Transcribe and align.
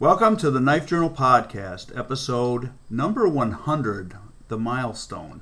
Welcome 0.00 0.36
to 0.36 0.52
the 0.52 0.60
Knife 0.60 0.86
Journal 0.86 1.10
Podcast, 1.10 1.90
episode 1.98 2.70
number 2.88 3.26
100, 3.28 4.14
The 4.46 4.56
Milestone. 4.56 5.40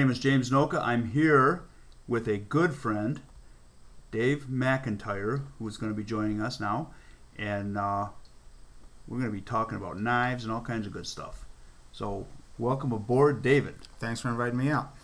Name 0.00 0.10
is 0.10 0.18
James 0.18 0.50
Noka. 0.50 0.80
I'm 0.82 1.10
here 1.10 1.64
with 2.08 2.26
a 2.26 2.38
good 2.38 2.72
friend, 2.72 3.20
Dave 4.10 4.46
McIntyre, 4.50 5.42
who 5.58 5.68
is 5.68 5.76
going 5.76 5.92
to 5.92 5.96
be 5.96 6.04
joining 6.04 6.40
us 6.40 6.58
now. 6.58 6.88
And 7.36 7.76
uh, 7.76 8.08
we're 9.06 9.18
going 9.18 9.30
to 9.30 9.36
be 9.36 9.42
talking 9.42 9.76
about 9.76 10.00
knives 10.00 10.42
and 10.42 10.50
all 10.54 10.62
kinds 10.62 10.86
of 10.86 10.94
good 10.94 11.06
stuff. 11.06 11.44
So, 11.92 12.26
welcome 12.58 12.92
aboard, 12.92 13.42
David. 13.42 13.74
Thanks 13.98 14.20
for 14.20 14.30
inviting 14.30 14.56
me 14.56 14.70
out. 14.70 14.96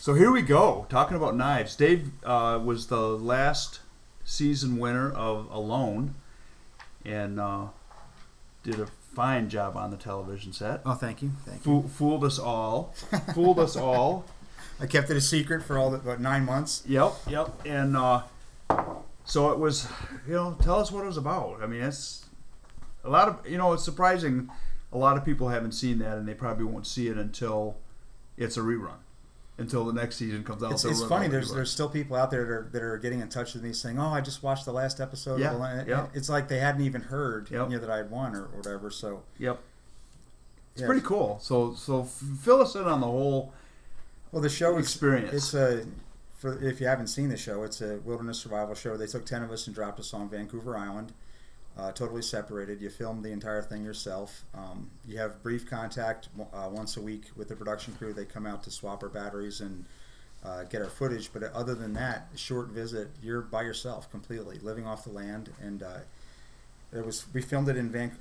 So, 0.00 0.14
here 0.14 0.32
we 0.32 0.40
go, 0.40 0.86
talking 0.88 1.18
about 1.18 1.36
knives. 1.36 1.76
Dave 1.76 2.10
uh, 2.24 2.58
was 2.64 2.86
the 2.86 3.02
last 3.02 3.80
season 4.24 4.78
winner 4.78 5.12
of 5.12 5.50
Alone 5.50 6.14
and 7.04 7.38
uh, 7.38 7.66
did 8.62 8.80
a 8.80 8.88
fine 9.14 9.48
job 9.48 9.76
on 9.76 9.90
the 9.90 9.96
television 9.96 10.52
set. 10.52 10.80
Oh, 10.84 10.94
thank 10.94 11.22
you. 11.22 11.30
Thank 11.44 11.58
you. 11.58 11.62
Fool, 11.64 11.88
fooled 11.88 12.24
us 12.24 12.38
all. 12.38 12.94
fooled 13.34 13.58
us 13.58 13.76
all. 13.76 14.24
I 14.80 14.86
kept 14.86 15.08
it 15.10 15.16
a 15.16 15.20
secret 15.20 15.62
for 15.62 15.78
all 15.78 15.90
the 15.90 15.98
what, 15.98 16.20
nine 16.20 16.44
months. 16.44 16.82
Yep, 16.86 17.12
yep. 17.28 17.50
And 17.64 17.96
uh, 17.96 18.22
so 19.24 19.52
it 19.52 19.58
was, 19.58 19.88
you 20.26 20.34
know, 20.34 20.56
tell 20.60 20.80
us 20.80 20.90
what 20.90 21.04
it 21.04 21.06
was 21.06 21.16
about. 21.16 21.62
I 21.62 21.66
mean, 21.66 21.82
it's 21.82 22.26
a 23.04 23.10
lot 23.10 23.28
of, 23.28 23.48
you 23.48 23.56
know, 23.56 23.72
it's 23.72 23.84
surprising. 23.84 24.50
A 24.92 24.98
lot 24.98 25.16
of 25.16 25.24
people 25.24 25.48
haven't 25.48 25.72
seen 25.72 25.98
that, 25.98 26.18
and 26.18 26.26
they 26.26 26.34
probably 26.34 26.64
won't 26.64 26.86
see 26.86 27.08
it 27.08 27.16
until 27.16 27.76
it's 28.36 28.56
a 28.56 28.60
rerun, 28.60 28.96
until 29.58 29.84
the 29.84 29.92
next 29.92 30.16
season 30.16 30.42
comes 30.42 30.62
out. 30.62 30.72
It's, 30.72 30.84
it's 30.84 31.04
funny. 31.04 31.28
There's 31.28 31.52
there's 31.52 31.70
still 31.70 31.88
people 31.88 32.16
out 32.16 32.30
there 32.30 32.44
that 32.44 32.52
are, 32.52 32.68
that 32.72 32.82
are 32.82 32.98
getting 32.98 33.20
in 33.20 33.28
touch 33.28 33.54
with 33.54 33.62
me 33.62 33.72
saying, 33.72 33.98
"Oh, 33.98 34.08
I 34.08 34.20
just 34.20 34.42
watched 34.42 34.64
the 34.64 34.72
last 34.72 35.00
episode." 35.00 35.40
Yeah, 35.40 35.50
of 35.50 35.56
Alone." 35.56 35.84
yeah. 35.86 36.06
It's 36.14 36.28
like 36.28 36.48
they 36.48 36.58
hadn't 36.58 36.82
even 36.82 37.02
heard 37.02 37.50
Yep. 37.50 37.70
you 37.70 37.76
know, 37.76 37.80
that 37.80 37.90
I 37.90 37.98
had 37.98 38.10
won 38.10 38.34
or, 38.34 38.44
or 38.44 38.56
whatever. 38.56 38.90
So 38.90 39.22
Yep. 39.38 39.60
It's 40.72 40.80
yeah. 40.80 40.86
pretty 40.88 41.02
cool. 41.02 41.38
So, 41.40 41.74
so 41.74 42.02
fill 42.02 42.60
us 42.60 42.74
in 42.74 42.82
on 42.82 43.00
the 43.00 43.06
whole 43.06 43.52
Well, 44.32 44.42
the 44.42 44.48
show 44.48 44.76
experience. 44.78 45.32
It's 45.32 45.54
a 45.54 45.86
for 46.36 46.60
if 46.62 46.80
you 46.80 46.86
haven't 46.88 47.06
seen 47.06 47.28
the 47.28 47.36
show, 47.36 47.62
it's 47.62 47.80
a 47.80 47.98
wilderness 48.04 48.38
survival 48.40 48.74
show. 48.74 48.96
They 48.96 49.06
took 49.06 49.24
ten 49.24 49.42
of 49.42 49.52
us 49.52 49.66
and 49.66 49.74
dropped 49.74 50.00
us 50.00 50.12
on 50.12 50.28
Vancouver 50.28 50.76
Island, 50.76 51.12
uh, 51.76 51.92
totally 51.92 52.22
separated. 52.22 52.80
You 52.80 52.90
film 52.90 53.22
the 53.22 53.30
entire 53.30 53.62
thing 53.62 53.84
yourself. 53.84 54.44
Um, 54.54 54.90
you 55.06 55.18
have 55.18 55.42
brief 55.42 55.68
contact 55.68 56.28
uh, 56.52 56.68
once 56.70 56.96
a 56.96 57.00
week 57.00 57.24
with 57.36 57.48
the 57.48 57.56
production 57.56 57.94
crew. 57.94 58.12
They 58.12 58.24
come 58.24 58.46
out 58.46 58.62
to 58.64 58.70
swap 58.70 59.02
our 59.02 59.08
batteries 59.08 59.60
and 59.60 59.84
uh, 60.44 60.64
get 60.64 60.82
our 60.82 60.88
footage. 60.88 61.32
But 61.32 61.42
other 61.52 61.74
than 61.74 61.94
that, 61.94 62.28
short 62.36 62.68
visit, 62.68 63.08
you're 63.22 63.40
by 63.40 63.62
yourself 63.62 64.10
completely, 64.10 64.58
living 64.58 64.86
off 64.86 65.04
the 65.04 65.10
land. 65.10 65.50
And 65.60 65.82
uh, 65.82 65.98
it 66.92 67.04
was 67.04 67.26
we 67.32 67.42
filmed 67.42 67.68
it 67.68 67.76
in 67.76 67.90
Van- 67.90 68.18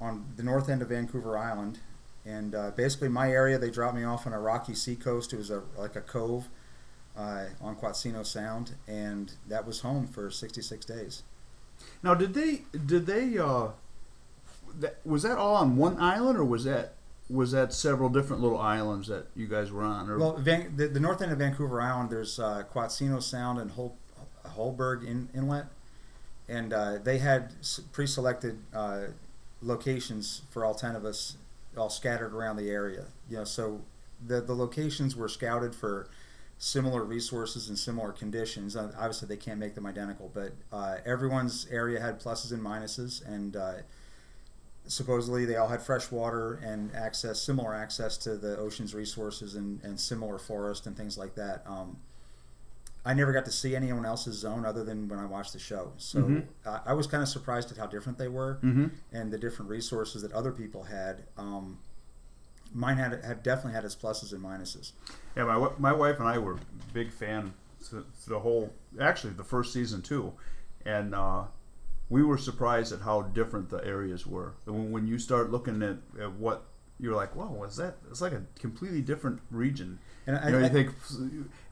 on 0.00 0.24
the 0.36 0.42
north 0.42 0.68
end 0.68 0.82
of 0.82 0.88
Vancouver 0.88 1.38
Island. 1.38 1.78
And 2.24 2.56
uh, 2.56 2.72
basically, 2.72 3.08
my 3.08 3.30
area, 3.30 3.56
they 3.56 3.70
dropped 3.70 3.94
me 3.94 4.02
off 4.02 4.26
on 4.26 4.32
a 4.32 4.40
rocky 4.40 4.74
seacoast. 4.74 5.32
It 5.32 5.36
was 5.36 5.50
a, 5.50 5.62
like 5.76 5.94
a 5.94 6.00
cove 6.00 6.48
uh, 7.16 7.44
on 7.60 7.76
Quatsino 7.76 8.26
Sound, 8.26 8.72
and 8.88 9.32
that 9.46 9.64
was 9.64 9.80
home 9.80 10.08
for 10.08 10.28
66 10.28 10.84
days. 10.84 11.22
Now, 12.02 12.14
did 12.14 12.34
they 12.34 12.62
did 12.84 13.06
they 13.06 13.38
uh, 13.38 13.68
that, 14.80 14.98
was 15.04 15.22
that 15.22 15.38
all 15.38 15.56
on 15.56 15.76
one 15.76 15.98
island, 15.98 16.38
or 16.38 16.44
was 16.44 16.64
that 16.64 16.94
was 17.28 17.52
that 17.52 17.72
several 17.72 18.08
different 18.08 18.42
little 18.42 18.60
islands 18.60 19.08
that 19.08 19.26
you 19.34 19.46
guys 19.46 19.72
were 19.72 19.82
on? 19.82 20.08
Or, 20.08 20.18
Well, 20.18 20.36
Van, 20.36 20.76
the, 20.76 20.86
the 20.88 21.00
north 21.00 21.20
end 21.20 21.32
of 21.32 21.38
Vancouver 21.38 21.80
Island, 21.80 22.10
there's 22.10 22.38
uh, 22.38 22.64
Quatsino 22.72 23.20
Sound 23.22 23.58
and 23.58 23.72
Hol- 23.72 23.96
Holberg 24.46 25.04
in, 25.04 25.28
Inlet, 25.34 25.66
and 26.48 26.72
uh, 26.72 26.98
they 26.98 27.18
had 27.18 27.52
pre-selected 27.92 28.58
uh, 28.72 29.06
locations 29.60 30.42
for 30.50 30.64
all 30.64 30.74
10 30.74 30.94
of 30.94 31.04
us, 31.04 31.36
all 31.76 31.90
scattered 31.90 32.32
around 32.32 32.56
the 32.56 32.70
area. 32.70 33.06
You 33.28 33.38
know, 33.38 33.44
so 33.44 33.80
the 34.24 34.40
the 34.40 34.54
locations 34.54 35.16
were 35.16 35.28
scouted 35.28 35.74
for 35.74 36.08
similar 36.58 37.04
resources 37.04 37.68
and 37.68 37.78
similar 37.78 38.12
conditions. 38.12 38.76
Uh, 38.76 38.90
obviously, 38.96 39.28
they 39.28 39.36
can't 39.36 39.58
make 39.60 39.74
them 39.74 39.86
identical, 39.86 40.30
but 40.32 40.52
uh, 40.72 40.96
everyone's 41.04 41.66
area 41.70 42.00
had 42.00 42.20
pluses 42.20 42.52
and 42.52 42.62
minuses, 42.62 43.24
and 43.26 43.56
uh, 43.56 43.74
supposedly 44.86 45.44
they 45.44 45.56
all 45.56 45.68
had 45.68 45.82
fresh 45.82 46.10
water 46.10 46.54
and 46.64 46.94
access, 46.94 47.42
similar 47.42 47.74
access 47.74 48.16
to 48.18 48.36
the 48.36 48.56
ocean's 48.56 48.94
resources 48.94 49.54
and, 49.54 49.82
and 49.82 49.98
similar 49.98 50.38
forest 50.38 50.86
and 50.86 50.96
things 50.96 51.18
like 51.18 51.34
that. 51.34 51.62
Um, 51.66 51.98
I 53.04 53.14
never 53.14 53.32
got 53.32 53.44
to 53.44 53.52
see 53.52 53.76
anyone 53.76 54.04
else's 54.04 54.36
zone 54.36 54.64
other 54.64 54.82
than 54.82 55.08
when 55.08 55.18
I 55.18 55.26
watched 55.26 55.52
the 55.52 55.58
show, 55.60 55.92
so 55.96 56.20
Mhm. 56.22 56.44
I, 56.64 56.80
I 56.86 56.92
was 56.94 57.06
kind 57.06 57.22
of 57.22 57.28
surprised 57.28 57.70
at 57.70 57.76
how 57.78 57.86
different 57.86 58.18
they 58.18 58.28
were 58.28 58.58
Mhm. 58.62 58.90
and 59.12 59.32
the 59.32 59.38
different 59.38 59.70
resources 59.70 60.22
that 60.22 60.32
other 60.32 60.50
people 60.52 60.84
had. 60.84 61.24
Um, 61.36 61.78
mine 62.76 62.98
had 62.98 63.24
had 63.24 63.42
definitely 63.42 63.72
had 63.72 63.84
its 63.84 63.96
pluses 63.96 64.32
and 64.32 64.42
minuses. 64.44 64.92
Yeah, 65.36 65.44
my 65.44 65.70
my 65.78 65.92
wife 65.92 66.18
and 66.20 66.28
I 66.28 66.38
were 66.38 66.56
big 66.92 67.10
fan 67.12 67.54
to, 67.90 68.04
to 68.24 68.28
the 68.28 68.38
whole. 68.40 68.72
Actually, 69.00 69.32
the 69.32 69.44
first 69.44 69.72
season 69.72 70.02
too, 70.02 70.32
and 70.84 71.14
uh, 71.14 71.44
we 72.10 72.22
were 72.22 72.38
surprised 72.38 72.92
at 72.92 73.00
how 73.00 73.22
different 73.22 73.70
the 73.70 73.84
areas 73.84 74.26
were. 74.26 74.52
When, 74.64 74.92
when 74.92 75.06
you 75.06 75.18
start 75.18 75.50
looking 75.50 75.82
at, 75.82 75.96
at 76.20 76.32
what 76.34 76.64
you're 77.00 77.14
like, 77.16 77.34
"Whoa, 77.34 77.50
was 77.50 77.76
that?" 77.76 77.96
It's 78.10 78.20
like 78.20 78.32
a 78.32 78.42
completely 78.60 79.00
different 79.02 79.40
region. 79.50 79.98
And 80.26 80.36
I, 80.38 80.46
You 80.46 80.52
know, 80.52 80.58
I- 80.58 80.62
you 80.64 80.68
think 80.68 80.90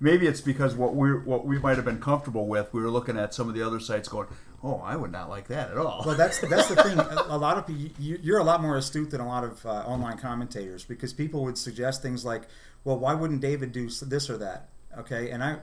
maybe 0.00 0.26
it's 0.26 0.40
because 0.40 0.74
what 0.74 0.94
we 0.94 1.10
what 1.18 1.46
we 1.46 1.58
might 1.58 1.76
have 1.76 1.84
been 1.84 2.00
comfortable 2.00 2.46
with. 2.46 2.72
We 2.72 2.82
were 2.82 2.90
looking 2.90 3.18
at 3.18 3.34
some 3.34 3.48
of 3.48 3.54
the 3.54 3.62
other 3.62 3.80
sites, 3.80 4.08
going, 4.08 4.28
"Oh, 4.64 4.80
I 4.84 4.96
would 4.96 5.12
not 5.12 5.28
like 5.28 5.46
that 5.48 5.70
at 5.70 5.76
all." 5.76 6.02
Well, 6.06 6.16
that's 6.16 6.38
that's 6.40 6.68
the 6.68 6.76
thing. 6.76 6.98
A, 7.28 7.36
lot 7.38 7.58
of 7.58 7.68
you, 7.70 8.18
you're 8.22 8.38
a 8.38 8.44
lot 8.44 8.62
more 8.62 8.76
astute 8.76 9.10
than 9.10 9.20
a 9.20 9.26
lot 9.28 9.44
of 9.44 9.64
uh, 9.66 9.68
online 9.86 10.18
commentators 10.18 10.84
because 10.84 11.12
people 11.12 11.44
would 11.44 11.58
suggest 11.58 12.02
things 12.02 12.24
like, 12.24 12.48
"Well, 12.82 12.98
why 12.98 13.14
wouldn't 13.14 13.40
David 13.40 13.70
do 13.72 13.88
this 13.88 14.28
or 14.30 14.38
that?" 14.38 14.68
Okay, 14.98 15.30
and 15.30 15.44
I, 15.44 15.58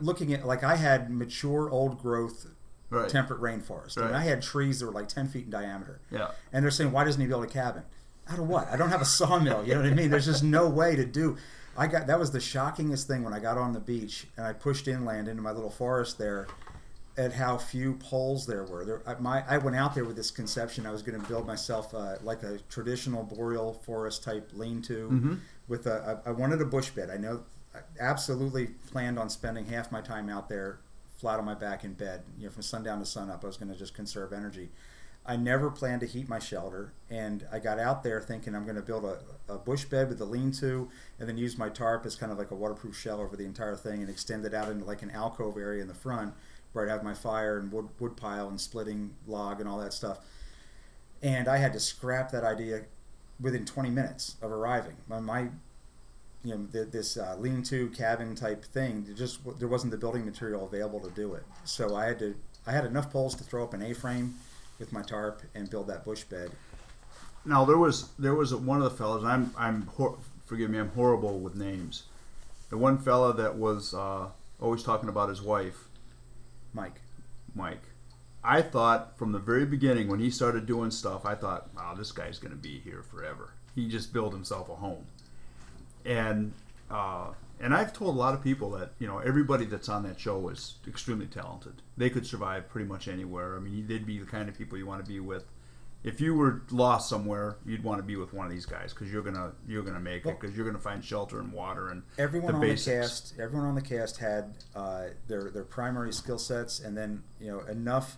looking 0.00 0.32
at 0.32 0.46
like 0.46 0.64
I 0.64 0.76
had 0.76 1.10
mature 1.10 1.70
old 1.70 2.00
growth 2.02 2.46
right? 2.90 3.08
temperate 3.08 3.40
rainforest, 3.40 3.96
Right. 3.98 4.06
and 4.06 4.16
I 4.16 4.22
had 4.24 4.42
trees 4.42 4.80
that 4.80 4.86
were 4.86 4.92
like 4.92 5.08
ten 5.08 5.28
feet 5.28 5.44
in 5.44 5.50
diameter, 5.50 6.00
yeah. 6.10 6.32
and 6.52 6.64
they're 6.64 6.70
saying, 6.70 6.92
"Why 6.92 7.04
doesn't 7.04 7.20
he 7.20 7.26
build 7.26 7.44
a 7.44 7.48
cabin?" 7.48 7.82
Out 8.28 8.38
of 8.38 8.48
what? 8.48 8.68
I 8.68 8.76
don't 8.76 8.90
have 8.90 9.02
a 9.02 9.04
sawmill. 9.06 9.64
You 9.66 9.74
know 9.74 9.80
what 9.82 9.90
I 9.90 9.94
mean? 9.94 10.10
There's 10.10 10.26
just 10.26 10.44
no 10.44 10.68
way 10.68 10.94
to 10.96 11.04
do. 11.04 11.36
I 11.76 11.86
got 11.86 12.06
that 12.06 12.18
was 12.18 12.30
the 12.32 12.38
shockingest 12.38 13.04
thing 13.06 13.22
when 13.24 13.32
I 13.32 13.38
got 13.40 13.56
on 13.58 13.72
the 13.72 13.80
beach 13.80 14.26
and 14.36 14.46
I 14.46 14.52
pushed 14.52 14.86
inland 14.88 15.28
into 15.28 15.42
my 15.42 15.50
little 15.52 15.70
forest 15.70 16.18
there, 16.18 16.46
at 17.20 17.34
how 17.34 17.58
few 17.58 17.94
poles 17.94 18.46
there 18.46 18.64
were. 18.64 18.82
There, 18.84 19.02
I, 19.06 19.14
my, 19.20 19.44
I 19.46 19.58
went 19.58 19.76
out 19.76 19.94
there 19.94 20.06
with 20.06 20.16
this 20.16 20.30
conception 20.30 20.86
I 20.86 20.90
was 20.90 21.02
going 21.02 21.20
to 21.20 21.28
build 21.28 21.46
myself 21.46 21.92
uh, 21.94 22.16
like 22.22 22.42
a 22.42 22.58
traditional 22.70 23.24
boreal 23.24 23.74
forest 23.74 24.24
type 24.24 24.50
lean-to 24.54 25.08
Mm-hmm. 25.12 25.34
with 25.68 25.86
a. 25.86 26.20
I 26.24 26.30
I 26.30 26.32
wanted 26.32 26.62
a 26.62 26.64
bush 26.64 26.88
bed. 26.90 27.10
I 27.10 27.18
know, 27.18 27.42
I 27.74 27.80
absolutely 28.00 28.68
planned 28.90 29.18
on 29.18 29.28
spending 29.28 29.66
half 29.66 29.92
my 29.92 30.00
time 30.00 30.30
out 30.30 30.48
there, 30.48 30.78
flat 31.18 31.38
on 31.38 31.44
my 31.44 31.54
back 31.54 31.84
in 31.84 31.92
bed. 31.92 32.22
You 32.38 32.46
know, 32.46 32.50
from 32.52 32.62
sundown 32.62 32.98
to 33.00 33.04
sunup. 33.04 33.44
I 33.44 33.48
was 33.48 33.58
going 33.58 33.70
to 33.70 33.78
just 33.78 33.92
conserve 33.94 34.32
energy. 34.32 34.70
I 35.26 35.36
never 35.36 35.70
planned 35.70 36.00
to 36.00 36.06
heat 36.06 36.26
my 36.30 36.38
shelter, 36.38 36.94
and 37.10 37.46
I 37.52 37.58
got 37.58 37.78
out 37.78 38.02
there 38.02 38.22
thinking 38.22 38.54
I'm 38.54 38.64
going 38.64 38.76
to 38.76 38.82
build 38.82 39.04
a, 39.04 39.18
a 39.52 39.58
bush 39.58 39.84
bed 39.84 40.08
with 40.08 40.18
a 40.22 40.24
lean-to, 40.24 40.88
and 41.18 41.28
then 41.28 41.36
use 41.36 41.58
my 41.58 41.68
tarp 41.68 42.06
as 42.06 42.16
kind 42.16 42.32
of 42.32 42.38
like 42.38 42.50
a 42.50 42.54
waterproof 42.54 42.96
shell 42.96 43.20
over 43.20 43.36
the 43.36 43.44
entire 43.44 43.76
thing, 43.76 44.00
and 44.00 44.08
extend 44.08 44.46
it 44.46 44.54
out 44.54 44.70
into 44.70 44.86
like 44.86 45.02
an 45.02 45.10
alcove 45.10 45.58
area 45.58 45.82
in 45.82 45.88
the 45.88 45.94
front 45.94 46.32
where 46.72 46.84
I'd 46.86 46.90
have 46.90 47.02
my 47.02 47.14
fire 47.14 47.58
and 47.58 47.70
wood, 47.72 47.88
wood 47.98 48.16
pile 48.16 48.48
and 48.48 48.60
splitting 48.60 49.10
log 49.26 49.60
and 49.60 49.68
all 49.68 49.78
that 49.78 49.92
stuff. 49.92 50.18
And 51.22 51.48
I 51.48 51.58
had 51.58 51.72
to 51.74 51.80
scrap 51.80 52.30
that 52.30 52.44
idea 52.44 52.82
within 53.40 53.64
20 53.64 53.90
minutes 53.90 54.36
of 54.42 54.50
arriving. 54.52 54.96
My, 55.08 55.20
my 55.20 55.48
you 56.42 56.54
know, 56.54 56.66
th- 56.72 56.90
this 56.90 57.16
uh, 57.16 57.36
lean-to 57.38 57.88
cabin 57.90 58.34
type 58.34 58.64
thing, 58.64 59.04
there 59.04 59.14
just 59.14 59.40
there 59.58 59.68
wasn't 59.68 59.90
the 59.90 59.98
building 59.98 60.24
material 60.24 60.64
available 60.64 61.00
to 61.00 61.10
do 61.10 61.34
it. 61.34 61.42
So 61.64 61.94
I 61.96 62.06
had 62.06 62.18
to 62.20 62.34
I 62.66 62.72
had 62.72 62.84
enough 62.84 63.10
poles 63.10 63.34
to 63.36 63.44
throw 63.44 63.62
up 63.64 63.74
an 63.74 63.82
A-frame 63.82 64.34
with 64.78 64.92
my 64.92 65.02
tarp 65.02 65.42
and 65.54 65.68
build 65.68 65.86
that 65.88 66.04
bush 66.04 66.22
bed. 66.24 66.50
now 67.44 67.64
there 67.64 67.76
was 67.78 68.08
there 68.18 68.34
was 68.34 68.54
one 68.54 68.78
of 68.78 68.84
the 68.84 68.96
fellows. 68.96 69.22
I'm 69.24 69.52
I'm 69.58 69.82
hor- 69.96 70.18
forgive 70.46 70.70
me. 70.70 70.78
I'm 70.78 70.90
horrible 70.92 71.38
with 71.38 71.54
names. 71.54 72.04
The 72.70 72.78
one 72.78 72.96
fella 72.98 73.34
that 73.34 73.56
was 73.56 73.92
uh, 73.92 74.28
always 74.60 74.82
talking 74.82 75.08
about 75.10 75.28
his 75.28 75.42
wife, 75.42 75.88
Mike. 76.72 77.00
Mike. 77.54 77.82
I 78.42 78.62
thought 78.62 79.18
from 79.18 79.32
the 79.32 79.38
very 79.38 79.66
beginning 79.66 80.08
when 80.08 80.20
he 80.20 80.30
started 80.30 80.66
doing 80.66 80.90
stuff, 80.90 81.26
I 81.26 81.34
thought, 81.34 81.68
wow, 81.76 81.94
this 81.94 82.12
guy's 82.12 82.38
going 82.38 82.52
to 82.52 82.58
be 82.58 82.78
here 82.78 83.02
forever. 83.02 83.52
He 83.74 83.88
just 83.88 84.12
built 84.12 84.32
himself 84.32 84.68
a 84.68 84.76
home, 84.76 85.06
and 86.04 86.52
uh, 86.90 87.28
and 87.60 87.74
I've 87.74 87.92
told 87.92 88.16
a 88.16 88.18
lot 88.18 88.34
of 88.34 88.42
people 88.42 88.70
that 88.72 88.92
you 88.98 89.06
know 89.06 89.18
everybody 89.18 89.64
that's 89.64 89.88
on 89.88 90.02
that 90.04 90.18
show 90.18 90.48
is 90.48 90.74
extremely 90.88 91.26
talented. 91.26 91.74
They 91.96 92.10
could 92.10 92.26
survive 92.26 92.68
pretty 92.68 92.88
much 92.88 93.06
anywhere. 93.06 93.56
I 93.56 93.60
mean, 93.60 93.86
they'd 93.86 94.06
be 94.06 94.18
the 94.18 94.26
kind 94.26 94.48
of 94.48 94.58
people 94.58 94.76
you 94.76 94.86
want 94.86 95.04
to 95.04 95.08
be 95.08 95.20
with. 95.20 95.44
If 96.02 96.20
you 96.20 96.34
were 96.34 96.62
lost 96.70 97.10
somewhere, 97.10 97.58
you'd 97.66 97.84
want 97.84 97.98
to 97.98 98.02
be 98.02 98.16
with 98.16 98.32
one 98.32 98.46
of 98.46 98.52
these 98.52 98.64
guys 98.64 98.94
because 98.94 99.12
you're 99.12 99.22
gonna 99.22 99.52
you're 99.68 99.82
gonna 99.82 100.00
make 100.00 100.24
it 100.24 100.40
because 100.40 100.56
you're 100.56 100.64
gonna 100.64 100.78
find 100.78 101.04
shelter 101.04 101.40
and 101.40 101.52
water 101.52 101.88
and 101.90 102.02
Everyone 102.18 102.52
the 102.52 102.54
on 102.54 102.60
basics. 102.62 102.84
the 102.86 102.92
cast, 103.36 103.40
everyone 103.40 103.68
on 103.68 103.74
the 103.74 103.82
cast 103.82 104.16
had 104.16 104.54
uh, 104.74 105.08
their 105.28 105.50
their 105.50 105.64
primary 105.64 106.12
skill 106.12 106.38
sets, 106.38 106.80
and 106.80 106.96
then 106.96 107.22
you 107.38 107.48
know 107.50 107.60
enough 107.60 108.16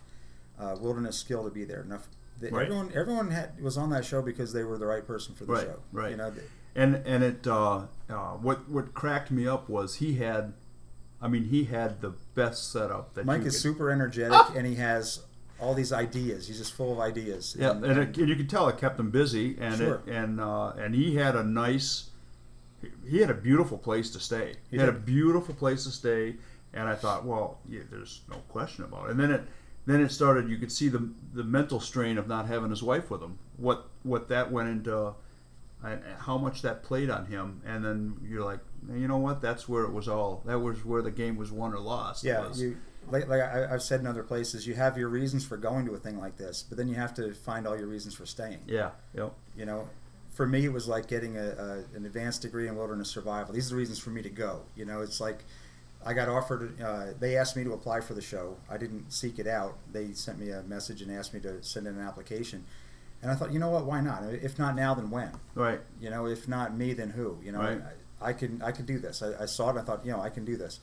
uh, 0.61 0.77
wilderness 0.81 1.17
skill 1.17 1.43
to 1.45 1.51
be 1.51 1.65
there. 1.65 1.83
Enough. 1.83 2.07
The, 2.41 2.51
Right. 2.51 2.63
Everyone 2.67 2.93
everyone 2.95 3.31
had, 3.33 3.61
was 3.61 3.77
on 3.77 3.91
that 3.91 4.05
show 4.05 4.23
because 4.23 4.53
they 4.53 4.63
were 4.65 4.79
the 4.79 4.87
right 4.87 5.07
person 5.07 5.35
for 5.35 5.45
the 5.45 5.53
Right, 5.53 5.65
show. 5.67 5.81
right. 5.93 6.11
You 6.13 6.17
know, 6.19 6.33
and 6.77 6.95
and 7.05 7.25
it 7.25 7.47
uh, 7.49 7.87
uh, 8.09 8.15
what 8.35 8.69
what 8.69 8.95
cracked 8.95 9.31
me 9.33 9.47
up 9.47 9.69
was 9.69 9.97
he 9.97 10.15
had, 10.15 10.53
I 11.21 11.27
mean 11.27 11.45
he 11.47 11.65
had 11.65 12.01
the 12.01 12.11
best 12.37 12.71
setup 12.71 13.15
that 13.15 13.27
Mike 13.27 13.41
is 13.43 13.55
could- 13.55 13.61
super 13.63 13.91
energetic, 13.91 14.41
and 14.57 14.67
he 14.69 14.77
has 14.77 15.25
all 15.63 15.75
these 15.75 15.93
ideas. 15.93 16.49
He's 16.49 16.59
just 16.59 16.73
full 16.75 16.93
of 16.93 16.99
ideas. 16.99 17.57
Yeah, 17.59 17.71
and, 17.71 17.85
and, 17.85 17.99
it, 18.01 18.19
and 18.19 18.29
you 18.29 18.35
could 18.37 18.51
tell 18.51 18.69
it 18.69 18.79
kept 18.79 18.99
him 18.99 19.11
busy, 19.11 19.57
and 19.61 19.77
Sure. 19.77 20.03
it, 20.07 20.13
and 20.13 20.41
uh, 20.41 20.71
and 20.71 20.95
he 20.95 21.15
had 21.15 21.37
a 21.37 21.45
nice, 21.45 22.11
he 23.09 23.19
had 23.19 23.31
a 23.31 23.35
beautiful 23.35 23.79
place 23.79 24.11
to 24.11 24.21
stay. 24.21 24.57
He, 24.71 24.77
He 24.77 24.79
had 24.79 24.89
a 24.89 24.99
beautiful 25.15 25.55
place 25.55 25.85
to 25.85 25.91
stay, 25.91 26.37
and 26.75 26.89
I 26.89 26.95
thought, 26.97 27.25
well, 27.25 27.59
yeah, 27.69 27.83
there's 27.91 28.23
no 28.29 28.39
question 28.49 28.85
about 28.85 29.07
it. 29.07 29.11
And 29.13 29.21
then 29.21 29.31
it, 29.31 29.43
then 29.87 30.01
it 30.01 30.11
started. 30.11 30.49
You 30.49 30.59
could 30.59 30.73
see 30.73 30.89
the 30.89 31.09
the 31.33 31.45
mental 31.45 31.81
strain 31.81 32.19
of 32.19 32.27
not 32.27 32.47
having 32.47 32.71
his 32.71 32.83
wife 32.83 33.11
with 33.11 33.23
him. 33.23 33.39
What 33.57 33.89
what 34.03 34.29
that 34.29 34.51
went 34.51 34.69
into, 34.69 35.15
and 35.85 36.03
how 36.19 36.39
much 36.39 36.63
that 36.63 36.83
played 36.83 37.09
on 37.11 37.27
him. 37.27 37.63
And 37.65 37.85
then 37.85 38.17
you're 38.29 38.45
like, 38.45 38.61
you 38.93 39.07
know 39.07 39.19
what? 39.19 39.41
That's 39.41 39.69
where 39.69 39.85
it 39.85 39.93
was 39.93 40.09
all. 40.09 40.43
That 40.47 40.59
was 40.59 40.85
where 40.85 41.03
the 41.03 41.11
game 41.13 41.37
was 41.37 41.53
won 41.53 41.73
or 41.73 41.79
lost. 41.79 42.25
Yeah, 42.25 42.49
you 42.55 42.77
like, 43.11 43.29
like 43.29 43.41
I, 43.41 43.69
I've 43.73 43.83
said 43.83 44.01
in 44.01 44.07
other 44.07 44.23
places, 44.23 44.67
you 44.67 44.75
have 44.75 44.97
your 44.97 45.09
reasons 45.09 45.45
for 45.45 45.57
going 45.57 45.87
to 45.87 45.93
a 45.95 45.99
thing 45.99 46.19
like 46.19 46.37
this, 46.37 46.65
but 46.69 46.79
then 46.79 46.89
you 46.89 46.95
have 46.95 47.15
to 47.15 47.33
find 47.35 47.67
all 47.67 47.77
your 47.79 47.89
reasons 47.89 48.15
for 48.15 48.27
staying. 48.27 48.61
yeah, 48.67 48.91
yep, 49.15 49.33
You 49.57 49.67
know, 49.67 49.89
for 50.35 50.47
me, 50.47 50.65
it 50.65 50.73
was 50.73 50.89
like 50.89 51.09
getting 51.09 51.37
a, 51.37 51.49
a, 51.51 51.97
an 51.97 52.07
advanced 52.07 52.43
degree 52.43 52.69
in 52.69 52.77
wilderness 52.77 53.11
survival. 53.11 53.53
These 53.55 53.67
are 53.67 53.75
the 53.75 53.79
reasons 53.79 53.99
for 53.99 54.11
me 54.11 54.23
to 54.23 54.31
go. 54.31 54.63
You 54.77 54.85
know, 54.87 55.03
it's 55.03 55.21
like 55.21 55.45
I 56.05 56.15
got 56.15 56.29
offered. 56.29 56.81
Uh, 56.81 57.07
they 57.21 57.37
asked 57.37 57.57
me 57.57 57.65
to 57.65 57.73
apply 57.75 58.01
for 58.01 58.15
the 58.15 58.23
show. 58.23 58.57
I 58.71 58.77
didn't 58.79 59.13
seek 59.13 59.39
it 59.39 59.47
out. 59.47 59.77
They 59.93 60.13
sent 60.13 60.39
me 60.39 60.51
a 60.51 60.63
message 60.63 61.03
and 61.03 61.13
asked 61.13 61.35
me 61.35 61.41
to 61.41 61.63
send 61.63 61.87
in 61.87 61.97
an 61.97 62.01
application. 62.07 62.65
And 63.21 63.31
I 63.31 63.35
thought, 63.37 63.53
you 63.53 63.59
know 63.61 63.71
what? 63.71 63.85
Why 63.87 64.01
not? 64.01 64.25
If 64.25 64.59
not 64.59 64.75
now, 64.75 64.95
then 64.95 65.11
when? 65.11 65.31
right, 65.55 65.81
You 66.01 66.11
know, 66.11 66.27
if 66.27 66.49
not 66.49 66.75
me, 66.77 66.93
then 66.93 67.11
who? 67.11 67.39
You 67.45 67.53
know, 67.53 67.61
Right. 67.61 67.81
I, 68.21 68.31
I 68.31 68.33
can 68.33 68.63
I 68.63 68.73
can 68.73 68.85
do 68.87 68.99
this. 68.99 69.23
I, 69.23 69.43
I 69.43 69.47
saw 69.47 69.67
it 69.69 69.71
and 69.71 69.81
I 69.81 69.83
thought, 69.83 70.05
you 70.05 70.11
know, 70.13 70.21
I 70.21 70.29
can 70.31 70.45
do 70.45 70.57
this. 70.57 70.81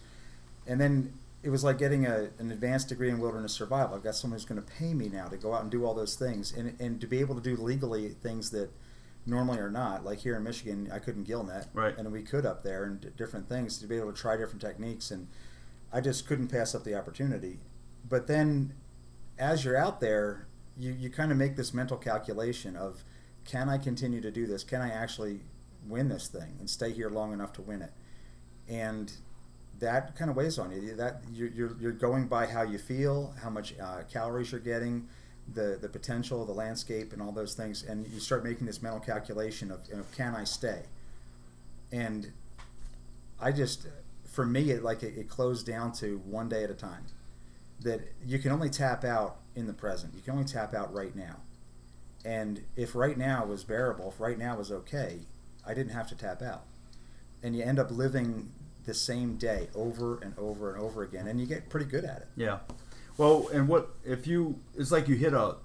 And 0.67 0.79
then 0.79 1.13
it 1.41 1.49
was 1.49 1.63
like 1.63 1.77
getting 1.77 2.05
a, 2.05 2.29
an 2.37 2.51
advanced 2.51 2.89
degree 2.89 3.09
in 3.09 3.19
wilderness 3.19 3.53
survival. 3.53 3.95
I've 3.95 4.03
got 4.03 4.15
someone 4.15 4.37
who's 4.37 4.45
going 4.45 4.61
to 4.61 4.67
pay 4.73 4.93
me 4.93 5.07
now 5.07 5.27
to 5.27 5.37
go 5.37 5.53
out 5.53 5.61
and 5.61 5.71
do 5.71 5.85
all 5.85 5.93
those 5.93 6.15
things, 6.15 6.51
and 6.51 6.75
and 6.79 6.99
to 7.01 7.07
be 7.07 7.19
able 7.19 7.35
to 7.35 7.41
do 7.41 7.55
legally 7.61 8.09
things 8.09 8.49
that 8.51 8.69
normally 9.25 9.59
are 9.59 9.69
not. 9.69 10.03
Like 10.03 10.19
here 10.19 10.35
in 10.35 10.43
Michigan, 10.43 10.89
I 10.91 10.99
couldn't 10.99 11.23
gill 11.23 11.43
net, 11.43 11.67
Right. 11.73 11.97
and 11.97 12.11
we 12.11 12.23
could 12.23 12.45
up 12.45 12.63
there 12.63 12.83
and 12.85 12.99
d- 13.01 13.09
different 13.17 13.47
things 13.47 13.77
to 13.79 13.87
be 13.87 13.95
able 13.97 14.11
to 14.11 14.17
try 14.19 14.35
different 14.37 14.61
techniques, 14.61 15.11
and 15.11 15.27
I 15.93 16.01
just 16.01 16.27
couldn't 16.27 16.47
pass 16.47 16.73
up 16.75 16.83
the 16.83 16.95
opportunity. 16.95 17.59
But 18.07 18.27
then, 18.27 18.73
as 19.37 19.63
you're 19.63 19.77
out 19.77 19.99
there, 20.01 20.47
you 20.77 20.91
you 20.91 21.09
kind 21.09 21.31
of 21.31 21.37
make 21.37 21.55
this 21.55 21.73
mental 21.73 21.97
calculation 21.97 22.75
of, 22.75 23.03
can 23.45 23.69
I 23.69 23.77
continue 23.77 24.21
to 24.21 24.31
do 24.31 24.45
this? 24.45 24.63
Can 24.63 24.81
I 24.81 24.89
actually 24.89 25.41
win 25.87 26.09
this 26.09 26.27
thing 26.27 26.57
and 26.59 26.69
stay 26.69 26.91
here 26.91 27.09
long 27.09 27.31
enough 27.33 27.53
to 27.53 27.61
win 27.61 27.81
it? 27.81 27.91
And 28.67 29.11
that 29.79 30.15
kind 30.15 30.29
of 30.29 30.37
weighs 30.37 30.59
on 30.59 30.71
you. 30.71 30.95
That 30.95 31.21
you're, 31.31 31.49
you're, 31.49 31.77
you're 31.79 31.91
going 31.91 32.27
by 32.27 32.45
how 32.47 32.63
you 32.63 32.77
feel, 32.77 33.33
how 33.41 33.49
much 33.49 33.73
uh, 33.79 34.03
calories 34.11 34.51
you're 34.51 34.61
getting, 34.61 35.07
the 35.53 35.77
the 35.81 35.89
potential, 35.89 36.45
the 36.45 36.53
landscape, 36.53 37.13
and 37.13 37.21
all 37.21 37.31
those 37.31 37.53
things, 37.53 37.83
and 37.83 38.07
you 38.07 38.19
start 38.19 38.43
making 38.43 38.67
this 38.67 38.81
mental 38.81 38.99
calculation 38.99 39.71
of, 39.71 39.79
can 40.15 40.35
I 40.35 40.43
stay? 40.43 40.83
And 41.91 42.31
I 43.41 43.51
just, 43.51 43.87
for 44.25 44.45
me, 44.45 44.71
it 44.71 44.83
like 44.83 45.01
it, 45.03 45.17
it 45.17 45.29
closed 45.29 45.65
down 45.65 45.91
to 45.93 46.21
one 46.25 46.49
day 46.49 46.63
at 46.63 46.69
a 46.69 46.75
time. 46.75 47.05
That 47.81 48.01
you 48.25 48.39
can 48.39 48.51
only 48.51 48.69
tap 48.69 49.05
out 49.05 49.37
in 49.55 49.65
the 49.65 49.73
present. 49.73 50.13
You 50.13 50.21
can 50.21 50.33
only 50.33 50.45
tap 50.45 50.73
out 50.73 50.93
right 50.93 51.15
now. 51.15 51.37
And 52.25 52.63
if 52.75 52.93
right 52.93 53.17
now 53.17 53.45
was 53.45 53.63
bearable, 53.63 54.09
if 54.09 54.19
right 54.19 54.37
now 54.37 54.57
was 54.57 54.71
okay, 54.71 55.19
I 55.65 55.73
didn't 55.73 55.93
have 55.93 56.09
to 56.09 56.15
tap 56.15 56.41
out. 56.41 56.63
And 57.41 57.55
you 57.55 57.63
end 57.63 57.79
up 57.79 57.89
living 57.89 58.51
the 58.89 58.93
same 58.95 59.35
day 59.37 59.69
over 59.75 60.19
and 60.21 60.33
over 60.37 60.73
and 60.73 60.81
over 60.81 61.03
again, 61.03 61.27
and 61.27 61.39
you 61.39 61.45
get 61.45 61.69
pretty 61.69 61.85
good 61.85 62.03
at 62.03 62.17
it. 62.17 62.27
Yeah. 62.35 62.59
Well, 63.17 63.47
and 63.53 63.67
what 63.67 63.89
if 64.03 64.27
you? 64.27 64.59
It's 64.75 64.91
like 64.91 65.07
you 65.07 65.15
hit 65.15 65.33
a. 65.33 65.55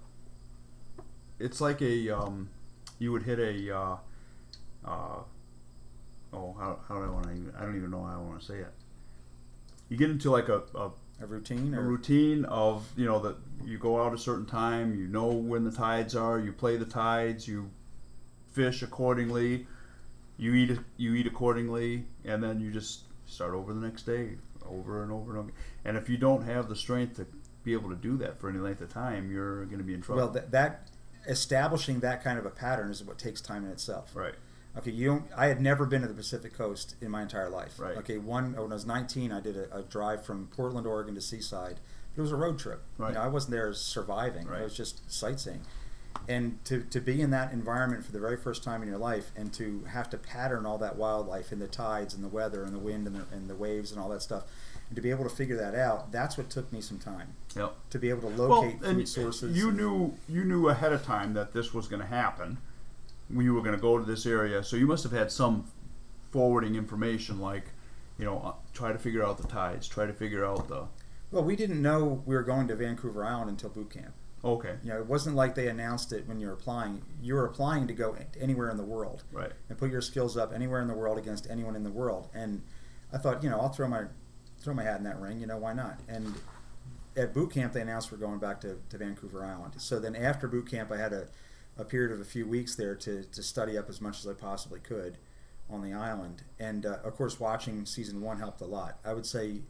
It's 1.39 1.61
like 1.61 1.81
a 1.83 2.11
um, 2.11 2.51
you 2.99 3.13
would 3.13 3.23
hit 3.23 3.39
a. 3.39 3.77
Uh, 3.77 3.97
uh, 4.85 5.19
oh, 6.33 6.57
how, 6.59 6.79
how 6.87 6.95
do 6.97 7.05
I 7.05 7.11
want 7.11 7.27
to? 7.27 7.53
I 7.59 7.63
don't 7.63 7.77
even 7.77 7.91
know 7.91 8.05
how 8.05 8.19
I 8.19 8.23
want 8.23 8.41
to 8.41 8.47
say 8.47 8.59
it. 8.59 8.73
You 9.89 9.97
get 9.97 10.11
into 10.11 10.31
like 10.31 10.49
a, 10.49 10.63
a, 10.75 10.91
A 11.21 11.27
routine, 11.27 11.75
a 11.75 11.81
or 11.81 11.85
routine 11.85 12.45
of 12.47 12.87
you 12.97 13.07
know 13.07 13.21
that 13.21 13.37
you 13.65 13.79
go 13.79 14.03
out 14.03 14.13
a 14.13 14.19
certain 14.19 14.47
time, 14.47 14.95
you 14.99 15.07
know 15.07 15.29
when 15.29 15.65
the 15.65 15.71
tides 15.71 16.15
are, 16.17 16.39
you 16.41 16.53
play 16.53 16.77
the 16.77 16.85
tides, 16.85 17.47
you 17.47 17.71
fish 18.53 18.83
accordingly, 18.83 19.67
you 20.37 20.55
eat 20.55 20.77
you 20.97 21.15
eat 21.15 21.27
accordingly, 21.27 22.05
and 22.25 22.43
then 22.43 22.61
you 22.61 22.73
just 22.73 23.04
start 23.27 23.55
over 23.55 23.73
the 23.73 23.81
next 23.81 24.03
day, 24.03 24.37
over 24.67 25.03
and 25.03 25.13
over 25.13 25.31
and 25.31 25.39
over. 25.39 25.53
And 25.85 25.97
if 25.97 26.09
you 26.09 26.17
don't 26.17 26.43
have 26.43 26.69
the 26.69 26.77
strength 26.77 27.17
to 27.17 27.27
be 27.63 27.73
able 27.73 27.91
to 27.91 27.97
do 27.97 28.17
that 28.19 28.39
for 28.39 28.49
any 28.49 28.59
length 28.59 28.81
of 28.81 28.93
time, 28.93 29.31
you're 29.31 29.65
going 29.67 29.79
to 29.79 29.85
be 29.85 29.95
in 29.95 30.03
trouble. 30.03 30.23
well, 30.23 30.33
that, 30.33 30.51
that 30.51 30.89
establishing 31.27 32.01
that 32.01 32.23
kind 32.23 32.39
of 32.39 32.47
a 32.47 32.51
pattern 32.51 32.91
is 32.91 33.03
what 33.03 33.19
takes 33.19 33.41
time 33.41 33.65
in 33.65 33.71
itself. 33.71 34.15
right. 34.15 34.35
Okay, 34.77 34.91
you 34.91 35.07
don't. 35.07 35.25
I 35.37 35.47
had 35.47 35.61
never 35.61 35.87
been 35.87 36.03
to 36.03 36.09
the 36.09 36.15
Pacific 36.15 36.53
Coast 36.53 36.97
in 37.01 37.09
my 37.09 37.23
entire 37.23 37.49
life. 37.49 37.79
Right. 37.79 37.97
Okay, 37.99 38.19
one 38.19 38.57
when 38.57 38.73
I 38.73 38.75
was 38.75 38.85
19, 38.85 39.31
I 39.31 39.39
did 39.39 39.57
a, 39.57 39.73
a 39.77 39.83
drive 39.83 40.25
from 40.25 40.49
Portland, 40.49 40.85
Oregon 40.85 41.15
to 41.15 41.21
Seaside. 41.21 41.79
It 42.17 42.21
was 42.21 42.33
a 42.33 42.37
road 42.37 42.59
trip. 42.59 42.83
Right. 42.99 43.11
You 43.11 43.15
know, 43.15 43.21
I 43.21 43.29
wasn't 43.29 43.53
there 43.53 43.73
surviving. 43.73 44.49
Right. 44.49 44.63
I 44.63 44.65
was 44.65 44.77
just 44.77 45.09
sightseeing. 45.09 45.61
And 46.27 46.65
to, 46.65 46.81
to 46.85 47.01
be 47.01 47.21
in 47.21 47.31
that 47.31 47.53
environment 47.53 48.05
for 48.05 48.13
the 48.13 48.19
very 48.19 48.37
first 48.39 48.65
time 48.65 48.83
in 48.83 48.89
your 48.89 48.99
life, 48.99 49.31
and 49.37 49.53
to 49.55 49.85
have 49.89 50.09
to 50.11 50.17
pattern 50.17 50.65
all 50.65 50.79
that 50.79 50.97
wildlife 50.97 51.53
and 51.53 51.61
the 51.61 51.67
tides 51.67 52.15
and 52.15 52.25
the 52.25 52.29
weather 52.29 52.63
and 52.65 52.75
the 52.75 52.79
wind 52.79 53.07
and 53.07 53.17
the, 53.17 53.25
and 53.37 53.49
the 53.51 53.55
waves 53.55 53.93
and 53.93 54.01
all 54.01 54.09
that 54.09 54.23
stuff, 54.23 54.45
and 54.89 54.97
to 54.97 55.03
be 55.03 55.11
able 55.11 55.25
to 55.25 55.31
figure 55.35 55.57
that 55.57 55.75
out, 55.75 56.13
that's 56.13 56.39
what 56.39 56.49
took 56.49 56.73
me 56.73 56.81
some 56.81 56.99
time 56.99 57.35
Yep. 57.57 57.75
to 57.91 57.99
be 57.99 58.09
able 58.09 58.23
to 58.31 58.37
locate 58.43 58.81
and 58.83 58.97
food 58.99 59.09
sources. 59.09 59.57
you 59.57 59.69
and- 59.69 59.77
knew 59.77 60.15
you 60.29 60.45
knew 60.45 60.69
ahead 60.69 60.93
of 60.93 61.03
time 61.05 61.35
that 61.35 61.53
this 61.53 61.75
was 61.75 61.89
going 61.89 62.01
to 62.01 62.09
happen. 62.09 62.57
When 63.29 63.45
you 63.45 63.55
were 63.55 63.63
going 63.63 63.75
to 63.75 63.81
go 63.81 63.99
to 63.99 64.05
this 64.05 64.25
area, 64.27 64.63
so 64.63 64.77
you 64.77 64.87
must 64.87 65.03
have 65.03 65.13
had 65.13 65.31
some 65.33 65.65
forwarding 66.31 66.75
information, 66.75 67.39
like 67.41 67.65
you 68.19 68.25
know, 68.25 68.39
uh, 68.45 68.53
try 68.73 68.93
to 68.93 68.99
figure 68.99 69.25
out 69.25 69.39
the 69.39 69.49
tides, 69.49 69.89
try 69.89 70.07
to 70.07 70.13
figure 70.13 70.45
out 70.45 70.69
the. 70.69 70.85
Well, 71.31 71.43
we 71.45 71.57
didn't 71.57 71.83
know 71.83 72.23
we 72.25 72.35
were 72.35 72.43
going 72.43 72.69
to 72.69 72.77
Vancouver 72.77 73.25
Island 73.25 73.51
until 73.51 73.71
boot 73.71 73.91
camp. 73.91 74.13
Okay, 74.45 74.77
You 74.83 74.91
know, 74.91 74.99
it 74.99 75.07
wasn't 75.07 75.37
like 75.37 75.55
they 75.55 75.69
announced 75.69 76.13
it 76.13 76.29
when 76.29 76.39
you 76.39 76.49
were 76.49 76.53
applying. 76.53 77.03
You 77.23 77.35
were 77.35 77.47
applying 77.47 77.87
to 77.87 77.95
go 77.95 78.15
anywhere 78.39 78.71
in 78.71 78.77
the 78.77 78.85
world 78.85 79.25
right, 79.33 79.53
and 79.69 79.79
put 79.79 79.91
your 79.91 80.03
skills 80.03 80.37
up 80.37 80.53
anywhere 80.53 80.83
in 80.83 80.89
the 80.89 80.95
world 80.95 81.17
against 81.17 81.49
anyone 81.51 81.75
in 81.75 81.83
the 81.83 81.91
world. 81.91 82.29
And 82.35 82.63
I 83.13 83.19
thought, 83.19 83.43
you 83.43 83.49
know, 83.49 83.59
I'll 83.59 83.71
throw 83.71 83.89
my 83.89 84.05
throw 84.59 84.75
my 84.75 84.83
hat 84.83 84.99
in 84.99 85.05
that 85.05 85.19
ring. 85.19 85.41
You 85.41 85.47
know, 85.47 85.57
why 85.57 85.73
not? 85.73 86.01
And 86.09 86.35
at 87.17 87.33
boot 87.33 87.53
camp, 87.53 87.73
they 87.73 87.81
announced 87.81 88.13
we're 88.13 88.19
going 88.19 88.39
back 88.39 88.61
to, 88.63 88.79
to 88.91 88.99
Vancouver 88.99 89.45
Island. 89.45 89.75
So 89.79 89.99
then 89.99 90.17
after 90.17 90.49
boot 90.49 90.71
camp, 90.71 90.91
I 90.91 90.97
had 90.97 91.13
a, 91.13 91.29
a 91.79 91.85
period 91.85 92.13
of 92.13 92.21
a 92.21 92.25
few 92.25 92.47
weeks 92.47 92.75
there 92.75 92.95
to, 92.97 93.25
to 93.25 93.43
study 93.43 93.79
up 93.79 93.89
as 93.89 94.01
much 94.01 94.19
as 94.19 94.27
I 94.27 94.33
possibly 94.33 94.81
could 94.81 95.19
on 95.71 95.83
the 95.83 95.93
island. 95.93 96.43
And 96.59 96.85
uh, 96.85 96.99
of 97.05 97.17
course, 97.17 97.41
watching 97.41 97.87
season 97.87 98.21
one 98.21 98.39
helped 98.39 98.61
a 98.61 98.67
lot. 98.67 98.99
I 99.05 99.15
would 99.15 99.27
say 99.27 99.63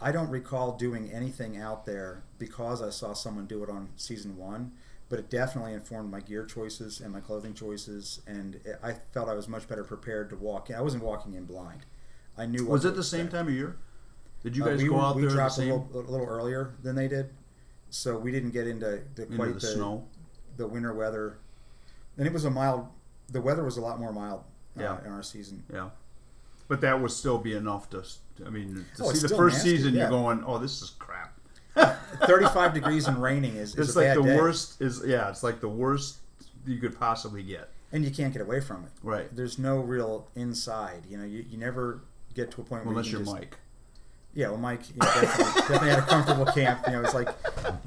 I 0.00 0.12
don't 0.12 0.30
recall 0.30 0.76
doing 0.76 1.10
anything 1.12 1.56
out 1.58 1.84
there 1.86 2.22
because 2.38 2.80
I 2.82 2.90
saw 2.90 3.12
someone 3.12 3.46
do 3.46 3.62
it 3.62 3.68
on 3.70 3.90
season 3.96 4.36
one, 4.36 4.72
but 5.08 5.18
it 5.18 5.28
definitely 5.28 5.74
informed 5.74 6.10
my 6.10 6.20
gear 6.20 6.44
choices 6.46 7.00
and 7.00 7.12
my 7.12 7.20
clothing 7.20 7.52
choices, 7.54 8.20
and 8.26 8.56
it- 8.64 8.78
I 8.82 8.94
felt 8.94 9.28
I 9.28 9.34
was 9.34 9.48
much 9.48 9.68
better 9.68 9.84
prepared 9.84 10.30
to 10.30 10.36
walk 10.36 10.70
in. 10.70 10.76
I 10.76 10.80
wasn't 10.80 11.04
walking 11.04 11.34
in 11.34 11.44
blind. 11.44 11.84
I 12.38 12.46
knew. 12.46 12.64
What 12.64 12.72
was 12.72 12.84
it 12.86 12.96
the 12.96 13.04
same 13.04 13.28
time 13.28 13.48
of 13.48 13.54
year? 13.54 13.76
Did 14.42 14.56
you 14.56 14.64
Uh, 14.64 14.68
guys 14.68 14.82
we 14.82 14.88
go 14.88 14.98
out 15.00 15.16
we 15.16 15.22
there 15.22 15.30
the 15.30 15.36
dropped 15.36 15.54
same 15.54 15.70
a 15.72 15.76
little, 15.76 16.00
a 16.00 16.10
little 16.10 16.26
earlier 16.26 16.74
than 16.82 16.94
they 16.94 17.08
did, 17.08 17.30
so 17.90 18.18
we 18.18 18.30
didn't 18.32 18.52
get 18.52 18.66
into 18.66 19.02
the, 19.14 19.22
into 19.24 19.36
quite 19.36 19.48
the, 19.48 19.54
the, 19.54 19.66
snow? 19.66 20.06
the 20.56 20.66
winter 20.66 20.94
weather. 20.94 21.36
and 22.16 22.26
it 22.26 22.32
was 22.32 22.44
a 22.46 22.50
mild. 22.50 22.86
The 23.28 23.40
weather 23.42 23.64
was 23.64 23.76
a 23.76 23.80
lot 23.82 24.00
more 24.00 24.12
mild 24.12 24.40
uh, 24.78 24.82
Yeah. 24.82 25.04
in 25.04 25.12
our 25.12 25.22
season. 25.22 25.64
Yeah, 25.72 25.90
but 26.68 26.80
that 26.80 27.00
would 27.02 27.10
still 27.10 27.38
be 27.38 27.54
enough 27.54 27.90
to. 27.90 28.02
I 28.46 28.50
mean, 28.50 28.84
to 28.96 29.04
Oh, 29.04 29.12
see 29.12 29.26
the 29.26 29.34
first 29.34 29.56
nasty, 29.56 29.76
season, 29.76 29.94
yeah. 29.94 30.02
you're 30.02 30.10
going, 30.10 30.42
"Oh, 30.46 30.58
this 30.58 30.82
is 30.82 30.90
crap." 30.98 31.34
35 32.26 32.74
degrees 32.74 33.06
and 33.06 33.22
raining 33.22 33.56
is, 33.56 33.74
is 33.76 33.88
It's 33.88 33.96
a 33.96 34.00
like 34.00 34.14
the 34.16 34.22
day, 34.22 34.36
worst. 34.36 34.80
Is 34.82 35.02
yeah, 35.06 35.28
it's 35.28 35.42
like 35.42 35.60
the 35.60 35.68
worst 35.68 36.18
you 36.66 36.78
could 36.78 36.98
possibly 36.98 37.42
get. 37.42 37.70
and 37.92 38.04
you 38.04 38.10
can't 38.10 38.32
get 38.32 38.42
away 38.42 38.60
from 38.60 38.84
it. 38.84 38.90
Right. 39.02 39.34
There's 39.34 39.58
no 39.58 39.78
real 39.78 40.28
inside. 40.36 41.04
You 41.08 41.16
know, 41.18 41.24
you, 41.24 41.44
you 41.48 41.56
never 41.58 42.02
get 42.34 42.50
to 42.52 42.60
a 42.60 42.64
point 42.64 42.84
where 42.84 42.92
Unless 42.92 43.12
you 43.12 43.18
just, 43.20 43.32
Mike. 43.32 43.56
Yeah, 44.34 44.48
well, 44.48 44.58
Mike 44.58 44.88
you 44.88 44.94
know, 45.00 45.06
definitely, 45.20 45.44
definitely 45.62 45.88
had 45.90 45.98
a 46.00 46.02
comfortable 46.06 46.46
camp. 46.46 46.80
You 46.86 46.92
know, 46.94 47.02
it's 47.02 47.14
like 47.14 47.28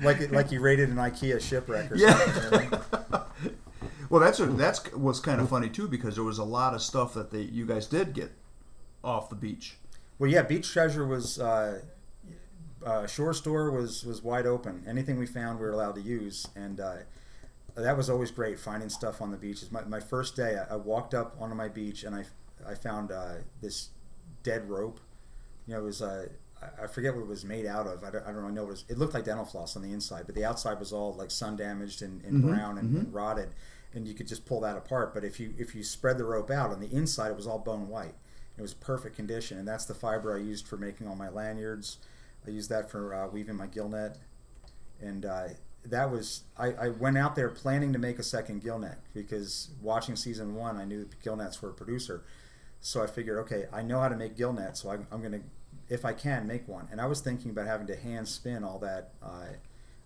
like 0.01 0.31
like 0.31 0.49
he 0.49 0.57
raided 0.57 0.89
an 0.89 0.95
IKEA 0.95 1.39
shipwreck 1.41 1.91
or 1.91 1.95
Yeah. 1.95 2.17
something. 2.17 2.71
you 2.71 2.77
know? 3.11 3.23
Well, 4.09 4.21
that's 4.21 4.37
what, 4.37 4.55
that's 4.59 4.93
was 4.93 5.19
kind 5.19 5.41
of 5.41 5.49
funny 5.49 5.69
too 5.69 5.87
because 5.87 6.13
there 6.15 6.23
was 6.23 6.37
a 6.37 6.43
lot 6.43 6.75
of 6.75 6.83
stuff 6.83 7.15
that 7.15 7.31
they 7.31 7.41
you 7.41 7.65
guys 7.65 7.87
did 7.87 8.13
get 8.13 8.31
off 9.03 9.27
the 9.29 9.35
beach. 9.35 9.77
Well, 10.19 10.29
yeah, 10.29 10.43
Beach 10.43 10.71
Treasure 10.71 11.05
was 11.05 11.39
uh, 11.39 11.81
uh, 12.85 13.07
shore 13.07 13.33
store 13.33 13.71
was 13.71 14.05
was 14.05 14.21
wide 14.21 14.45
open. 14.45 14.83
Anything 14.87 15.17
we 15.17 15.25
found, 15.25 15.59
we 15.59 15.65
were 15.65 15.71
allowed 15.71 15.95
to 15.95 16.01
use, 16.01 16.47
and 16.55 16.79
uh, 16.79 16.95
that 17.75 17.97
was 17.97 18.09
always 18.09 18.31
great 18.31 18.59
finding 18.59 18.89
stuff 18.89 19.21
on 19.21 19.31
the 19.31 19.37
beaches. 19.37 19.71
My, 19.71 19.83
my 19.83 19.99
first 19.99 20.35
day, 20.35 20.57
I, 20.57 20.73
I 20.73 20.77
walked 20.77 21.13
up 21.13 21.35
onto 21.39 21.55
my 21.55 21.67
beach 21.69 22.03
and 22.03 22.15
I 22.15 22.25
I 22.67 22.75
found 22.75 23.11
uh, 23.11 23.35
this 23.61 23.89
dead 24.43 24.69
rope. 24.69 24.99
You 25.67 25.73
know, 25.73 25.81
it 25.81 25.83
was 25.83 26.01
uh, 26.01 26.27
I- 26.81 26.87
forget 26.87 27.15
what 27.15 27.21
it 27.21 27.27
was 27.27 27.43
made 27.45 27.65
out 27.65 27.87
of. 27.87 28.03
I 28.03 28.11
don't, 28.11 28.23
I 28.23 28.27
don't 28.27 28.35
really 28.37 28.53
know 28.53 28.61
what 28.63 28.67
it 28.69 28.71
was. 28.71 28.85
It 28.89 28.97
looked 28.97 29.13
like 29.13 29.25
dental 29.25 29.45
floss 29.45 29.75
on 29.75 29.81
the 29.81 29.91
inside, 29.91 30.23
but 30.25 30.35
the 30.35 30.45
outside 30.45 30.79
was 30.79 30.93
all 30.93 31.13
like 31.13 31.31
sun 31.31 31.55
damaged 31.55 32.01
and, 32.01 32.23
and 32.23 32.43
Mhm, 32.43 32.47
brown 32.47 32.77
and, 32.77 32.95
and 32.97 33.13
rotted, 33.13 33.49
and 33.93 34.07
you 34.07 34.13
could 34.13 34.27
just 34.27 34.45
pull 34.45 34.61
that 34.61 34.77
apart. 34.77 35.13
But 35.13 35.23
if 35.25 35.39
you 35.39 35.53
if 35.57 35.73
you 35.73 35.83
spread 35.83 36.17
the 36.17 36.25
rope 36.25 36.51
out 36.51 36.71
on 36.71 36.79
the 36.79 36.93
inside, 36.93 37.29
it 37.31 37.35
was 37.35 37.47
all 37.47 37.59
bone 37.59 37.87
white. 37.89 38.15
It 38.57 38.61
was 38.61 38.73
perfect 38.73 39.15
condition, 39.15 39.57
and 39.57 39.67
that's 39.67 39.85
the 39.85 39.93
fiber 39.93 40.35
I 40.35 40.39
used 40.39 40.67
for 40.67 40.77
making 40.77 41.07
all 41.07 41.15
my 41.15 41.29
lanyards. 41.29 41.97
I 42.45 42.51
used 42.51 42.69
that 42.69 42.89
for 42.89 43.13
uh, 43.13 43.27
weaving 43.27 43.55
my 43.55 43.67
gill 43.67 43.89
net, 43.89 44.17
and 45.01 45.25
uh, 45.25 45.47
that 45.85 46.11
was 46.11 46.43
I, 46.57 46.73
I 46.73 46.89
went 46.89 47.17
out 47.17 47.35
there 47.35 47.49
planning 47.49 47.93
to 47.93 47.99
make 47.99 48.19
a 48.19 48.23
second 48.23 48.61
gill 48.61 48.79
net 48.79 48.99
because 49.13 49.69
watching 49.81 50.15
season 50.15 50.55
one, 50.55 50.77
I 50.77 50.85
knew 50.85 51.09
gill 51.23 51.35
nets 51.35 51.61
were 51.61 51.69
a 51.69 51.73
producer, 51.73 52.23
so 52.79 53.01
I 53.01 53.07
figured, 53.07 53.39
okay, 53.39 53.65
I 53.73 53.81
know 53.81 53.99
how 53.99 54.09
to 54.09 54.15
make 54.15 54.37
gill 54.37 54.53
nets, 54.53 54.81
so 54.81 54.91
I, 54.91 54.97
I'm 55.11 55.21
gonna, 55.21 55.41
if 55.89 56.05
I 56.05 56.13
can, 56.13 56.45
make 56.45 56.67
one. 56.67 56.87
And 56.91 57.01
I 57.01 57.07
was 57.07 57.21
thinking 57.21 57.49
about 57.49 57.65
having 57.65 57.87
to 57.87 57.95
hand 57.95 58.27
spin 58.27 58.63
all 58.63 58.79
that. 58.79 59.13
Uh, 59.21 59.47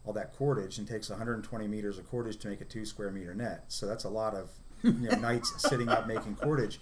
all 0.06 0.14
that 0.14 0.34
cordage 0.38 0.78
and 0.78 0.88
takes 0.88 1.10
120 1.10 1.68
meters 1.68 1.98
of 1.98 2.10
cordage 2.10 2.38
to 2.40 2.48
make 2.48 2.62
a 2.62 2.66
two 2.66 2.86
square 2.86 3.12
meter 3.12 3.36
net. 3.36 3.66
So 3.68 3.86
that's 3.86 4.06
a 4.06 4.10
lot 4.10 4.34
of 4.34 4.50
you 4.84 4.92
know, 4.94 5.16
nights 5.18 5.54
sitting 5.58 5.90
up 5.90 6.08
making 6.08 6.36
cordage. 6.36 6.80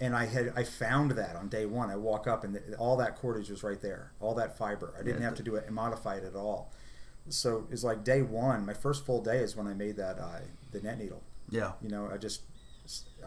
And 0.00 0.14
I 0.14 0.26
had 0.26 0.52
I 0.54 0.62
found 0.62 1.10
that 1.12 1.34
on 1.36 1.48
day 1.48 1.66
one. 1.66 1.90
I 1.90 1.96
walk 1.96 2.26
up 2.28 2.44
and 2.44 2.54
the, 2.54 2.76
all 2.76 2.96
that 2.98 3.16
cordage 3.16 3.50
was 3.50 3.62
right 3.64 3.80
there, 3.80 4.12
all 4.20 4.34
that 4.34 4.56
fiber. 4.56 4.94
I 4.98 5.02
didn't 5.02 5.20
Yeah. 5.22 5.28
have 5.28 5.36
to 5.36 5.42
do 5.42 5.56
it 5.56 5.64
and 5.66 5.74
modify 5.74 6.16
it 6.16 6.24
at 6.24 6.36
all. 6.36 6.72
So 7.28 7.66
it's 7.70 7.82
like 7.84 8.04
day 8.04 8.22
one. 8.22 8.64
My 8.64 8.74
first 8.74 9.04
full 9.04 9.20
day 9.22 9.38
is 9.38 9.56
when 9.56 9.66
I 9.66 9.74
made 9.74 9.96
that 9.96 10.18
uh, 10.18 10.40
the 10.70 10.80
net 10.80 10.98
needle. 10.98 11.22
Yeah. 11.50 11.72
You 11.82 11.88
know, 11.88 12.08
I 12.12 12.16
just 12.16 12.42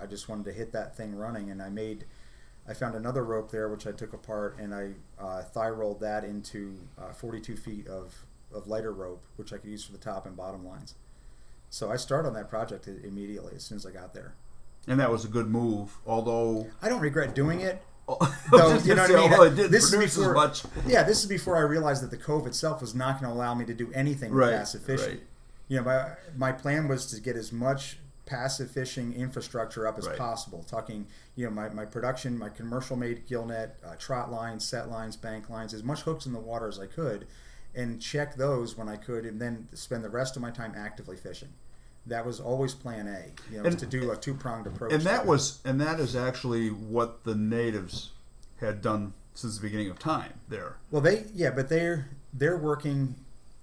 I 0.01 0.05
just 0.05 0.29
wanted 0.29 0.45
to 0.45 0.53
hit 0.53 0.71
that 0.71 0.95
thing 0.95 1.13
running, 1.15 1.49
and 1.51 1.61
I 1.61 1.69
made. 1.69 2.05
I 2.67 2.73
found 2.73 2.95
another 2.95 3.23
rope 3.23 3.51
there, 3.51 3.67
which 3.69 3.85
I 3.87 3.91
took 3.91 4.13
apart, 4.13 4.57
and 4.59 4.73
I 4.73 4.91
uh, 5.19 5.41
thigh 5.43 5.69
rolled 5.69 5.99
that 6.01 6.23
into 6.23 6.77
uh, 6.97 7.11
42 7.11 7.57
feet 7.57 7.87
of, 7.87 8.25
of 8.53 8.67
lighter 8.67 8.93
rope, 8.93 9.23
which 9.35 9.51
I 9.51 9.57
could 9.57 9.69
use 9.71 9.83
for 9.83 9.91
the 9.91 9.97
top 9.97 10.25
and 10.27 10.37
bottom 10.37 10.65
lines. 10.65 10.93
So 11.71 11.89
I 11.89 11.95
started 11.95 12.27
on 12.27 12.33
that 12.35 12.49
project 12.49 12.87
immediately 12.87 13.53
as 13.55 13.63
soon 13.63 13.77
as 13.77 13.85
I 13.85 13.91
got 13.91 14.13
there. 14.13 14.35
And 14.87 14.99
that 14.99 15.09
was 15.09 15.23
a 15.25 15.29
good 15.29 15.47
move, 15.47 15.97
although. 16.05 16.67
I 16.81 16.89
don't 16.89 16.99
regret 17.01 17.33
doing 17.33 17.61
it. 17.61 17.81
Though, 18.51 18.77
you 18.79 18.93
know 18.93 18.95
gonna 18.97 19.01
what 19.03 19.11
I 19.11 19.15
mean? 19.15 19.31
although 19.31 19.43
it 19.43 19.55
didn't 19.55 19.71
This 19.71 19.93
is 19.93 20.15
before- 20.17 20.33
much. 20.33 20.63
Yeah, 20.85 21.03
this 21.03 21.21
is 21.21 21.27
before 21.27 21.55
I 21.55 21.61
realized 21.61 22.03
that 22.03 22.11
the 22.11 22.17
cove 22.17 22.45
itself 22.45 22.81
was 22.81 22.93
not 22.93 23.21
going 23.21 23.31
to 23.31 23.37
allow 23.37 23.53
me 23.53 23.63
to 23.65 23.73
do 23.73 23.89
anything 23.93 24.31
with 24.31 24.39
Right, 24.49 24.51
passive 24.57 24.81
fishing. 24.81 25.09
right. 25.11 25.23
You 25.69 25.77
know, 25.77 25.83
my 25.85 26.09
my 26.35 26.51
plan 26.51 26.89
was 26.89 27.05
to 27.11 27.21
get 27.21 27.37
as 27.37 27.53
much 27.53 27.99
passive 28.25 28.69
fishing 28.69 29.13
infrastructure 29.13 29.87
up 29.87 29.97
as 29.97 30.07
Right. 30.07 30.17
possible. 30.17 30.63
Talking, 30.63 31.07
you 31.35 31.45
know, 31.45 31.51
my, 31.51 31.69
my 31.69 31.85
production, 31.85 32.37
my 32.37 32.49
commercial 32.49 32.97
made 32.97 33.25
gill 33.27 33.45
net, 33.45 33.77
uh, 33.85 33.95
trot 33.97 34.29
lines, 34.29 34.65
set 34.67 34.89
lines, 34.89 35.15
bank 35.15 35.49
lines, 35.49 35.73
as 35.73 35.83
much 35.83 36.01
hooks 36.01 36.25
in 36.25 36.33
the 36.33 36.39
water 36.39 36.67
as 36.67 36.79
I 36.79 36.87
could, 36.87 37.27
and 37.75 38.01
check 38.01 38.35
those 38.35 38.77
when 38.77 38.89
I 38.89 38.97
could, 38.97 39.25
and 39.25 39.39
then 39.41 39.67
spend 39.73 40.03
the 40.03 40.09
rest 40.09 40.35
of 40.35 40.41
my 40.41 40.51
time 40.51 40.73
actively 40.75 41.15
fishing. 41.15 41.49
That 42.05 42.25
was 42.25 42.39
always 42.39 42.73
Plan 42.73 43.07
A. 43.07 43.31
You 43.53 43.59
know, 43.61 43.65
And- 43.69 43.77
to 43.79 43.85
do 43.85 44.11
a 44.11 44.17
two 44.17 44.33
pronged 44.33 44.67
approach. 44.67 44.91
And 44.91 45.03
that 45.03 45.25
was, 45.25 45.59
and 45.63 45.79
that 45.81 45.99
is 45.99 46.15
actually 46.15 46.69
what 46.69 47.23
the 47.23 47.35
natives 47.35 48.11
had 48.59 48.81
done 48.81 49.13
since 49.33 49.55
the 49.57 49.61
beginning 49.61 49.89
of 49.89 49.99
time. 49.99 50.33
There, 50.49 50.77
Well, 50.89 51.01
they 51.01 51.25
yeah, 51.33 51.51
but 51.51 51.69
they're 51.69 52.09
they're 52.33 52.57
working. 52.57 53.15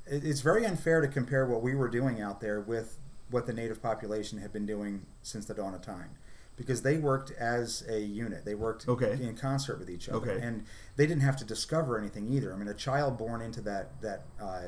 It's 0.07 0.41
very 0.41 0.65
unfair 0.65 1.01
to 1.01 1.09
compare 1.09 1.47
what 1.47 1.63
we 1.63 1.75
were 1.75 1.89
doing 1.89 2.21
out 2.21 2.41
there 2.41 2.61
with 2.61 2.97
what 3.31 3.47
the 3.47 3.53
native 3.53 3.83
population 3.83 4.39
had 4.39 4.53
been 4.53 4.65
doing 4.67 5.05
since 5.23 5.45
the 5.45 5.53
dawn 5.55 5.75
of 5.75 5.83
time, 5.83 6.11
because 6.59 6.83
they 6.83 6.99
worked 6.99 7.31
as 7.33 7.85
a 7.89 8.01
unit. 8.01 8.45
They 8.45 8.55
worked 8.55 8.87
Okay. 8.89 9.17
in 9.23 9.35
concert 9.37 9.79
with 9.79 9.89
each 9.89 10.09
other, 10.09 10.19
Okay. 10.33 10.41
and 10.45 10.65
they 10.97 11.07
didn't 11.07 11.23
have 11.23 11.37
to 11.37 11.45
discover 11.45 11.97
anything 11.99 12.29
either. 12.29 12.53
I 12.53 12.57
mean, 12.57 12.69
a 12.69 12.75
child 12.75 13.17
born 13.17 13.41
into 13.41 13.61
that 13.63 14.01
that 14.03 14.25
uh, 14.41 14.63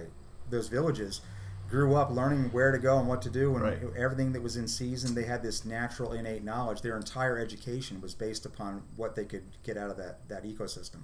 those 0.49 0.69
villages 0.69 1.21
grew 1.69 1.95
up 1.95 2.11
learning 2.11 2.51
where 2.53 2.73
to 2.73 2.79
go 2.79 2.99
and 2.99 3.07
what 3.07 3.23
to 3.23 3.31
do 3.31 3.55
and 3.55 3.63
Right. 3.63 3.79
everything 3.97 4.33
that 4.33 4.43
was 4.43 4.57
in 4.57 4.67
season 4.67 5.15
they 5.15 5.23
had 5.23 5.41
this 5.41 5.65
natural 5.65 6.13
innate 6.13 6.43
knowledge 6.43 6.83
their 6.83 6.97
entire 6.97 7.39
education 7.39 8.01
was 8.01 8.13
based 8.13 8.45
upon 8.45 8.83
what 8.97 9.15
they 9.15 9.25
could 9.25 9.45
get 9.63 9.77
out 9.77 9.89
of 9.89 9.97
that 9.97 10.27
that 10.29 10.43
ecosystem 10.43 11.03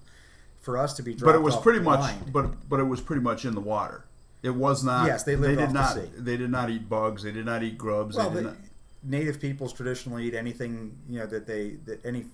for 0.59 0.77
us 0.77 0.93
to 0.95 1.05
be 1.05 1.15
but 1.15 1.37
it 1.37 1.43
was 1.43 1.57
pretty 1.57 1.79
much, 1.79 2.01
blind, 2.01 2.33
but 2.33 2.69
but 2.69 2.81
it 2.81 2.85
was 2.85 3.01
pretty 3.01 3.23
much 3.23 3.45
in 3.45 3.55
the 3.55 3.61
water. 3.61 4.07
It 4.43 4.55
was 4.57 4.83
not. 4.85 5.07
Yes, 5.07 5.23
they 5.23 5.35
lived 5.37 5.57
they 5.59 5.67
did 5.67 5.77
off 5.77 5.95
the 5.95 6.01
not. 6.01 6.11
sea. 6.11 6.11
They 6.19 6.37
did 6.37 6.51
not 6.51 6.69
eat 6.71 6.89
bugs. 6.89 7.23
They 7.23 7.33
did 7.33 7.47
not 7.47 7.63
eat 7.63 7.79
grubs. 7.79 8.17
well 8.17 8.31
they 8.31 8.37
did 8.43 8.45
the, 8.47 8.49
not, 8.51 8.59
native 9.07 9.41
peoples 9.41 9.73
traditionally 9.73 10.25
eat 10.27 10.35
anything 10.35 10.97
you 11.09 11.19
know 11.19 11.27
that 11.27 11.47
they 11.47 11.77
that 11.87 12.05
any 12.05 12.25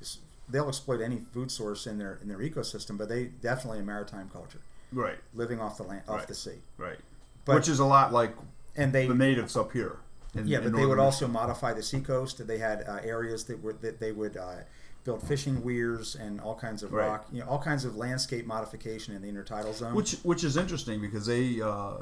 they'll 0.48 0.68
exploit 0.68 1.00
any 1.00 1.18
food 1.32 1.50
source 1.50 1.86
in 1.86 1.98
their 1.98 2.18
in 2.22 2.28
their 2.28 2.38
ecosystem 2.38 2.96
but 2.98 3.08
they 3.08 3.24
definitely 3.26 3.78
a 3.78 3.82
maritime 3.82 4.28
culture 4.32 4.60
right, 4.92 5.18
living 5.34 5.60
off 5.60 5.76
the 5.76 5.82
land 5.82 6.02
off 6.08 6.18
Right. 6.18 6.28
the 6.28 6.34
sea 6.34 6.58
right. 6.78 6.98
But- 7.44 7.56
Which 7.56 7.68
is 7.68 7.78
a 7.78 7.84
lot 7.84 8.12
like 8.12 8.34
and 8.76 8.92
they 8.92 9.06
the 9.06 9.14
natives 9.14 9.56
up 9.56 9.72
here. 9.72 9.96
in- 10.34 10.46
Yeah, 10.46 10.58
in 10.58 10.64
but 10.64 10.76
they 10.78 10.86
would 10.86 10.98
also 10.98 11.26
modify 11.28 11.72
the 11.74 11.82
seacoast. 11.82 12.46
They 12.46 12.58
had 12.58 12.84
uh, 12.88 13.00
areas 13.02 13.44
that 13.44 13.62
were 13.62 13.72
that 13.74 14.00
they 14.00 14.12
would 14.12 14.36
uh, 14.36 14.56
build 15.04 15.22
fishing 15.22 15.62
weirs 15.64 16.14
and 16.14 16.40
all 16.40 16.54
kinds 16.54 16.82
of 16.82 16.92
Right. 16.92 17.06
rock, 17.08 17.26
you 17.32 17.40
know, 17.40 17.48
all 17.48 17.58
kinds 17.58 17.84
of 17.84 17.96
landscape 17.96 18.46
modification 18.46 19.14
in 19.16 19.20
the 19.22 19.28
intertidal 19.32 19.74
zone. 19.74 19.94
which 19.94 20.12
which 20.22 20.42
is 20.44 20.56
interesting 20.56 21.00
because 21.00 21.26
they 21.26 21.60
uh, 21.60 21.96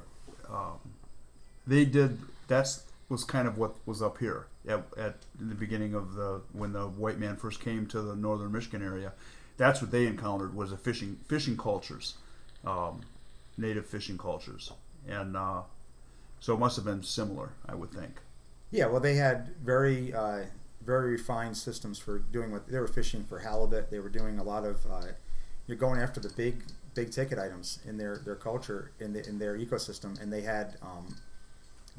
um, 0.48 0.78
they 1.66 1.84
did 1.84 2.18
that's 2.48 2.84
was 3.08 3.24
kind 3.24 3.48
of 3.48 3.56
what 3.58 3.74
was 3.86 4.00
up 4.02 4.18
here 4.18 4.46
at, 4.68 4.84
at 4.96 5.16
the 5.38 5.54
beginning 5.54 5.94
of 5.94 6.14
the 6.14 6.42
when 6.52 6.72
the 6.72 6.86
white 6.86 7.18
man 7.18 7.36
first 7.36 7.60
came 7.60 7.86
to 7.86 8.02
the 8.02 8.16
northern 8.16 8.52
Michigan 8.52 8.82
area. 8.82 9.12
That's 9.56 9.80
what 9.82 9.90
they 9.90 10.06
encountered 10.06 10.54
was 10.54 10.72
a 10.72 10.76
fishing 10.76 11.18
fishing 11.26 11.56
cultures, 11.56 12.14
um, 12.64 13.02
native 13.58 13.86
fishing 13.86 14.18
cultures, 14.18 14.72
and 15.08 15.36
uh, 15.36 15.62
so 16.40 16.54
it 16.54 16.58
must 16.58 16.76
have 16.76 16.84
been 16.84 17.02
similar, 17.02 17.52
I 17.68 17.74
would 17.74 17.92
think. 17.92 18.20
yeah, 18.70 18.86
well, 18.86 19.00
they 19.00 19.14
had 19.16 19.54
very 19.62 20.12
uh, 20.14 20.44
very 20.84 21.12
refined 21.12 21.56
systems 21.56 21.98
for 21.98 22.18
doing 22.18 22.52
what 22.52 22.68
they 22.68 22.78
were 22.78 22.88
fishing 22.88 23.24
for 23.24 23.40
halibut. 23.40 23.90
They 23.90 23.98
were 23.98 24.08
doing 24.08 24.38
a 24.38 24.42
lot 24.42 24.64
of 24.64 24.84
uh, 24.90 25.02
you're 25.66 25.76
going 25.76 26.00
after 26.00 26.20
the 26.20 26.30
big 26.30 26.64
big 26.94 27.10
ticket 27.12 27.38
items 27.38 27.80
in 27.86 27.98
their 27.98 28.18
their 28.24 28.36
culture 28.36 28.92
in 28.98 29.12
the, 29.12 29.26
in 29.28 29.38
their 29.38 29.58
ecosystem, 29.58 30.20
and 30.20 30.32
they 30.32 30.42
had. 30.42 30.76
Um, 30.82 31.16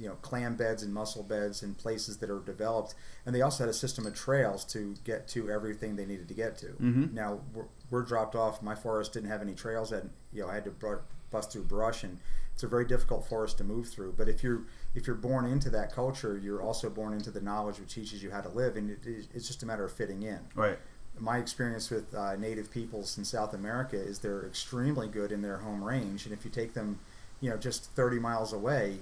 you 0.01 0.07
know, 0.07 0.15
clam 0.23 0.55
beds 0.55 0.81
and 0.81 0.91
mussel 0.91 1.21
beds 1.21 1.61
and 1.61 1.77
places 1.77 2.17
that 2.17 2.29
are 2.31 2.39
developed, 2.39 2.95
and 3.25 3.35
they 3.35 3.41
also 3.41 3.63
had 3.63 3.69
a 3.69 3.73
system 3.73 4.07
of 4.07 4.15
trails 4.15 4.65
to 4.65 4.95
get 5.03 5.27
to 5.27 5.49
everything 5.51 5.95
they 5.95 6.05
needed 6.07 6.27
to 6.27 6.33
get 6.33 6.57
to. 6.57 6.67
Mhm. 6.81 7.13
Now 7.13 7.41
we're, 7.53 7.65
we're 7.91 8.01
dropped 8.01 8.35
off. 8.35 8.63
My 8.63 8.73
forest 8.73 9.13
didn't 9.13 9.29
have 9.29 9.41
any 9.41 9.53
trails, 9.53 9.91
and 9.91 10.09
you 10.33 10.41
know 10.41 10.49
I 10.49 10.55
had 10.55 10.63
to 10.65 10.71
br- 10.71 10.95
bust 11.29 11.51
through 11.51 11.65
brush, 11.65 12.03
and 12.03 12.17
it's 12.53 12.63
a 12.63 12.67
very 12.67 12.85
difficult 12.85 13.27
forest 13.27 13.57
to 13.59 13.63
move 13.63 13.87
through. 13.89 14.13
But 14.17 14.27
if 14.27 14.41
you're 14.43 14.63
if 14.95 15.05
you're 15.05 15.15
born 15.15 15.45
into 15.45 15.69
that 15.69 15.93
culture, 15.93 16.35
you're 16.37 16.61
also 16.63 16.89
born 16.89 17.13
into 17.13 17.29
the 17.29 17.41
knowledge 17.41 17.79
which 17.79 17.93
teaches 17.93 18.23
you 18.23 18.31
how 18.31 18.41
to 18.41 18.49
live, 18.49 18.75
and 18.77 18.89
it, 18.89 19.27
it's 19.33 19.45
just 19.47 19.61
a 19.61 19.65
matter 19.67 19.85
of 19.85 19.91
fitting 19.93 20.23
in. 20.23 20.39
Right. 20.55 20.79
My 21.19 21.37
experience 21.37 21.89
with 21.91 22.15
uh, 22.15 22.35
native 22.37 22.71
peoples 22.71 23.17
in 23.17 23.25
South 23.25 23.53
America 23.53 23.97
is 23.97 24.19
they're 24.19 24.45
extremely 24.47 25.07
good 25.07 25.31
in 25.31 25.41
their 25.43 25.57
home 25.57 25.83
range, 25.83 26.25
and 26.25 26.33
if 26.33 26.43
you 26.43 26.49
take 26.49 26.73
them, 26.73 26.99
you 27.41 27.49
know, 27.49 27.57
just 27.57 27.91
30 27.91 28.17
miles 28.19 28.51
away, 28.53 28.99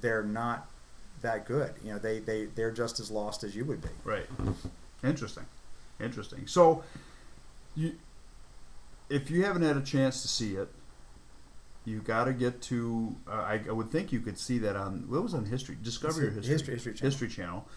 they're 0.00 0.22
not 0.22 0.68
that 1.20 1.46
good. 1.46 1.72
You 1.84 1.92
know, 1.92 1.98
they 1.98 2.18
they 2.18 2.46
they're 2.46 2.70
just 2.72 3.00
as 3.00 3.10
lost 3.10 3.44
as 3.44 3.54
you 3.54 3.64
would 3.64 3.80
be. 3.82 3.88
Right. 4.04 4.26
Interesting. 5.04 5.44
Interesting. 6.00 6.46
So, 6.46 6.82
you, 7.76 7.94
if 9.08 9.30
you 9.30 9.44
haven't 9.44 9.62
had 9.62 9.76
a 9.76 9.82
chance 9.82 10.22
to 10.22 10.28
see 10.28 10.54
it, 10.56 10.68
you 11.84 12.00
got 12.00 12.24
to 12.24 12.32
get 12.32 12.60
to. 12.62 13.14
Uh, 13.28 13.32
I, 13.32 13.60
I 13.68 13.72
would 13.72 13.90
think 13.90 14.12
you 14.12 14.20
could 14.20 14.38
see 14.38 14.58
that 14.58 14.76
on 14.76 15.04
what 15.08 15.22
was 15.22 15.34
on 15.34 15.44
History 15.46 15.76
Discovery 15.82 16.28
or 16.28 16.30
History- 16.30 16.52
History 16.52 16.74
History- 16.74 16.94
Channel. 16.94 17.10
History 17.10 17.28
Channel. 17.28 17.68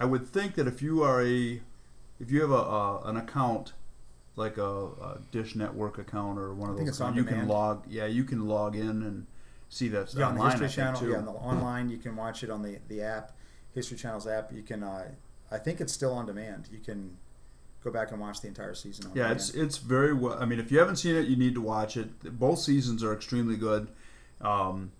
I 0.00 0.04
would 0.04 0.26
think 0.26 0.54
that 0.54 0.66
if 0.68 0.80
you 0.82 1.02
are 1.02 1.22
a 1.22 1.60
if 2.20 2.30
you 2.30 2.40
have 2.42 2.50
a, 2.50 2.54
a 2.54 3.00
an 3.04 3.16
account 3.16 3.72
like 4.36 4.56
a, 4.56 4.62
a 4.86 5.18
Dish 5.32 5.56
Network 5.56 5.98
account 5.98 6.38
or 6.38 6.54
one 6.54 6.70
of 6.70 6.76
those, 6.76 7.00
you 7.16 7.24
can 7.24 7.48
log. 7.48 7.82
Yeah, 7.88 8.06
you 8.06 8.24
can 8.24 8.46
log 8.46 8.76
in 8.76 9.02
and 9.02 9.26
see 9.68 9.88
that 9.88 10.14
Yeah, 10.14 10.26
on 10.28 10.34
the 10.34 10.40
online. 10.40 10.60
History 10.60 10.82
Channel. 10.82 11.00
too. 11.00 11.10
Yeah, 11.10 11.18
on 11.18 11.24
the 11.26 11.30
online. 11.32 11.88
You 11.90 11.98
can 11.98 12.16
watch 12.16 12.42
it 12.42 12.50
on 12.50 12.62
the 12.62 12.78
the 12.88 13.02
app, 13.02 13.32
History 13.74 13.96
Channel's 13.96 14.26
app. 14.26 14.52
You 14.52 14.62
can. 14.62 14.82
Uh, 14.82 15.10
I 15.50 15.58
think 15.58 15.80
it's 15.80 15.92
still 15.92 16.12
on 16.12 16.26
demand. 16.26 16.68
You 16.70 16.78
can 16.78 17.16
go 17.84 17.90
back 17.90 18.10
and 18.10 18.20
watch 18.20 18.40
the 18.40 18.48
entire 18.48 18.74
season. 18.74 19.06
On 19.06 19.10
Yeah, 19.16 19.24
demand. 19.24 19.36
it's 19.40 19.50
it's 19.54 19.78
very 19.78 20.12
well. 20.14 20.38
I 20.40 20.44
mean, 20.46 20.58
if 20.60 20.70
you 20.72 20.78
haven't 20.78 20.96
seen 20.96 21.16
it, 21.16 21.26
you 21.28 21.36
need 21.36 21.54
to 21.54 21.60
watch 21.60 21.96
it. 21.96 22.38
Both 22.38 22.58
seasons 22.60 23.02
are 23.02 23.12
extremely 23.12 23.56
good, 23.56 23.88
um, 24.40 24.92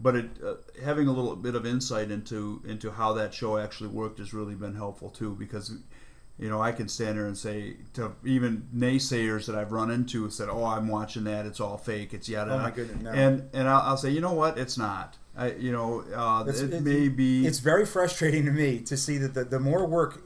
but 0.00 0.16
it 0.16 0.30
uh, 0.44 0.54
having 0.84 1.08
a 1.08 1.12
little 1.12 1.34
bit 1.36 1.54
of 1.54 1.66
insight 1.66 2.10
into 2.10 2.62
into 2.66 2.90
how 2.92 3.12
that 3.14 3.34
show 3.34 3.58
actually 3.58 3.88
worked 3.90 4.18
has 4.18 4.32
really 4.32 4.54
been 4.54 4.74
helpful 4.74 5.10
too. 5.10 5.34
Because 5.34 5.76
you 6.38 6.48
know, 6.48 6.60
I 6.62 6.72
can 6.72 6.88
stand 6.88 7.18
there 7.18 7.26
and 7.26 7.36
say 7.36 7.76
to 7.94 8.12
even 8.24 8.68
naysayers 8.74 9.46
that 9.46 9.54
I've 9.56 9.72
run 9.72 9.90
into 9.90 10.28
said, 10.30 10.48
"Oh, 10.48 10.64
I'm 10.64 10.88
watching 10.88 11.24
that. 11.24 11.46
It's 11.46 11.60
all 11.60 11.76
fake. 11.76 12.14
It's 12.14 12.28
yada." 12.28 12.54
Oh 12.54 12.58
my 12.58 12.70
goodness, 12.70 13.02
no. 13.02 13.10
And 13.10 13.48
and 13.52 13.68
I'll, 13.68 13.82
I'll 13.82 13.96
say, 13.96 14.10
you 14.10 14.20
know 14.20 14.32
what? 14.32 14.56
It's 14.58 14.78
not. 14.78 15.16
I, 15.36 15.52
you 15.52 15.70
know, 15.72 16.04
uh, 16.14 16.44
it 16.48 16.72
it- 16.72 16.82
may 16.82 17.08
be. 17.08 17.46
It's 17.46 17.58
very 17.60 17.86
frustrating 17.86 18.44
to 18.46 18.50
me 18.52 18.80
to 18.80 18.96
see 18.96 19.18
that 19.18 19.34
the, 19.34 19.44
the 19.44 19.60
more 19.60 19.86
work 19.86 20.20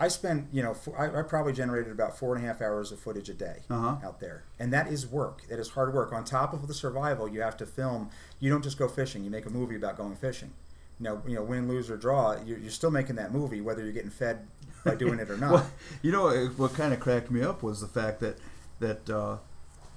I 0.00 0.06
spent, 0.06 0.46
you 0.52 0.62
know, 0.62 0.76
I, 0.96 1.06
I 1.18 1.22
probably 1.22 1.52
generated 1.52 1.90
about 1.90 2.16
four 2.16 2.36
and 2.36 2.44
a 2.44 2.46
half 2.46 2.62
hours 2.62 2.92
of 2.92 3.00
footage 3.00 3.28
a 3.28 3.34
day 3.34 3.62
Uh-huh. 3.68 3.96
out 4.06 4.20
there, 4.20 4.44
and 4.60 4.72
that 4.72 4.86
is 4.92 5.06
work. 5.08 5.42
That 5.48 5.58
is 5.58 5.70
hard 5.70 5.92
work. 5.92 6.12
On 6.12 6.24
top 6.24 6.52
of 6.52 6.68
the 6.68 6.74
survival, 6.74 7.26
you 7.28 7.40
have 7.40 7.56
to 7.56 7.66
film. 7.66 8.10
You 8.38 8.48
don't 8.50 8.62
just 8.62 8.78
go 8.78 8.86
fishing. 8.86 9.24
You 9.24 9.30
make 9.30 9.46
a 9.46 9.50
movie 9.50 9.74
about 9.74 9.96
going 9.96 10.14
fishing. 10.14 10.52
You 11.00 11.04
know, 11.04 11.22
you 11.26 11.34
know, 11.36 11.42
win, 11.42 11.68
lose, 11.68 11.90
or 11.90 11.96
draw. 11.96 12.36
You're, 12.44 12.58
you're 12.58 12.70
still 12.70 12.90
making 12.92 13.16
that 13.16 13.32
movie, 13.32 13.60
whether 13.60 13.82
you're 13.84 13.92
getting 13.92 14.10
fed 14.10 14.46
by 14.84 14.94
doing 14.94 15.18
it 15.18 15.30
or 15.30 15.36
not. 15.38 15.52
Well, 15.52 15.70
you 16.02 16.12
know 16.12 16.30
what 16.56 16.74
kind 16.74 16.92
of 16.92 17.00
cracked 17.00 17.30
me 17.30 17.42
up 17.42 17.62
was 17.62 17.80
the 17.80 17.88
fact 17.88 18.20
that 18.20 18.38
that 18.80 19.10
uh, 19.10 19.36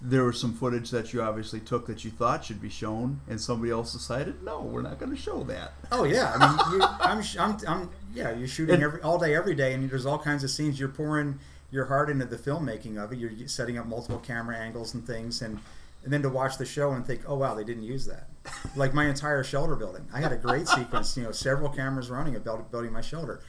there 0.02 0.24
was 0.24 0.40
some 0.40 0.54
footage 0.54 0.90
that 0.90 1.14
you 1.14 1.22
obviously 1.22 1.60
took 1.60 1.86
that 1.88 2.04
you 2.04 2.10
thought 2.12 2.44
should 2.46 2.62
be 2.62 2.70
shown, 2.70 3.22
and 3.30 3.40
somebody 3.40 3.72
else 3.72 3.94
decided, 3.94 4.42
no, 4.44 4.62
we're 4.62 4.82
not 4.82 4.98
going 5.00 5.12
to 5.12 5.18
show 5.22 5.44
that. 5.44 5.74
Oh 5.92 6.04
yeah, 6.06 6.34
I 6.36 6.48
mean, 6.72 6.80
you, 6.82 6.88
I'm, 7.00 7.24
I'm, 7.40 7.58
I'm, 7.68 7.90
yeah, 8.14 8.32
you're 8.36 8.48
shooting 8.48 8.76
And- 8.76 8.84
every 8.84 9.02
all 9.02 9.20
day, 9.20 9.36
every 9.36 9.54
day, 9.56 9.74
and 9.74 9.90
there's 9.90 10.06
all 10.06 10.18
kinds 10.20 10.44
of 10.44 10.50
scenes. 10.50 10.80
You're 10.80 10.90
pouring 10.90 11.38
your 11.70 11.86
heart 11.86 12.10
into 12.10 12.26
the 12.26 12.36
filmmaking 12.38 12.98
of 13.02 13.14
it. 13.14 13.20
You're 13.20 13.48
setting 13.48 13.78
up 13.78 13.86
multiple 13.86 14.20
camera 14.20 14.58
angles 14.58 14.94
and 14.94 15.06
things, 15.06 15.42
and 15.42 15.60
and 16.04 16.12
then 16.12 16.24
to 16.24 16.30
watch 16.30 16.58
the 16.58 16.66
show 16.66 16.94
and 16.94 17.06
think, 17.06 17.22
oh 17.28 17.36
wow, 17.36 17.54
they 17.54 17.64
didn't 17.64 17.84
use 17.84 18.06
that. 18.08 18.28
Like 18.76 18.94
my 18.96 19.06
entire 19.08 19.44
shelter 19.44 19.76
building, 19.76 20.08
I 20.12 20.20
had 20.20 20.32
a 20.32 20.36
great 20.38 20.68
sequence. 20.68 21.16
You 21.16 21.24
know, 21.24 21.32
several 21.32 21.70
cameras 21.70 22.10
running 22.10 22.38
build- 22.40 22.72
building 22.72 22.92
my 22.92 23.02
shelter, 23.02 23.42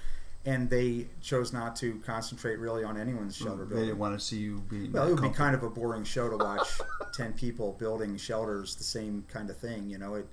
and 0.44 0.68
they 0.68 1.06
chose 1.20 1.52
not 1.52 1.76
to 1.76 2.00
concentrate 2.04 2.58
really 2.58 2.82
on 2.84 2.96
anyone's 2.98 3.36
shelter 3.36 3.64
They 3.64 3.68
building. 3.68 3.86
didn't 3.86 3.98
want 3.98 4.18
to 4.18 4.24
see 4.24 4.38
you 4.38 4.60
being. 4.68 4.92
Well, 4.92 5.06
it 5.08 5.14
would 5.14 5.22
be 5.22 5.30
kind 5.30 5.54
of 5.54 5.62
a 5.62 5.70
boring 5.70 6.04
show 6.04 6.28
to 6.28 6.36
watch 6.36 6.80
ten 7.12 7.32
people 7.32 7.76
building 7.78 8.16
shelters, 8.16 8.74
the 8.76 8.84
same 8.84 9.24
kind 9.28 9.50
of 9.50 9.56
thing. 9.56 9.88
You 9.88 9.98
know, 9.98 10.14
it. 10.16 10.26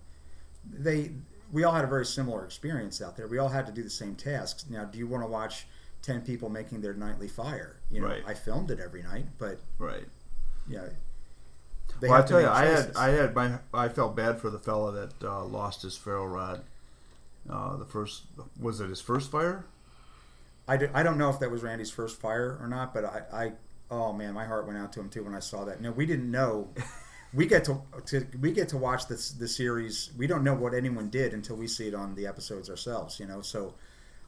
They, 0.72 1.12
we 1.52 1.64
all 1.64 1.74
had 1.74 1.84
a 1.84 1.88
very 1.88 2.06
similar 2.06 2.44
experience 2.46 3.02
out 3.02 3.16
there. 3.18 3.28
We 3.28 3.38
all 3.38 3.50
had 3.50 3.66
to 3.68 3.72
do 3.72 3.82
the 3.84 3.90
same 3.90 4.16
tasks. 4.16 4.66
Now, 4.70 4.86
do 4.86 4.98
you 5.00 5.08
want 5.08 5.24
to 5.24 5.28
watch 5.30 5.66
ten 6.02 6.22
people 6.22 6.50
making 6.50 6.82
their 6.82 6.94
nightly 6.94 7.28
fire? 7.28 7.78
You 7.90 8.02
know, 8.02 8.08
Right. 8.08 8.24
I 8.28 8.34
filmed 8.34 8.72
it 8.72 8.80
every 8.80 9.04
night, 9.04 9.26
but 9.38 9.60
right. 9.78 10.06
they 12.00 12.08
well, 12.08 12.22
I 12.24 12.26
tell 12.26 12.40
you, 12.42 12.48
I 12.48 12.66
had. 12.66 12.96
I 12.96 13.10
had 13.10 13.36
my 13.36 13.60
I 13.74 13.90
felt 13.90 14.16
bad 14.16 14.40
for 14.40 14.50
the 14.50 14.60
fella 14.60 14.92
that 14.92 15.24
uh, 15.24 15.44
lost 15.46 15.82
his 15.82 15.98
ferro 15.98 16.26
rod. 16.26 16.62
Uh, 17.50 17.78
the 17.78 17.86
first 17.86 18.24
was 18.60 18.80
it 18.80 18.90
his 18.90 19.02
first 19.02 19.32
fire? 19.32 19.66
I, 20.70 20.78
do, 20.78 20.90
I 20.94 21.04
don't 21.04 21.18
know 21.18 21.30
if 21.30 21.40
that 21.40 21.52
was 21.52 21.64
Randy's 21.64 21.92
first 21.92 22.20
fire 22.22 22.58
or 22.62 22.68
not, 22.68 22.94
but 22.94 23.04
I, 23.06 23.22
I 23.34 23.52
oh 23.92 24.14
man, 24.14 24.34
my 24.34 24.46
heart 24.46 24.68
went 24.68 24.78
out 24.78 24.94
to 24.94 25.00
him 25.00 25.10
too 25.10 25.24
when 25.24 25.36
I 25.36 25.40
saw 25.40 25.66
that. 25.66 25.82
No, 25.82 25.92
we 25.92 26.06
didn't 26.06 26.32
know. 26.32 26.70
We 27.32 27.46
get 27.46 27.64
to, 27.66 27.82
to 28.08 28.26
we 28.42 28.52
get 28.52 28.70
to 28.70 28.78
watch 28.78 29.08
this 29.08 29.30
the 29.30 29.48
series. 29.48 30.10
We 30.18 30.26
don't 30.26 30.44
know 30.44 30.56
what 30.56 30.74
anyone 30.74 31.12
did 31.12 31.32
until 31.32 31.58
we 31.58 31.68
see 31.68 31.88
it 31.88 31.94
on 31.94 32.16
the 32.16 32.26
episodes 32.26 32.72
ourselves. 32.72 33.20
You 33.20 33.28
know, 33.28 33.42
so 33.42 33.76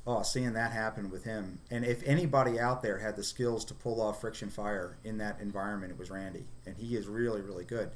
oh, 0.06 0.22
seeing 0.22 0.54
that 0.54 0.72
happen 0.72 1.10
with 1.10 1.24
him, 1.24 1.62
and 1.72 1.84
if 1.84 2.04
anybody 2.06 2.60
out 2.60 2.84
there 2.84 3.00
had 3.00 3.16
the 3.16 3.24
skills 3.24 3.66
to 3.66 3.74
pull 3.74 4.02
off 4.02 4.22
friction 4.22 4.52
fire 4.52 4.98
in 5.04 5.18
that 5.18 5.40
environment, 5.42 5.92
it 5.92 5.98
was 5.98 6.12
Randy, 6.12 6.46
and 6.68 6.78
he 6.78 6.96
is 6.96 7.08
really 7.08 7.42
really 7.42 7.66
good, 7.66 7.90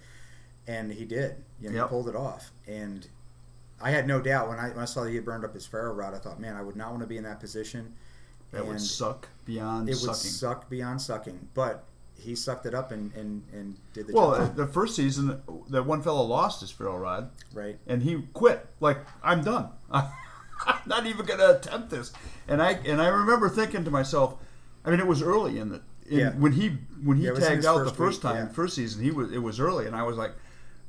and 0.67 0.91
he 0.91 1.06
did. 1.06 1.36
You 1.62 1.69
know, 1.69 1.76
Yep. 1.76 1.84
he 1.86 1.89
pulled 1.89 2.10
it 2.10 2.15
off, 2.15 2.52
and 2.65 3.08
I 3.80 3.91
had 3.91 4.08
no 4.08 4.19
doubt 4.19 4.50
when 4.50 4.58
I 4.58 4.69
when 4.69 4.80
I 4.80 4.86
saw 4.86 5.04
that 5.04 5.10
he 5.10 5.17
had 5.17 5.26
burned 5.26 5.46
up 5.46 5.54
his 5.54 5.67
ferro 5.67 5.93
rod. 5.93 6.15
I 6.15 6.17
thought, 6.17 6.39
man, 6.39 6.56
I 6.56 6.63
would 6.63 6.76
not 6.76 6.89
want 6.89 7.02
to 7.02 7.08
be 7.08 7.17
in 7.17 7.24
that 7.26 7.39
position. 7.39 7.93
That 8.51 8.65
would 8.65 8.79
suck 8.81 9.27
beyond 9.45 9.89
it 9.89 9.93
would 9.93 9.99
sucking. 10.15 10.31
suck 10.31 10.69
beyond 10.69 11.01
sucking, 11.01 11.49
but 11.53 11.84
he 12.17 12.36
sucked 12.36 12.65
it 12.65 12.73
up 12.73 12.91
and, 12.91 13.13
and, 13.13 13.43
and 13.53 13.75
did 13.93 14.08
the 14.08 14.13
well, 14.13 14.38
job. 14.38 14.55
the 14.55 14.65
first 14.67 14.95
season, 14.95 15.41
that 15.69 15.86
one 15.86 16.01
fellow 16.01 16.23
lost 16.23 16.62
his 16.62 16.71
ferro 16.71 16.97
rod. 16.97 17.29
right. 17.53 17.77
and 17.86 18.01
he 18.03 18.23
quit. 18.34 18.65
Like 18.79 18.97
I'm 19.23 19.43
done. 19.43 19.69
I'm 19.91 20.81
not 20.86 21.05
even 21.05 21.25
going 21.25 21.39
to 21.39 21.58
attempt 21.58 21.89
this. 21.89 22.13
And 22.47 22.62
I 22.62 22.71
and 22.86 23.01
I 23.01 23.08
remember 23.08 23.49
thinking 23.49 23.84
to 23.84 23.91
myself, 23.91 24.36
I 24.86 24.89
mean, 24.91 24.99
it 24.99 25.08
was 25.08 25.21
early 25.21 25.60
in 25.60 25.69
the 25.69 25.81
in, 26.10 26.19
Yeah. 26.19 26.31
when 26.31 26.53
he 26.53 26.69
when 27.03 27.17
he 27.17 27.23
Yeah, 27.23 27.29
it 27.31 27.36
was 27.36 27.43
in 27.43 27.49
tagged 27.51 27.65
out 27.65 27.79
the 27.79 27.86
first 27.86 27.97
first 27.97 28.23
week, 28.23 28.34
time, 28.34 28.47
yeah. 28.47 28.53
first 28.53 28.75
season. 28.75 29.03
He 29.03 29.12
was 29.12 29.31
it 29.31 29.39
was 29.39 29.60
early, 29.60 29.86
and 29.86 29.95
I 29.95 30.03
was 30.03 30.15
like, 30.17 30.31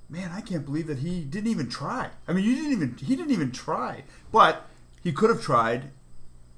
man, 0.09 0.31
I 0.33 0.41
can't 0.41 0.65
believe 0.65 0.87
that 0.87 0.99
he 0.99 1.25
didn't 1.25 1.51
even 1.51 1.69
try. 1.69 2.11
I 2.29 2.33
mean, 2.33 2.45
you 2.45 2.55
didn't 2.55 2.73
even 2.73 2.97
he 2.99 3.17
didn't 3.17 3.33
even 3.33 3.51
try, 3.51 4.05
but 4.31 4.67
he 5.03 5.13
could 5.13 5.31
have 5.31 5.43
tried 5.43 5.91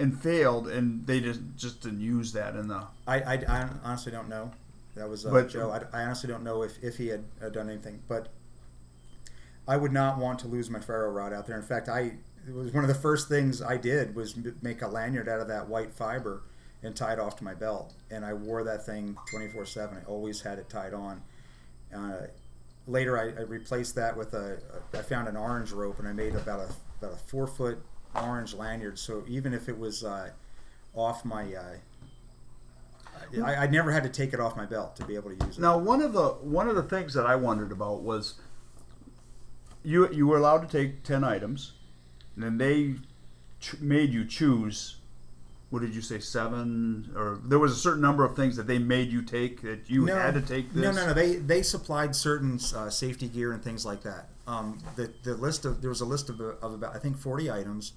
and 0.00 0.20
failed, 0.20 0.68
and 0.68 1.06
they 1.06 1.20
just 1.20 1.40
just 1.56 1.80
didn't 1.82 2.00
use 2.00 2.32
that 2.32 2.54
in 2.56 2.68
the. 2.68 2.82
I, 3.06 3.20
I, 3.20 3.34
I 3.48 3.68
honestly 3.84 4.12
don't 4.12 4.28
know. 4.28 4.50
That 4.94 5.08
was 5.08 5.24
uh, 5.26 5.30
But- 5.30 5.48
Joe. 5.50 5.70
I, 5.70 5.98
I 6.00 6.04
honestly 6.04 6.28
don't 6.28 6.42
know 6.44 6.62
if, 6.62 6.82
if 6.82 6.96
he 6.96 7.08
had 7.08 7.24
uh, 7.42 7.48
done 7.48 7.68
anything, 7.68 8.00
but 8.08 8.28
I 9.66 9.76
would 9.76 9.92
not 9.92 10.18
want 10.18 10.38
to 10.40 10.48
lose 10.48 10.70
my 10.70 10.80
ferro 10.80 11.11
rod 11.11 11.32
out 11.32 11.46
there. 11.46 11.56
In 11.56 11.62
fact, 11.62 11.88
I 11.88 12.12
it 12.46 12.54
was 12.54 12.72
one 12.72 12.82
of 12.84 12.88
the 12.88 12.94
first 12.94 13.28
things 13.28 13.61
I 13.61 13.76
did 13.76 14.14
was 14.14 14.34
m- 14.37 14.56
make 14.62 14.80
a 14.82 14.88
lanyard 14.88 15.28
out 15.28 15.40
of 15.40 15.48
that 15.48 15.68
white 15.68 15.92
fiber 15.92 16.42
and 16.82 16.94
tie 16.96 17.12
it 17.12 17.18
off 17.18 17.37
to 17.37 17.44
my 17.44 17.54
belt, 17.54 17.92
and 18.11 18.24
I 18.24 18.32
wore 18.34 18.64
that 18.64 18.87
thing 18.87 19.16
twenty 19.30 19.48
four 19.48 19.66
seven. 19.66 19.98
I 19.98 20.04
always 20.08 20.40
had 20.40 20.58
it 20.58 20.68
tied 20.68 20.94
on. 20.94 21.22
Uh, 21.94 22.26
later, 22.87 23.18
I, 23.18 23.40
I 23.40 23.44
replaced 23.44 23.94
that 23.96 24.16
with 24.16 24.32
a. 24.34 24.58
I 24.94 25.02
found 25.02 25.28
an 25.28 25.37
orange 25.37 25.72
rope, 25.72 25.98
and 25.98 26.08
I 26.08 26.12
made 26.12 26.34
about 26.34 26.61
a 26.61 26.68
about 27.04 27.14
a 27.14 27.18
four 27.18 27.46
foot 27.46 27.78
orange 28.14 28.55
lanyard. 28.55 28.99
So 28.99 29.25
even 29.29 29.53
if 29.53 29.68
it 29.68 29.79
was 29.79 30.05
uh, 30.05 30.31
off 30.94 31.25
my, 31.25 31.55
uh, 31.55 31.77
I, 33.44 33.55
I 33.55 33.66
never 33.66 33.92
had 33.92 34.03
to 34.05 34.09
take 34.09 34.33
it 34.33 34.40
off 34.40 34.57
my 34.57 34.66
belt 34.66 34.97
to 34.97 35.05
be 35.05 35.14
able 35.14 35.31
to 35.35 35.47
use 35.47 35.59
it. 35.59 35.61
Now, 35.61 35.79
one 35.79 36.01
of 36.03 36.12
the 36.12 36.29
one 36.29 36.68
of 36.68 36.77
the 36.77 36.83
things 36.83 37.14
that 37.14 37.27
I 37.27 37.37
wondered 37.37 37.73
about 37.73 38.03
was 38.03 38.35
you 39.83 40.11
you 40.12 40.27
were 40.27 40.38
allowed 40.38 40.68
to 40.68 40.68
take 40.68 41.03
ten 41.03 41.25
items, 41.25 41.73
and 42.35 42.44
then 42.44 42.59
they 42.59 42.94
ch- 43.61 43.81
made 43.81 44.12
you 44.12 44.25
choose. 44.25 44.97
What 45.70 45.83
did 45.83 45.94
you 45.94 46.00
say? 46.00 46.18
Seven, 46.18 47.12
or 47.14 47.40
there 47.44 47.59
was 47.59 47.72
a 47.72 47.76
certain 47.76 48.00
number 48.00 48.24
of 48.24 48.35
things 48.35 48.57
that 48.57 48.66
they 48.66 48.78
made 48.78 49.11
you 49.11 49.20
take 49.20 49.61
that 49.62 49.90
you 49.90 50.07
had 50.07 50.35
to 50.35 50.40
take. 50.40 50.72
This. 50.72 50.83
No, 50.83 50.92
no, 50.92 51.09
no. 51.09 51.12
They 51.12 51.37
they 51.37 51.62
supplied 51.62 52.16
certain 52.16 52.59
uh, 52.74 52.88
safety 52.88 53.28
gear 53.28 53.52
and 53.52 53.62
things 53.62 53.85
like 53.85 54.02
that. 54.02 54.31
Um, 54.46 54.78
the 54.96 55.12
the 55.22 55.35
list 55.35 55.66
of 55.66 55.83
there 55.83 55.90
was 55.90 56.00
a 56.00 56.07
list 56.07 56.31
of, 56.31 56.40
of 56.40 56.72
about 56.72 56.96
I 56.96 56.98
think 56.98 57.18
forty 57.18 57.50
items, 57.50 57.92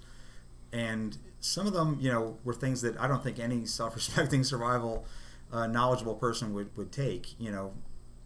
and 0.74 1.18
some 1.40 1.66
of 1.66 1.72
them 1.72 1.98
you 2.02 2.12
know 2.12 2.38
were 2.44 2.54
things 2.54 2.82
that 2.82 3.00
I 3.00 3.08
don't 3.08 3.24
think 3.24 3.40
any 3.40 3.66
self-respecting 3.66 4.44
survival 4.44 5.06
uh, 5.54 5.68
knowledgeable 5.68 6.16
person 6.16 6.54
would 6.54 6.76
would 6.76 6.92
take. 6.92 7.40
You 7.40 7.52
know, 7.52 7.74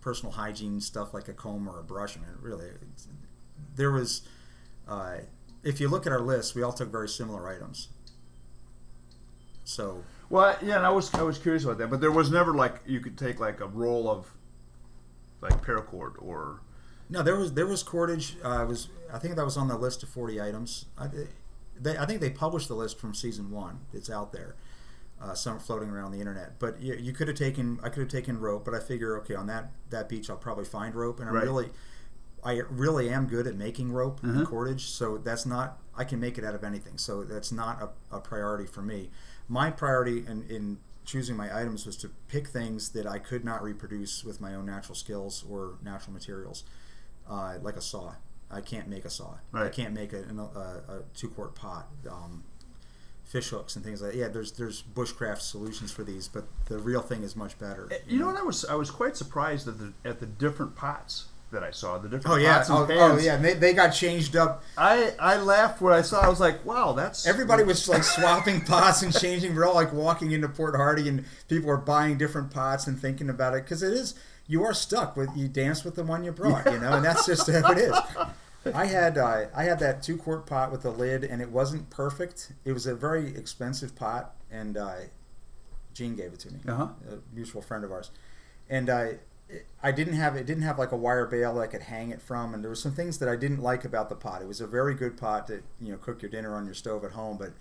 personal 0.02 0.32
hygiene 0.32 0.82
stuff 0.82 1.14
like 1.14 1.28
a 1.28 1.34
comb 1.34 1.70
or 1.70 1.80
a 1.80 1.84
brush. 1.84 2.18
I 2.18 2.22
mean, 2.22 2.30
really, 2.42 2.70
there 3.76 3.92
was. 3.92 4.24
Uh, 4.88 5.18
if 5.64 5.80
you 5.80 5.88
look 5.88 6.06
at 6.06 6.12
our 6.12 6.22
list, 6.22 6.56
we 6.56 6.64
all 6.64 6.74
took 6.74 6.92
very 6.92 7.10
similar 7.10 7.48
items. 7.48 7.90
So 9.66 10.04
Well, 10.30 10.58
yeah, 10.64 10.78
and 10.78 10.86
I 10.86 10.90
was 10.90 11.14
I 11.14 11.24
was 11.24 11.38
curious 11.38 11.64
about 11.66 11.78
that, 11.80 11.90
but 11.90 12.00
there 12.00 12.12
was 12.12 12.32
never 12.32 12.54
like 12.54 12.82
you 12.86 13.00
could 13.02 13.18
take 13.18 13.40
like 13.40 13.60
a 13.60 13.68
roll 13.68 14.10
of 14.10 14.32
like 15.42 15.62
paracord 15.66 16.14
or 16.22 16.62
No, 17.10 17.22
there 17.22 17.36
was 17.36 17.54
there 17.54 17.68
was 17.68 17.84
cordage. 17.84 18.38
Uh, 18.44 18.66
was 18.68 18.90
I 19.14 19.20
think 19.20 19.36
that 19.36 19.46
was 19.46 19.58
on 19.58 19.68
the 19.68 19.78
list 19.78 20.04
of 20.04 20.10
forty 20.10 20.40
items. 20.42 20.86
I, 20.98 21.10
they, 21.80 21.98
I 21.98 22.06
think 22.06 22.22
they 22.22 22.30
published 22.30 22.68
the 22.70 22.76
list 22.76 22.98
from 23.00 23.14
season 23.14 23.52
one. 23.52 23.82
It's 23.94 24.10
out 24.10 24.32
there, 24.32 24.56
uh, 25.22 25.34
some 25.34 25.60
floating 25.60 25.90
around 25.90 26.12
the 26.12 26.20
internet. 26.20 26.58
But 26.58 26.80
you, 26.82 26.94
you 26.96 27.12
could 27.12 27.28
have 27.28 27.38
taken 27.38 27.80
I 27.84 27.90
could 27.90 28.00
have 28.02 28.10
taken 28.10 28.40
rope, 28.40 28.64
but 28.66 28.74
I 28.74 28.80
figure 28.80 29.18
okay 29.20 29.36
on 29.36 29.48
that 29.48 29.72
that 29.90 30.08
beach 30.10 30.30
I'll 30.30 30.38
probably 30.38 30.66
find 30.66 30.96
rope, 30.96 31.20
and 31.20 31.28
I 31.30 31.34
Right. 31.34 31.44
really 31.44 31.70
I 32.44 32.62
really 32.70 33.10
am 33.10 33.26
good 33.26 33.48
at 33.48 33.56
making 33.56 33.92
rope 33.92 34.22
and 34.24 34.46
cordage, 34.46 34.86
so 34.90 35.18
that's 35.18 35.46
not 35.48 35.80
I 35.98 36.04
can 36.04 36.20
make 36.20 36.38
it 36.38 36.44
out 36.44 36.54
of 36.56 36.64
anything. 36.64 36.98
So 36.98 37.24
that's 37.24 37.52
not 37.52 37.82
a, 38.12 38.18
a 38.18 38.20
priority 38.20 38.66
for 38.68 38.82
me. 38.84 39.10
My 39.48 39.70
priority 39.72 40.20
in, 40.28 40.44
in 40.50 40.78
choosing 41.06 41.36
my 41.38 41.56
items 41.56 41.86
was 41.86 41.96
to 41.98 42.10
pick 42.28 42.48
things 42.48 42.90
that 42.90 43.06
I 43.06 43.20
could 43.20 43.46
not 43.46 43.62
reproduce 43.64 44.24
with 44.24 44.42
my 44.42 44.56
own 44.56 44.66
natural 44.66 44.96
skills 44.96 45.44
or 45.50 45.74
natural 45.84 46.14
materials, 46.14 46.64
uh, 47.30 47.56
like 47.62 47.76
a 47.76 47.82
saw. 47.82 48.14
I 48.50 48.62
can't 48.62 48.88
make 48.88 49.06
a 49.06 49.10
saw. 49.10 49.36
I 49.54 49.70
can't 49.70 49.94
make 49.94 50.14
a, 50.14 50.20
a, 50.20 50.94
a 50.94 51.02
two 51.16 51.30
quart 51.30 51.56
pot. 51.56 51.88
Um, 52.10 52.44
fish 53.24 53.50
hooks 53.50 53.76
and 53.76 53.84
things 53.84 54.02
like 54.04 54.12
that. 54.12 54.18
Yeah, 54.18 54.28
there's 54.28 54.52
there's 54.54 54.84
bushcraft 54.84 55.42
solutions 55.42 55.92
for 55.92 56.04
these, 56.04 56.28
but 56.28 56.46
the 56.66 56.78
real 56.78 57.02
thing 57.02 57.24
is 57.24 57.36
much 57.36 57.58
better. 57.58 57.88
Eh, 57.92 57.98
You 58.08 58.20
know 58.20 58.28
what? 58.28 58.38
I 58.38 58.44
was 58.44 58.66
I 58.66 58.76
was 58.76 58.92
quite 58.92 59.18
surprised 59.18 59.68
at 59.68 59.80
the 59.80 59.94
at 60.04 60.20
the 60.20 60.28
different 60.28 60.76
pots 60.76 61.26
that 61.52 61.64
I 61.64 61.72
saw. 61.72 61.98
The 61.98 62.10
different 62.10 62.36
Oh 62.36 62.38
yeah, 62.40 62.58
pots 62.58 62.70
and 62.70 62.78
oh, 62.78 62.88
oh, 62.90 63.18
yeah. 63.18 63.38
They, 63.38 63.54
they 63.54 63.74
got 63.74 63.90
changed 63.90 64.36
up. 64.36 64.64
I 64.78 65.14
I 65.20 65.38
laughed 65.38 65.82
when 65.82 65.94
I 65.94 66.02
saw. 66.02 66.22
I 66.22 66.28
was 66.30 66.40
like, 66.40 66.66
wow, 66.66 66.92
that's 66.94 67.26
Everybody 67.28 67.64
was 67.64 67.88
like 67.88 68.04
swapping 68.04 68.62
pots 68.66 69.02
and 69.04 69.14
changing. 69.18 69.56
We're 69.56 69.66
all 69.66 69.76
like 69.76 69.94
walking 69.94 70.32
into 70.32 70.50
Port 70.50 70.76
Hardy, 70.76 71.08
and 71.08 71.24
people 71.48 71.70
are 71.70 71.78
buying 71.78 72.18
different 72.18 72.52
pots 72.52 72.88
and 72.88 73.00
thinking 73.00 73.30
about 73.30 73.54
it 73.54 73.64
because 73.64 73.84
it 73.84 73.94
is 73.94 74.16
you 74.48 74.64
are 74.64 74.74
stuck 74.74 75.16
with 75.18 75.30
you 75.36 75.48
dance 75.48 75.84
with 75.84 75.96
the 75.96 76.04
one 76.04 76.24
you 76.24 76.32
brought, 76.32 76.66
you 76.72 76.80
know, 76.80 76.94
and 76.94 77.06
that's 77.06 77.26
just 77.26 77.50
how 77.50 77.72
it 77.72 77.78
is. 77.80 77.96
I 78.74 78.86
had 78.88 79.18
uh, 79.18 79.46
I 79.56 79.64
had 79.64 79.80
that 79.80 80.02
two 80.04 80.18
quart 80.18 80.46
pot 80.48 80.72
with 80.72 80.82
the 80.82 80.90
lid, 80.92 81.24
and 81.24 81.42
it 81.42 81.50
wasn't 81.52 81.90
perfect. 81.90 82.52
It 82.66 82.74
was 82.74 82.86
a 82.88 82.96
very 82.96 83.36
expensive 83.36 83.96
pot, 83.96 84.36
and 84.52 84.76
uh, 84.78 84.96
Gene 85.94 86.16
gave 86.16 86.34
it 86.34 86.40
to 86.40 86.52
me, 86.54 86.60
Uh-huh. 86.68 86.88
a 87.10 87.18
mutual 87.34 87.62
friend 87.62 87.84
of 87.86 87.92
ours, 87.92 88.10
and 88.70 88.90
I. 88.90 89.20
I 89.82 89.92
didn't 89.92 90.16
have 90.16 90.36
it 90.36 90.46
didn't 90.46 90.64
have 90.64 90.80
like 90.80 90.92
a 90.92 90.98
wire 90.98 91.26
bail 91.26 91.56
that 91.56 91.62
I 91.62 91.68
could 91.68 91.84
hang 91.84 92.10
it 92.10 92.22
from, 92.22 92.54
and 92.54 92.64
there 92.64 92.70
were 92.70 92.76
some 92.76 92.94
things 92.94 93.20
that 93.20 93.30
I 93.30 93.36
didn't 93.36 93.62
like 93.62 93.86
about 93.86 94.10
the 94.10 94.16
pot. 94.16 94.42
It 94.42 94.48
was 94.48 94.60
a 94.60 94.68
very 94.68 94.96
good 94.96 95.18
pot 95.18 95.48
to 95.48 95.62
you 95.80 95.92
know 95.92 95.98
cook 95.98 96.22
your 96.22 96.32
dinner 96.32 96.56
on 96.56 96.66
your 96.66 96.74
stove 96.74 97.04
at 97.04 97.12
home, 97.12 97.38
but 97.38 97.52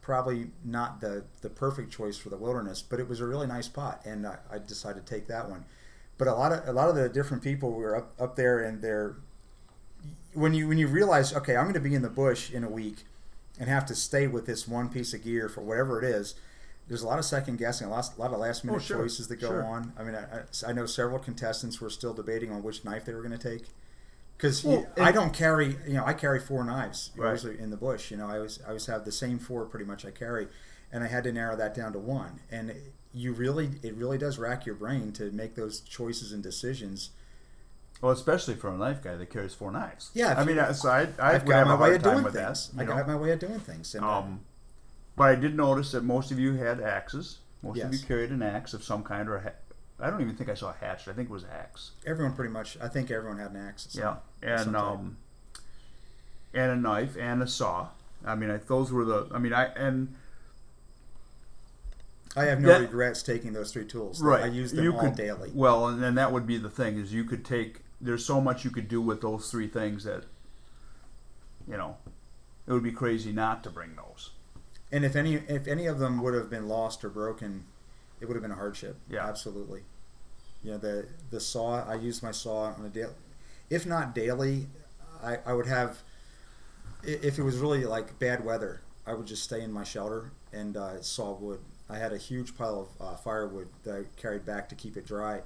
probably 0.00 0.50
not 0.64 1.00
the 1.00 1.24
the 1.40 1.50
perfect 1.50 1.92
choice 1.92 2.16
for 2.16 2.28
the 2.28 2.36
wilderness. 2.36 2.82
But 2.82 3.00
it 3.00 3.08
was 3.08 3.20
a 3.20 3.26
really 3.26 3.48
nice 3.48 3.68
pot, 3.68 4.00
and 4.04 4.26
I, 4.26 4.38
I 4.52 4.58
decided 4.58 5.04
to 5.04 5.14
take 5.14 5.26
that 5.26 5.50
one. 5.50 5.64
But 6.16 6.28
a 6.28 6.34
lot 6.34 6.52
of 6.52 6.68
a 6.68 6.72
lot 6.72 6.88
of 6.88 6.94
the 6.94 7.08
different 7.08 7.42
people 7.42 7.72
were 7.72 7.96
up 7.96 8.12
up 8.20 8.36
there, 8.36 8.60
and 8.60 8.80
they're 8.80 9.16
when 10.34 10.54
you 10.54 10.68
when 10.68 10.78
you 10.78 10.86
realize, 10.86 11.34
okay, 11.34 11.56
I'm 11.56 11.64
going 11.64 11.74
to 11.74 11.80
be 11.80 11.94
in 11.94 12.02
the 12.02 12.10
bush 12.10 12.50
in 12.50 12.64
a 12.64 12.68
week 12.70 13.04
and 13.58 13.68
have 13.68 13.86
to 13.86 13.94
stay 13.94 14.26
with 14.26 14.46
this 14.46 14.66
one 14.66 14.88
piece 14.88 15.12
of 15.12 15.22
gear 15.24 15.48
for 15.48 15.60
whatever 15.60 16.02
it 16.02 16.04
is. 16.04 16.34
There's 16.92 17.02
a 17.02 17.06
lot 17.06 17.18
of 17.18 17.24
second 17.24 17.56
guessing, 17.56 17.86
a 17.86 17.90
lot, 17.90 18.10
a 18.18 18.20
lot 18.20 18.34
of 18.34 18.38
last 18.38 18.64
minute 18.64 18.76
Oh, 18.76 18.80
sure, 18.80 18.98
choices 18.98 19.26
that 19.28 19.36
go 19.36 19.48
sure. 19.48 19.64
on. 19.64 19.94
I 19.98 20.02
mean, 20.02 20.14
I, 20.14 20.42
I- 20.68 20.72
know 20.74 20.84
several 20.84 21.18
contestants 21.18 21.80
were 21.80 21.88
still 21.88 22.12
debating 22.12 22.52
on 22.52 22.62
which 22.62 22.84
knife 22.84 23.06
they 23.06 23.14
were 23.14 23.22
going 23.22 23.32
to 23.38 23.38
take 23.50 23.68
because 24.36 24.62
Well, 24.62 24.84
I 25.00 25.10
don't 25.10 25.32
carry, 25.32 25.78
you 25.86 25.94
know, 25.94 26.04
I 26.04 26.12
carry 26.12 26.38
four 26.38 26.62
knives 26.64 27.10
Right. 27.16 27.30
usually 27.30 27.58
in 27.58 27.70
the 27.70 27.78
bush. 27.78 28.10
You 28.10 28.18
know, 28.18 28.26
I 28.28 28.36
always 28.36 28.60
I 28.62 28.68
always 28.68 28.84
have 28.86 29.06
the 29.06 29.12
same 29.12 29.38
four 29.38 29.64
pretty 29.64 29.86
much 29.86 30.04
I 30.04 30.10
carry, 30.10 30.48
and 30.92 31.02
I 31.02 31.06
had 31.06 31.24
to 31.24 31.32
narrow 31.32 31.56
that 31.56 31.74
down 31.74 31.94
to 31.94 31.98
one. 31.98 32.40
And 32.50 32.74
you 33.14 33.32
really, 33.32 33.70
it 33.82 33.94
really 33.94 34.18
does 34.18 34.36
rack 34.38 34.66
your 34.66 34.74
brain 34.74 35.12
to 35.12 35.30
make 35.30 35.54
those 35.54 35.80
choices 35.80 36.30
and 36.32 36.42
decisions. 36.42 37.08
well, 38.02 38.12
especially 38.12 38.54
for 38.54 38.68
a 38.68 38.76
knife 38.76 39.02
guy 39.02 39.16
that 39.16 39.30
carries 39.30 39.54
four 39.54 39.72
knives. 39.72 40.10
Yeah, 40.12 40.34
I 40.38 40.44
mean, 40.44 40.58
so 40.74 40.90
I 40.90 41.08
I 41.18 41.36
I've 41.36 41.46
got 41.46 41.66
my 41.66 41.74
way 41.74 41.94
of 41.94 42.02
doing 42.02 42.24
things. 42.24 42.68
that. 42.68 42.82
I 42.82 42.84
know? 42.84 42.96
got 42.96 43.06
my 43.08 43.16
way 43.16 43.30
of 43.30 43.38
doing 43.38 43.60
things. 43.60 43.94
And, 43.94 44.04
Um, 44.04 44.40
but 45.16 45.24
I 45.24 45.34
did 45.34 45.56
notice 45.56 45.92
that 45.92 46.04
most 46.04 46.30
of 46.30 46.38
you 46.38 46.54
had 46.54 46.80
axes. 46.80 47.38
Most 47.62 47.78
of 47.80 47.92
you 47.92 48.00
carried 48.00 48.30
an 48.30 48.42
axe 48.42 48.74
of 48.74 48.82
some 48.82 49.02
kind, 49.04 49.28
or 49.28 49.36
a 49.36 49.42
ha- 49.42 49.50
I 50.00 50.10
don't 50.10 50.20
even 50.20 50.34
think 50.34 50.50
I 50.50 50.54
saw 50.54 50.70
a 50.70 50.84
hatchet. 50.84 51.10
I 51.10 51.14
think 51.14 51.28
it 51.28 51.32
was 51.32 51.44
axe. 51.44 51.92
everyone 52.06 52.34
pretty 52.34 52.52
much, 52.52 52.76
I 52.80 52.88
think 52.88 53.10
everyone 53.10 53.38
had 53.38 53.52
an 53.52 53.56
axe. 53.68 53.86
some- 53.90 54.02
Yeah, 54.02 54.16
and 54.42 54.74
um, 54.76 55.16
and 56.54 56.72
a 56.72 56.76
knife 56.76 57.16
and 57.16 57.42
a 57.42 57.46
saw. 57.46 57.88
I 58.24 58.34
mean, 58.34 58.50
I, 58.50 58.56
those 58.56 58.90
were 58.92 59.04
the. 59.04 59.28
I 59.32 59.38
mean, 59.38 59.52
I 59.52 59.66
and 59.74 60.14
I 62.36 62.44
have 62.46 62.60
no 62.60 62.68
that- 62.68 62.80
regrets 62.80 63.22
taking 63.22 63.52
those 63.52 63.72
three 63.72 63.84
tools. 63.84 64.20
right. 64.20 64.44
I 64.44 64.46
use 64.46 64.72
them 64.72 64.84
you 64.84 64.94
all 64.94 65.00
could, 65.00 65.14
daily. 65.16 65.50
Well, 65.54 65.86
and 65.88 66.02
then 66.02 66.14
that 66.14 66.32
would 66.32 66.46
be 66.46 66.56
the 66.56 66.70
thing 66.70 66.96
is 66.98 67.12
you 67.12 67.24
could 67.24 67.44
take. 67.44 67.80
There's 68.00 68.24
so 68.24 68.40
much 68.40 68.64
you 68.64 68.70
could 68.70 68.88
do 68.88 69.00
with 69.00 69.20
those 69.20 69.50
three 69.50 69.68
things 69.68 70.02
that, 70.04 70.24
you 71.68 71.76
know, 71.76 71.96
it 72.66 72.72
would 72.72 72.82
be 72.82 72.90
crazy 72.90 73.32
not 73.32 73.62
to 73.64 73.70
bring 73.70 73.94
those. 73.94 74.30
And 74.92 75.04
if 75.04 75.16
any 75.16 75.36
if 75.36 75.66
any 75.66 75.86
of 75.86 75.98
them 75.98 76.22
would 76.22 76.34
have 76.34 76.50
been 76.50 76.68
lost 76.68 77.04
or 77.04 77.08
broken, 77.08 77.64
it 78.20 78.26
would 78.26 78.34
have 78.34 78.42
been 78.42 78.52
a 78.52 78.56
hardship. 78.56 78.96
Yeah. 79.08 79.26
absolutely. 79.26 79.82
You 80.62 80.72
know 80.72 80.78
the 80.78 81.06
the 81.30 81.40
saw. 81.40 81.84
I 81.88 81.94
use 81.96 82.22
my 82.22 82.30
saw 82.32 82.74
on 82.78 82.84
a 82.84 82.88
daily, 82.88 83.14
if 83.70 83.86
not 83.86 84.14
daily. 84.14 84.68
I, 85.22 85.38
I 85.46 85.52
would 85.52 85.68
have, 85.68 86.02
if 87.02 87.38
it 87.38 87.42
was 87.42 87.58
really 87.58 87.84
like 87.84 88.18
bad 88.18 88.44
weather, 88.44 88.82
I 89.06 89.14
would 89.14 89.26
just 89.26 89.42
stay 89.44 89.62
in 89.62 89.72
my 89.72 89.84
shelter 89.84 90.32
and 90.52 90.76
uh, 90.76 91.00
saw 91.02 91.32
wood. 91.32 91.60
I 91.88 91.98
had 91.98 92.12
a 92.12 92.18
huge 92.18 92.56
pile 92.56 92.88
of 93.00 93.06
uh, 93.06 93.16
firewood 93.16 93.68
that 93.84 93.94
I 93.94 94.20
carried 94.20 94.46
back 94.46 94.68
to 94.70 94.74
keep 94.74 94.96
it 94.96 95.06
dry, 95.06 95.42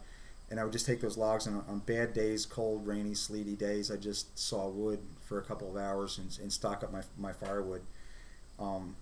and 0.51 0.61
I 0.61 0.65
would 0.65 0.73
just 0.73 0.87
take 0.87 1.01
those 1.01 1.17
logs 1.17 1.47
and 1.47 1.63
on 1.69 1.81
bad 1.81 2.13
days, 2.15 2.47
cold, 2.47 2.87
rainy, 2.87 3.15
sleety 3.15 3.57
days, 3.57 3.91
I 3.91 3.97
just 3.97 4.39
saw 4.39 4.69
wood 4.69 5.01
for 5.21 5.39
a 5.39 5.43
couple 5.43 5.69
of 5.71 5.77
hours 5.77 6.19
and, 6.19 6.37
and 6.41 6.53
stock 6.53 6.83
up 6.85 6.93
my 6.93 7.03
my 7.19 7.33
firewood. 7.33 7.83
Um, 8.59 8.97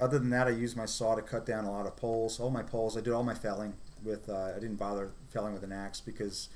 other 0.00 0.18
than 0.18 0.30
that, 0.30 0.46
I 0.46 0.50
used 0.50 0.76
my 0.76 0.86
saw 0.86 1.14
to 1.14 1.22
cut 1.22 1.44
down 1.46 1.64
a 1.64 1.70
lot 1.70 1.86
of 1.86 1.96
poles. 1.96 2.40
All 2.40 2.50
my 2.50 2.62
poles, 2.62 2.96
I 2.96 3.00
did 3.00 3.12
all 3.12 3.22
my 3.22 3.34
felling 3.34 3.74
with. 4.04 4.28
Uh, 4.28 4.52
I 4.56 4.58
didn't 4.60 4.76
bother 4.76 5.10
felling 5.30 5.52
with 5.52 5.62
an 5.62 5.72
axe 5.72 6.00
because 6.00 6.48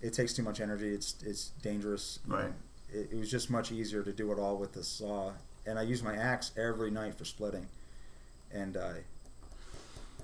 it 0.00 0.12
takes 0.14 0.32
too 0.32 0.42
much 0.42 0.60
energy. 0.60 0.88
It's 0.88 1.14
it's 1.24 1.50
dangerous. 1.62 2.18
Right. 2.26 2.52
It, 2.92 3.10
it 3.12 3.18
was 3.18 3.30
just 3.30 3.50
much 3.50 3.70
easier 3.70 4.02
to 4.02 4.12
do 4.12 4.32
it 4.32 4.38
all 4.38 4.56
with 4.56 4.72
the 4.72 4.82
saw, 4.82 5.32
and 5.66 5.78
I 5.78 5.82
use 5.82 6.02
my 6.02 6.14
axe 6.16 6.52
every 6.56 6.90
night 6.90 7.14
for 7.14 7.24
splitting. 7.24 7.66
And 8.52 8.76
uh, 8.76 8.92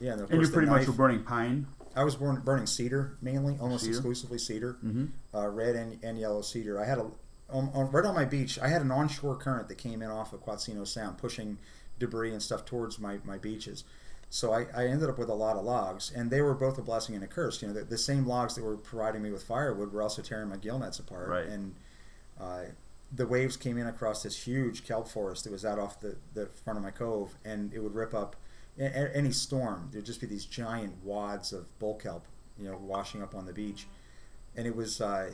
yeah, 0.01 0.13
and 0.13 0.23
of 0.23 0.31
And 0.31 0.41
you 0.41 0.49
pretty 0.49 0.67
the 0.67 0.73
much 0.73 0.87
were 0.87 0.93
burning 0.93 1.23
pine. 1.23 1.67
I 1.95 2.05
was 2.05 2.17
born, 2.17 2.43
burning 2.45 2.67
cedar 2.67 3.17
mainly, 3.23 3.57
almost 3.59 3.85
Cedar? 3.85 3.97
exclusively 3.97 4.37
cedar 4.39 4.77
Mm-hmm. 4.85 5.07
uh, 5.35 5.47
red 5.49 5.77
and, 5.77 5.99
and 6.05 6.19
yellow 6.19 6.43
cedar. 6.43 6.79
I 6.79 6.85
had 6.85 6.99
a 6.99 7.07
on, 7.49 7.71
on, 7.73 7.91
right 7.93 8.05
on 8.05 8.15
my 8.15 8.25
beach. 8.25 8.59
I 8.59 8.69
had 8.69 8.83
an 8.83 8.91
onshore 8.91 9.37
current 9.37 9.69
that 9.69 9.79
came 9.79 10.03
in 10.03 10.11
off 10.11 10.33
of 10.33 10.45
Quatsino 10.45 10.87
Sound, 10.87 11.17
pushing 11.17 11.57
debris 11.99 12.33
and 12.33 12.43
stuff 12.43 12.65
towards 12.65 12.99
my, 12.99 13.19
my 13.25 13.39
beaches. 13.39 13.85
So 14.29 14.53
I, 14.53 14.67
I 14.77 14.87
ended 14.87 15.09
up 15.09 15.19
with 15.19 15.29
a 15.29 15.35
lot 15.35 15.57
of 15.57 15.65
logs, 15.65 16.13
and 16.15 16.31
they 16.31 16.43
were 16.43 16.55
both 16.55 16.79
a 16.79 16.83
blessing 16.83 17.15
and 17.15 17.23
a 17.23 17.29
curse. 17.29 17.63
You 17.63 17.69
know, 17.69 17.75
the, 17.75 17.85
the 17.85 17.99
same 17.99 18.27
logs 18.27 18.55
that 18.57 18.65
were 18.65 18.77
providing 18.77 19.23
me 19.23 19.31
with 19.31 19.45
firewood 19.45 19.93
were 19.93 20.03
also 20.03 20.21
tearing 20.21 20.49
my 20.49 20.57
gill 20.57 20.79
nets 20.79 20.99
apart. 20.99 21.29
Right. 21.29 21.47
And 21.47 21.75
uh, 22.41 22.61
the 23.15 23.27
waves 23.27 23.57
came 23.57 23.79
in 23.79 23.87
across 23.87 24.25
this 24.25 24.45
huge 24.47 24.85
kelp 24.85 25.07
forest 25.07 25.45
that 25.45 25.53
was 25.53 25.65
out 25.65 25.79
off 25.79 26.01
the, 26.01 26.17
the 26.35 26.47
front 26.47 26.77
of 26.77 26.83
my 26.83 26.91
cove, 26.91 27.37
and 27.45 27.73
it 27.73 27.79
would 27.79 27.95
rip 27.95 28.15
up 28.15 28.35
a- 28.79 28.85
a- 28.85 29.17
any 29.17 29.31
storm. 29.31 29.91
There'd 29.93 30.05
just 30.05 30.21
be 30.21 30.27
these 30.27 30.45
giant 30.45 31.05
wads 31.05 31.53
of 31.53 31.79
bull 31.79 31.95
kelp, 31.95 32.27
you 32.59 32.69
know, 32.69 32.77
washing 32.79 33.23
up 33.23 33.35
on 33.35 33.47
the 33.47 33.53
beach, 33.53 33.87
and 34.57 34.67
it 34.67 34.75
was 34.75 35.01
uh, 35.01 35.31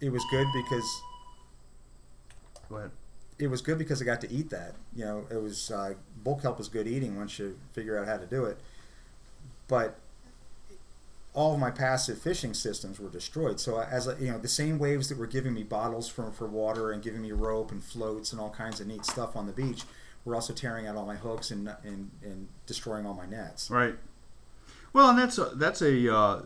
it 0.00 0.10
was 0.10 0.24
good 0.30 0.46
because 0.52 1.02
Go 2.68 2.76
ahead. 2.76 2.90
It 3.42 3.50
was 3.50 3.60
good 3.60 3.76
because 3.76 4.00
I 4.00 4.04
got 4.04 4.20
to 4.20 4.30
eat 4.30 4.50
that. 4.50 4.76
You 4.94 5.04
know, 5.04 5.24
it 5.28 5.42
was 5.42 5.72
uh, 5.72 5.94
bull 6.22 6.36
kelp 6.36 6.60
is 6.60 6.68
good 6.68 6.86
eating 6.86 7.16
once 7.16 7.40
you 7.40 7.58
figure 7.72 7.98
out 7.98 8.06
how 8.06 8.16
to 8.16 8.24
do 8.26 8.44
it. 8.44 8.56
But 9.66 9.98
all 11.34 11.52
of 11.52 11.58
my 11.58 11.72
passive 11.72 12.18
fishing 12.18 12.54
systems 12.54 13.00
were 13.00 13.08
destroyed. 13.08 13.58
So 13.58 13.80
as 13.80 14.06
a, 14.06 14.16
you 14.20 14.30
know, 14.30 14.38
the 14.38 14.46
same 14.46 14.78
waves 14.78 15.08
that 15.08 15.18
were 15.18 15.26
giving 15.26 15.54
me 15.54 15.64
bottles 15.64 16.08
for 16.08 16.30
for 16.30 16.46
water 16.46 16.92
and 16.92 17.02
giving 17.02 17.20
me 17.20 17.32
rope 17.32 17.72
and 17.72 17.82
floats 17.82 18.30
and 18.30 18.40
all 18.40 18.50
kinds 18.50 18.80
of 18.80 18.86
neat 18.86 19.04
stuff 19.04 19.34
on 19.34 19.48
the 19.48 19.52
beach 19.52 19.82
were 20.24 20.36
also 20.36 20.52
tearing 20.52 20.86
out 20.86 20.94
all 20.94 21.06
my 21.06 21.16
hooks 21.16 21.50
and 21.50 21.68
and, 21.82 22.12
and 22.22 22.46
destroying 22.66 23.06
all 23.06 23.14
my 23.14 23.26
nets. 23.26 23.72
Right. 23.72 23.96
Well, 24.92 25.10
and 25.10 25.18
that's 25.18 25.38
a, 25.38 25.46
that's 25.56 25.82
a 25.82 26.14
uh, 26.14 26.42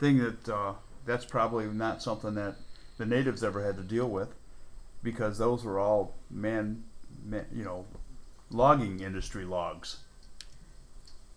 thing 0.00 0.18
that 0.18 0.48
uh, 0.48 0.72
that's 1.06 1.24
probably 1.24 1.66
not 1.66 2.02
something 2.02 2.34
that 2.34 2.56
the 2.98 3.06
natives 3.06 3.44
ever 3.44 3.64
had 3.64 3.76
to 3.76 3.84
deal 3.84 4.08
with 4.08 4.34
because 5.04 5.38
those 5.38 5.62
were 5.62 5.78
all 5.78 6.16
man, 6.30 6.82
man 7.24 7.46
you 7.54 7.62
know, 7.62 7.84
logging 8.50 9.00
industry 9.00 9.44
logs. 9.44 9.98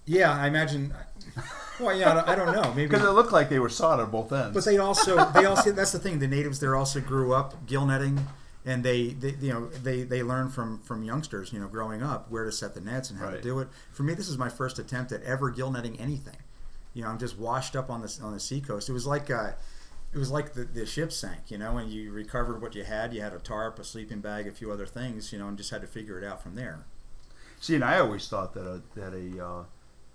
Yeah, 0.06 0.32
I 0.32 0.48
imagine. 0.48 0.94
Well, 1.80 1.96
yeah, 1.96 2.24
I 2.26 2.34
don't, 2.34 2.54
know. 2.54 2.74
Maybe 2.74 2.88
Because 2.90 3.06
it 3.06 3.12
looked 3.12 3.34
like 3.34 3.50
they 3.50 3.60
were 3.60 3.70
sawed 3.70 4.00
at 4.00 4.10
both 4.10 4.32
ends. 4.32 4.54
But 4.54 4.66
they 4.66 4.78
also 4.78 5.30
they 5.32 5.46
also 5.46 5.72
that's 5.72 5.92
the 5.92 6.00
thing. 6.00 6.20
The 6.20 6.28
natives 6.28 6.60
there 6.60 6.76
also 6.76 7.02
grew 7.02 7.34
up 7.34 7.68
gill 7.68 7.86
netting, 7.86 8.26
and 8.66 8.84
they, 8.84 9.10
they 9.10 9.36
you 9.42 9.54
know 9.54 9.68
they 9.68 10.04
they 10.04 10.24
learn 10.24 10.50
from 10.50 10.80
from 10.80 11.04
youngsters 11.04 11.52
you 11.52 11.60
know 11.60 11.68
growing 11.68 12.02
up 12.02 12.32
where 12.32 12.46
to 12.46 12.52
set 12.54 12.74
the 12.74 12.82
nets 12.82 13.10
and 13.12 13.20
how 13.20 13.30
to 13.30 13.42
do 13.42 13.60
it. 13.60 13.68
For 13.92 14.04
me, 14.04 14.14
this 14.14 14.30
is 14.30 14.38
my 14.38 14.50
first 14.50 14.80
attempt 14.80 15.12
at 15.12 15.22
ever 15.24 15.52
gill 15.52 15.70
netting 15.70 16.00
anything. 16.00 16.38
You 16.94 17.04
know, 17.04 17.10
I'm 17.10 17.20
just 17.20 17.38
washed 17.38 17.76
up 17.76 17.90
on 17.90 18.02
this 18.02 18.22
on 18.22 18.32
the 18.32 18.40
seacoast. 18.40 18.88
It 18.88 18.94
was 18.94 19.06
like 19.06 19.30
uh, 19.30 19.52
it 20.18 20.20
was 20.20 20.32
like 20.32 20.54
the, 20.54 20.64
the 20.64 20.84
ship 20.88 21.12
sank. 21.14 21.52
You 21.52 21.60
know, 21.60 21.78
and 21.78 21.92
you 21.92 22.12
recovered 22.12 22.60
what 22.60 22.74
you 22.74 22.84
had. 22.84 23.14
You 23.14 23.22
had 23.22 23.34
a 23.34 23.40
tarp, 23.40 23.78
a 23.78 23.84
sleeping 23.84 24.20
bag, 24.20 24.48
a 24.48 24.52
few 24.52 24.72
other 24.72 24.88
things. 24.88 25.32
You 25.32 25.38
know, 25.38 25.48
and 25.48 25.56
just 25.58 25.70
had 25.70 25.82
to 25.82 25.88
figure 25.88 26.18
it 26.18 26.26
out 26.26 26.42
from 26.42 26.56
there. 26.56 26.86
See, 27.62 27.76
and 27.76 27.84
I 27.84 28.00
always 28.00 28.28
thought 28.28 28.56
that 28.56 28.66
a 28.66 28.82
that 29.00 29.14
a 29.14 29.46
uh, 29.46 29.64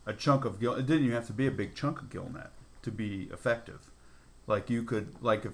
a 0.04 0.12
chunk 0.12 0.44
of 0.44 0.58
gill 0.58 0.74
it 0.74 0.86
didn't 0.86 1.04
even 1.04 1.14
have 1.14 1.28
to 1.28 1.32
be 1.32 1.46
a 1.46 1.52
big 1.52 1.76
chunk 1.76 2.00
of 2.00 2.10
gill 2.10 2.28
net 2.34 2.50
to 2.82 2.90
be 2.90 3.28
effective. 3.32 3.90
Like 4.48 4.68
you 4.68 4.82
could 4.82 5.22
like 5.22 5.44
if 5.44 5.52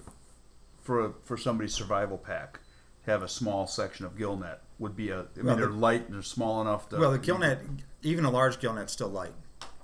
for 0.81 1.05
a, 1.05 1.13
for 1.23 1.37
somebody's 1.37 1.75
survival 1.75 2.17
pack, 2.17 2.59
have 3.05 3.21
a 3.21 3.27
small 3.27 3.67
section 3.67 4.07
of 4.07 4.17
gill 4.17 4.35
net 4.35 4.61
would 4.79 4.95
be 4.95 5.09
a. 5.11 5.19
I 5.19 5.23
mean, 5.35 5.45
Well, 5.45 5.55
they're 5.57 5.67
the- 5.67 5.73
light 5.73 6.05
and 6.07 6.15
they're 6.15 6.23
small 6.23 6.59
enough 6.61 6.89
to. 6.89 6.97
Well, 6.97 7.11
the 7.11 7.19
gill 7.19 7.37
net, 7.37 7.61
even 8.01 8.25
a 8.25 8.31
large 8.31 8.59
gill 8.59 8.73
net's 8.73 8.93
still 8.93 9.09
light. 9.09 9.33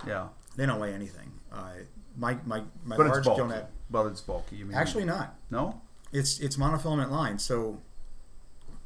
Yeah, 0.07 0.29
They 0.55 0.65
don't 0.65 0.79
weigh 0.79 0.93
anything. 0.93 1.31
Uh, 1.51 1.69
my 2.17 2.37
my 2.45 2.63
my 2.83 2.97
but 2.97 3.05
large 3.07 3.25
gill 3.25 3.47
net. 3.47 3.71
But 3.89 4.07
it's 4.07 4.21
bulky. 4.21 4.57
You 4.57 4.65
mean 4.65 4.75
Actually, 4.77 5.05
not. 5.05 5.35
no? 5.49 5.81
It's 6.11 6.39
it's 6.39 6.57
monofilament 6.57 7.11
line, 7.11 7.39
so 7.39 7.81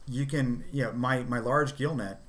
you 0.08 0.26
can 0.26 0.64
you 0.72 0.84
know 0.84 0.94
my 0.94 1.24
my 1.24 1.40
large 1.40 1.78
gill 1.78 1.96
net 1.96 2.22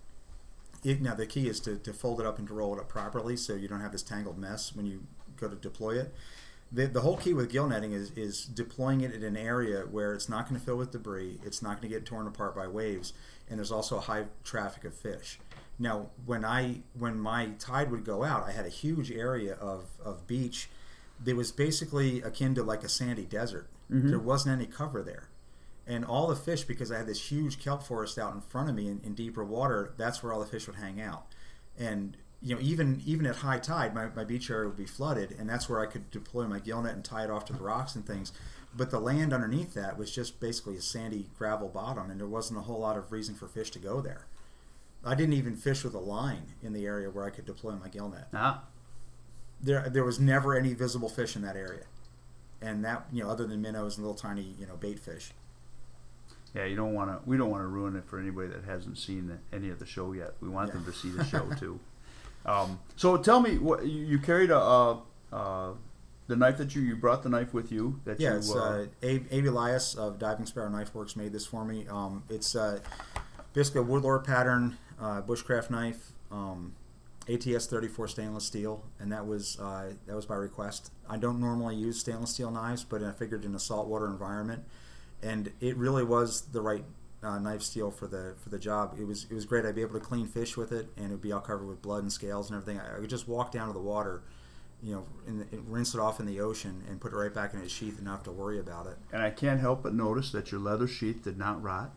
it, 0.84 1.00
now 1.00 1.14
the 1.14 1.26
key 1.26 1.48
is 1.48 1.60
to, 1.60 1.76
to 1.78 1.92
fold 1.92 2.20
it 2.20 2.26
up 2.26 2.38
and 2.38 2.48
to 2.48 2.54
roll 2.54 2.74
it 2.74 2.80
up 2.80 2.88
properly 2.88 3.36
so 3.36 3.54
you 3.54 3.68
don't 3.68 3.80
have 3.80 3.92
this 3.92 4.02
tangled 4.02 4.38
mess 4.38 4.74
when 4.74 4.86
you 4.86 5.02
go 5.36 5.48
to 5.48 5.56
deploy 5.56 5.98
it. 5.98 6.14
The, 6.72 6.86
the 6.86 7.00
whole 7.00 7.16
key 7.16 7.34
with 7.34 7.50
gill 7.50 7.68
netting 7.68 7.92
is, 7.92 8.12
is 8.12 8.44
deploying 8.44 9.00
it 9.00 9.12
in 9.12 9.24
an 9.24 9.36
area 9.36 9.80
where 9.82 10.14
it's 10.14 10.28
not 10.28 10.48
going 10.48 10.58
to 10.58 10.64
fill 10.64 10.76
with 10.76 10.92
debris, 10.92 11.40
it's 11.44 11.62
not 11.62 11.80
going 11.80 11.90
to 11.90 11.98
get 11.98 12.06
torn 12.06 12.26
apart 12.26 12.54
by 12.54 12.68
waves, 12.68 13.12
and 13.48 13.58
there's 13.58 13.72
also 13.72 13.96
a 13.96 14.00
high 14.00 14.26
traffic 14.44 14.84
of 14.84 14.94
fish. 14.94 15.40
Now, 15.78 16.10
when 16.26 16.44
I 16.44 16.82
when 16.96 17.18
my 17.18 17.48
tide 17.58 17.90
would 17.90 18.04
go 18.04 18.22
out, 18.22 18.44
I 18.46 18.52
had 18.52 18.66
a 18.66 18.70
huge 18.70 19.10
area 19.10 19.54
of, 19.54 19.86
of 20.04 20.26
beach 20.26 20.68
that 21.24 21.36
was 21.36 21.52
basically 21.52 22.22
akin 22.22 22.54
to 22.54 22.62
like 22.62 22.82
a 22.82 22.88
sandy 22.88 23.24
desert. 23.24 23.68
Mhm. 23.90 24.08
There 24.10 24.18
wasn't 24.18 24.54
any 24.60 24.66
cover 24.66 25.02
there. 25.02 25.28
And 25.86 26.04
all 26.04 26.28
the 26.28 26.36
fish, 26.36 26.64
because 26.64 26.92
I 26.92 26.98
had 26.98 27.06
this 27.06 27.30
huge 27.30 27.58
kelp 27.58 27.82
forest 27.82 28.18
out 28.18 28.34
in 28.34 28.40
front 28.40 28.68
of 28.68 28.74
me 28.76 28.88
in, 28.88 29.00
in 29.02 29.14
deeper 29.14 29.44
water, 29.44 29.92
that's 29.96 30.22
where 30.22 30.32
all 30.32 30.40
the 30.40 30.46
fish 30.46 30.66
would 30.66 30.76
hang 30.76 31.00
out. 31.00 31.26
And 31.78 32.16
you 32.42 32.54
know, 32.54 32.60
even 32.62 33.02
even 33.04 33.26
at 33.26 33.36
high 33.36 33.58
tide, 33.58 33.94
my, 33.94 34.08
my 34.16 34.24
beach 34.24 34.50
area 34.50 34.66
would 34.66 34.76
be 34.76 34.86
flooded, 34.86 35.32
and 35.38 35.48
that's 35.48 35.68
where 35.68 35.80
I 35.80 35.86
could 35.86 36.10
deploy 36.10 36.46
my 36.46 36.58
gill 36.58 36.80
net 36.82 36.94
and 36.94 37.04
tie 37.04 37.24
it 37.24 37.30
off 37.30 37.44
to 37.46 37.52
the 37.52 37.62
rocks 37.62 37.94
and 37.94 38.06
things. 38.06 38.32
But 38.74 38.90
the 38.90 39.00
land 39.00 39.32
underneath 39.34 39.74
that 39.74 39.98
was 39.98 40.10
just 40.14 40.40
basically 40.40 40.76
a 40.76 40.80
sandy 40.80 41.28
gravel 41.36 41.68
bottom, 41.68 42.10
and 42.10 42.18
there 42.18 42.26
wasn't 42.26 42.60
a 42.60 42.62
whole 42.62 42.78
lot 42.80 42.96
of 42.96 43.12
reason 43.12 43.34
for 43.34 43.46
fish 43.48 43.70
to 43.72 43.78
go 43.78 44.00
there. 44.00 44.26
I 45.04 45.14
didn't 45.14 45.34
even 45.34 45.56
fish 45.56 45.82
with 45.84 45.94
a 45.94 45.98
line 45.98 46.54
in 46.62 46.72
the 46.72 46.86
area 46.86 47.10
where 47.10 47.24
I 47.24 47.30
could 47.30 47.46
deploy 47.46 47.72
my 47.72 47.88
gill 47.88 48.08
net. 48.08 48.28
Ah, 48.32 48.64
There, 49.62 49.88
there 49.88 50.04
was 50.04 50.18
never 50.18 50.56
any 50.56 50.72
visible 50.74 51.08
fish 51.08 51.36
in 51.36 51.42
that 51.42 51.56
area, 51.56 51.84
and 52.62 52.84
that 52.84 53.04
you 53.12 53.22
know, 53.22 53.30
other 53.30 53.46
than 53.46 53.60
minnows 53.60 53.96
and 53.98 54.06
little 54.06 54.18
tiny 54.18 54.54
you 54.58 54.66
know 54.66 54.76
bait 54.76 54.98
fish. 54.98 55.32
yeah. 56.54 56.64
You 56.64 56.76
don't 56.76 56.94
want 56.94 57.10
to. 57.10 57.28
We 57.28 57.36
don't 57.36 57.50
want 57.50 57.62
to 57.62 57.66
ruin 57.68 57.94
it 57.96 58.04
for 58.06 58.18
anybody 58.18 58.48
that 58.48 58.64
hasn't 58.64 58.96
seen 58.98 59.38
any 59.52 59.68
of 59.70 59.78
the 59.78 59.86
show 59.86 60.12
yet. 60.12 60.34
We 60.40 60.48
want 60.48 60.68
Yeah. 60.68 60.74
them 60.74 60.84
to 60.86 60.92
see 60.92 61.10
the 61.10 61.24
show 61.24 61.48
too. 61.58 61.78
Um, 62.46 62.80
so 62.96 63.16
tell 63.18 63.40
me, 63.40 63.58
what 63.58 63.86
you, 63.86 64.18
carried 64.18 64.50
a 64.50 64.56
uh, 64.58 64.96
uh, 65.30 65.72
the 66.26 66.36
knife 66.36 66.56
that 66.56 66.74
you 66.74 66.80
you 66.80 66.96
brought 66.96 67.22
the 67.22 67.28
knife 67.28 67.52
with 67.52 67.70
you 67.70 68.00
that 68.06 68.18
Yeah, 68.18 68.30
you 68.32 68.36
it's 68.38 68.54
uh, 68.54 68.58
uh, 68.58 68.86
Abe, 69.02 69.26
Abe 69.30 69.46
Elias 69.46 69.94
of 69.94 70.18
Diving 70.18 70.46
Sparrow 70.46 70.70
Knife 70.70 70.94
Works 70.94 71.16
made 71.16 71.32
this 71.34 71.44
for 71.44 71.64
me. 71.66 71.86
Um, 71.88 72.22
it's 72.30 72.56
uh, 72.56 72.78
basically 73.52 73.82
a 73.82 73.84
woodlore 73.84 74.24
pattern 74.24 74.78
uh, 74.98 75.20
bushcraft 75.22 75.68
knife, 75.70 76.12
um, 76.32 76.72
ATS 77.28 77.66
34 77.66 78.08
stainless 78.08 78.44
steel, 78.44 78.84
and 78.98 79.12
that 79.12 79.26
was 79.26 79.58
uh, 79.60 79.92
that 80.06 80.16
was 80.16 80.26
by 80.26 80.34
request. 80.36 80.90
I 81.08 81.16
don't 81.16 81.38
normally 81.40 81.76
use 81.76 82.00
stainless 82.00 82.30
steel 82.30 82.50
knives, 82.50 82.84
but 82.84 83.02
I 83.02 83.12
figured 83.12 83.44
in 83.44 83.54
a 83.54 83.58
saltwater 83.60 84.06
environment, 84.06 84.64
and 85.22 85.52
it 85.60 85.76
really 85.76 86.04
was 86.04 86.42
the 86.52 86.60
right 86.60 86.84
uh, 87.22 87.38
knife 87.38 87.62
steel 87.62 87.90
for 87.90 88.06
the 88.06 88.34
for 88.42 88.48
the 88.48 88.58
job. 88.58 88.96
It 88.98 89.06
was 89.06 89.26
it 89.30 89.34
was 89.34 89.44
great. 89.44 89.64
I'd 89.64 89.74
be 89.74 89.82
able 89.82 89.94
to 89.94 90.04
clean 90.04 90.26
fish 90.26 90.56
with 90.56 90.72
it, 90.72 90.88
and 90.96 91.06
it 91.06 91.10
would 91.10 91.20
be 91.22 91.32
all 91.32 91.40
covered 91.40 91.66
with 91.66 91.82
blood 91.82 92.02
and 92.02 92.12
scales 92.12 92.50
and 92.50 92.56
everything. 92.60 92.80
I, 92.80 92.96
I 92.96 93.00
could 93.00 93.10
just 93.10 93.28
walk 93.28 93.52
down 93.52 93.66
to 93.68 93.72
the 93.72 93.80
water. 93.80 94.22
You 94.82 94.94
know, 94.94 95.06
and, 95.26 95.46
and 95.52 95.70
rinse 95.70 95.92
it 95.92 96.00
off 96.00 96.20
in 96.20 96.26
the 96.26 96.40
ocean 96.40 96.82
and 96.88 96.98
put 96.98 97.12
it 97.12 97.16
right 97.16 97.34
back 97.34 97.52
in 97.52 97.60
its 97.60 97.70
sheath 97.70 97.96
and 97.98 98.06
not 98.06 98.12
have 98.12 98.22
to 98.22 98.32
worry 98.32 98.58
about 98.58 98.86
it. 98.86 98.96
and 99.12 99.20
I 99.20 99.28
can't 99.28 99.60
help 99.60 99.82
but 99.82 99.92
notice 99.92 100.32
that 100.32 100.50
your 100.50 100.58
leather 100.58 100.88
sheath 100.88 101.22
did 101.22 101.36
not 101.36 101.62
rot. 101.62 101.90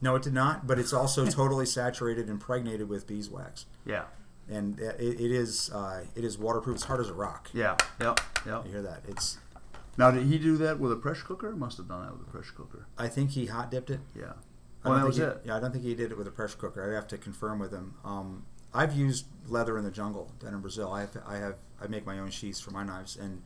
No, 0.00 0.14
it 0.14 0.22
did 0.22 0.32
not, 0.32 0.66
but 0.66 0.78
it's 0.78 0.94
also 0.94 1.26
totally 1.26 1.66
saturated, 1.66 2.22
and 2.22 2.30
impregnated 2.30 2.88
with 2.88 3.06
beeswax, 3.06 3.66
Yeah, 3.84 4.04
and 4.50 4.78
it, 4.80 5.00
it 5.00 5.30
is 5.30 5.70
uh, 5.72 6.04
it 6.14 6.24
is 6.24 6.36
waterproof. 6.38 6.76
It's 6.76 6.84
hard 6.84 7.00
as 7.00 7.08
a 7.08 7.14
rock. 7.14 7.48
yeah, 7.54 7.76
yep, 8.00 8.20
yep. 8.46 8.64
You 8.66 8.72
hear 8.72 8.82
that? 8.82 9.02
It's. 9.08 9.38
Now, 9.98 10.10
did 10.10 10.24
he 10.26 10.38
do 10.38 10.56
that 10.58 10.78
with 10.80 10.92
a 10.92 10.96
pressure 10.96 11.24
cooker? 11.26 11.54
Must 11.54 11.76
have 11.76 11.88
done 11.88 12.04
that 12.06 12.12
with 12.16 12.26
a 12.26 12.30
pressure 12.30 12.52
cooker. 12.56 12.86
I 12.96 13.08
think 13.08 13.30
he 13.30 13.46
hot 13.46 13.70
dipped 13.70 13.90
it. 13.90 14.00
Yeah. 14.14 14.32
I 14.82 14.88
Well, 14.88 14.98
don't 14.98 15.00
that 15.00 15.06
was 15.08 15.16
he, 15.18 15.22
it. 15.24 15.40
Yeah, 15.44 15.56
I 15.56 15.60
don't 15.60 15.72
think 15.72 15.84
he 15.84 15.94
did 15.94 16.10
it 16.10 16.16
with 16.16 16.26
a 16.26 16.30
pressure 16.30 16.56
cooker. 16.56 16.90
I 16.90 16.94
have 16.94 17.06
to 17.08 17.18
confirm 17.18 17.58
with 17.58 17.70
him. 17.72 17.94
Um, 18.04 18.46
I've 18.72 18.94
used 18.94 19.26
leather 19.48 19.76
in 19.76 19.84
the 19.84 19.90
jungle 19.90 20.32
down 20.42 20.54
in 20.54 20.60
Brazil. 20.60 20.90
I 20.92 21.00
have, 21.02 21.16
I 21.26 21.36
have 21.36 21.56
I 21.82 21.86
make 21.88 22.06
my 22.06 22.18
own 22.18 22.30
sheaths 22.30 22.60
for 22.60 22.70
my 22.70 22.82
knives, 22.84 23.16
and 23.16 23.42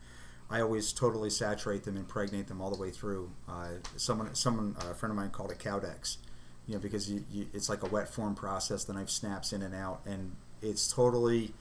I 0.49 0.61
always 0.61 0.93
totally 0.93 1.29
saturate 1.31 1.83
them, 1.83 1.97
impregnate 1.97 2.47
them 2.47 2.61
all 2.61 2.69
the 2.69 2.79
way 2.79 2.91
through. 2.91 3.31
Uh, 3.49 3.69
someone, 3.97 4.33
someone, 4.35 4.75
a 4.79 4.93
friend 4.93 5.11
of 5.11 5.17
mine 5.17 5.31
called 5.31 5.51
it 5.51 5.57
cowdex, 5.59 6.17
you 6.67 6.75
know, 6.75 6.79
because 6.79 7.09
you, 7.11 7.25
you, 7.29 7.47
it's 7.53 7.67
like 7.67 7.81
a 7.83 7.87
wet 7.87 8.07
form 8.07 8.35
process. 8.35 8.85
The 8.85 8.93
knife 8.93 9.09
snaps 9.09 9.51
in 9.51 9.61
and 9.61 9.73
out, 9.75 10.01
and 10.05 10.35
it's 10.61 10.87
totally 10.91 11.53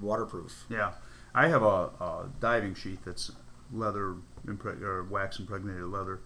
waterproof. 0.00 0.64
Yeah, 0.68 0.92
I 1.34 1.48
have 1.48 1.62
a, 1.62 1.90
a 2.00 2.28
diving 2.40 2.74
sheet 2.74 3.04
that's 3.04 3.30
leather 3.72 4.14
impreg- 4.46 4.82
or 4.82 5.04
wax 5.04 5.38
impregnated 5.38 5.84
leather, 5.84 6.20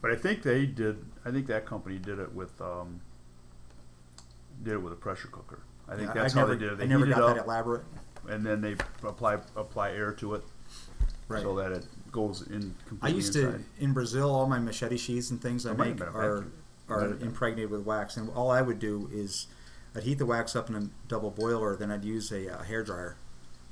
but 0.00 0.10
I 0.10 0.16
think 0.16 0.42
they 0.42 0.66
did. 0.66 1.04
I 1.24 1.30
think 1.30 1.46
that 1.48 1.66
company 1.66 1.98
did 1.98 2.18
it 2.18 2.32
with 2.34 2.60
um, 2.60 3.00
did 4.62 4.74
it 4.74 4.82
with 4.82 4.92
a 4.92 4.96
pressure 4.96 5.28
cooker. 5.28 5.60
I 5.88 5.96
think 5.96 6.08
Yeah, 6.14 6.22
that's 6.22 6.34
I 6.34 6.40
how 6.40 6.46
never, 6.46 6.56
they 6.56 6.64
did 6.64 6.72
it. 6.72 6.78
They 6.78 6.84
I 6.84 6.88
never 6.88 7.06
got 7.06 7.18
it 7.18 7.34
that 7.34 7.38
up 7.40 7.44
elaborate. 7.46 7.84
and 8.28 8.44
then 8.44 8.60
they 8.60 8.76
apply 9.04 9.38
apply 9.56 9.90
air 9.92 10.12
to 10.14 10.34
it 10.34 10.42
Right. 11.28 11.42
so 11.42 11.56
that 11.56 11.72
it 11.72 11.84
goes 12.12 12.42
in 12.42 12.74
completely. 12.86 12.98
I 13.02 13.14
used 13.14 13.34
inside. 13.36 13.64
to 13.78 13.84
in 13.84 13.92
Brazil. 13.92 14.30
All 14.32 14.46
my 14.46 14.58
machete 14.60 14.96
sheaths 14.96 15.30
and 15.30 15.40
things 15.42 15.66
I 15.66 15.70
have 15.70 15.78
make 15.78 16.00
are 16.00 16.46
are 16.88 17.00
Might 17.00 17.08
have 17.08 17.18
been. 17.18 17.28
impregnated 17.28 17.70
with 17.70 17.80
wax, 17.84 18.16
and 18.16 18.30
all 18.30 18.50
I 18.50 18.62
would 18.62 18.78
do 18.78 19.08
is 19.12 19.48
I'd 19.96 20.02
heat 20.02 20.18
the 20.18 20.26
wax 20.26 20.54
up 20.54 20.68
in 20.68 20.76
a 20.76 20.88
double 21.08 21.30
boiler, 21.30 21.74
then 21.74 21.90
I'd 21.90 22.04
use 22.04 22.30
a 22.30 22.52
uh, 22.58 22.62
hair 22.64 22.82
dryer 22.82 23.16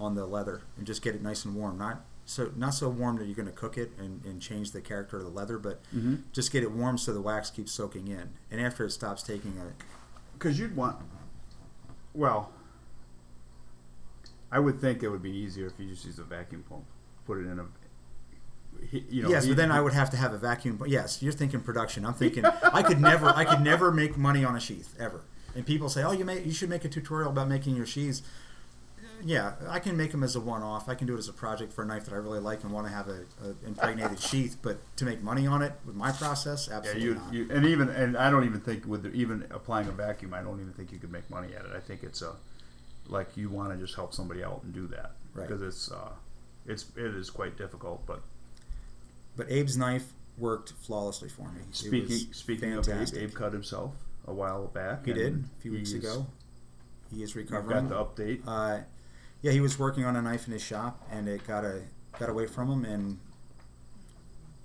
on 0.00 0.14
the 0.14 0.24
leather 0.26 0.62
and 0.78 0.87
just 0.87 1.02
get 1.02 1.14
it 1.14 1.22
nice 1.22 1.44
and 1.44 1.54
warm. 1.54 1.76
Not 1.78 2.02
so 2.24 2.50
not 2.56 2.72
so 2.72 2.88
warm 2.88 3.18
that 3.18 3.26
you're 3.26 3.34
going 3.37 3.46
to 3.46 3.52
cook 3.52 3.76
it 3.76 3.92
and, 3.98 4.24
and 4.24 4.40
change 4.40 4.72
the 4.72 4.80
character 4.80 5.18
of 5.18 5.24
the 5.24 5.28
leather, 5.30 5.58
but 5.58 5.80
Mhm. 5.94 6.22
just 6.32 6.50
get 6.50 6.62
it 6.62 6.72
warm 6.72 6.96
so 6.96 7.12
the 7.12 7.20
wax 7.20 7.50
keeps 7.50 7.72
soaking 7.72 8.08
in. 8.08 8.30
And 8.50 8.60
after 8.60 8.84
it 8.87 8.90
stops 8.92 9.22
taking 9.22 9.52
it, 9.58 9.74
Because 10.32 10.58
you'd 10.58 10.74
want, 10.74 10.96
well, 12.14 12.50
I 14.50 14.58
would 14.60 14.80
think 14.80 15.02
it 15.02 15.08
would 15.08 15.22
be 15.22 15.30
easier 15.37 15.66
if 15.66 15.72
you 15.78 15.87
just 15.90 16.04
use 16.06 16.18
a 16.18 16.24
vacuum 16.24 16.64
pump, 16.68 16.84
put 17.26 17.38
it 17.38 17.46
in 17.46 17.58
a, 17.58 17.66
you 19.10 19.22
know. 19.22 19.28
yes, 19.28 19.46
but 19.46 19.56
then 19.56 19.70
I 19.72 19.80
would 19.80 19.92
have 19.92 20.10
to 20.10 20.16
have 20.16 20.32
a 20.32 20.38
vacuum. 20.38 20.76
But 20.76 20.88
yes, 20.90 21.22
you're 21.22 21.32
thinking 21.32 21.60
production. 21.60 22.06
I'm 22.06 22.14
thinking 22.24 22.44
I 22.46 22.82
could 22.82 23.00
never, 23.00 23.26
I 23.28 23.44
could 23.44 23.60
never 23.60 23.90
make 23.90 24.16
money 24.16 24.44
on 24.44 24.56
a 24.56 24.60
sheath 24.60 24.94
ever. 24.98 25.22
And 25.54 25.64
people 25.64 25.88
say, 25.88 26.02
"Oh, 26.02 26.12
you 26.12 26.24
may, 26.24 26.42
you 26.42 26.52
should 26.52 26.68
make 26.68 26.84
a 26.84 26.88
tutorial 26.88 27.30
about 27.30 27.48
making 27.48 27.76
your 27.76 27.86
sheaths." 27.86 28.22
Yeah, 29.24 29.52
I 29.68 29.78
can 29.78 29.96
make 29.96 30.10
them 30.10 30.22
as 30.22 30.36
a 30.36 30.40
one-off. 30.40 30.88
I 30.88 30.94
can 30.94 31.06
do 31.06 31.14
it 31.14 31.18
as 31.18 31.28
a 31.28 31.32
project 31.32 31.72
for 31.72 31.82
a 31.82 31.86
knife 31.86 32.04
that 32.04 32.12
I 32.12 32.16
really 32.18 32.40
like 32.40 32.62
and 32.62 32.72
want 32.72 32.86
to 32.88 32.92
have 32.92 33.08
a, 33.08 33.20
a 33.42 33.54
impregnated 33.66 34.20
sheath. 34.30 34.58
But 34.60 34.78
to 34.96 35.04
make 35.06 35.22
money 35.22 35.46
on 35.46 35.62
it 35.62 35.72
with 35.86 35.94
my 35.94 36.12
process, 36.12 36.68
Yeah, 36.70 36.78
absolutely 36.78 37.02
you, 37.04 37.14
not. 37.14 37.32
you, 37.32 37.48
and 37.50 37.64
even, 37.64 37.88
and 37.88 38.16
I 38.18 38.28
don't 38.30 38.44
even 38.44 38.60
think 38.60 38.84
with 38.86 39.04
the, 39.04 39.12
even 39.12 39.46
applying 39.50 39.88
a 39.88 39.92
vacuum, 39.92 40.34
I 40.34 40.42
don't 40.42 40.60
even 40.60 40.72
think 40.74 40.92
you 40.92 40.98
could 40.98 41.12
make 41.12 41.30
money 41.30 41.54
at 41.54 41.64
it. 41.64 41.70
I 41.74 41.80
think 41.80 42.02
it's 42.02 42.20
a, 42.20 42.32
like 43.08 43.34
you 43.36 43.48
want 43.48 43.72
to 43.72 43.78
just 43.78 43.94
help 43.94 44.12
somebody 44.12 44.44
out 44.44 44.62
and 44.64 44.74
do 44.74 44.86
that 44.88 45.12
Right. 45.32 45.48
because 45.48 45.62
it's, 45.62 45.90
uh, 45.90 46.10
it's, 46.66 46.86
it 46.96 47.14
is 47.14 47.30
quite 47.30 47.56
difficult. 47.56 48.04
But 48.06 48.20
But 49.36 49.46
Abe's 49.50 49.76
knife 49.78 50.12
worked 50.36 50.72
flawlessly 50.72 51.28
for 51.30 51.48
me. 51.48 51.60
Speaking, 51.70 52.32
speaking 52.32 52.72
of 52.74 52.86
Abe. 52.88 53.08
Abe 53.16 53.32
cut 53.32 53.52
himself 53.54 53.92
a 54.26 54.32
while 54.32 54.66
back. 54.66 55.06
he 55.06 55.12
did 55.12 55.44
a 55.44 55.60
few 55.60 55.72
weeks 55.72 55.92
ago. 55.92 56.26
He 57.14 57.22
is 57.22 57.37
recovering. 57.37 57.88
got 57.88 58.16
the 58.16 58.24
update. 58.24 58.40
Uh, 58.46 58.80
yeah, 59.42 59.52
he 59.52 59.60
was 59.60 59.78
working 59.78 60.04
on 60.04 60.16
a 60.16 60.22
knife 60.22 60.46
in 60.46 60.52
his 60.52 60.62
shop, 60.62 61.02
and 61.10 61.28
it 61.28 61.46
got 61.46 61.64
a 61.64 61.82
got 62.18 62.28
away 62.28 62.46
from 62.46 62.70
him 62.70 62.84
and 62.84 63.18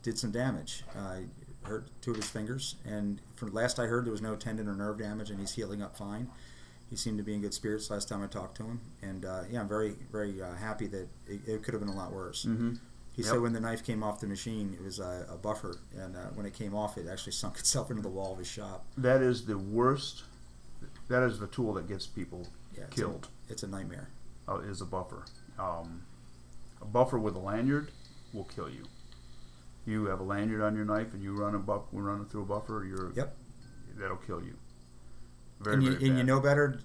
did 0.03 0.17
some 0.17 0.31
damage. 0.31 0.83
Uh, 0.97 1.17
hurt 1.63 1.89
two 2.01 2.11
of 2.11 2.17
his 2.17 2.29
fingers, 2.29 2.75
and 2.85 3.21
from 3.35 3.53
last 3.53 3.79
I 3.79 3.85
heard, 3.87 4.05
there 4.05 4.11
was 4.11 4.21
no 4.21 4.35
tendon 4.35 4.67
or 4.67 4.75
nerve 4.75 4.97
damage, 4.97 5.29
and 5.29 5.39
he's 5.39 5.51
healing 5.53 5.81
up 5.81 5.97
fine. 5.97 6.29
He 6.89 6.95
seemed 6.95 7.17
to 7.19 7.23
be 7.23 7.35
in 7.35 7.41
good 7.41 7.53
spirits 7.53 7.91
last 7.91 8.07
time 8.09 8.23
I 8.23 8.27
talked 8.27 8.57
to 8.57 8.63
him, 8.63 8.79
and 9.01 9.25
uh, 9.25 9.41
yeah, 9.51 9.59
I'm 9.59 9.67
very 9.67 9.95
very 10.11 10.41
uh, 10.41 10.55
happy 10.55 10.87
that 10.87 11.07
it, 11.27 11.41
it 11.45 11.63
could 11.63 11.73
have 11.73 11.81
been 11.81 11.93
a 11.93 11.95
lot 11.95 12.11
worse. 12.13 12.45
Mm-hmm. 12.45 12.75
He 13.19 13.25
Yep. 13.25 13.31
said 13.33 13.41
when 13.41 13.51
the 13.51 13.59
knife 13.59 13.83
came 13.83 14.01
off 14.01 14.21
the 14.21 14.27
machine, 14.27 14.73
it 14.79 14.81
was 14.81 14.99
a, 14.99 15.25
a 15.29 15.35
buffer, 15.35 15.75
and 15.93 16.15
uh, 16.15 16.19
when 16.35 16.45
it 16.45 16.53
came 16.53 16.73
off, 16.73 16.97
it 16.97 17.05
actually 17.05 17.33
sunk 17.43 17.57
itself 17.59 17.89
into 17.91 18.01
the 18.01 18.07
wall 18.07 18.31
of 18.31 18.37
his 18.39 18.47
shop. 18.47 18.85
That 18.97 19.21
is 19.21 19.45
the 19.45 19.57
worst. 19.57 20.23
That 21.09 21.23
is 21.23 21.37
the 21.37 21.47
tool 21.47 21.73
that 21.73 21.85
gets 21.89 22.07
people 22.07 22.47
Yeah, 22.77 22.83
it's 22.85 22.95
killed. 22.95 23.27
A, 23.49 23.51
it's 23.51 23.63
a 23.63 23.67
nightmare. 23.67 24.07
uh, 24.47 24.59
is 24.59 24.79
a 24.79 24.85
buffer. 24.85 25.25
Um, 25.59 26.03
a 26.81 26.85
buffer 26.85 27.19
with 27.19 27.35
a 27.35 27.39
lanyard 27.39 27.91
will 28.33 28.45
kill 28.45 28.69
you. 28.69 28.85
You 29.85 30.05
have 30.05 30.21
a 30.21 30.23
lanyard 30.23 30.61
on 30.61 30.73
your 30.77 30.85
knife 30.85 31.13
and 31.13 31.21
you 31.21 31.33
run 31.35 31.55
a 31.55 31.59
buff, 31.59 31.81
run 31.91 32.21
it 32.21 32.29
through 32.31 32.43
a 32.43 32.45
buffer. 32.45 32.85
You're 32.87 33.11
Yep. 33.15 33.35
that'll 33.97 34.15
kill 34.15 34.41
you. 34.41 34.55
Very, 35.59 35.73
and 35.75 35.83
you, 35.83 35.91
and 36.07 36.17
you 36.17 36.23
know 36.23 36.39
better 36.39 36.79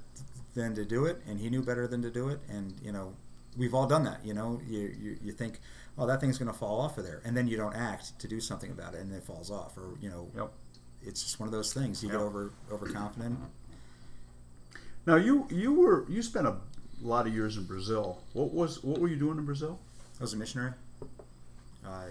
than 0.55 0.75
to 0.75 0.85
do 0.85 1.05
it, 1.05 1.23
and 1.29 1.39
he 1.39 1.49
knew 1.49 1.63
better 1.63 1.87
than 1.87 2.03
to 2.03 2.11
do 2.11 2.29
it, 2.29 2.41
and 2.49 2.75
you 2.83 2.91
know, 2.91 3.15
we've 3.57 3.73
all 3.75 3.87
done 3.87 4.03
that. 4.03 4.25
You 4.27 4.35
know, 4.35 4.61
you 4.67 4.81
you, 5.01 5.17
you 5.23 5.33
think, 5.33 5.61
oh, 5.99 6.07
that 6.07 6.21
thing's 6.21 6.39
going 6.39 6.51
to 6.51 6.57
fall 6.59 6.81
off 6.81 6.99
of 6.99 7.05
there, 7.05 7.21
and 7.25 7.37
then 7.37 7.47
you 7.49 7.57
don't 7.57 7.75
act 7.75 8.19
to 8.19 8.29
do 8.29 8.41
something 8.41 8.71
about 8.71 8.95
it, 8.95 9.01
and 9.01 9.13
it 9.13 9.23
falls 9.23 9.51
off, 9.51 9.77
or 9.77 9.97
you 10.01 10.09
know, 10.11 10.29
Yep. 10.37 10.53
it's 11.03 11.23
just 11.23 11.39
one 11.41 11.47
of 11.49 11.53
those 11.53 11.73
things. 11.73 12.03
You 12.03 12.09
Yep. 12.11 12.19
get 12.19 12.25
over 12.25 12.53
overconfident. 12.71 13.39
Now 15.07 15.17
you 15.17 15.47
you 15.51 15.73
were 15.75 16.07
you 16.09 16.23
spent 16.23 16.47
a 16.47 16.57
lot 17.03 17.27
of 17.27 17.35
years 17.35 17.57
in 17.57 17.65
Brazil. 17.65 18.23
What 18.33 18.53
was 18.53 18.83
what 18.83 19.01
were 19.01 19.09
you 19.09 19.17
doing 19.17 19.39
in 19.39 19.45
Brazil? 19.45 19.79
I 20.19 20.23
was 20.23 20.33
a 20.33 20.37
missionary. 20.37 20.73
Uh, 21.85 22.07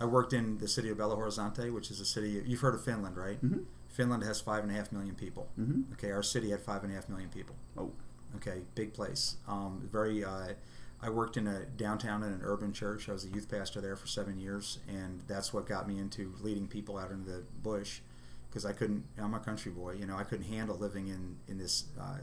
I 0.00 0.04
worked 0.04 0.32
in 0.32 0.58
the 0.58 0.68
city 0.68 0.90
of 0.90 0.98
Belo 0.98 1.16
Horizonte, 1.18 1.72
which 1.72 1.90
is 1.90 1.98
a 1.98 2.04
city 2.04 2.40
you've 2.46 2.60
heard 2.60 2.74
of 2.74 2.84
Finland, 2.84 3.16
right? 3.16 3.42
Mhm. 3.44 3.64
Finland 3.88 4.22
has 4.22 4.40
five 4.40 4.62
and 4.62 4.70
a 4.70 4.74
half 4.74 4.92
million 4.92 5.16
people. 5.16 5.48
Mm-hmm. 5.58 5.92
Okay, 5.94 6.12
our 6.12 6.22
city 6.22 6.50
had 6.50 6.60
five 6.60 6.84
and 6.84 6.92
a 6.92 6.94
half 6.94 7.08
million 7.08 7.30
people. 7.30 7.56
Oh, 7.76 7.90
Okay, 8.36 8.60
big 8.74 8.92
place. 8.92 9.38
Um, 9.48 9.88
very. 9.90 10.22
Uh, 10.22 10.52
I 11.00 11.10
worked 11.10 11.36
in 11.36 11.46
a 11.46 11.64
downtown 11.64 12.22
in 12.22 12.32
an 12.32 12.40
urban 12.42 12.72
church. 12.72 13.08
I 13.08 13.12
was 13.12 13.24
a 13.24 13.28
youth 13.28 13.48
pastor 13.48 13.80
there 13.80 13.94
for 13.94 14.06
seven 14.08 14.38
years, 14.38 14.78
and 14.88 15.22
that's 15.28 15.52
what 15.52 15.66
got 15.66 15.86
me 15.86 15.98
into 15.98 16.34
leading 16.40 16.66
people 16.66 16.98
out 16.98 17.10
into 17.10 17.30
the 17.30 17.44
bush 17.62 18.00
because 18.48 18.64
I 18.64 18.72
couldn't. 18.72 19.04
I'm 19.16 19.34
a 19.34 19.38
country 19.38 19.70
boy, 19.70 19.92
you 19.92 20.06
know. 20.06 20.16
I 20.16 20.24
couldn't 20.24 20.46
handle 20.46 20.76
living 20.76 21.08
in 21.08 21.36
in 21.46 21.58
this 21.58 21.84
uh, 22.00 22.18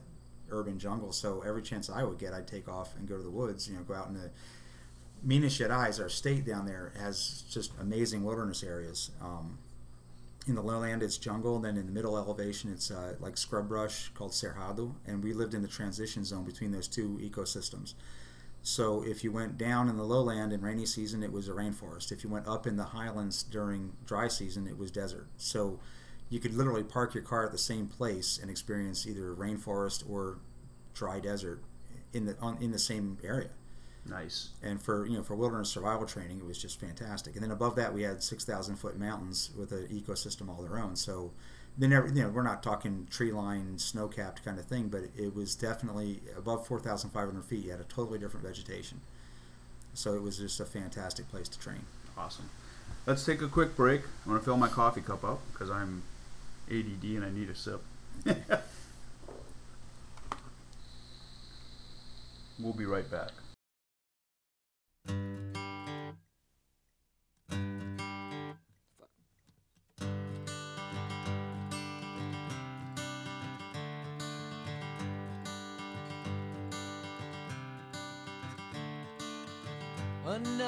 urban 0.50 0.78
jungle. 0.78 1.14
So 1.14 1.42
every 1.42 1.62
chance 1.62 1.90
I 1.90 2.04
would 2.04 2.18
get, 2.18 2.34
I'd 2.34 2.48
take 2.48 2.68
off 2.68 2.96
and 2.98 3.08
go 3.08 3.16
to 3.16 3.24
the 3.24 3.30
woods. 3.30 3.70
You 3.70 3.76
know, 3.76 3.84
go 3.84 3.94
out 3.94 4.08
in 4.08 4.14
the 4.14 4.30
Minas 5.24 5.58
Gerais, 5.58 6.02
our 6.02 6.10
state 6.10 6.46
down 6.46 6.66
there, 6.66 6.94
has 7.00 7.44
just 7.50 7.72
amazing 7.80 8.24
wilderness 8.24 8.62
areas. 8.62 9.12
Um, 9.22 9.58
in 10.48 10.54
the 10.54 10.62
lowland, 10.62 11.02
it's 11.02 11.18
jungle. 11.18 11.60
Then 11.60 11.78
in 11.78 11.86
the 11.86 11.92
middle 11.92 12.18
elevation, 12.18 12.72
it's 12.72 12.92
uh, 12.92 13.16
like 13.20 13.38
scrub 13.38 13.68
brush 13.68 14.10
called 14.10 14.32
cerrado, 14.32 14.94
and 15.08 15.24
we 15.24 15.34
lived 15.34 15.54
in 15.54 15.62
the 15.62 15.68
transition 15.68 16.24
zone 16.24 16.44
between 16.44 16.72
those 16.72 16.88
two 16.88 17.20
ecosystems. 17.24 17.94
So 18.68 19.04
if 19.04 19.24
you 19.24 19.32
went 19.32 19.60
down 19.60 19.90
in 19.90 19.96
the 19.96 20.04
lowland 20.04 20.52
in 20.52 20.62
rainy 20.62 20.88
season, 20.88 21.22
it 21.22 21.32
was 21.32 21.48
a 21.48 21.52
rainforest. 21.52 22.12
If 22.12 22.24
you 22.24 22.32
went 22.32 22.48
up 22.48 22.66
in 22.66 22.78
the 22.78 22.84
highlands 22.86 23.44
during 23.44 23.94
dry 24.08 24.28
season, 24.28 24.66
it 24.68 24.76
was 24.78 24.90
desert. 24.90 25.28
So 25.38 25.80
you 26.30 26.40
could 26.40 26.56
literally 26.56 26.84
park 26.84 27.14
your 27.14 27.24
car 27.24 27.46
at 27.46 27.52
the 27.52 27.60
same 27.60 27.88
place 27.88 28.40
and 28.42 28.50
experience 28.50 29.06
either 29.06 29.36
rainforest 29.36 30.10
or 30.10 30.40
dry 30.96 31.20
desert 31.20 31.64
in 32.12 32.26
the 32.26 32.36
on, 32.40 32.58
in 32.60 32.72
the 32.72 32.80
same 32.80 33.20
area. 33.24 33.50
nice. 34.06 34.50
And 34.64 34.82
for 34.82 35.06
you 35.06 35.18
know 35.18 35.24
for 35.24 35.36
wilderness 35.36 35.70
survival 35.70 36.08
training, 36.08 36.40
it 36.40 36.46
was 36.46 36.58
just 36.58 36.80
fantastic. 36.80 37.36
And 37.36 37.44
then 37.44 37.52
above 37.52 37.76
that, 37.76 37.94
we 37.94 38.04
had 38.04 38.24
six 38.24 38.44
thousand 38.46 38.78
foot 38.78 38.98
mountains 38.98 39.52
with 39.58 39.72
an 39.74 39.88
ecosystem 39.90 40.50
all 40.50 40.62
their 40.64 40.80
own. 40.80 40.96
So 40.96 41.34
they 41.78 41.88
never 41.88 42.08
you 42.08 42.24
know 42.24 42.30
we're 42.30 42.44
not 42.44 42.64
talking 42.64 43.08
tree 43.10 43.32
line, 43.32 43.78
snow 43.78 44.08
capped 44.08 44.44
kind 44.46 44.60
of 44.60 44.66
thing, 44.66 44.88
but 44.88 45.04
it 45.18 45.36
was 45.36 45.56
definitely 45.56 46.22
above 46.38 46.66
four 46.68 46.80
thousand 46.80 47.10
five 47.12 47.28
hundred 47.28 47.46
feet. 47.46 47.66
You 47.66 47.72
had 47.72 47.80
a 47.80 47.86
totally 47.86 48.20
different 48.20 48.46
vegetation. 48.46 49.02
So 49.94 50.14
it 50.14 50.22
was 50.22 50.38
just 50.38 50.60
a 50.60 50.66
fantastic 50.66 51.30
place 51.30 51.48
to 51.48 51.60
train. 51.60 51.86
Awesome. 52.18 52.50
Let's 53.06 53.26
take 53.26 53.42
a 53.42 53.48
quick 53.48 53.76
break. 53.76 54.02
I'm 54.26 54.32
going 54.32 54.40
to 54.40 54.46
fill 54.46 54.58
my 54.58 54.68
coffee 54.68 55.02
cup 55.02 55.24
up 55.24 55.40
because 55.54 55.70
I'm 55.70 56.04
ADD 56.70 57.04
and 57.04 57.24
I 57.24 57.30
need 57.30 57.50
a 57.50 57.56
sip. 57.56 57.82
we'll 62.60 62.74
be 62.74 62.86
right 62.86 63.10
back. 63.10 63.32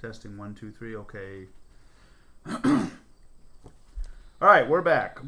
Testing 0.00 0.38
one, 0.38 0.54
two, 0.54 0.70
three. 0.70 0.96
Okay. 0.96 1.46
All 2.64 2.88
right, 4.40 4.66
we're 4.66 4.80
back. 4.80 5.18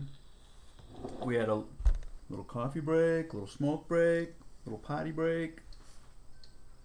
We 1.22 1.34
had 1.34 1.50
a 1.50 1.62
little 2.30 2.44
coffee 2.46 2.80
break, 2.80 3.34
little 3.34 3.48
smoke 3.48 3.86
break, 3.86 4.30
little 4.64 4.78
potty 4.78 5.10
break. 5.10 5.58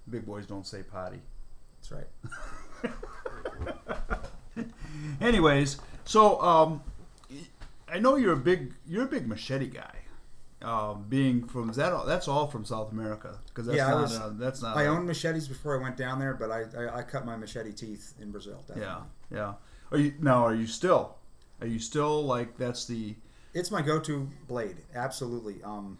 Big 0.09 0.25
boys 0.25 0.45
don't 0.45 0.67
say 0.67 0.83
potty. 0.83 1.21
That's 1.79 2.07
right. 2.85 2.97
Anyways, 5.21 5.77
so 6.03 6.41
um, 6.41 6.83
I 7.87 7.99
know 7.99 8.17
you're 8.17 8.33
a 8.33 8.37
big 8.37 8.73
you're 8.85 9.05
a 9.05 9.07
big 9.07 9.27
machete 9.27 9.67
guy. 9.67 9.96
Um, 10.59 11.05
being 11.07 11.47
from 11.47 11.71
that 11.73 11.93
all, 11.93 12.05
that's 12.05 12.27
all 12.27 12.47
from 12.47 12.65
South 12.65 12.91
America 12.91 13.37
because 13.45 13.67
that's 13.67 13.77
Yeah, 13.77 13.89
not 13.89 14.01
was- 14.01 14.15
a, 14.17 14.33
that's 14.39 14.61
not 14.63 14.75
I 14.75 14.83
a- 14.83 14.87
owned 14.89 15.05
machetes 15.05 15.47
before 15.47 15.77
I 15.79 15.81
went 15.83 15.97
down 15.97 16.17
there, 16.17 16.33
but 16.33 16.49
I, 16.49 16.63
I, 16.75 16.97
I 16.99 17.01
cut 17.03 17.25
my 17.27 17.35
machete 17.35 17.71
teeth 17.73 18.15
in 18.19 18.31
Brazil. 18.31 18.63
Definitely. 18.67 18.83
yeah 18.83 19.01
yeah. 19.37 19.53
Are 19.91 19.97
you 19.99 20.13
now? 20.19 20.43
Are 20.45 20.55
you 20.55 20.65
still? 20.65 21.15
Are 21.61 21.67
you 21.67 21.77
still 21.79 22.23
like 22.25 22.57
that's 22.57 22.85
the 22.85 23.15
It's 23.53 23.69
my 23.69 23.81
go-to 23.83 24.29
blade. 24.47 24.77
Absolutely. 24.95 25.61
Um, 25.63 25.99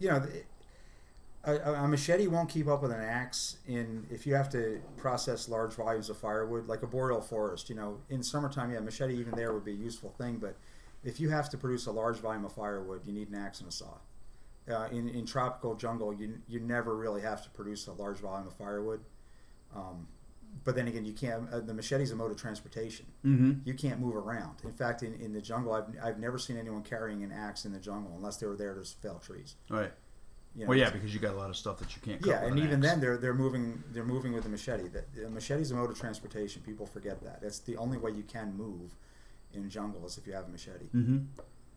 you 0.00 0.08
know, 0.10 0.16
it- 0.16 0.46
a, 1.44 1.74
a 1.84 1.86
machete 1.86 2.26
won't 2.26 2.48
keep 2.48 2.66
up 2.66 2.82
with 2.82 2.90
an 2.90 3.00
axe 3.00 3.58
in 3.68 4.04
if 4.10 4.26
you 4.26 4.34
have 4.34 4.48
to 4.50 4.80
process 4.96 5.48
large 5.48 5.74
volumes 5.74 6.10
of 6.10 6.16
firewood, 6.16 6.66
like 6.66 6.82
a 6.82 6.88
boreal 6.88 7.20
forest. 7.20 7.70
You 7.70 7.76
know, 7.76 7.98
in 8.10 8.24
summertime, 8.24 8.72
yeah, 8.72 8.80
machete 8.80 9.14
even 9.14 9.36
there 9.36 9.52
would 9.52 9.64
be 9.64 9.70
a 9.70 9.76
useful 9.76 10.12
thing, 10.18 10.38
but 10.38 10.56
if 11.06 11.20
you 11.20 11.30
have 11.30 11.48
to 11.50 11.56
produce 11.56 11.86
a 11.86 11.92
large 11.92 12.16
volume 12.16 12.44
of 12.44 12.52
firewood, 12.52 13.02
you 13.06 13.12
need 13.12 13.28
an 13.28 13.36
axe 13.36 13.60
and 13.60 13.68
a 13.68 13.72
saw. 13.72 13.94
Uh, 14.68 14.88
in, 14.90 15.08
in 15.08 15.24
tropical 15.24 15.76
jungle, 15.76 16.12
you 16.12 16.40
you 16.48 16.58
never 16.58 16.96
really 16.96 17.22
have 17.22 17.42
to 17.44 17.50
produce 17.50 17.86
a 17.86 17.92
large 17.92 18.18
volume 18.18 18.48
of 18.48 18.54
firewood. 18.54 19.00
Um, 19.74 20.08
but 20.64 20.74
then 20.74 20.88
again, 20.88 21.04
you 21.04 21.12
can't. 21.12 21.48
Uh, 21.52 21.60
the 21.60 21.72
machete 21.72 22.02
is 22.02 22.10
a 22.10 22.16
mode 22.16 22.32
of 22.32 22.36
transportation 22.36 23.06
mm-hmm. 23.24 23.52
you 23.64 23.74
can't 23.74 24.00
move 24.00 24.16
around. 24.16 24.56
In 24.64 24.72
fact, 24.72 25.04
in, 25.04 25.14
in 25.14 25.32
the 25.32 25.40
jungle, 25.40 25.72
I've, 25.72 25.84
I've 26.02 26.18
never 26.18 26.38
seen 26.38 26.56
anyone 26.56 26.82
carrying 26.82 27.22
an 27.22 27.30
axe 27.30 27.64
in 27.64 27.72
the 27.72 27.78
jungle 27.78 28.12
unless 28.16 28.38
they 28.38 28.46
were 28.48 28.56
there 28.56 28.74
to 28.74 28.82
fell 28.82 29.20
trees. 29.20 29.54
right. 29.70 29.92
You 30.56 30.62
know, 30.62 30.70
Well, 30.70 30.78
yeah, 30.78 30.88
because 30.88 31.12
you 31.12 31.20
got 31.20 31.34
a 31.34 31.36
lot 31.36 31.50
of 31.50 31.56
stuff 31.56 31.78
that 31.78 31.94
you 31.94 32.02
can't. 32.02 32.20
Cut 32.20 32.30
yeah, 32.30 32.44
and 32.44 32.58
an 32.58 32.64
even 32.64 32.82
axe. 32.82 32.90
then, 32.90 33.00
they're 33.00 33.18
they're 33.18 33.34
moving 33.34 33.84
they're 33.92 34.04
moving 34.04 34.32
with 34.32 34.46
a 34.46 34.48
machete. 34.48 34.88
That 34.88 35.30
machete 35.30 35.60
is 35.62 35.70
a 35.70 35.74
mode 35.76 35.90
of 35.90 36.00
transportation. 36.00 36.62
People 36.62 36.86
forget 36.86 37.22
that. 37.22 37.42
That's 37.42 37.60
the 37.60 37.76
only 37.76 37.98
way 37.98 38.10
you 38.10 38.24
can 38.24 38.56
move 38.56 38.96
in 39.56 39.68
jungles 39.70 40.18
if 40.18 40.26
you 40.26 40.32
have 40.34 40.44
a 40.46 40.48
machete. 40.48 40.86
Mm-hmm. 40.94 41.18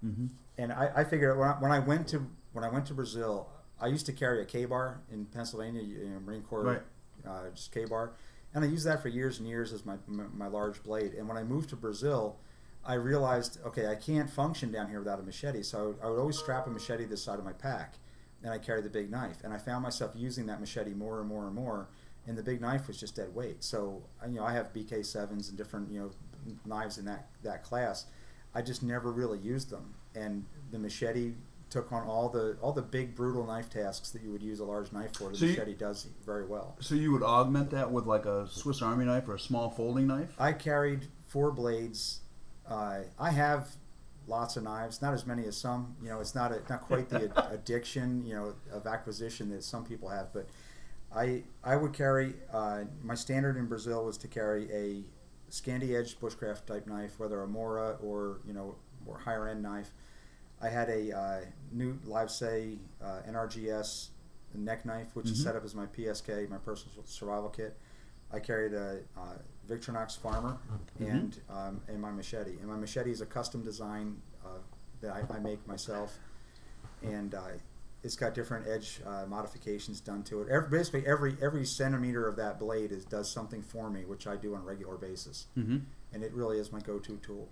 Mm-hmm. 0.06 0.26
And 0.58 0.72
I, 0.74 0.92
I 0.98 1.04
figured 1.04 1.38
when 1.38 1.48
I, 1.48 1.54
when 1.54 1.72
I 1.72 1.80
went 1.80 2.08
to 2.10 2.26
when 2.54 2.63
I 2.63 2.70
went 2.70 2.86
to 2.88 2.94
Brazil, 2.94 3.50
I 3.80 3.88
used 3.88 4.06
to 4.08 4.13
carry 4.13 4.42
a 4.42 4.46
Ka-Bar 4.46 5.02
in 5.12 5.26
Pennsylvania, 5.26 5.82
you 5.82 6.10
know, 6.10 6.20
Marine 6.20 6.42
Corps, 6.42 6.63
Right. 6.63 6.82
uh, 7.28 7.50
just 7.54 7.72
Ka-Bar, 7.72 8.13
and 8.54 8.63
I 8.63 8.68
used 8.68 8.86
that 8.86 9.02
for 9.02 9.08
years 9.10 9.39
and 9.39 9.48
years 9.48 9.72
as 9.74 9.86
my, 9.86 9.96
my 10.08 10.24
my 10.36 10.48
large 10.48 10.82
blade. 10.84 11.13
And 11.13 11.28
when 11.28 11.38
I 11.38 11.44
moved 11.44 11.70
to 11.70 11.76
Brazil, 11.76 12.38
I 12.86 12.96
realized 12.96 13.60
okay, 13.68 13.88
I 13.88 13.96
can't 13.96 14.30
function 14.30 14.72
down 14.72 14.89
here 14.89 15.00
without 15.00 15.20
a 15.20 15.24
machete. 15.24 15.63
So 15.63 15.78
I 15.78 15.82
would, 15.84 15.96
I 16.04 16.10
would 16.10 16.20
always 16.20 16.38
strap 16.38 16.68
a 16.68 16.70
machete 16.70 17.04
to 17.04 17.10
the 17.10 17.18
side 17.18 17.39
of 17.39 17.46
my 17.46 17.54
pack, 17.54 17.96
and 18.44 18.52
I 18.54 18.58
carry 18.58 18.82
the 18.82 18.89
big 18.89 19.10
knife. 19.12 19.38
And 19.44 19.54
I 19.54 19.58
found 19.58 19.84
myself 19.84 20.12
using 20.15 20.46
that 20.48 20.60
machete 20.60 20.94
more 20.94 21.20
and 21.20 21.28
more 21.28 21.46
and 21.46 21.56
more. 21.56 21.89
And 22.28 22.38
the 22.38 22.44
big 22.44 22.62
knife 22.62 22.88
was 22.88 23.00
just 23.00 23.15
dead 23.15 23.34
weight. 23.34 23.63
So 23.63 24.04
I- 24.22 24.28
you 24.28 24.36
know, 24.39 24.44
I 24.44 24.54
have 24.54 24.72
BK 24.74 25.04
sevens 25.06 25.50
and 25.50 25.58
different 25.58 25.89
you 25.92 26.00
know 26.02 26.12
knives 26.65 26.97
in 26.97 27.06
that 27.06 27.28
that 27.43 27.63
class. 27.63 28.06
I 28.54 28.62
just 28.62 28.82
never 28.84 29.12
really 29.12 29.38
used 29.39 29.69
them, 29.69 29.93
and 30.15 30.45
the 30.71 30.80
machete 30.80 31.34
took 31.69 31.91
on 31.91 32.04
all 32.08 32.30
the 32.30 32.58
all 32.62 32.73
the 32.73 32.82
big 32.82 33.15
brutal 33.15 33.45
knife 33.45 33.69
tasks 33.69 34.10
that 34.12 34.23
you 34.23 34.32
would 34.32 34.41
use 34.41 34.60
a 34.60 34.65
large 34.65 34.91
knife 34.91 35.15
for. 35.15 35.30
The 35.30 35.38
So 35.38 35.45
you- 35.45 35.52
machete 35.52 35.73
does 35.75 36.08
very 36.25 36.45
well. 36.45 36.75
So 36.80 36.95
you 36.95 37.12
would 37.12 37.21
augment 37.23 37.69
that 37.71 37.91
with 37.91 38.06
like 38.08 38.25
a 38.25 38.47
Swiss 38.47 38.82
Army 38.82 39.06
knife 39.06 39.28
or 39.30 39.36
a 39.36 39.39
small 39.39 39.69
folding 39.69 40.08
knife. 40.08 40.34
I 40.39 40.53
carried 40.53 41.07
four 41.28 41.51
blades. 41.51 42.22
Uh, 42.68 43.01
I 43.20 43.30
have 43.32 43.68
lots 44.28 44.57
of 44.57 44.64
knives, 44.64 45.01
not 45.01 45.14
as 45.14 45.26
many 45.28 45.45
as 45.45 45.57
some. 45.57 45.95
You 46.01 46.09
know, 46.09 46.20
it's 46.20 46.34
not 46.36 46.51
a, 46.51 46.61
not 46.70 46.82
quite 46.82 47.09
the 47.09 47.26
ad- 47.36 47.51
addiction 47.53 48.26
you 48.26 48.34
know 48.34 48.55
of 48.72 48.88
acquisition 48.88 49.49
that 49.51 49.64
some 49.64 49.86
people 49.86 50.09
have, 50.09 50.34
but 50.34 50.47
I 51.16 51.43
I 51.64 51.76
would 51.76 51.93
carry 51.93 52.34
uh, 52.51 52.86
my 53.03 53.14
standard 53.16 53.57
in 53.57 53.68
Brazil 53.68 54.05
was 54.05 54.18
to 54.20 54.28
carry 54.28 54.72
a 54.72 55.03
Scandi 55.50 55.95
edged 55.97 56.20
bushcraft 56.20 56.66
type 56.66 56.86
knife, 56.88 57.20
whether 57.20 57.41
a 57.41 57.47
Mora 57.47 57.97
or 58.04 58.39
you 58.45 58.54
know 58.54 58.76
more 59.06 59.18
higher 59.18 59.47
end 59.47 59.62
knife. 59.64 59.91
I 60.62 60.70
had 60.70 60.89
a 60.89 61.12
uh, 61.18 61.39
Newt 61.72 62.04
Livesay 62.06 62.78
uh, 63.02 63.22
NRGS 63.30 64.10
neck 64.56 64.86
knife, 64.86 65.16
which 65.16 65.30
is 65.30 65.39
Mhm. 65.39 65.43
set 65.43 65.56
up 65.56 65.64
as 65.64 65.74
my 65.76 65.86
PSK, 65.86 66.47
my 66.50 66.58
personal 66.58 67.04
survival 67.06 67.50
kit. 67.50 67.78
I 68.32 68.39
carried 68.39 68.74
a 68.74 69.00
uh, 69.18 69.38
Victorinox 69.68 70.18
Farmer 70.18 70.58
Mhm. 71.00 71.10
and 71.10 71.41
um, 71.50 71.82
and 71.88 72.02
my 72.02 72.12
machete. 72.12 72.58
And 72.60 72.68
my 72.68 72.76
machete 72.78 73.12
is 73.12 73.22
a 73.22 73.26
custom 73.26 73.64
design 73.64 74.22
uh, 74.45 74.60
that 75.02 75.12
I, 75.12 75.36
I 75.36 75.39
make 75.39 75.66
myself, 75.68 76.18
and 77.02 77.34
uh, 77.34 77.41
it's 78.04 78.16
got 78.16 78.34
different 78.34 78.68
edge 78.68 79.02
uh, 79.06 79.26
modifications 79.28 80.00
done 80.00 80.24
to 80.24 80.41
it. 80.41 80.47
Every, 80.50 80.70
basically, 80.70 81.06
every 81.06 81.36
every 81.41 81.66
centimeter 81.66 82.28
of 82.28 82.36
that 82.38 82.58
blade 82.60 82.91
is 82.91 83.04
does 83.06 83.30
something 83.32 83.62
for 83.62 83.89
me, 83.89 84.06
which 84.06 84.26
I 84.28 84.36
do 84.38 84.56
on 84.56 84.62
a 84.62 84.64
regular 84.64 84.95
basis, 84.97 85.47
Mm-hmm. 85.58 85.78
and 86.14 86.24
it 86.24 86.34
really 86.34 86.58
is 86.60 86.72
my 86.72 86.80
go-to 86.80 87.18
tool. 87.18 87.50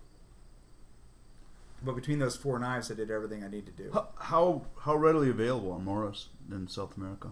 But 1.83 1.95
between 1.95 2.17
those 2.19 2.35
four 2.35 2.57
knives, 2.59 2.89
I 2.91 2.95
did 2.95 3.11
everything 3.11 3.43
I 3.43 3.49
need 3.49 3.65
to 3.67 3.71
do. 3.71 3.91
How 3.93 4.07
how, 4.17 4.61
how 4.81 4.95
readily 4.95 5.29
available 5.29 5.71
are 5.73 5.79
Moras 5.79 6.29
in 6.51 6.67
South 6.67 6.97
America? 6.97 7.31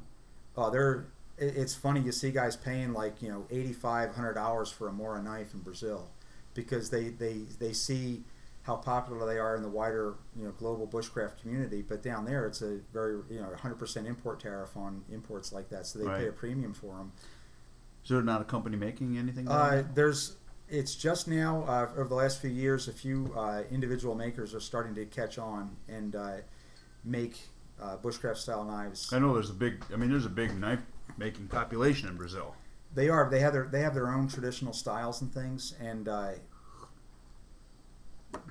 Oh, 0.55 0.69
they're. 0.69 1.07
it- 1.37 1.55
It's 1.57 1.73
funny 1.75 2.01
you 2.01 2.11
see 2.11 2.31
guys 2.31 2.55
paying 2.55 2.93
like 2.93 3.21
you 3.21 3.29
know 3.29 3.45
eighty 3.49 3.73
five 3.73 4.13
hundred 4.15 4.33
dollars 4.33 4.69
for 4.69 4.87
a 4.87 4.93
Mora 4.93 5.21
knife 5.23 5.53
in 5.53 5.61
Brazil, 5.61 6.09
because 6.53 6.89
they 6.91 7.09
they 7.09 7.45
they 7.59 7.73
see 7.73 8.23
how 8.65 8.75
popular 8.75 9.27
they 9.27 9.37
are 9.37 9.55
in 9.55 9.61
the 9.61 9.69
wider 9.69 10.15
you 10.35 10.43
know 10.43 10.51
global 10.51 10.87
bushcraft 10.87 11.39
community. 11.39 11.83
But 11.87 12.01
down 12.01 12.25
there, 12.25 12.47
it's 12.47 12.61
a 12.61 12.79
very 12.91 13.19
you 13.29 13.39
know 13.39 13.49
hundred 13.55 13.75
percent 13.79 14.07
import 14.07 14.39
tariff 14.39 14.75
on 14.75 15.03
imports 15.11 15.53
like 15.53 15.69
that, 15.69 15.85
so 15.85 15.99
they 15.99 16.05
pay 16.05 16.27
a 16.27 16.31
premium 16.31 16.73
for 16.73 16.95
them. 16.95 17.11
Is 18.03 18.09
there 18.09 18.21
not 18.21 18.41
a 18.41 18.45
company 18.45 18.75
making 18.75 19.17
anything? 19.17 19.47
Uh, 19.47 19.83
there's 19.93 20.37
it's 20.67 20.95
just 20.95 21.27
now 21.27 21.63
uh, 21.67 21.89
over 21.95 22.09
the 22.09 22.15
last 22.15 22.41
few 22.41 22.49
years, 22.49 22.87
a 22.87 22.93
few 22.93 23.31
uh, 23.37 23.63
individual 23.69 24.15
makers 24.15 24.53
are 24.55 24.59
starting 24.59 24.95
to 24.95 25.05
catch 25.05 25.37
on 25.37 25.75
and 25.87 26.15
uh, 26.15 26.37
make 27.03 27.37
uh, 27.81 27.97
bushcraft 27.97 28.37
style 28.37 28.63
knives. 28.63 29.13
I 29.13 29.19
know 29.19 29.33
there's 29.33 29.51
a 29.51 29.53
big. 29.53 29.83
I 29.93 29.97
mean, 29.97 30.09
there's 30.09 30.25
a 30.25 30.29
big 30.29 30.57
knife 30.59 30.81
making 31.17 31.47
population 31.47 32.09
in 32.09 32.17
Brazil. 32.17 32.55
They 32.95 33.09
are. 33.09 33.29
They 33.29 33.41
have 33.41 33.53
their 33.53 33.67
they 33.71 33.81
have 33.81 33.93
their 33.93 34.09
own 34.09 34.27
traditional 34.27 34.73
styles 34.73 35.21
and 35.21 35.31
things, 35.31 35.75
and 35.79 36.07
uh, 36.07 36.31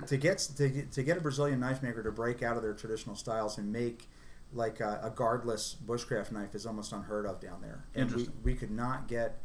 to 0.07 0.17
get 0.17 0.39
to 0.57 0.69
get 0.69 0.91
to 0.91 1.03
get 1.03 1.17
a 1.17 1.21
Brazilian 1.21 1.59
knife 1.59 1.81
maker 1.83 2.03
to 2.03 2.11
break 2.11 2.43
out 2.43 2.57
of 2.57 2.63
their 2.63 2.73
traditional 2.73 3.15
styles 3.15 3.57
and 3.57 3.71
make 3.71 4.07
like 4.53 4.79
a, 4.79 4.99
a 5.03 5.09
guardless 5.09 5.75
bushcraft 5.85 6.31
knife 6.31 6.55
is 6.55 6.65
almost 6.65 6.91
unheard 6.93 7.25
of 7.25 7.39
down 7.41 7.61
there. 7.61 7.85
And 7.93 8.11
we, 8.11 8.29
we 8.43 8.53
could 8.53 8.71
not 8.71 9.07
get 9.07 9.41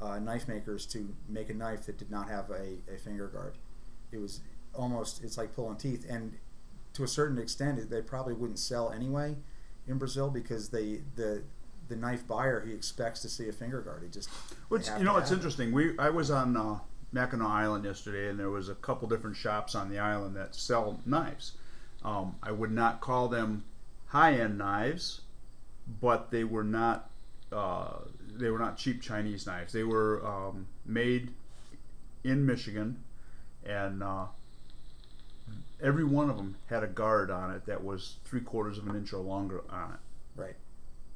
uh, 0.00 0.18
knife 0.18 0.48
makers 0.48 0.86
to 0.86 1.14
make 1.28 1.50
a 1.50 1.54
knife 1.54 1.86
that 1.86 1.98
did 1.98 2.10
not 2.10 2.28
have 2.28 2.50
a, 2.50 2.78
a 2.92 2.96
finger 2.96 3.28
guard. 3.28 3.54
It 4.12 4.18
was 4.18 4.40
almost 4.74 5.22
it's 5.22 5.36
like 5.36 5.54
pulling 5.54 5.76
teeth, 5.76 6.06
and 6.08 6.34
to 6.94 7.04
a 7.04 7.08
certain 7.08 7.38
extent, 7.38 7.90
they 7.90 8.02
probably 8.02 8.34
wouldn't 8.34 8.58
sell 8.58 8.90
anyway 8.90 9.36
in 9.86 9.98
Brazil 9.98 10.30
because 10.30 10.70
they 10.70 11.00
the 11.16 11.42
the 11.88 11.96
knife 11.96 12.26
buyer 12.26 12.64
he 12.64 12.72
expects 12.72 13.20
to 13.20 13.28
see 13.28 13.48
a 13.48 13.52
finger 13.52 13.80
guard. 13.80 14.02
He 14.02 14.08
just 14.08 14.28
Which 14.68 14.88
you 14.98 15.04
know, 15.04 15.16
it's 15.16 15.30
it. 15.30 15.34
interesting. 15.34 15.72
We 15.72 15.98
I 15.98 16.10
was 16.10 16.30
on 16.30 16.56
uh, 16.56 16.78
Mackinac 17.14 17.48
Island 17.48 17.84
yesterday, 17.84 18.28
and 18.28 18.38
there 18.38 18.50
was 18.50 18.68
a 18.68 18.74
couple 18.74 19.08
different 19.08 19.36
shops 19.36 19.74
on 19.74 19.88
the 19.88 19.98
island 19.98 20.36
that 20.36 20.54
sell 20.54 21.00
knives. 21.06 21.52
Um, 22.04 22.36
I 22.42 22.52
would 22.52 22.72
not 22.72 23.00
call 23.00 23.28
them 23.28 23.64
high-end 24.06 24.58
knives, 24.58 25.22
but 26.00 26.30
they 26.30 26.44
were 26.44 26.64
not 26.64 27.10
uh, 27.52 27.98
they 28.36 28.50
were 28.50 28.58
not 28.58 28.76
cheap 28.76 29.00
Chinese 29.00 29.46
knives. 29.46 29.72
They 29.72 29.84
were 29.84 30.26
um, 30.26 30.66
made 30.84 31.30
in 32.24 32.44
Michigan, 32.44 33.04
and 33.64 34.02
uh, 34.02 34.26
every 35.80 36.04
one 36.04 36.30
of 36.30 36.36
them 36.36 36.56
had 36.68 36.82
a 36.82 36.88
guard 36.88 37.30
on 37.30 37.52
it 37.52 37.66
that 37.66 37.84
was 37.84 38.16
three 38.24 38.40
quarters 38.40 38.78
of 38.78 38.88
an 38.88 38.96
inch 38.96 39.12
or 39.12 39.18
longer 39.18 39.62
on 39.70 39.92
it 39.92 39.98
Right. 40.36 40.56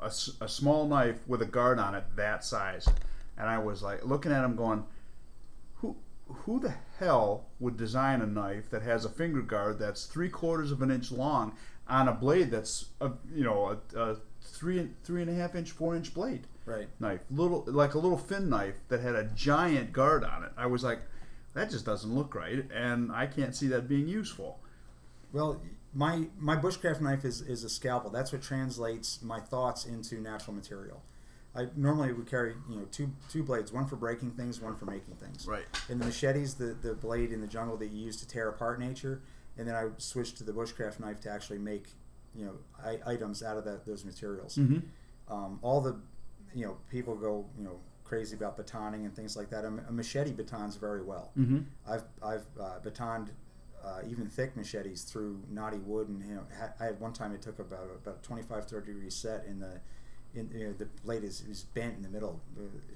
A, 0.01 0.13
a 0.45 0.49
small 0.49 0.87
knife 0.87 1.19
with 1.27 1.43
a 1.43 1.47
guard 1.47 1.81
on 1.81 1.95
it 1.97 2.05
that 2.15 2.45
size 2.45 2.87
and 3.37 3.49
i 3.49 3.59
was 3.59 3.83
like 3.83 4.05
looking 4.05 4.31
at 4.31 4.43
them 4.43 4.55
going 4.55 4.85
who 6.29 6.61
the 6.61 6.75
hell 6.99 7.45
would 7.59 7.77
design 7.77 8.21
a 8.21 8.27
knife 8.27 8.69
that 8.71 8.83
has 8.83 9.05
a 9.05 9.09
finger 9.09 9.41
guard 9.43 9.79
that's 9.79 10.05
three 10.07 10.29
quarters 10.29 10.71
of 10.73 10.83
an 10.83 10.91
inch 10.91 11.11
long 11.11 11.55
on 11.89 12.07
a 12.09 12.13
blade 12.13 12.51
that's 12.51 12.87
a 13.01 13.11
you 13.35 13.45
know 13.45 13.79
a, 13.95 13.99
a 13.99 14.17
three 14.43 14.89
three 15.05 15.23
and 15.23 15.31
a 15.31 15.35
half 15.35 15.55
inch 15.55 15.71
four 15.71 15.95
inch 15.97 16.13
blade 16.15 16.47
Right. 16.67 16.89
knife 17.01 17.21
little 17.31 17.65
like 17.67 17.95
a 17.95 17.99
little 17.99 18.19
fin 18.19 18.51
knife 18.51 18.75
that 18.89 19.01
had 19.01 19.15
a 19.15 19.25
giant 19.35 19.93
guard 19.93 20.23
on 20.23 20.45
it 20.45 20.53
i 20.57 20.67
was 20.67 20.85
like 20.85 21.01
that 21.55 21.71
just 21.71 21.87
doesn't 21.87 22.15
look 22.15 22.35
right 22.35 22.65
and 22.71 23.11
i 23.11 23.27
can't 23.27 23.57
see 23.57 23.69
that 23.69 23.89
being 23.89 24.07
useful 24.07 24.59
Well, 25.33 25.63
my 25.95 26.27
my 26.39 26.57
bushcraft 26.57 27.01
knife 27.01 27.25
is, 27.25 27.41
is 27.41 27.65
a 27.65 27.69
scalpel. 27.71 28.11
That's 28.11 28.31
what 28.33 28.43
translates 28.43 29.23
my 29.23 29.41
thoughts 29.41 29.87
into 29.87 30.21
natural 30.21 30.55
material. 30.55 31.03
I 31.55 31.67
normally 31.77 32.13
would 32.13 32.27
carry 32.27 32.55
you 32.69 32.77
know 32.77 32.87
two 32.91 33.11
two 33.31 33.43
blades, 33.43 33.73
one 33.73 33.87
for 33.87 33.97
breaking 33.97 34.33
things, 34.33 34.61
one 34.61 34.77
for 34.77 34.85
making 34.85 35.15
things. 35.17 35.47
right 35.47 35.65
In 35.89 35.99
the 35.99 36.05
machetes, 36.07 36.55
the, 36.55 36.77
the 36.81 36.95
blade 36.95 37.33
in 37.33 37.41
the 37.41 37.47
jungle 37.47 37.77
that 37.79 37.89
you 37.89 38.05
use 38.05 38.17
to 38.19 38.29
tear 38.29 38.49
apart 38.49 38.79
nature, 38.79 39.23
and 39.57 39.67
then 39.67 39.75
I 39.75 39.89
switch 39.99 40.35
to 40.35 40.45
the 40.45 40.53
bushcraft 40.53 41.01
knife 41.01 41.21
to 41.23 41.31
actually 41.31 41.59
make 41.59 41.89
you 42.35 42.45
know 42.47 42.53
I, 42.85 42.99
items 43.11 43.43
out 43.43 43.57
of 43.57 43.65
that, 43.65 43.87
those 43.87 44.05
materials. 44.05 44.57
mm-hmm. 44.57 44.79
Um, 45.33 45.59
all 45.63 45.81
the 45.81 45.97
you 46.55 46.65
know 46.65 46.77
people 46.91 47.15
go 47.15 47.47
you 47.57 47.65
know 47.65 47.81
crazy 48.05 48.35
about 48.35 48.57
batoning 48.57 49.05
and 49.05 49.15
things 49.15 49.37
like 49.37 49.51
that. 49.51 49.65
A, 49.65 49.69
a 49.89 49.93
machete 49.93 50.33
batons 50.33 50.77
very 50.77 51.03
well. 51.03 51.33
Mm-hmm. 51.39 51.61
I've 51.89 52.05
I've 52.23 52.47
uh, 52.61 52.79
batoned 52.83 53.31
uh, 53.85 54.01
even 54.09 54.27
thick 54.27 54.57
machetes 54.57 55.03
through 55.03 55.43
knotty 55.51 55.79
wood, 55.79 56.09
and 56.09 56.23
you 56.25 56.35
know 56.35 56.45
ha- 56.59 56.73
I 56.81 56.85
had 56.85 57.01
one 57.01 57.13
time 57.13 57.33
it 57.33 57.43
took 57.43 57.59
about 57.59 57.89
about 57.95 58.23
25 58.23 58.67
30 58.67 58.87
degree 58.87 59.11
set 59.11 59.45
in 59.47 59.61
the 59.61 59.81
in 60.35 60.51
you 60.55 60.67
know, 60.67 60.73
the 60.73 60.87
blade 61.05 61.25
is, 61.25 61.43
is 61.49 61.65
bent 61.75 61.97
in 61.97 62.03
the 62.03 62.09
middle, 62.09 62.41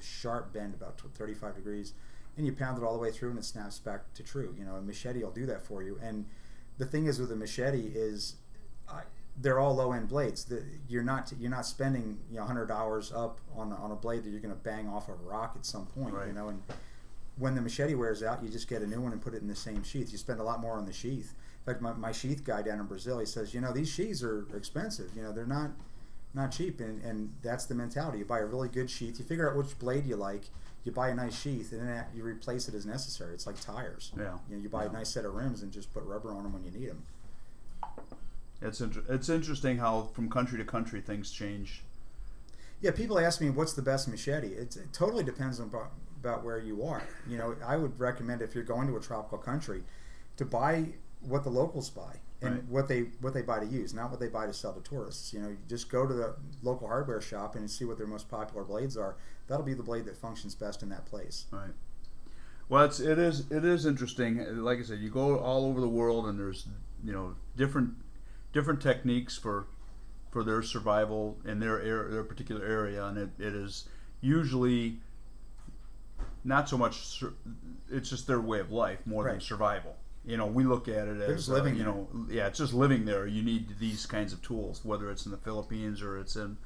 sharp 0.00 0.52
bend 0.52 0.74
about 0.74 1.00
35 1.00 1.56
degrees, 1.56 1.94
and 2.36 2.46
you 2.46 2.52
pound 2.52 2.78
it 2.78 2.84
all 2.84 2.92
the 2.92 2.98
way 2.98 3.10
through, 3.10 3.30
and 3.30 3.38
it 3.38 3.44
snaps 3.44 3.78
back 3.78 4.12
to 4.14 4.22
true. 4.22 4.54
You 4.58 4.64
know, 4.64 4.76
a 4.76 4.82
machete 4.82 5.22
will 5.22 5.30
do 5.30 5.46
that 5.46 5.62
for 5.62 5.82
you. 5.82 5.98
And 6.02 6.26
the 6.78 6.86
thing 6.86 7.06
is 7.06 7.20
with 7.20 7.32
a 7.32 7.36
machete 7.36 7.90
is 7.94 8.36
I, 8.88 9.02
they're 9.40 9.58
all 9.58 9.74
low 9.74 9.92
end 9.92 10.08
blades. 10.08 10.44
The, 10.44 10.62
you're 10.88 11.02
not 11.02 11.32
you're 11.38 11.50
not 11.50 11.66
spending 11.66 12.18
you 12.30 12.38
know 12.38 12.44
hundred 12.44 12.66
dollars 12.66 13.12
up 13.12 13.40
on 13.56 13.72
a, 13.72 13.76
on 13.76 13.90
a 13.90 13.96
blade 13.96 14.24
that 14.24 14.30
you're 14.30 14.40
going 14.40 14.54
to 14.54 14.60
bang 14.60 14.88
off 14.88 15.08
a 15.08 15.14
rock 15.14 15.54
at 15.56 15.64
some 15.64 15.86
point. 15.86 16.14
You 16.26 16.32
know, 16.32 16.48
and 16.48 16.62
when 17.36 17.54
the 17.54 17.60
machete 17.60 17.94
wears 17.94 18.22
out, 18.22 18.42
you 18.42 18.48
just 18.48 18.68
get 18.68 18.82
a 18.82 18.86
new 18.86 19.00
one 19.00 19.12
and 19.12 19.20
put 19.20 19.34
it 19.34 19.42
in 19.42 19.48
the 19.48 19.56
same 19.56 19.82
sheath. 19.82 20.12
You 20.12 20.18
spend 20.18 20.40
a 20.40 20.44
lot 20.44 20.60
more 20.60 20.76
on 20.76 20.84
the 20.84 20.92
sheath. 20.92 21.34
In 21.64 21.72
fact, 21.72 21.82
my, 21.82 21.92
my 21.92 22.12
sheath 22.12 22.44
guy 22.44 22.60
down 22.62 22.80
in 22.80 22.86
Brazil, 22.86 23.18
he 23.18 23.26
says, 23.26 23.54
you 23.54 23.60
know, 23.60 23.72
these 23.72 23.88
sheaths 23.88 24.22
are 24.22 24.46
expensive. 24.54 25.10
You 25.16 25.22
know, 25.22 25.32
they're 25.32 25.46
not 25.46 25.70
not 26.34 26.50
cheap, 26.52 26.80
and, 26.80 27.02
and 27.04 27.34
that's 27.42 27.66
the 27.66 27.74
mentality. 27.74 28.18
You 28.18 28.24
buy 28.24 28.38
a 28.40 28.46
really 28.46 28.68
good 28.68 28.90
sheath. 28.90 29.18
You 29.18 29.24
figure 29.24 29.50
out 29.50 29.56
which 29.56 29.78
blade 29.78 30.06
you 30.06 30.16
like. 30.16 30.44
You 30.84 30.90
buy 30.92 31.10
a 31.10 31.14
nice 31.14 31.38
sheath, 31.40 31.72
and 31.72 31.86
then 31.88 32.04
you 32.14 32.24
replace 32.24 32.68
it 32.68 32.74
as 32.74 32.84
necessary. 32.86 33.34
It's 33.34 33.46
like 33.46 33.60
tires. 33.60 34.12
Yeah. 34.16 34.38
You 34.48 34.56
know, 34.56 34.62
you 34.62 34.68
buy 34.68 34.84
Yeah. 34.84 34.90
a 34.90 34.92
nice 34.92 35.10
set 35.10 35.24
of 35.24 35.34
rims 35.34 35.62
and 35.62 35.70
just 35.70 35.92
put 35.92 36.02
rubber 36.04 36.30
on 36.32 36.42
them 36.42 36.52
when 36.52 36.64
you 36.64 36.70
need 36.70 36.88
them. 36.88 37.02
It's 38.60 38.80
inter- 38.80 39.04
it's 39.08 39.28
interesting 39.28 39.78
how 39.78 40.02
from 40.14 40.30
country 40.30 40.58
to 40.58 40.64
country 40.64 41.00
things 41.00 41.30
change. 41.30 41.82
Yeah, 42.80 42.90
people 42.92 43.18
ask 43.18 43.40
me 43.40 43.50
what's 43.50 43.74
the 43.74 43.82
best 43.82 44.08
machete. 44.08 44.48
It's, 44.48 44.76
it 44.76 44.92
totally 44.92 45.22
depends 45.24 45.60
on 45.60 45.66
about, 45.66 45.92
about 46.20 46.44
where 46.44 46.58
you 46.58 46.84
are. 46.84 47.02
You 47.28 47.38
know, 47.38 47.54
I 47.64 47.76
would 47.76 47.98
recommend 47.98 48.42
if 48.42 48.54
you're 48.54 48.64
going 48.64 48.88
to 48.88 48.96
a 48.96 49.00
tropical 49.00 49.38
country 49.38 49.82
to 50.36 50.44
buy 50.44 50.86
what 51.20 51.44
the 51.44 51.50
locals 51.50 51.90
buy 51.90 52.16
and 52.42 52.54
Right. 52.56 52.64
what 52.68 52.88
they 52.88 53.00
what 53.20 53.34
they 53.34 53.42
buy 53.42 53.60
to 53.60 53.66
use, 53.66 53.94
not 53.94 54.10
what 54.10 54.20
they 54.20 54.28
buy 54.28 54.46
to 54.46 54.52
sell 54.52 54.72
to 54.72 54.80
tourists. 54.80 55.32
You 55.32 55.40
know, 55.40 55.48
you 55.48 55.58
just 55.68 55.88
go 55.90 56.06
to 56.06 56.12
the 56.12 56.34
local 56.62 56.88
hardware 56.88 57.20
shop 57.20 57.54
and 57.54 57.70
see 57.70 57.84
what 57.84 57.98
their 57.98 58.06
most 58.06 58.28
popular 58.28 58.64
blades 58.64 58.96
are. 58.96 59.16
That'll 59.46 59.64
be 59.64 59.74
the 59.74 59.82
blade 59.82 60.04
that 60.06 60.16
functions 60.16 60.54
best 60.54 60.82
in 60.82 60.88
that 60.90 61.06
place. 61.06 61.46
Right. 61.50 61.70
Well, 62.68 62.84
it's 62.84 63.00
it 63.00 63.18
is 63.18 63.50
it 63.50 63.64
is 63.64 63.86
interesting. 63.86 64.62
Like 64.62 64.78
I 64.78 64.82
said, 64.82 64.98
you 65.00 65.10
go 65.10 65.38
all 65.38 65.66
over 65.66 65.80
the 65.80 65.88
world, 65.88 66.26
and 66.26 66.38
there's 66.38 66.66
you 67.04 67.12
know 67.12 67.34
different 67.56 67.94
different 68.52 68.80
techniques 68.80 69.36
for 69.36 69.66
for 70.30 70.42
their 70.42 70.62
survival 70.62 71.38
in 71.44 71.60
their 71.60 71.80
air, 71.80 72.08
their 72.10 72.24
particular 72.24 72.64
area, 72.64 73.04
and 73.04 73.18
it, 73.18 73.30
it 73.38 73.54
is 73.54 73.86
usually 74.22 75.00
not 76.44 76.68
so 76.68 76.78
much. 76.78 77.22
It's 77.90 78.08
just 78.08 78.26
their 78.26 78.40
way 78.40 78.60
of 78.60 78.70
life 78.72 79.06
more 79.06 79.24
than 79.24 79.40
survival. 79.40 79.96
You 80.24 80.36
know, 80.36 80.46
we 80.46 80.62
look 80.64 80.86
at 80.86 81.08
it 81.08 81.20
as 81.20 81.48
uh, 81.48 81.54
living 81.54 81.76
you 81.76 81.84
know, 81.84 82.08
yeah, 82.30 82.46
it's 82.46 82.58
just 82.58 82.72
living 82.72 83.04
there. 83.04 83.26
You 83.26 83.42
need 83.42 83.78
these 83.80 84.06
kinds 84.06 84.32
of 84.32 84.40
tools, 84.42 84.84
whether 84.84 85.10
it's 85.10 85.26
in 85.26 85.32
the 85.32 85.38
Philippines 85.38 86.00
or 86.00 86.16
it's 86.16 86.36
in, 86.36 86.56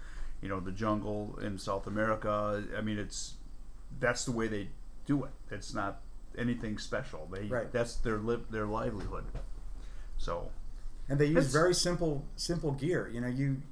you 0.42 0.48
know, 0.48 0.61
the 0.61 0.72
jungle 0.72 1.38
in 1.42 1.59
South 1.59 1.86
America. 1.86 2.62
I 2.76 2.82
mean, 2.82 2.98
it's 2.98 3.34
that's 3.98 4.24
the 4.26 4.32
way 4.32 4.46
they 4.46 4.68
do 5.07 5.24
it. 5.24 5.30
It's 5.50 5.72
not 5.72 6.00
anything 6.36 6.76
special. 6.76 7.28
They 7.32 7.46
Right. 7.46 7.72
that's 7.72 7.94
their 7.96 8.18
live 8.18 8.50
their 8.50 8.66
livelihood. 8.66 9.24
So 10.18 10.50
And 11.09 11.18
they 11.18 11.26
use 11.26 11.50
very 11.52 11.74
simple 11.74 12.24
simple 12.36 12.72
gear. 12.72 13.09
You 13.12 13.22
know, 13.22 13.28
you, 13.28 13.62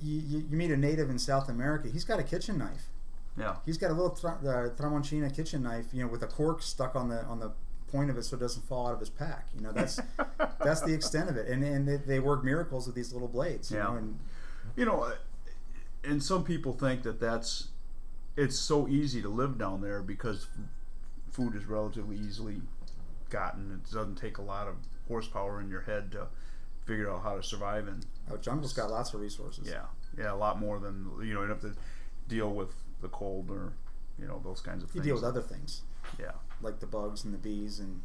you 0.00 0.44
you 0.48 0.56
meet 0.56 0.70
a 0.70 0.76
native 0.76 1.10
in 1.10 1.18
South 1.18 1.48
America. 1.48 1.88
He's 1.88 2.04
got 2.04 2.20
a 2.20 2.22
kitchen 2.22 2.58
knife. 2.58 2.86
yeah, 3.36 3.56
He's 3.66 3.76
got 3.78 3.90
a 3.90 3.94
little 3.94 4.10
tra- 4.10 4.38
uh, 4.44 4.68
Tramontina 4.80 5.34
kitchen 5.34 5.62
knife, 5.64 5.86
you 5.92 6.02
know, 6.04 6.08
with 6.08 6.22
a 6.22 6.26
cork 6.28 6.62
stuck 6.62 6.94
on 6.94 7.08
the 7.08 7.24
on 7.24 7.40
the 7.40 7.50
point 7.90 8.10
of 8.10 8.16
it 8.18 8.24
so 8.24 8.36
it 8.36 8.40
doesn't 8.40 8.62
fall 8.66 8.86
out 8.86 8.94
of 8.94 9.00
his 9.00 9.10
pack. 9.10 9.46
You 9.54 9.62
know, 9.62 9.72
that's 9.72 10.00
that's 10.64 10.80
the 10.82 10.92
extent 10.94 11.28
of 11.30 11.36
it. 11.36 11.48
And 11.48 11.62
and 11.64 11.86
they, 11.88 11.96
they 11.96 12.20
work 12.20 12.44
miracles 12.44 12.86
with 12.86 12.94
these 12.96 13.12
little 13.12 13.28
blades. 13.28 13.70
You 13.70 13.78
Yeah. 13.78 13.84
know, 13.84 13.94
and 13.96 14.18
you 14.76 14.84
know, 14.84 15.12
and 16.04 16.22
some 16.22 16.44
people 16.44 16.72
think 16.72 17.02
that 17.02 17.20
that's 17.20 17.68
it's 18.36 18.58
so 18.58 18.88
easy 18.88 19.20
to 19.22 19.28
live 19.28 19.58
down 19.58 19.80
there 19.80 20.02
because 20.02 20.46
food 21.30 21.54
is 21.54 21.66
relatively 21.66 22.16
easily 22.16 22.62
gotten. 23.28 23.72
It 23.72 23.92
doesn't 23.92 24.16
take 24.16 24.38
a 24.38 24.42
lot 24.42 24.68
of 24.68 24.74
horsepower 25.08 25.60
in 25.60 25.68
your 25.68 25.82
head 25.82 26.12
to 26.12 26.28
figure 26.86 27.10
out 27.10 27.22
how 27.22 27.36
to 27.36 27.42
survive 27.42 27.86
in 27.88 28.00
oh, 28.30 28.36
jungle's 28.36 28.72
got 28.72 28.90
lots 28.90 29.12
of 29.14 29.20
resources. 29.20 29.68
Yeah, 29.68 29.82
yeah, 30.18 30.32
a 30.32 30.34
lot 30.36 30.58
more 30.58 30.78
than 30.78 31.10
you 31.22 31.34
know. 31.34 31.42
You 31.42 31.48
have 31.48 31.60
to 31.62 31.74
deal 32.28 32.50
with 32.50 32.72
the 33.02 33.08
cold 33.08 33.50
or 33.50 33.72
you 34.18 34.26
know 34.26 34.40
those 34.44 34.60
kinds 34.60 34.82
of 34.84 34.90
You 34.90 35.00
things. 35.00 35.04
deal 35.06 35.14
with 35.16 35.24
other 35.24 35.42
things 35.42 35.82
Yeah, 36.18 36.32
like 36.62 36.80
the 36.80 36.86
bugs 36.86 37.24
and 37.24 37.32
the 37.34 37.38
bees 37.38 37.78
and 37.78 38.02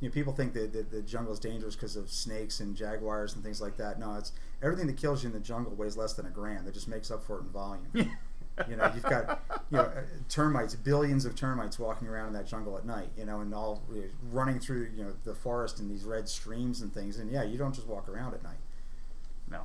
you 0.00 0.08
know, 0.08 0.12
people 0.12 0.32
think 0.32 0.52
that, 0.54 0.72
that 0.72 0.90
the 0.90 1.00
jungle 1.02 1.32
is 1.32 1.38
dangerous 1.38 1.74
because 1.74 1.96
of 1.96 2.10
snakes 2.10 2.60
and 2.60 2.76
jaguars 2.76 3.34
and 3.34 3.42
things 3.42 3.60
like 3.60 3.76
that. 3.78 3.98
No, 3.98 4.14
it's 4.16 4.32
everything 4.62 4.86
that 4.88 4.96
kills 4.96 5.22
you 5.22 5.28
in 5.28 5.32
the 5.32 5.40
jungle 5.40 5.74
weighs 5.74 5.96
less 5.96 6.12
than 6.12 6.26
a 6.26 6.30
gram. 6.30 6.64
That 6.64 6.74
just 6.74 6.88
makes 6.88 7.10
up 7.10 7.24
for 7.24 7.38
it 7.38 7.42
in 7.42 7.48
volume. 7.48 7.86
you 8.68 8.76
know, 8.76 8.90
you've 8.94 9.04
got 9.04 9.42
you 9.70 9.78
know 9.78 9.84
uh, 9.84 10.02
termites, 10.28 10.74
billions 10.74 11.24
of 11.24 11.34
termites 11.34 11.78
walking 11.78 12.08
around 12.08 12.28
in 12.28 12.32
that 12.34 12.46
jungle 12.46 12.76
at 12.76 12.84
night. 12.84 13.08
You 13.16 13.24
know, 13.24 13.40
and 13.40 13.54
all 13.54 13.82
you 13.90 14.02
know, 14.02 14.06
running 14.30 14.60
through 14.60 14.90
you 14.94 15.04
know 15.04 15.12
the 15.24 15.34
forest 15.34 15.80
in 15.80 15.88
these 15.88 16.04
red 16.04 16.28
streams 16.28 16.82
and 16.82 16.92
things. 16.92 17.16
And 17.16 17.30
yeah, 17.30 17.42
you 17.42 17.56
don't 17.56 17.74
just 17.74 17.86
walk 17.86 18.08
around 18.08 18.34
at 18.34 18.42
night. 18.42 18.58
No, 19.50 19.62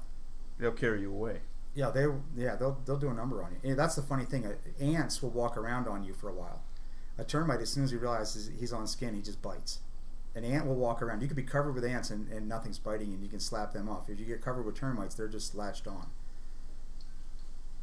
they'll 0.60 0.72
carry 0.72 1.02
you 1.02 1.12
away. 1.12 1.40
Yeah, 1.76 1.90
they 1.90 2.06
yeah 2.38 2.56
they'll 2.56 2.78
they'll 2.86 2.98
do 2.98 3.10
a 3.10 3.14
number 3.14 3.44
on 3.44 3.52
you. 3.52 3.72
And 3.72 3.80
that's 3.80 3.96
the 3.96 4.02
funny 4.02 4.26
thing. 4.26 4.46
uh, 4.46 4.54
Ants 4.82 5.22
will 5.22 5.30
walk 5.30 5.58
around 5.58 5.88
on 5.90 6.04
you 6.04 6.14
for 6.14 6.30
a 6.30 6.34
while. 6.34 6.62
A 7.22 7.24
termite, 7.24 7.62
as 7.62 7.70
soon 7.70 7.84
as 7.84 7.92
he 7.92 7.98
realizes 7.98 8.50
he's 8.60 8.74
on 8.74 8.88
skin, 8.88 9.14
he 9.14 9.22
just 9.22 9.44
bites. 9.44 9.78
An 10.34 10.44
ant 10.44 10.66
will 10.66 10.74
walk 10.76 11.04
around. 11.04 11.22
You 11.22 11.28
could 11.28 11.38
be 11.38 11.44
covered 11.44 11.74
with 11.76 11.86
ants 11.86 12.10
and, 12.10 12.28
and 12.32 12.50
nothing's 12.50 12.80
biting 12.80 13.14
and 13.14 13.22
you 13.22 13.30
can 13.30 13.40
slap 13.40 13.74
them 13.74 13.88
off. 13.88 14.10
If 14.10 14.20
you 14.20 14.26
get 14.26 14.42
covered 14.42 14.66
with 14.66 14.74
termites, 14.76 15.14
they're 15.14 15.28
just 15.28 15.54
latched 15.54 15.88
on. 15.88 16.08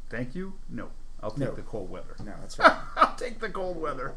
Thank 0.09 0.35
you. 0.35 0.55
No, 0.69 0.89
I'll 1.23 1.31
take 1.31 1.39
No. 1.39 1.51
the 1.55 1.61
cold 1.61 1.89
weather. 1.89 2.15
No, 2.19 2.33
that's 2.41 2.59
right. 2.59 2.75
I'll 2.97 3.15
take 3.15 3.39
the 3.39 3.49
cold 3.49 3.79
weather. 3.79 4.13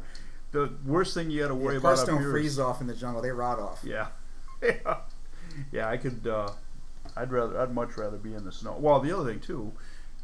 The 0.51 0.73
worst 0.85 1.15
thing 1.15 1.31
you 1.31 1.43
got 1.43 1.49
to 1.49 1.55
worry 1.55 1.75
yeah, 1.75 1.81
about 1.81 1.99
up 2.01 2.07
don't 2.07 2.19
here 2.19 2.29
is- 2.29 2.33
freeze 2.33 2.59
off 2.59 2.81
in 2.81 2.89
the 2.89 2.95
jungle; 2.95 3.23
they 3.23 3.31
rot 3.31 3.59
off. 3.61 3.81
Yeah, 3.85 4.09
yeah, 4.63 4.97
yeah. 5.71 5.89
I 5.89 5.97
could. 5.99 6.27
Uh, 6.27 6.51
I'd 7.17 7.31
rather. 7.31 7.59
I'd 7.61 7.73
much 7.73 7.97
rather 7.97 8.17
be 8.19 8.35
in 8.35 8.45
the 8.45 8.53
snow. 8.53 8.77
Well, 8.79 9.01
the 9.01 9.17
other 9.17 9.31
thing 9.31 9.41
too, 9.41 9.73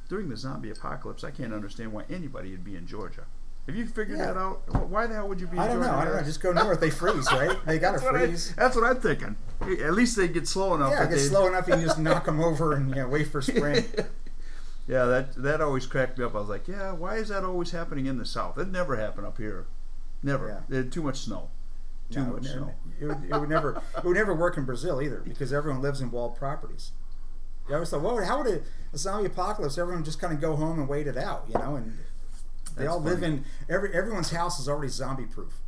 during 0.09 0.29
the 0.29 0.37
zombie 0.37 0.71
apocalypse, 0.71 1.25
I 1.25 1.31
can't 1.31 1.55
understand 1.55 1.93
why 1.93 2.05
anybody 2.11 2.51
would 2.51 2.65
be 2.65 2.77
in 2.77 2.87
Georgia. 2.87 3.25
Have 3.69 3.77
you 3.77 3.87
figured 3.87 4.19
Yeah. 4.19 4.33
that 4.33 4.37
out? 4.39 4.89
Why 4.89 5.07
the 5.07 5.15
hell 5.15 5.29
would 5.29 5.41
you 5.41 5.47
be? 5.47 5.59
I 5.59 5.69
don't 5.69 5.81
know. 5.81 5.91
I 5.95 6.05
don't 6.07 6.17
know. 6.17 6.23
Just 6.23 6.41
go 6.41 6.53
north. 6.53 6.81
They 6.81 6.89
freeze, 6.89 7.31
right? 7.31 7.55
They 7.67 7.79
gotta 7.79 7.99
that's 7.99 8.03
what, 8.05 8.17
I, 8.17 8.27
freeze. 8.27 8.55
that's 8.57 8.75
what 8.75 8.85
I'm 8.85 8.99
thinking. 8.99 9.37
At 9.61 9.93
least 9.93 10.17
they 10.17 10.27
get 10.27 10.49
slow 10.49 10.75
enough. 10.75 10.91
Yeah, 10.93 11.01
that 11.01 11.11
get 11.11 11.17
they, 11.17 11.23
slow 11.23 11.47
enough 11.49 11.69
you 11.69 11.75
can 11.75 11.83
just 11.83 11.99
knock 11.99 12.25
them 12.25 12.41
over 12.41 12.73
and 12.73 12.89
you 12.89 12.95
know, 12.97 13.09
wait 13.09 13.29
for 13.29 13.43
spring. 13.43 13.85
yeah, 14.89 15.05
that 15.05 15.35
that 15.43 15.61
always 15.61 15.85
cracked 15.85 16.17
me 16.17 16.25
up. 16.25 16.35
I 16.35 16.39
was 16.39 16.49
like, 16.49 16.67
yeah, 16.67 16.93
why 16.93 17.17
is 17.17 17.29
that 17.29 17.45
always 17.45 17.71
happening 17.73 18.07
in 18.07 18.17
the 18.17 18.25
South? 18.25 18.57
It 18.57 18.69
never 18.69 18.97
happened 18.97 19.27
up 19.27 19.37
here. 19.37 19.67
Never. 20.23 20.65
Yeah. 20.71 20.85
Too 20.91 21.03
much 21.03 21.19
snow. 21.19 21.51
Too 22.11 22.21
No, 22.25 22.33
much 22.33 22.47
it, 22.47 22.53
snow. 22.53 22.73
it, 22.99 23.05
would, 23.07 23.25
it 23.31 23.39
would 23.39 23.51
never 23.51 23.83
it 23.99 24.05
would 24.05 24.17
never 24.17 24.35
work 24.35 24.57
in 24.57 24.65
Brazil 24.65 25.03
either 25.03 25.19
because 25.27 25.53
everyone 25.53 25.83
lives 25.83 26.01
in 26.01 26.11
walled 26.11 26.37
properties. 26.37 26.93
Yeah, 27.69 27.73
I 27.73 27.75
always 27.75 27.91
thought, 27.91 28.01
well, 28.01 28.25
how 28.25 28.43
would 28.43 28.47
a, 28.47 28.61
a 28.95 28.97
zombie 28.97 29.27
apocalypse? 29.27 29.77
Everyone 29.77 30.03
just 30.03 30.19
kind 30.19 30.33
of 30.33 30.41
go 30.41 30.57
home 30.57 30.79
and 30.79 30.89
wait 30.89 31.07
it 31.07 31.19
out, 31.19 31.45
you 31.49 31.59
know? 31.59 31.77
And 31.77 31.99
they 32.79 32.87
all 32.87 33.01
live 33.01 33.23
in 33.23 33.45
every 33.69 33.93
everyone's 33.95 34.31
house 34.31 34.59
is 34.61 34.69
already 34.69 34.89
zombie 34.89 35.27
proof. 35.27 35.59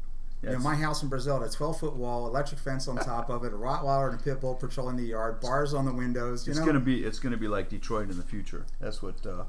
You 0.42 0.50
know, 0.52 0.58
my 0.60 0.74
house 0.74 1.02
in 1.02 1.10
Brazil 1.10 1.38
had 1.38 1.46
a 1.46 1.52
12 1.52 1.80
foot 1.80 1.96
wall, 1.96 2.26
electric 2.26 2.60
fence 2.60 2.88
on 2.88 2.96
top 2.96 3.28
of 3.28 3.44
it, 3.44 3.52
a 3.52 3.56
Rottweiler 3.56 4.10
and 4.10 4.18
a 4.18 4.22
pit 4.22 4.40
bull 4.40 4.54
patrolling 4.54 4.96
the 4.96 5.04
yard, 5.04 5.38
bars 5.38 5.74
on 5.74 5.84
the 5.84 5.92
windows. 5.92 6.46
You 6.46 6.52
It's 6.52 6.60
know, 6.60 6.66
gonna 6.66 6.80
be 6.80 7.04
it's 7.04 7.18
gonna 7.18 7.36
be 7.36 7.46
like 7.48 7.68
Detroit 7.68 8.08
in 8.10 8.16
the 8.16 8.22
future. 8.22 8.64
That's 8.80 9.02
what 9.02 9.26
uh, 9.26 9.44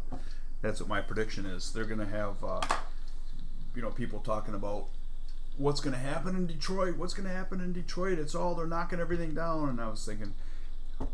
that's 0.61 0.81
what 0.81 0.89
my 0.89 0.99
prediction 0.99 1.45
is. 1.45 1.71
They're 1.71 1.85
gonna 1.85 2.05
have 2.07 2.43
uh, 2.43 2.59
you 3.73 3.81
know 3.81 3.89
people 3.89 4.19
talking 4.19 4.53
about 4.53 4.87
what's 5.57 5.79
gonna 5.79 5.97
happen 5.97 6.35
in 6.35 6.45
Detroit. 6.45 6.97
What's 6.97 7.13
gonna 7.13 7.29
happen 7.29 7.61
in 7.61 7.71
Detroit? 7.71 8.19
It's 8.19 8.35
all 8.35 8.53
they're 8.53 8.67
knocking 8.67 8.99
everything 8.99 9.33
down. 9.33 9.69
And 9.69 9.79
I 9.79 9.87
was 9.87 10.05
thinking 10.05 10.33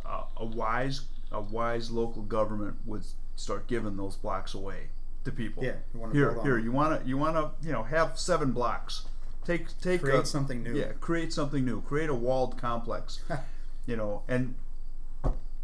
uh, 0.05 0.23
a 0.37 0.45
wise 0.45 1.01
a 1.31 1.39
wise 1.41 1.91
local 1.91 2.23
government 2.23 2.77
would 2.85 3.03
start 3.35 3.67
giving 3.67 3.95
those 3.95 4.15
blocks 4.15 4.55
away 4.55 4.87
to 5.27 5.31
people. 5.31 5.63
Yeah, 5.63 5.75
you 5.93 6.09
here 6.11 6.41
here 6.43 6.57
you 6.57 6.71
wanna 6.71 7.01
you 7.05 7.17
wanna 7.17 7.51
you 7.61 7.71
know 7.71 7.83
have 7.83 8.17
seven 8.17 8.51
blocks. 8.51 9.05
Take 9.45 9.79
take 9.79 10.01
create 10.01 10.23
a- 10.23 10.25
something 10.25 10.63
new. 10.63 10.73
yeah, 10.75 10.93
create 10.99 11.31
something 11.31 11.63
new. 11.63 11.81
Create 11.81 12.09
a 12.09 12.13
walled 12.15 12.57
complex. 12.57 13.21
you 13.85 13.95
know, 13.95 14.23
and 14.27 14.55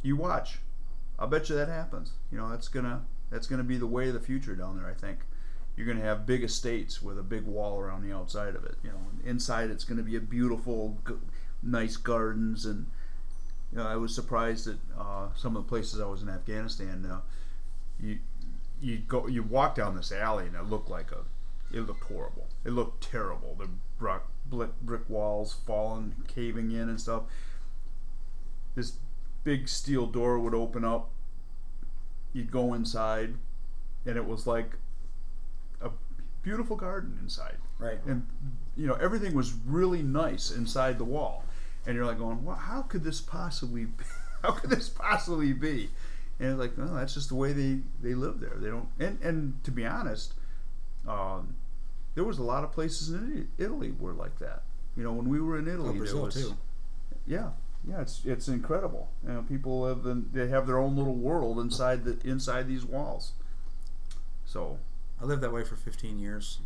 you 0.01 0.15
watch. 0.15 0.59
I'll 1.17 1.27
bet 1.27 1.49
you 1.49 1.55
that 1.55 1.69
happens. 1.69 2.13
You 2.31 2.37
know, 2.37 2.49
that's 2.49 2.67
gonna 2.67 3.03
that's 3.29 3.47
gonna 3.47 3.63
be 3.63 3.77
the 3.77 3.87
way 3.87 4.07
of 4.09 4.13
the 4.13 4.19
future 4.19 4.55
down 4.55 4.77
there. 4.77 4.87
I 4.89 4.93
think 4.93 5.19
you're 5.75 5.87
gonna 5.87 6.01
have 6.05 6.25
big 6.25 6.43
estates 6.43 7.01
with 7.01 7.17
a 7.17 7.23
big 7.23 7.45
wall 7.45 7.79
around 7.79 8.03
the 8.03 8.13
outside 8.15 8.55
of 8.55 8.63
it. 8.65 8.75
You 8.83 8.91
know, 8.91 8.99
inside 9.25 9.69
it's 9.69 9.83
gonna 9.83 10.03
be 10.03 10.15
a 10.15 10.21
beautiful, 10.21 10.97
g- 11.07 11.15
nice 11.61 11.97
gardens 11.97 12.65
and. 12.65 12.87
You 13.71 13.79
know, 13.79 13.87
I 13.87 13.95
was 13.95 14.13
surprised 14.13 14.67
at 14.67 14.75
uh, 14.95 15.29
some 15.35 15.55
of 15.57 15.63
the 15.63 15.67
places 15.67 15.99
I 15.99 16.05
was 16.05 16.21
in 16.21 16.29
Afghanistan. 16.29 17.07
Uh, 17.11 17.21
you 17.99 18.19
you 18.83 18.97
go 18.97 19.27
you 19.27 19.41
walk 19.41 19.75
down 19.75 19.95
this 19.95 20.11
alley 20.11 20.45
and 20.45 20.55
it 20.55 20.65
looked 20.65 20.89
like 20.89 21.11
a 21.11 21.19
it 21.73 21.87
looked 21.87 22.03
horrible. 22.03 22.47
It 22.63 22.69
looked 22.69 23.03
terrible. 23.03 23.55
The 23.59 23.67
brick, 23.97 24.21
brick, 24.47 24.79
brick 24.81 25.09
walls 25.09 25.57
falling, 25.65 26.13
caving 26.27 26.71
in 26.71 26.87
and 26.87 27.01
stuff. 27.01 27.23
This 28.75 28.93
big 29.43 29.67
steel 29.67 30.05
door 30.05 30.37
would 30.37 30.53
open 30.53 30.85
up. 30.85 31.09
You'd 32.31 32.51
go 32.51 32.75
inside, 32.75 33.35
and 34.05 34.17
it 34.17 34.25
was 34.25 34.45
like 34.45 34.77
a 35.81 35.89
beautiful 36.43 36.75
garden 36.75 37.17
inside. 37.21 37.57
Right. 37.79 37.99
And 38.05 38.27
you 38.77 38.85
know 38.85 38.95
everything 38.95 39.35
was 39.35 39.53
really 39.65 40.03
nice 40.03 40.51
inside 40.51 40.99
the 40.99 41.05
wall, 41.05 41.43
and 41.87 41.95
you're 41.95 42.05
like 42.05 42.19
going, 42.19 42.45
well, 42.45 42.55
how 42.55 42.83
could 42.83 43.03
this 43.03 43.19
possibly? 43.19 43.85
Be? 43.85 44.03
How 44.43 44.51
could 44.51 44.71
this 44.71 44.89
possibly 44.89 45.53
be? 45.53 45.89
And 46.39 46.49
it's 46.49 46.59
like, 46.59 46.77
no, 46.77 46.93
that's 46.95 47.13
just 47.13 47.29
the 47.29 47.35
way 47.35 47.53
they 47.53 47.79
they 48.01 48.15
live 48.15 48.39
there. 48.39 48.55
They 48.57 48.69
don't. 48.69 48.87
And 48.99 49.19
and 49.21 49.63
to 49.63 49.71
be 49.71 49.85
honest, 49.85 50.33
um, 51.07 51.55
there 52.15 52.23
was 52.23 52.37
a 52.39 52.43
lot 52.43 52.63
of 52.63 52.71
places 52.71 53.09
in 53.11 53.47
Italy- 53.57 53.93
were 53.99 54.13
like 54.13 54.37
that. 54.39 54.63
You 54.95 55.03
know, 55.03 55.13
when 55.13 55.27
we 55.29 55.39
were 55.41 55.57
in 55.57 55.67
Italy, 55.67 55.89
Oh, 55.89 55.91
there 55.93 55.99
Brazil 55.99 56.21
was, 56.23 56.35
too. 56.35 56.55
yeah, 57.25 57.51
yeah, 57.87 58.01
it's 58.01 58.21
it's 58.25 58.47
incredible. 58.47 59.09
You 59.25 59.33
know, 59.33 59.41
people 59.43 59.81
live 59.81 60.05
in, 60.05 60.29
they 60.33 60.47
have 60.49 60.67
their 60.67 60.77
own 60.77 60.95
little 60.95 61.15
world 61.15 61.59
inside 61.59 62.03
the 62.03 62.17
inside 62.27 62.67
these 62.67 62.85
walls. 62.85 63.33
So, 64.45 64.77
I 65.21 65.25
lived 65.25 65.41
that 65.41 65.51
way 65.53 65.63
for 65.63 65.75
15 65.75 66.19
years. 66.19 66.59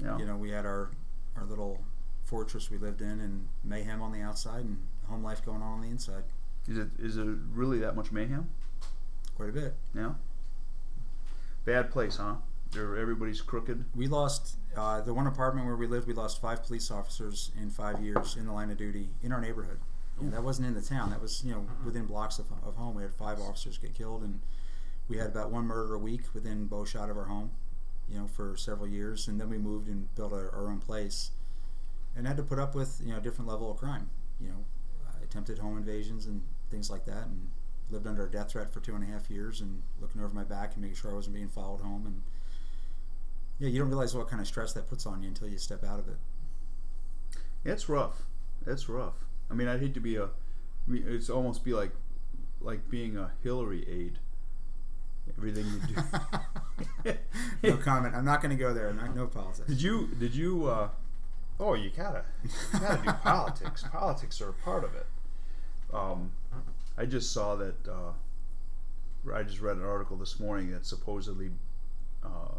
yeah, 0.00 0.16
You 0.18 0.24
know, 0.26 0.36
we 0.36 0.50
had 0.50 0.64
our 0.66 0.90
our 1.36 1.44
little 1.44 1.82
fortress 2.24 2.70
we 2.70 2.78
lived 2.78 3.02
in, 3.02 3.20
and 3.20 3.48
mayhem 3.64 4.00
on 4.00 4.12
the 4.12 4.20
outside, 4.20 4.64
and 4.64 4.78
home 5.08 5.22
life 5.22 5.44
going 5.44 5.60
on 5.62 5.74
on 5.74 5.80
the 5.82 5.88
inside. 5.88 6.24
is 6.68 6.78
it 6.78 6.88
is 6.98 7.16
it 7.18 7.26
really 7.52 7.78
that 7.80 7.94
much 7.96 8.10
mayhem? 8.12 8.48
Quite 9.36 9.48
a 9.48 9.52
bit. 9.52 9.74
Yeah. 9.94 10.12
Bad 11.64 11.90
place, 11.90 12.16
huh? 12.16 12.36
There, 12.72 12.96
everybody's 12.96 13.40
crooked. 13.40 13.84
We 13.94 14.06
lost 14.06 14.56
uh, 14.76 15.00
the 15.00 15.14
one 15.14 15.26
apartment 15.26 15.66
where 15.66 15.76
we 15.76 15.86
lived. 15.86 16.06
We 16.06 16.14
lost 16.14 16.40
five 16.40 16.62
police 16.64 16.90
officers 16.90 17.50
in 17.60 17.70
five 17.70 18.00
years 18.00 18.36
in 18.36 18.46
the 18.46 18.52
line 18.52 18.70
of 18.70 18.76
duty 18.76 19.08
in 19.22 19.32
our 19.32 19.40
neighborhood. 19.40 19.78
And 20.20 20.32
that 20.32 20.44
wasn't 20.44 20.68
in 20.68 20.74
the 20.74 20.82
town. 20.82 21.10
That 21.10 21.20
was 21.20 21.42
you 21.44 21.52
know 21.52 21.66
within 21.84 22.06
blocks 22.06 22.38
of, 22.38 22.46
of 22.64 22.76
home. 22.76 22.94
We 22.94 23.02
had 23.02 23.12
five 23.12 23.40
officers 23.40 23.78
get 23.78 23.94
killed, 23.94 24.22
and 24.22 24.40
we 25.08 25.16
had 25.16 25.28
about 25.28 25.50
one 25.50 25.66
murder 25.66 25.94
a 25.94 25.98
week 25.98 26.22
within 26.34 26.66
bow 26.66 26.84
shot 26.84 27.10
of 27.10 27.16
our 27.16 27.24
home. 27.24 27.50
You 28.08 28.20
know, 28.20 28.26
for 28.26 28.56
several 28.56 28.86
years, 28.86 29.26
and 29.26 29.40
then 29.40 29.48
we 29.48 29.58
moved 29.58 29.88
and 29.88 30.14
built 30.14 30.32
our, 30.32 30.50
our 30.54 30.68
own 30.68 30.78
place, 30.78 31.30
and 32.14 32.26
had 32.26 32.36
to 32.36 32.42
put 32.42 32.58
up 32.58 32.74
with 32.74 33.00
you 33.04 33.12
know 33.12 33.18
a 33.18 33.20
different 33.20 33.50
level 33.50 33.70
of 33.72 33.78
crime. 33.78 34.08
You 34.40 34.48
know, 34.48 34.64
attempted 35.22 35.58
home 35.58 35.76
invasions 35.78 36.26
and 36.26 36.42
things 36.70 36.90
like 36.90 37.04
that, 37.06 37.26
and 37.26 37.50
lived 37.90 38.06
under 38.06 38.26
a 38.26 38.30
death 38.30 38.52
threat 38.52 38.72
for 38.72 38.80
two 38.80 38.94
and 38.94 39.04
a 39.04 39.06
half 39.06 39.30
years, 39.30 39.60
and 39.60 39.82
looking 40.00 40.22
over 40.22 40.34
my 40.34 40.44
back 40.44 40.72
and 40.74 40.82
making 40.82 40.96
sure 40.96 41.10
I 41.10 41.14
wasn't 41.14 41.34
being 41.34 41.48
followed 41.48 41.80
home, 41.80 42.06
and 42.06 42.22
yeah, 43.58 43.68
you 43.68 43.78
don't 43.78 43.88
realize 43.88 44.14
what 44.14 44.28
kind 44.28 44.40
of 44.40 44.48
stress 44.48 44.72
that 44.72 44.88
puts 44.88 45.06
on 45.06 45.22
you 45.22 45.28
until 45.28 45.48
you 45.48 45.58
step 45.58 45.84
out 45.84 45.98
of 45.98 46.08
it. 46.08 46.16
It's 47.64 47.88
rough. 47.88 48.22
It's 48.66 48.88
rough. 48.88 49.14
I 49.50 49.54
mean, 49.54 49.68
I'd 49.68 49.80
hate 49.80 49.94
to 49.94 50.00
be 50.00 50.16
a. 50.16 50.24
I 50.24 50.28
mean, 50.86 51.04
it's 51.06 51.30
almost 51.30 51.64
be 51.64 51.72
like, 51.72 51.92
like 52.60 52.90
being 52.90 53.16
a 53.16 53.30
Hillary 53.42 53.86
aide. 53.88 54.18
Everything 55.38 55.64
you 55.66 55.94
do. 57.04 57.14
no 57.62 57.76
comment. 57.78 58.14
I'm 58.14 58.26
not 58.26 58.42
going 58.42 58.54
to 58.54 58.62
go 58.62 58.74
there. 58.74 58.92
No, 58.92 59.06
no 59.12 59.26
politics. 59.26 59.68
Did 59.68 59.80
you? 59.80 60.08
Did 60.18 60.34
you? 60.34 60.66
Uh, 60.66 60.88
oh, 61.58 61.74
you 61.74 61.90
gotta, 61.96 62.24
you 62.42 62.50
gotta 62.78 63.02
do 63.02 63.12
politics. 63.22 63.84
Politics 63.90 64.40
are 64.42 64.50
a 64.50 64.52
part 64.52 64.84
of 64.84 64.94
it. 64.94 65.06
Um, 65.92 66.32
I 66.96 67.06
just 67.06 67.32
saw 67.32 67.54
that. 67.56 67.74
Uh, 67.88 68.12
I 69.34 69.42
just 69.42 69.60
read 69.60 69.76
an 69.78 69.84
article 69.84 70.16
this 70.16 70.38
morning 70.38 70.70
that 70.72 70.84
supposedly, 70.84 71.50
uh, 72.22 72.58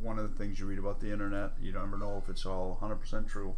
one 0.00 0.18
of 0.18 0.28
the 0.30 0.36
things 0.36 0.58
you 0.58 0.66
read 0.66 0.78
about 0.78 1.00
the 1.00 1.12
internet, 1.12 1.52
you 1.62 1.72
never 1.72 1.96
know 1.96 2.20
if 2.22 2.28
it's 2.28 2.44
all 2.44 2.78
100% 2.82 3.28
true. 3.28 3.54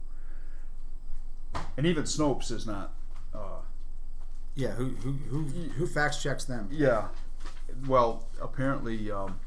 And 1.78 1.86
even 1.86 2.04
Snopes 2.04 2.50
is 2.50 2.66
not. 2.66 2.92
Uh, 3.34 3.60
Yeah, 4.54 4.72
who 4.72 4.90
who 4.90 5.12
who 5.12 5.42
who 5.70 5.86
fact 5.86 6.20
checks 6.20 6.44
them? 6.44 6.68
yeah. 6.70 7.08
Well, 7.88 8.26
apparently, 8.40 9.10
um, 9.10 9.40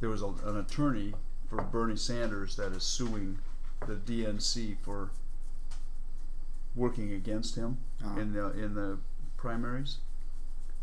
there 0.00 0.08
was 0.10 0.22
a, 0.22 0.28
an 0.44 0.58
attorney 0.58 1.14
for 1.48 1.56
Bernie 1.62 1.96
Sanders 1.96 2.54
that 2.56 2.72
is 2.72 2.82
suing 2.84 3.38
the 3.86 3.94
DNC 3.96 4.76
for 4.82 5.10
working 6.74 7.12
against 7.12 7.56
him 7.56 7.78
Uh-huh. 8.04 8.20
in 8.20 8.32
the 8.32 8.50
in 8.52 8.74
the 8.74 8.98
primaries. 9.36 9.98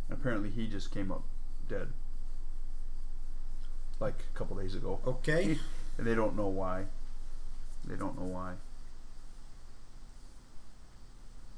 Apparently, 0.09 0.49
he 0.49 0.67
just 0.67 0.91
came 0.91 1.11
up 1.11 1.23
dead, 1.67 1.91
like 3.99 4.15
a 4.33 4.37
couple 4.37 4.55
days 4.57 4.73
ago, 4.75 4.99
Okay. 5.05 5.59
and 5.97 6.07
they 6.07 6.15
don't 6.15 6.35
know 6.35 6.47
why. 6.47 6.85
They 7.85 7.95
don't 7.95 8.17
know 8.17 8.25
why. 8.25 8.55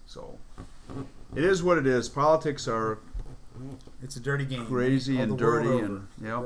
So 0.06 0.40
it 1.36 1.44
is 1.44 1.62
what 1.62 1.78
it 1.78 1.86
is. 1.86 2.10
Politics 2.10 2.68
are 2.68 2.98
It's 4.02 4.16
a 4.16 4.20
dirty 4.20 4.46
game. 4.46 4.66
crazy 4.66 5.20
Oh, 5.20 5.24
and 5.24 5.38
dirty, 5.38 5.78
and 5.80 6.08
yeah. 6.22 6.42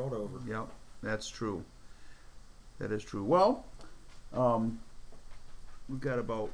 Yep, 0.47 0.67
that's 1.01 1.27
true. 1.29 1.63
That 2.79 2.91
is 2.91 3.03
true. 3.03 3.23
Well, 3.23 3.65
um, 4.33 4.79
we've 5.87 6.01
got 6.01 6.19
about 6.19 6.51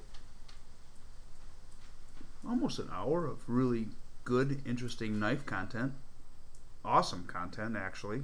almost 2.50 2.80
an 2.80 2.90
hour 2.92 3.26
of 3.26 3.48
really 3.48 3.88
good, 4.24 4.62
interesting 4.66 5.20
knife 5.20 5.46
content. 5.46 5.94
Awesome 6.84 7.26
content, 7.26 7.76
actually. 7.78 8.24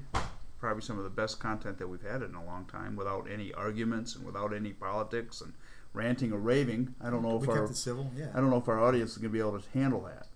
Probably 0.59 0.81
some 0.81 0.97
of 0.97 1.03
the 1.03 1.09
best 1.09 1.39
content 1.39 1.77
that 1.77 1.87
we've 1.87 2.01
had 2.01 2.23
in 2.23 2.33
a 2.33 2.43
long 2.43 2.65
time, 2.65 2.95
without 2.95 3.27
any 3.31 3.53
arguments 3.53 4.15
and 4.15 4.25
without 4.25 4.53
any 4.53 4.71
politics 4.71 5.41
and 5.41 5.53
ranting 5.93 6.31
or 6.31 6.39
raving. 6.39 6.95
I 7.01 7.09
don't 7.09 7.21
know 7.21 7.37
if 7.37 7.47
we 7.47 7.53
our 7.53 7.71
civil. 7.73 8.09
Yeah. 8.15 8.29
I 8.33 8.39
don't 8.39 8.49
know 8.49 8.57
if 8.57 8.67
our 8.67 8.81
audience 8.81 9.11
is 9.11 9.17
going 9.17 9.31
to 9.31 9.33
be 9.33 9.39
able 9.39 9.59
to 9.59 9.69
handle 9.77 10.01
that 10.01 10.27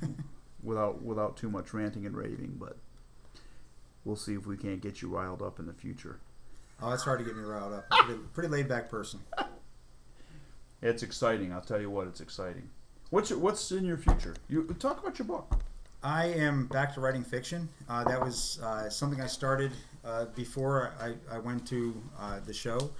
without 0.62 1.02
without 1.02 1.36
too 1.36 1.50
much 1.50 1.74
ranting 1.74 2.06
and 2.06 2.16
raving, 2.16 2.56
but 2.58 2.78
we'll 4.04 4.16
see 4.16 4.34
if 4.34 4.46
we 4.46 4.56
can't 4.56 4.80
get 4.80 5.02
you 5.02 5.08
riled 5.08 5.42
up 5.42 5.58
in 5.58 5.66
the 5.66 5.74
future. 5.74 6.20
Oh, 6.80 6.92
it's 6.92 7.02
hard 7.02 7.18
to 7.18 7.24
get 7.24 7.36
me 7.36 7.42
riled 7.42 7.72
up. 7.72 7.86
I'm 7.90 8.04
a 8.04 8.04
pretty, 8.04 8.20
pretty 8.32 8.48
laid 8.48 8.68
back 8.68 8.88
person. 8.88 9.20
It's 10.82 11.02
exciting. 11.02 11.54
I'll 11.54 11.62
tell 11.62 11.80
you 11.80 11.90
what, 11.90 12.06
it's 12.06 12.20
exciting. 12.20 12.68
What's 13.10 13.30
your, 13.30 13.38
what's 13.38 13.70
in 13.70 13.84
your 13.84 13.98
future? 13.98 14.34
You 14.48 14.64
talk 14.78 15.00
about 15.00 15.18
your 15.18 15.26
book. 15.26 15.60
I 16.02 16.26
am 16.26 16.66
back 16.66 16.94
to 16.94 17.00
writing 17.00 17.24
fiction. 17.24 17.68
Uh, 17.88 18.04
that 18.04 18.20
was 18.20 18.60
uh, 18.62 18.88
something 18.90 19.20
I 19.20 19.26
started 19.26 19.72
uh, 20.04 20.26
before 20.36 20.92
I, 21.00 21.14
I 21.34 21.38
went 21.38 21.66
to 21.68 21.94
uh, 22.18 22.40
the 22.44 22.52
show. 22.52 22.90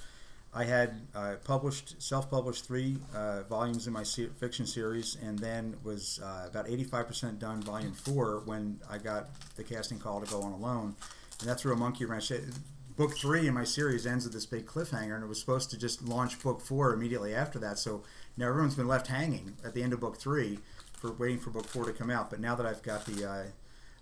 I 0.54 0.64
had 0.64 1.02
uh, 1.14 1.34
published, 1.44 2.00
self-published 2.00 2.64
three 2.64 2.96
uh, 3.14 3.42
volumes 3.42 3.86
in 3.86 3.92
my 3.92 4.02
se- 4.04 4.30
fiction 4.38 4.64
series, 4.66 5.16
and 5.22 5.38
then 5.38 5.76
was 5.84 6.18
about 6.48 6.66
85% 6.66 7.38
done 7.38 7.60
volume 7.62 7.92
four 7.92 8.42
when 8.46 8.80
I 8.88 8.98
got 8.98 9.28
the 9.56 9.62
casting 9.64 9.98
call 9.98 10.20
to 10.20 10.30
go 10.30 10.40
on 10.40 10.52
alone, 10.52 10.94
and 11.40 11.48
that 11.48 11.60
threw 11.60 11.72
a 11.72 11.76
monkey 11.76 12.04
wrench. 12.04 12.30
It- 12.30 12.44
Book 12.96 13.14
three 13.14 13.46
in 13.46 13.52
my 13.52 13.64
series 13.64 14.06
ends 14.06 14.24
with 14.24 14.32
this 14.32 14.46
big 14.46 14.64
cliffhanger, 14.64 15.14
and 15.14 15.22
it 15.22 15.26
was 15.26 15.38
supposed 15.38 15.68
to 15.68 15.76
just 15.76 16.00
launch 16.02 16.42
book 16.42 16.62
four 16.62 16.94
immediately 16.94 17.34
after 17.34 17.58
that. 17.58 17.78
So 17.78 18.02
now 18.36 18.48
everyone's 18.48 18.74
been 18.74 18.88
left 18.88 19.06
hanging 19.06 19.56
at 19.64 19.74
the 19.74 19.82
end 19.82 19.92
of 19.92 20.00
book 20.00 20.16
three 20.18 20.58
for 20.94 21.12
waiting 21.12 21.38
for 21.38 21.50
book 21.50 21.66
four 21.66 21.84
to 21.84 21.92
come 21.92 22.10
out. 22.10 22.30
But 22.30 22.40
now 22.40 22.54
that 22.54 22.66
I've 22.66 22.82
got 22.82 23.04
the, 23.06 23.28
uh, 23.28 23.42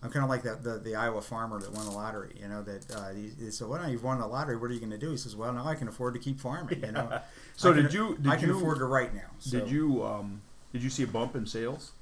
I'm 0.02 0.10
kind 0.10 0.24
of 0.24 0.30
like 0.30 0.42
that 0.42 0.62
the, 0.62 0.78
the 0.78 0.96
Iowa 0.96 1.22
farmer 1.22 1.60
that 1.60 1.72
won 1.72 1.86
the 1.86 1.92
lottery. 1.92 2.36
You 2.40 2.48
know 2.48 2.62
that 2.62 2.94
uh, 2.94 3.10
he, 3.14 3.30
he 3.38 3.50
said, 3.50 3.68
"Well, 3.68 3.80
now 3.80 3.88
you've 3.88 4.04
won 4.04 4.18
the 4.18 4.26
lottery. 4.26 4.56
What 4.56 4.70
are 4.70 4.74
you 4.74 4.80
going 4.80 4.90
to 4.90 4.98
do?" 4.98 5.10
He 5.10 5.16
says, 5.16 5.36
"Well, 5.36 5.52
now 5.52 5.66
I 5.66 5.74
can 5.74 5.88
afford 5.88 6.14
to 6.14 6.20
keep 6.20 6.40
farming." 6.40 6.82
You 6.84 6.92
know. 6.92 7.20
So 7.56 7.70
I 7.70 7.74
can- 7.74 7.82
did 7.84 7.94
you? 7.94 8.18
Did 8.20 8.32
I 8.32 8.36
can 8.36 8.48
you, 8.48 8.56
afford 8.56 8.78
to 8.78 8.84
write 8.86 9.14
now. 9.14 9.30
So. 9.38 9.60
Did 9.60 9.70
you? 9.70 10.04
Um, 10.04 10.42
did 10.72 10.82
you 10.82 10.90
see 10.90 11.04
a 11.04 11.06
bump 11.06 11.36
in 11.36 11.46
sales? 11.46 11.92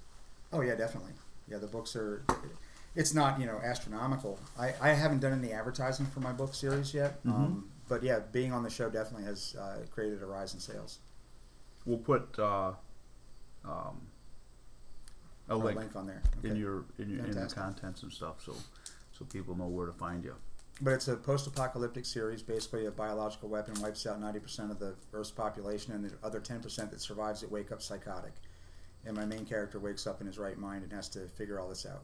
Oh 0.51 0.63
yeah, 0.63 0.75
definitely. 0.75 1.13
Yeah, 1.47 1.59
the 1.59 1.67
books 1.67 1.95
are. 1.95 2.25
It's 2.97 3.13
not 3.13 3.39
you 3.39 3.45
know 3.45 3.61
astronomical. 3.63 4.39
I, 4.59 4.73
I 4.81 4.89
haven't 4.91 5.21
done 5.21 5.39
any 5.39 5.53
advertising 5.53 6.07
for 6.07 6.21
my 6.21 6.33
book 6.33 6.55
series 6.55 6.95
yet. 6.95 7.23
Mm-hmm. 7.25 7.33
Um, 7.33 7.69
but 7.87 8.03
yeah, 8.03 8.21
being 8.33 8.51
on 8.55 8.63
the 8.63 8.71
show 8.71 8.89
definitely 8.89 9.27
has 9.27 9.55
uh, 9.61 9.81
created 9.91 10.23
a 10.23 10.27
rise 10.27 10.55
in 10.55 10.61
sales. 10.61 11.01
We'll 11.85 11.99
put 11.99 12.39
uh, 12.39 12.73
um, 13.65 14.01
a 15.49 15.57
link, 15.57 15.79
link 15.79 15.97
on 15.97 16.07
there. 16.07 16.23
in 16.43 16.57
your 16.57 16.85
in 16.99 17.11
your 17.11 17.25
in 17.25 17.33
the 17.33 17.47
contents 17.47 18.03
and 18.03 18.13
stuff, 18.13 18.43
so 18.45 18.55
so 19.13 19.25
people 19.25 19.57
know 19.57 19.67
where 19.67 19.87
to 19.87 19.93
find 19.93 20.25
you. 20.25 20.35
But 20.81 20.95
it's 20.95 21.09
a 21.09 21.17
post-apocalyptic 21.17 22.07
series. 22.07 22.43
Basically, 22.43 22.87
a 22.87 22.91
biological 22.91 23.49
weapon 23.49 23.81
wipes 23.81 24.07
out 24.07 24.21
90% 24.21 24.71
of 24.71 24.79
the 24.79 24.95
Earth's 25.13 25.31
population, 25.31 25.93
and 25.93 26.05
the 26.05 26.13
other 26.25 26.41
10% 26.41 26.91
that 26.91 27.01
survives 27.01 27.43
it 27.43 27.53
wake 27.53 27.71
up 27.71 27.83
psychotic. 27.83 28.33
And 29.05 29.15
my 29.15 29.25
main 29.25 29.45
character 29.45 29.79
wakes 29.79 30.07
up 30.07 30.21
in 30.21 30.27
his 30.27 30.39
right 30.39 30.59
mind 30.59 30.83
and 30.83 30.93
has 30.93 31.09
to 31.11 31.29
figure 31.29 31.61
all 31.61 31.69
this 31.69 31.85
out. 31.87 32.03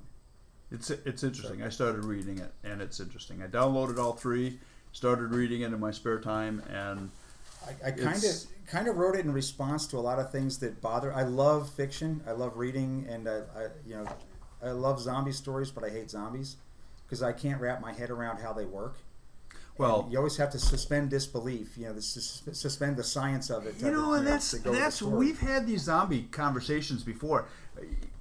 It's 0.70 0.90
it's 0.90 1.24
interesting. 1.24 1.62
I 1.62 1.70
started 1.70 2.04
reading 2.04 2.38
it, 2.38 2.52
and 2.62 2.82
it's 2.82 3.00
interesting. 3.00 3.42
I 3.42 3.46
downloaded 3.46 3.98
all 3.98 4.12
three, 4.12 4.58
started 4.92 5.32
reading 5.32 5.62
it 5.62 5.72
in 5.72 5.80
my 5.80 5.90
spare 5.90 6.20
time, 6.20 6.62
and 6.68 7.10
I, 7.66 7.88
I 7.88 7.90
kind 7.92 8.22
of 8.24 8.32
kind 8.66 8.88
of 8.88 8.96
wrote 8.96 9.16
it 9.16 9.24
in 9.24 9.32
response 9.32 9.86
to 9.88 9.96
a 9.98 10.00
lot 10.00 10.18
of 10.18 10.30
things 10.30 10.58
that 10.58 10.80
bother. 10.80 11.12
I 11.12 11.22
love 11.22 11.68
fiction. 11.70 12.22
I 12.26 12.32
love 12.32 12.56
reading, 12.56 13.06
and 13.08 13.28
I, 13.28 13.38
I 13.56 13.66
you 13.86 13.96
know, 13.96 14.06
I 14.62 14.70
love 14.70 15.00
zombie 15.00 15.32
stories, 15.32 15.70
but 15.70 15.84
I 15.84 15.90
hate 15.90 16.10
zombies 16.10 16.56
because 17.06 17.22
I 17.22 17.32
can't 17.32 17.60
wrap 17.60 17.80
my 17.80 17.92
head 17.92 18.10
around 18.10 18.38
how 18.40 18.52
they 18.52 18.64
work. 18.64 18.96
Well- 19.76 20.00
And 20.02 20.12
you 20.12 20.18
always 20.18 20.36
have 20.38 20.50
to 20.50 20.58
suspend 20.58 21.10
disbelief. 21.10 21.78
You 21.78 21.86
know, 21.86 21.92
the 21.94 22.02
suspend 22.02 22.96
the 22.96 23.04
science 23.04 23.48
of 23.48 23.66
it. 23.66 23.76
you 23.80 23.90
know, 23.90 24.14
and 24.14 24.26
that's 24.26 24.52
go 24.54 24.70
with 24.70 24.78
the 24.78 24.84
that's 24.84 25.00
we've 25.02 25.38
had 25.40 25.66
these 25.66 25.82
zombie 25.82 26.22
conversations 26.30 27.02
before. 27.04 27.46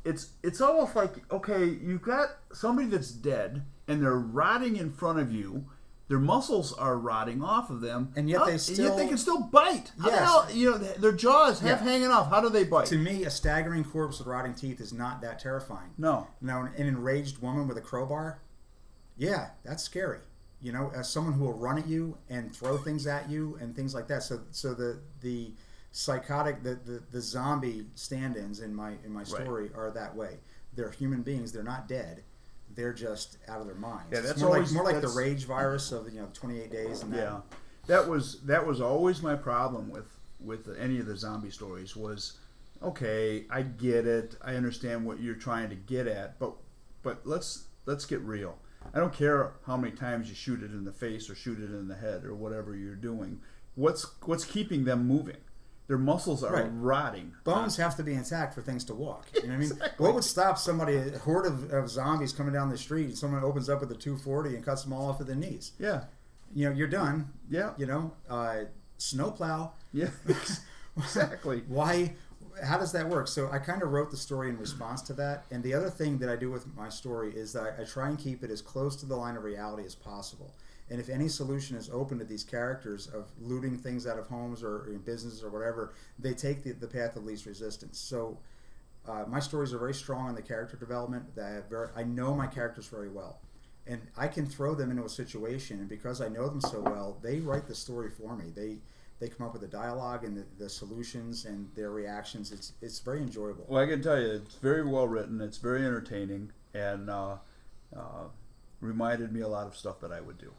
It's 0.06 0.30
it's 0.44 0.62
almost 0.62 0.96
like 0.96 1.30
okay, 1.32 1.66
you've 1.66 2.04
got 2.04 2.30
somebody 2.54 2.88
that's 2.88 3.12
dead, 3.12 3.64
and 3.88 4.02
they're 4.02 4.20
rotting 4.20 4.78
in 4.78 4.92
front 4.92 5.20
of 5.20 5.32
you. 5.32 5.66
Their 6.10 6.20
muscles 6.20 6.72
are 6.72 6.98
rotting 6.98 7.44
off 7.44 7.70
of 7.70 7.82
them, 7.82 8.14
And 8.16 8.30
yet 8.30 8.40
How- 8.40 8.46
they 8.46 8.56
yet 8.56 8.96
they 8.96 9.08
can 9.08 9.18
still 9.18 9.42
bite. 9.42 9.92
How 10.00 10.06
the 10.06 10.12
Yes. 10.12 10.20
hell- 10.24 10.52
you 10.52 10.72
know, 10.72 10.78
their 10.78 11.12
jaws 11.12 11.60
half 11.60 11.80
Yeah. 11.82 11.86
hanging 11.86 12.08
off. 12.08 12.30
How 12.30 12.40
do 12.40 12.50
they 12.50 12.64
bite? 12.64 12.86
To 12.88 12.98
me, 12.98 13.26
a 13.26 13.30
staggering 13.30 13.84
corpse 13.84 14.20
with 14.20 14.28
rotting 14.28 14.54
teeth 14.56 14.80
is 14.80 14.94
not 14.94 15.22
that 15.22 15.40
terrifying. 15.40 15.92
no, 15.98 16.28
Now, 16.40 16.62
an 16.64 16.74
enraged 16.76 17.40
woman 17.40 17.68
with 17.68 17.78
a 17.78 17.82
crowbar, 17.82 18.40
yeah, 19.18 19.50
that's 19.64 19.84
scary. 19.84 20.20
You 20.62 20.72
know, 20.72 20.92
as 20.96 21.10
someone 21.10 21.34
who 21.34 21.44
will 21.44 21.54
run 21.58 21.78
at 21.78 21.88
you 21.88 22.18
and 22.30 22.56
throw 22.56 22.78
things 22.78 23.06
at 23.06 23.30
you 23.30 23.58
and 23.62 23.76
things 23.76 23.94
like 23.94 24.08
that. 24.08 24.24
So, 24.24 24.42
so 24.52 24.74
the 24.74 25.00
the 25.22 25.54
psychotic, 25.92 26.64
the 26.64 26.76
the, 26.76 27.04
the 27.12 27.22
zombie 27.22 27.88
stand-ins 27.96 28.60
in 28.60 28.74
my 28.74 28.94
in 29.04 29.12
my 29.12 29.24
story 29.24 29.72
are 29.76 29.92
that 29.92 30.16
way. 30.16 30.40
They're 30.74 30.90
human 30.92 31.22
beings. 31.22 31.52
They're 31.52 31.64
not 31.64 31.88
dead. 31.88 32.24
They're 32.78 32.94
just 32.94 33.38
out 33.50 33.60
of 33.60 33.66
their 33.66 33.76
minds. 33.76 34.06
Yeah, 34.12 34.20
It's 34.20 34.28
that's 34.28 34.40
more 34.42 34.52
always- 34.56 34.72
like 34.74 34.84
more 34.84 34.94
like 34.94 35.02
the 35.02 35.10
rage 35.10 35.44
virus 35.46 35.92
of 35.92 36.14
you 36.14 36.22
know 36.22 36.30
28 36.34 36.72
days 36.72 37.02
and 37.02 37.12
that. 37.12 37.18
Yeah, 37.18 37.40
that 37.88 38.08
was 38.08 38.40
that 38.44 38.66
was 38.66 38.80
always 38.80 39.22
my 39.22 39.36
problem 39.36 39.90
with 39.90 40.06
with 40.40 40.70
any 40.80 41.00
of 41.00 41.08
the 41.08 41.18
zombie 41.18 41.50
stories 41.50 41.96
was 41.96 42.38
okay, 42.84 43.46
I 43.50 43.64
get 43.64 44.06
it, 44.06 44.36
I 44.40 44.54
understand 44.56 45.04
what 45.06 45.20
you're 45.20 45.34
trying 45.36 45.70
to 45.70 45.76
get 45.76 46.06
at, 46.08 46.38
but 46.40 46.54
but 47.02 47.26
let's 47.26 47.66
let's 47.88 48.06
get 48.06 48.22
real. 48.22 48.58
I 48.94 49.00
don't 49.00 49.12
care 49.14 49.54
how 49.66 49.76
many 49.76 49.94
times 49.96 50.30
you 50.30 50.36
shoot 50.36 50.62
it 50.62 50.72
in 50.72 50.86
the 50.86 50.92
face 50.94 51.30
or 51.30 51.36
shoot 51.36 51.60
it 51.60 51.72
in 51.72 51.88
the 51.88 51.96
head 51.96 52.24
or 52.24 52.36
whatever 52.36 52.76
you're 52.76 52.96
doing. 52.96 53.42
What's 53.74 54.06
what's 54.26 54.46
keeping 54.46 54.86
them 54.86 55.08
moving? 55.08 55.38
Their 55.88 55.98
muscles 55.98 56.44
are 56.44 56.54
Right. 56.54 56.70
rotting. 56.74 57.34
Bones 57.46 57.78
have 57.78 57.96
to 57.96 58.04
be 58.04 58.14
intact 58.14 58.54
for 58.54 58.62
things 58.62 58.84
to 58.86 58.94
walk. 58.94 59.26
You 59.34 59.44
know 59.44 59.48
what 59.48 59.54
I 59.54 59.58
mean? 59.58 59.72
Exactly. 59.72 60.06
What 60.06 60.16
would 60.16 60.24
stop 60.26 60.58
somebody, 60.58 60.98
a 60.98 61.18
horde 61.20 61.46
of, 61.46 61.72
of 61.72 61.90
zombies 61.90 62.34
coming 62.34 62.54
down 62.54 62.70
the 62.70 62.78
street, 62.78 63.06
and 63.06 63.18
someone 63.18 63.44
opens 63.44 63.70
up 63.70 63.80
with 63.80 63.90
a 63.92 63.96
240 63.96 64.56
and 64.56 64.66
cuts 64.66 64.84
them 64.84 64.92
all 64.94 65.10
off 65.10 65.22
at 65.22 65.28
the 65.28 65.36
knees? 65.36 65.72
Yeah, 65.80 66.04
You 66.54 66.70
know, 66.70 66.76
you're 66.76 66.88
done. 66.90 67.32
yeah, 67.50 67.74
You 67.78 67.86
know, 67.86 68.12
uh, 68.30 68.66
snowplow. 68.98 69.72
yeah. 69.94 70.10
exactly. 70.98 71.64
Why? 71.68 72.16
How 72.64 72.78
does 72.78 72.92
that 72.94 73.08
work? 73.08 73.28
So 73.28 73.50
I 73.52 73.60
kind 73.60 73.84
of 73.84 73.92
wrote 73.92 74.10
the 74.10 74.18
story 74.18 74.50
in 74.50 74.58
response 74.58 75.02
to 75.04 75.14
that. 75.14 75.46
And 75.52 75.64
the 75.64 75.74
other 75.76 75.90
thing 75.92 76.18
that 76.20 76.30
I 76.30 76.36
do 76.36 76.50
with 76.52 76.66
my 76.76 76.90
story 76.90 77.32
is 77.36 77.54
that 77.54 77.76
I, 77.78 77.82
I 77.84 77.86
try 77.86 78.10
and 78.10 78.18
keep 78.18 78.44
it 78.44 78.50
as 78.50 78.62
close 78.62 78.96
to 78.98 79.06
the 79.06 79.16
line 79.16 79.38
of 79.38 79.44
reality 79.44 79.86
as 79.86 79.94
possible. 79.96 80.56
And 80.90 81.00
if 81.00 81.10
any 81.10 81.28
solution 81.28 81.76
is 81.76 81.90
open 81.90 82.18
to 82.20 82.26
these 82.26 82.44
characters 82.44 83.08
of 83.08 83.26
looting 83.42 83.78
things 83.78 84.08
out 84.08 84.18
of 84.18 84.28
homes 84.28 84.64
or 84.64 84.88
in 84.88 85.00
businesses 85.00 85.44
or 85.44 85.50
whatever, 85.50 85.94
they 86.18 86.34
take 86.34 86.64
the, 86.64 86.72
the 86.72 86.88
path 86.88 87.16
of 87.18 87.26
least 87.26 87.46
resistance. 87.46 88.00
So 88.00 88.38
uh, 89.08 89.26
my 89.28 89.40
stories 89.40 89.74
are 89.74 89.80
very 89.80 89.94
strong 89.94 90.28
on 90.28 90.36
the 90.36 90.42
character 90.42 90.78
development. 90.78 91.36
That 91.36 91.46
I, 91.46 91.70
very, 91.70 91.90
I 91.96 92.04
know 92.04 92.34
my 92.34 92.48
characters 92.48 92.88
very 92.88 93.10
well. 93.10 93.40
And 93.86 94.02
I 94.18 94.28
can 94.28 94.46
throw 94.46 94.76
them 94.76 94.92
into 94.92 95.06
a 95.06 95.10
situation, 95.10 95.80
and 95.80 95.88
because 95.88 96.20
I 96.20 96.28
know 96.28 96.50
them 96.50 96.60
so 96.60 96.82
well, 96.82 97.18
they 97.22 97.40
write 97.40 97.68
the 97.68 97.76
story 97.76 98.10
for 98.10 98.36
me. 98.36 98.52
They 98.54 98.80
they 99.20 99.30
come 99.30 99.48
up 99.48 99.54
with 99.54 99.62
the 99.62 99.68
dialogue 99.68 100.24
and 100.26 100.38
the, 100.38 100.46
the 100.60 100.70
solutions 100.70 101.46
and 101.46 101.70
their 101.74 101.92
reactions. 101.92 102.52
It's 102.52 102.74
it's 102.82 103.00
very 103.00 103.22
enjoyable. 103.22 103.66
Well, 103.68 103.82
I 103.82 103.88
can 103.88 104.02
tell 104.02 104.20
you, 104.20 104.28
it's 104.28 104.56
very 104.56 104.86
well 104.86 105.08
written. 105.08 105.40
It's 105.40 105.58
very 105.58 105.86
entertaining, 105.86 106.52
and 106.74 107.10
uh, 107.10 107.38
uh, 107.96 108.26
reminded 108.82 109.32
me 109.32 109.40
a 109.40 109.48
lot 109.48 109.68
of 109.68 109.76
stuff 109.78 110.02
that 110.02 110.12
I 110.12 110.20
would 110.20 110.38
do. 110.38 110.52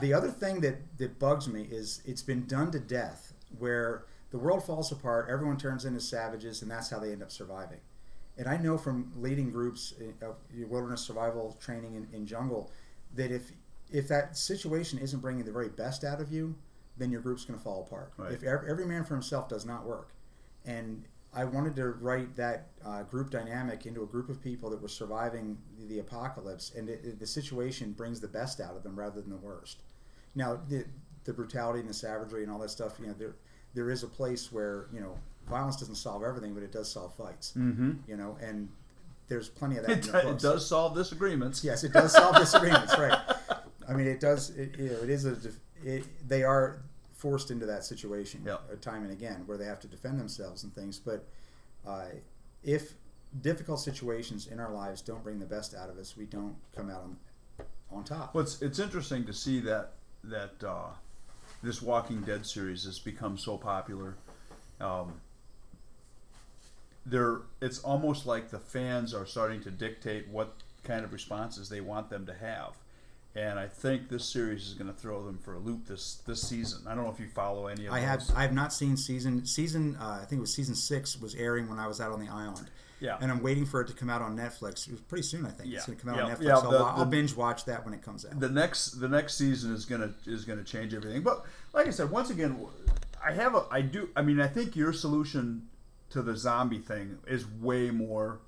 The 0.00 0.12
other 0.12 0.30
thing 0.30 0.60
that, 0.60 0.98
that 0.98 1.18
bugs 1.18 1.48
me 1.48 1.62
is 1.70 2.02
it's 2.04 2.22
been 2.22 2.46
done 2.46 2.70
to 2.72 2.78
death 2.78 3.32
where 3.58 4.04
the 4.30 4.38
world 4.38 4.64
falls 4.64 4.90
apart, 4.90 5.28
everyone 5.30 5.56
turns 5.58 5.84
into 5.84 6.00
savages, 6.00 6.62
and 6.62 6.70
that's 6.70 6.90
how 6.90 6.98
they 6.98 7.12
end 7.12 7.22
up 7.22 7.30
surviving. 7.30 7.80
And 8.38 8.48
I 8.48 8.56
know 8.56 8.78
from 8.78 9.12
leading 9.16 9.50
groups 9.50 9.94
uh, 10.00 10.26
of 10.26 10.36
wilderness 10.68 11.02
survival 11.02 11.56
training 11.60 11.94
in, 11.94 12.08
in 12.12 12.26
jungle 12.26 12.70
that 13.14 13.30
if 13.30 13.52
if 13.90 14.08
that 14.08 14.38
situation 14.38 14.98
isn't 14.98 15.20
bringing 15.20 15.44
the 15.44 15.52
very 15.52 15.68
best 15.68 16.02
out 16.02 16.18
of 16.18 16.32
you, 16.32 16.54
then 16.96 17.10
your 17.10 17.20
group's 17.20 17.44
going 17.44 17.58
to 17.58 17.62
fall 17.62 17.82
apart. 17.86 18.14
Right. 18.16 18.32
If 18.32 18.42
every, 18.42 18.70
every 18.70 18.86
man 18.86 19.04
for 19.04 19.12
himself 19.12 19.50
does 19.50 19.66
not 19.66 19.84
work, 19.84 20.14
and 20.64 21.04
I 21.34 21.44
wanted 21.44 21.74
to 21.76 21.88
write 21.92 22.36
that 22.36 22.68
uh, 22.84 23.02
group 23.04 23.30
dynamic 23.30 23.86
into 23.86 24.02
a 24.02 24.06
group 24.06 24.28
of 24.28 24.42
people 24.42 24.68
that 24.70 24.80
were 24.82 24.88
surviving 24.88 25.56
the, 25.78 25.86
the 25.86 25.98
apocalypse, 26.00 26.72
and 26.76 26.88
it, 26.88 27.00
it- 27.04 27.20
the 27.20 27.26
situation 27.26 27.92
brings 27.92 28.20
the 28.20 28.28
best 28.28 28.60
out 28.60 28.76
of 28.76 28.82
them 28.82 28.98
rather 28.98 29.20
than 29.20 29.30
the 29.30 29.36
worst. 29.36 29.82
Now, 30.34 30.60
the, 30.68 30.84
the 31.24 31.32
brutality 31.32 31.80
and 31.80 31.88
the 31.88 31.94
savagery 31.94 32.42
and 32.42 32.52
all 32.52 32.58
that 32.58 32.70
stuff, 32.70 32.98
you 33.00 33.06
know, 33.06 33.14
there 33.18 33.34
there 33.74 33.90
is 33.90 34.02
a 34.02 34.06
place 34.08 34.52
where 34.52 34.86
you 34.92 35.00
know 35.00 35.16
violence 35.48 35.76
doesn't 35.76 35.94
solve 35.94 36.22
everything, 36.22 36.52
but 36.54 36.62
it 36.62 36.72
does 36.72 36.90
solve 36.90 37.14
fights. 37.14 37.54
Mm-hmm. 37.56 37.92
You 38.06 38.16
know, 38.16 38.36
and 38.42 38.68
there's 39.28 39.48
plenty 39.48 39.76
of 39.78 39.86
that. 39.86 39.98
It, 39.98 40.06
in 40.06 40.12
the 40.12 40.30
it 40.30 40.38
does 40.38 40.66
solve 40.66 40.94
disagreements. 40.94 41.64
Yes, 41.64 41.84
it 41.84 41.92
does 41.92 42.12
solve 42.12 42.36
disagreements, 42.44 42.98
right? 42.98 43.18
I 43.88 43.94
mean, 43.94 44.06
it 44.06 44.20
does. 44.20 44.50
It, 44.50 44.76
you 44.78 44.90
know, 44.90 44.98
it 45.02 45.10
is 45.10 45.24
a. 45.26 45.36
It, 45.84 46.04
they 46.28 46.44
are 46.44 46.82
forced 47.22 47.52
into 47.52 47.64
that 47.66 47.84
situation 47.84 48.42
Yeah. 48.44 48.54
uh, 48.54 48.74
time 48.80 49.04
and 49.04 49.12
again, 49.12 49.44
where 49.46 49.56
they 49.56 49.64
have 49.64 49.78
to 49.80 49.86
defend 49.86 50.18
themselves 50.18 50.64
and 50.64 50.74
things. 50.74 50.98
But 50.98 51.24
uh, 51.86 52.06
if 52.64 52.94
difficult 53.40 53.78
situations 53.78 54.48
in 54.48 54.58
our 54.58 54.72
lives 54.72 55.00
don't 55.00 55.22
bring 55.22 55.38
the 55.38 55.46
best 55.46 55.72
out 55.72 55.88
of 55.88 55.98
us, 55.98 56.16
we 56.16 56.24
don't 56.26 56.56
come 56.74 56.90
out 56.90 57.02
on 57.04 57.16
on 57.92 58.02
top. 58.04 58.34
Well, 58.34 58.42
it's, 58.42 58.60
it's 58.62 58.78
interesting 58.78 59.24
to 59.26 59.32
see 59.32 59.60
that 59.60 59.92
that 60.24 60.64
uh, 60.66 60.88
this 61.62 61.80
Walking 61.80 62.22
Dead 62.22 62.44
series 62.44 62.84
has 62.84 62.98
become 62.98 63.38
so 63.38 63.56
popular. 63.56 64.16
Um, 64.80 65.20
they're, 67.04 67.40
it's 67.60 67.80
almost 67.80 68.26
like 68.26 68.50
the 68.50 68.58
fans 68.60 69.12
are 69.12 69.26
starting 69.26 69.60
to 69.62 69.70
dictate 69.70 70.28
what 70.28 70.54
kind 70.84 71.04
of 71.04 71.12
responses 71.12 71.68
they 71.68 71.80
want 71.80 72.08
them 72.10 72.24
to 72.26 72.34
have. 72.34 72.72
And 73.34 73.58
I 73.58 73.66
think 73.66 74.10
this 74.10 74.26
series 74.26 74.66
is 74.68 74.74
going 74.74 74.92
to 74.92 74.98
throw 74.98 75.24
them 75.24 75.38
for 75.38 75.54
a 75.54 75.58
loop 75.58 75.86
this 75.86 76.16
this 76.26 76.42
season. 76.46 76.82
I 76.86 76.94
don't 76.94 77.04
know 77.04 77.10
if 77.10 77.18
you 77.18 77.28
follow 77.28 77.66
any 77.66 77.86
of 77.86 77.92
I 77.94 78.00
have. 78.00 78.22
I 78.36 78.42
have 78.42 78.52
not 78.52 78.72
seen 78.74 78.96
season 78.96 79.46
season 79.46 79.96
uh, 80.00 80.18
I 80.20 80.24
think 80.26 80.38
it 80.38 80.40
was 80.42 80.52
season 80.54 80.74
six 80.74 81.18
was 81.18 81.34
airing 81.34 81.68
when 81.68 81.78
I 81.78 81.86
was 81.86 81.98
out 82.00 82.12
on 82.12 82.20
the 82.20 82.30
island. 82.30 82.68
Yeah. 83.00 83.16
And 83.20 83.32
I'm 83.32 83.42
waiting 83.42 83.64
for 83.66 83.80
it 83.80 83.88
to 83.88 83.94
come 83.94 84.08
out 84.10 84.22
on 84.22 84.36
Netflix. 84.36 84.86
It 84.86 84.92
was 84.92 85.00
pretty 85.00 85.24
soon, 85.24 85.44
I 85.44 85.50
think. 85.50 85.70
Yeah. 85.70 85.78
It's 85.78 85.86
going 85.86 85.98
to 85.98 86.04
come 86.04 86.14
out 86.14 86.18
Yeah. 86.18 86.24
on 86.24 86.30
Netflix. 86.30 86.42
Yeah, 86.44 86.54
so 86.60 86.70
the- 86.70 86.76
I'll, 86.76 86.84
I'll 86.84 86.98
the- 87.00 87.06
binge 87.06 87.34
watch 87.34 87.64
that 87.64 87.84
when 87.84 87.94
it 87.94 88.02
comes 88.02 88.24
out. 88.26 88.38
the 88.38 88.48
next 88.48 89.00
the 89.00 89.08
next 89.08 89.34
season 89.38 89.72
is 89.72 89.86
gonna 89.86 90.12
is 90.26 90.44
gonna 90.44 90.62
change 90.62 90.92
everything. 90.94 91.22
But 91.22 91.44
like 91.72 91.86
I 91.86 91.90
said, 91.90 92.10
once 92.10 92.28
again, 92.30 92.58
I 93.24 93.32
have 93.32 93.54
a 93.54 93.64
I 93.70 93.80
do 93.80 94.10
I 94.14 94.20
mean 94.22 94.40
I 94.40 94.46
think 94.46 94.76
your 94.76 94.92
solution 94.92 95.68
to 96.10 96.20
the 96.20 96.36
zombie 96.36 96.78
thing 96.80 97.16
is 97.26 97.46
way 97.48 97.90
more 97.90 98.40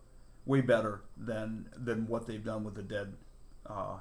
way 0.44 0.60
better 0.60 1.00
than 1.16 1.66
than 1.74 2.06
what 2.06 2.26
they've 2.26 2.44
done 2.44 2.64
with 2.64 2.74
the 2.74 2.82
dead 2.82 3.14
uh, 3.66 3.96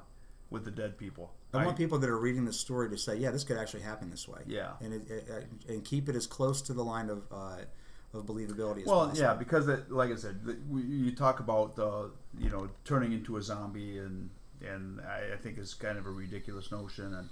with 0.54 0.64
the 0.64 0.70
dead 0.70 0.96
people. 0.96 1.34
I 1.52 1.58
I- 1.58 1.66
want 1.66 1.76
people 1.76 1.98
that 1.98 2.08
are 2.08 2.18
reading 2.18 2.46
the 2.46 2.52
story 2.52 2.88
to 2.88 2.96
say, 2.96 3.16
"Yeah, 3.16 3.30
this 3.30 3.44
could 3.44 3.58
actually 3.58 3.82
happen 3.82 4.10
this 4.10 4.26
way." 4.26 4.40
Yeah. 4.46 4.72
and 4.80 4.94
it, 4.94 5.10
it, 5.10 5.24
uh, 5.30 5.72
and 5.72 5.84
keep 5.84 6.08
it 6.08 6.16
as 6.16 6.26
close 6.26 6.62
to 6.62 6.72
the 6.72 6.82
line 6.84 7.10
of 7.10 7.24
uh, 7.30 7.58
of 8.14 8.24
believability 8.26 8.78
as 8.82 8.84
possible. 8.84 8.96
well, 8.96 9.06
possible. 9.08 9.18
yeah, 9.26 9.34
because 9.34 9.68
it, 9.68 9.90
like 9.90 10.10
I 10.10 10.16
said, 10.16 10.44
the, 10.44 10.56
we, 10.70 10.82
you 10.82 11.12
talk 11.14 11.40
about 11.40 11.76
the 11.76 12.10
you 12.38 12.48
know 12.48 12.70
turning 12.84 13.12
into 13.12 13.36
a 13.36 13.42
zombie, 13.42 13.98
and 13.98 14.30
and 14.66 15.00
I, 15.02 15.34
I 15.34 15.36
think 15.36 15.58
it's 15.58 15.74
kind 15.74 15.98
of 15.98 16.06
a 16.06 16.10
ridiculous 16.10 16.72
notion, 16.72 17.12
and 17.14 17.28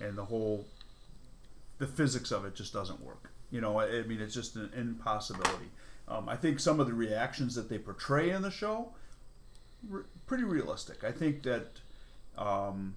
and 0.00 0.16
the 0.16 0.24
whole 0.24 0.66
the 1.78 1.86
physics 1.86 2.30
of 2.30 2.44
it 2.44 2.54
just 2.54 2.72
doesn't 2.72 3.00
work. 3.02 3.30
You 3.50 3.60
know, 3.60 3.78
I, 3.78 3.98
I 3.98 4.02
mean, 4.02 4.20
it's 4.20 4.34
just 4.34 4.56
an 4.56 4.70
impossibility. 4.74 5.70
Um, 6.08 6.28
I 6.28 6.36
think 6.36 6.60
some 6.60 6.80
of 6.80 6.86
the 6.86 6.94
reactions 6.94 7.54
that 7.56 7.68
they 7.68 7.78
portray 7.78 8.30
in 8.30 8.42
the 8.42 8.50
show, 8.50 8.92
re- 9.88 10.04
pretty 10.26 10.44
realistic. 10.44 11.04
I 11.04 11.12
think 11.12 11.42
that. 11.42 11.80
Um, 12.38 12.96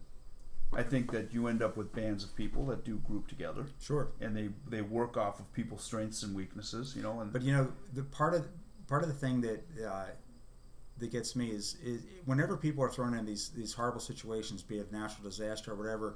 I 0.72 0.84
think 0.84 1.12
that 1.12 1.34
you 1.34 1.48
end 1.48 1.64
up 1.64 1.78
with 1.78 1.92
bands 1.94 2.24
of 2.24 2.36
people 2.36 2.66
that 2.68 2.86
do 2.86 2.98
group 2.98 3.28
together, 3.28 3.66
Sure, 3.82 4.10
and 4.22 4.36
they, 4.38 4.50
they 4.68 4.82
work 4.82 5.18
off 5.18 5.40
of 5.40 5.52
people's 5.54 5.84
strengths 5.84 6.22
and 6.22 6.36
weaknesses. 6.36 6.96
You 6.96 7.02
know, 7.02 7.22
and 7.22 7.34
but 7.34 7.42
you 7.42 7.52
know, 7.54 7.72
the 7.94 8.04
part 8.04 8.36
of 8.36 8.48
part 8.88 9.02
of 9.02 9.10
the 9.10 9.16
thing 9.16 9.42
that 9.42 9.64
uh, 9.84 10.06
that 11.00 11.12
gets 11.12 11.36
me 11.36 11.50
is, 11.50 11.78
is 11.84 12.04
whenever 12.26 12.56
people 12.56 12.84
are 12.84 12.90
thrown 12.90 13.16
in 13.16 13.26
these 13.26 13.50
these 13.50 13.74
horrible 13.74 14.00
situations, 14.00 14.62
be 14.62 14.78
it 14.78 14.92
natural 14.92 15.28
disaster 15.28 15.72
or 15.72 15.76
whatever. 15.76 16.16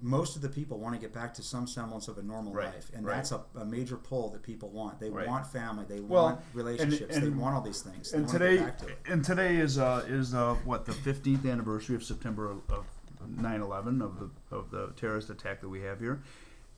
Most 0.00 0.36
of 0.36 0.42
the 0.42 0.48
people 0.48 0.78
want 0.78 0.94
to 0.94 1.00
get 1.00 1.12
back 1.12 1.34
to 1.34 1.42
some 1.42 1.66
semblance 1.66 2.06
of 2.06 2.18
a 2.18 2.22
normal 2.22 2.52
Right, 2.52 2.66
life, 2.72 2.90
and 2.94 3.04
right. 3.04 3.16
that's 3.16 3.32
a, 3.32 3.40
a 3.56 3.64
major 3.64 3.96
pull 3.96 4.30
that 4.30 4.42
people 4.42 4.68
want. 4.70 5.00
They 5.00 5.10
Right. 5.10 5.26
want 5.26 5.44
family, 5.46 5.84
they 5.88 5.98
Well, 6.00 6.22
want 6.24 6.40
relationships, 6.54 7.16
they 7.16 7.26
and- 7.26 7.38
want 7.40 7.56
all 7.56 7.62
these 7.62 7.82
things. 7.82 8.12
They 8.12 8.18
and 8.18 8.28
today 8.28 8.58
to 8.58 8.96
and 9.12 9.24
today 9.24 9.56
is 9.56 9.76
uh, 9.76 10.04
is 10.06 10.34
uh, 10.34 10.54
what 10.64 10.84
the 10.84 10.92
15th 10.92 11.44
anniversary 11.50 11.96
of 11.96 12.04
September 12.04 12.48
of- 12.48 12.62
of 12.70 12.84
9/11 13.28 14.00
of 14.00 14.20
the 14.20 14.30
of 14.56 14.70
the 14.70 14.92
terrorist 14.94 15.30
attack 15.30 15.60
that 15.62 15.68
we 15.68 15.80
have 15.80 15.98
here, 15.98 16.22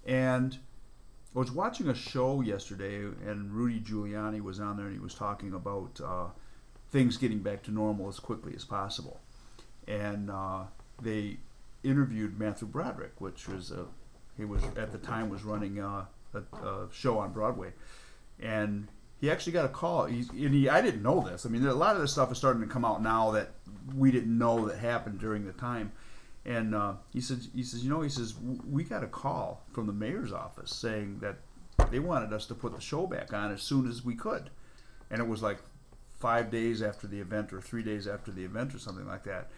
and 0.06 0.58
I 1.36 1.38
was 1.38 1.52
watching 1.52 1.88
a 1.88 1.94
show 1.94 2.40
yesterday, 2.40 3.04
and 3.04 3.52
Rudy 3.52 3.80
Giuliani 3.80 4.40
was 4.40 4.58
on 4.60 4.76
there, 4.78 4.86
and 4.86 4.94
he 4.94 5.00
was 5.00 5.14
talking 5.14 5.52
about 5.52 6.00
uh, 6.00 6.28
things 6.90 7.18
getting 7.18 7.40
back 7.40 7.62
to 7.64 7.70
normal 7.70 8.08
as 8.08 8.18
quickly 8.18 8.54
as 8.56 8.64
possible, 8.64 9.20
and 9.86 10.30
uh, 10.30 10.64
they 11.02 11.38
interviewed 11.82 12.38
Matthew 12.38 12.68
Broderick, 12.68 13.20
which 13.20 13.48
was 13.48 13.70
a 13.70 13.86
he 14.36 14.44
was 14.44 14.62
at 14.76 14.92
the 14.92 14.98
time 14.98 15.28
was 15.28 15.42
running 15.44 15.80
uh, 15.80 16.06
a, 16.34 16.56
a 16.56 16.88
show 16.92 17.18
on 17.18 17.32
Broadway, 17.32 17.72
and 18.38 18.88
he 19.20 19.30
actually 19.30 19.52
got 19.52 19.66
a 19.66 19.68
call. 19.68 20.06
He, 20.06 20.24
and 20.44 20.54
he, 20.54 20.68
I 20.68 20.80
didn't 20.80 21.02
know 21.02 21.20
this. 21.20 21.44
I 21.44 21.50
mean, 21.50 21.66
a 21.66 21.74
lot 21.74 21.94
of 21.94 22.02
this 22.02 22.12
stuff 22.12 22.32
is 22.32 22.38
starting 22.38 22.62
to 22.62 22.68
come 22.68 22.84
out 22.84 23.02
now 23.02 23.32
that 23.32 23.50
we 23.94 24.10
didn't 24.10 24.36
know 24.36 24.66
that 24.66 24.78
happened 24.78 25.18
during 25.18 25.46
the 25.46 25.52
time. 25.52 25.92
And 26.46 26.74
uh, 26.74 26.94
he 27.12 27.20
said, 27.20 27.40
he 27.54 27.62
says, 27.62 27.84
you 27.84 27.90
know, 27.90 28.00
he 28.00 28.08
says 28.08 28.34
we 28.66 28.82
got 28.82 29.04
a 29.04 29.08
call 29.08 29.62
from 29.72 29.86
the 29.86 29.92
mayor's 29.92 30.32
office 30.32 30.74
saying 30.74 31.18
that 31.20 31.36
they 31.90 31.98
wanted 31.98 32.32
us 32.32 32.46
to 32.46 32.54
put 32.54 32.74
the 32.74 32.80
show 32.80 33.06
back 33.06 33.34
on 33.34 33.52
as 33.52 33.62
soon 33.62 33.88
as 33.88 34.04
we 34.04 34.14
could, 34.14 34.48
and 35.10 35.20
it 35.20 35.28
was 35.28 35.42
like 35.42 35.58
five 36.18 36.50
days 36.50 36.82
after 36.82 37.06
the 37.06 37.20
event 37.20 37.52
or 37.52 37.60
three 37.60 37.82
days 37.82 38.06
after 38.06 38.30
the 38.30 38.44
event 38.44 38.74
or 38.74 38.78
something 38.78 39.06
like 39.06 39.24
that. 39.24 39.50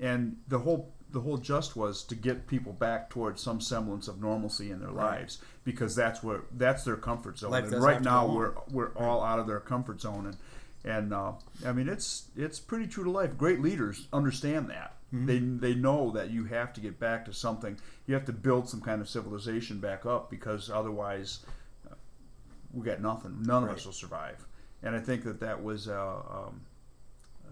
And 0.00 0.36
the 0.46 0.60
whole 0.60 0.92
the 1.10 1.20
whole 1.20 1.38
just 1.38 1.74
was 1.76 2.02
to 2.04 2.14
get 2.14 2.46
people 2.46 2.72
back 2.72 3.08
towards 3.08 3.42
some 3.42 3.60
semblance 3.60 4.08
of 4.08 4.20
normalcy 4.20 4.70
in 4.70 4.80
their 4.80 4.90
Right. 4.90 5.20
lives 5.20 5.38
because 5.64 5.94
that's 5.94 6.22
where 6.22 6.42
that's 6.52 6.84
their 6.84 6.96
comfort 6.96 7.38
zone. 7.38 7.50
Life 7.52 7.72
and 7.72 7.82
right 7.82 8.02
now 8.02 8.26
we're 8.26 8.52
we're 8.70 8.92
all 8.96 9.22
out 9.22 9.38
of 9.38 9.46
their 9.46 9.60
comfort 9.60 10.00
zone 10.00 10.26
and 10.26 10.36
and 10.84 11.12
uh, 11.12 11.32
I 11.66 11.72
mean 11.72 11.88
it's 11.88 12.28
it's 12.36 12.58
pretty 12.60 12.86
true 12.86 13.04
to 13.04 13.10
life. 13.10 13.36
Great 13.36 13.60
leaders 13.60 14.06
understand 14.12 14.68
that. 14.70 14.94
Mm-hmm. 15.14 15.26
They 15.26 15.38
they 15.38 15.74
know 15.74 16.10
that 16.12 16.30
you 16.30 16.44
have 16.44 16.72
to 16.74 16.80
get 16.80 17.00
back 17.00 17.24
to 17.24 17.32
something. 17.32 17.78
You 18.06 18.14
have 18.14 18.26
to 18.26 18.32
build 18.32 18.68
some 18.68 18.80
kind 18.80 19.00
of 19.00 19.08
civilization 19.08 19.78
back 19.80 20.04
up 20.04 20.30
because 20.30 20.70
otherwise 20.70 21.40
uh, 21.90 21.94
we 22.72 22.84
got 22.84 23.00
nothing. 23.00 23.42
None 23.42 23.64
of 23.64 23.70
us 23.70 23.86
will 23.86 23.92
survive. 23.92 24.44
And 24.82 24.94
I 24.94 25.00
think 25.00 25.24
that 25.24 25.40
that 25.40 25.62
was 25.62 25.88
uh, 25.88 26.16
um, 26.30 26.60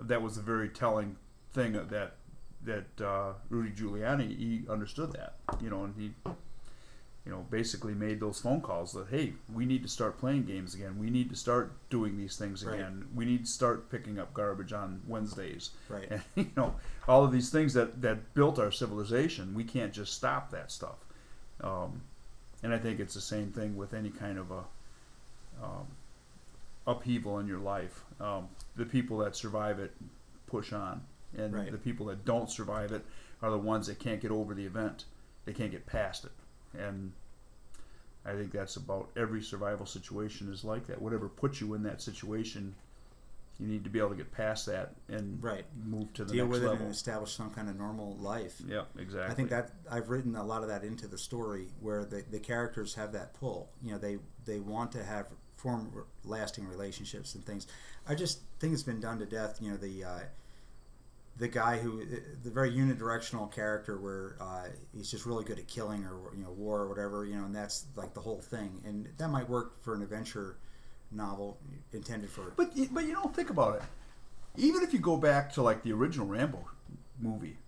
that 0.01 0.21
was 0.21 0.37
a 0.37 0.43
very 0.43 0.69
telling 0.69 1.17
thing 1.53 1.73
that 1.73 2.17
that 2.67 3.05
uh, 3.05 3.33
Rudy 3.49 3.71
Giuliani 3.71 4.37
he 4.37 4.63
understood 4.69 5.13
that 5.13 5.35
you 5.63 5.71
know 5.71 5.85
and 5.85 5.95
he 5.97 6.13
you 7.25 7.33
know 7.33 7.45
basically 7.51 7.95
made 7.95 8.21
those 8.21 8.39
phone 8.41 8.61
calls 8.61 8.93
that 8.93 9.07
hey 9.11 9.33
we 9.53 9.65
need 9.65 9.83
to 9.83 9.89
start 9.89 10.19
playing 10.19 10.45
games 10.45 10.75
again 10.75 10.97
we 10.99 11.11
need 11.11 11.29
to 11.31 11.35
start 11.37 11.73
doing 11.91 12.17
these 12.19 12.37
things 12.37 12.65
Right. 12.65 12.75
again 12.77 13.07
we 13.15 13.25
need 13.25 13.45
to 13.47 13.51
start 13.51 13.91
picking 13.91 14.19
up 14.19 14.33
garbage 14.35 14.73
on 14.73 15.01
Wednesdays 15.09 15.71
Right. 15.89 16.09
and 16.11 16.23
you 16.37 16.51
know 16.57 16.75
all 17.09 17.25
of 17.25 17.33
these 17.33 17.51
things 17.51 17.73
that 17.75 18.01
that 18.03 18.35
built 18.35 18.59
our 18.59 18.71
civilization 18.71 19.55
we 19.55 19.65
can't 19.65 19.93
just 19.93 20.13
stop 20.15 20.51
that 20.51 20.71
stuff 20.71 20.99
um, 21.63 22.01
and 22.63 22.73
I 22.75 22.79
think 22.79 23.01
it's 23.01 23.15
the 23.15 23.21
same 23.21 23.51
thing 23.51 23.77
with 23.77 23.93
any 23.95 24.11
kind 24.11 24.39
of 24.39 24.51
a 24.51 24.65
um, 25.65 25.87
upheaval 26.87 27.39
in 27.39 27.47
your 27.47 27.59
life. 27.59 28.05
Um, 28.21 28.49
the 28.77 28.85
people 28.85 29.19
that 29.19 29.35
survive 29.37 29.79
it 29.79 29.93
push 30.47 30.73
on, 30.73 31.01
and 31.37 31.55
Right. 31.55 31.71
the 31.71 31.79
people 31.79 32.07
that 32.07 32.25
don't 32.25 32.51
survive 32.51 32.93
it 32.93 33.05
are 33.43 33.51
the 33.51 33.59
ones 33.59 33.87
that 33.87 33.99
can't 33.99 34.21
get 34.21 34.31
over 34.31 34.55
the 34.55 34.65
event. 34.67 35.05
They 35.45 35.53
can't 35.53 35.71
get 35.71 35.87
past 35.87 36.25
it, 36.25 36.33
and 36.77 37.13
I 38.25 38.33
think 38.35 38.51
that's 38.51 38.77
about 38.77 39.11
every 39.17 39.43
survival 39.43 39.87
situation 39.87 40.53
is 40.53 40.65
like 40.65 40.87
that. 40.89 41.01
Whatever 41.01 41.29
puts 41.29 41.61
you 41.61 41.75
in 41.75 41.85
that 41.85 42.03
situation, 42.03 42.75
you 43.61 43.67
need 43.69 43.85
to 43.85 43.91
be 43.91 43.99
able 44.01 44.11
to 44.11 44.17
get 44.17 44.33
past 44.33 44.67
that 44.67 44.95
and 45.09 45.43
Right. 45.43 45.65
move 45.77 46.13
to 46.15 46.25
the 46.25 46.33
Deal 46.33 46.45
next 46.47 46.53
with 46.55 46.63
it 46.65 46.69
level. 46.71 46.87
and 46.87 46.95
establish 46.95 47.35
some 47.35 47.51
kind 47.55 47.69
of 47.71 47.77
normal 47.77 48.17
life. 48.17 48.61
yeah, 48.67 48.85
exactly. 48.99 49.31
I 49.33 49.35
think 49.35 49.51
that 49.51 49.71
I've 49.91 50.11
written 50.11 50.35
a 50.35 50.45
lot 50.45 50.63
of 50.63 50.69
that 50.69 50.83
into 50.85 51.07
the 51.07 51.17
story 51.19 51.69
where 51.81 52.05
the, 52.05 52.23
the 52.31 52.41
characters 52.41 52.95
have 52.95 53.13
that 53.13 53.33
pull. 53.35 53.71
You 53.83 53.93
know, 53.93 53.99
they 53.99 54.19
they 54.45 54.59
want 54.61 54.91
to 54.93 55.05
have 55.05 55.29
form 55.55 56.05
lasting 56.25 56.67
relationships 56.69 57.35
and 57.35 57.45
things. 57.47 57.67
I 58.09 58.15
just 58.15 58.41
think 58.59 58.75
it's 58.75 58.83
been 58.83 59.01
done 59.01 59.19
to 59.21 59.27
death. 59.27 59.63
You 59.63 59.71
know, 59.71 59.77
the 59.77 60.05
uh, 60.05 60.21
the 61.39 61.49
guy 61.49 61.79
who 61.79 62.03
the 62.43 62.51
very 62.51 62.71
unidirectional 62.71 63.53
character 63.53 63.99
where 63.99 64.37
uh, 64.41 64.69
he's 64.97 65.11
just 65.11 65.27
really 65.27 65.45
good 65.45 65.59
at 65.59 65.69
killing 65.69 66.05
or 66.05 66.35
you 66.37 66.43
know 66.43 66.51
war 66.51 66.81
or 66.81 66.89
whatever. 66.89 67.25
You 67.27 67.37
know, 67.37 67.45
and 67.45 67.55
that's 67.55 67.87
like 67.95 68.15
the 68.15 68.21
whole 68.21 68.41
thing. 68.41 68.81
And 68.85 69.09
that 69.19 69.29
might 69.29 69.49
work 69.49 69.83
for 69.83 69.95
an 69.95 70.03
adventure 70.03 70.57
novel 71.13 71.59
intended 71.93 72.31
for. 72.31 72.53
But 72.57 72.71
but 72.93 73.05
you 73.05 73.13
don't 73.13 73.35
think 73.35 73.51
about 73.51 73.77
it. 73.77 73.83
Even 74.57 74.83
if 74.83 74.93
you 74.93 74.99
go 74.99 75.17
back 75.17 75.53
to 75.55 75.63
like 75.63 75.83
the 75.83 75.93
original 75.93 76.27
Rambo 76.27 76.65
movie, 77.21 77.59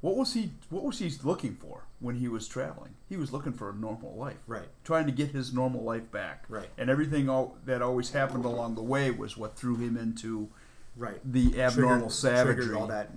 what 0.00 0.16
was 0.16 0.34
he 0.34 0.50
what 0.68 0.84
was 0.84 0.98
he 1.00 1.10
looking 1.24 1.54
for 1.54 1.86
when 1.98 2.16
he 2.16 2.28
was 2.28 2.46
traveling? 2.46 2.94
He 3.08 3.16
was 3.16 3.32
looking 3.32 3.52
for 3.52 3.70
a 3.70 3.74
normal 3.74 4.14
life, 4.16 4.38
Right. 4.46 4.68
Trying 4.84 5.06
to 5.06 5.12
get 5.12 5.30
his 5.32 5.52
normal 5.52 5.82
life 5.82 6.10
back, 6.12 6.44
Right. 6.48 6.68
And 6.78 6.88
everything 6.88 7.28
al- 7.28 7.56
that 7.66 7.82
always 7.82 8.10
happened 8.12 8.44
along 8.44 8.76
the 8.76 8.82
way 8.82 9.10
was 9.10 9.36
what 9.36 9.56
threw 9.56 9.76
him 9.76 9.96
into 9.96 10.48
Right. 10.96 11.20
the 11.24 11.60
abnormal 11.62 11.96
Triggered- 12.08 12.12
savagery. 12.12 12.54
triggered 12.56 12.76
all 12.76 12.86
that. 12.88 13.10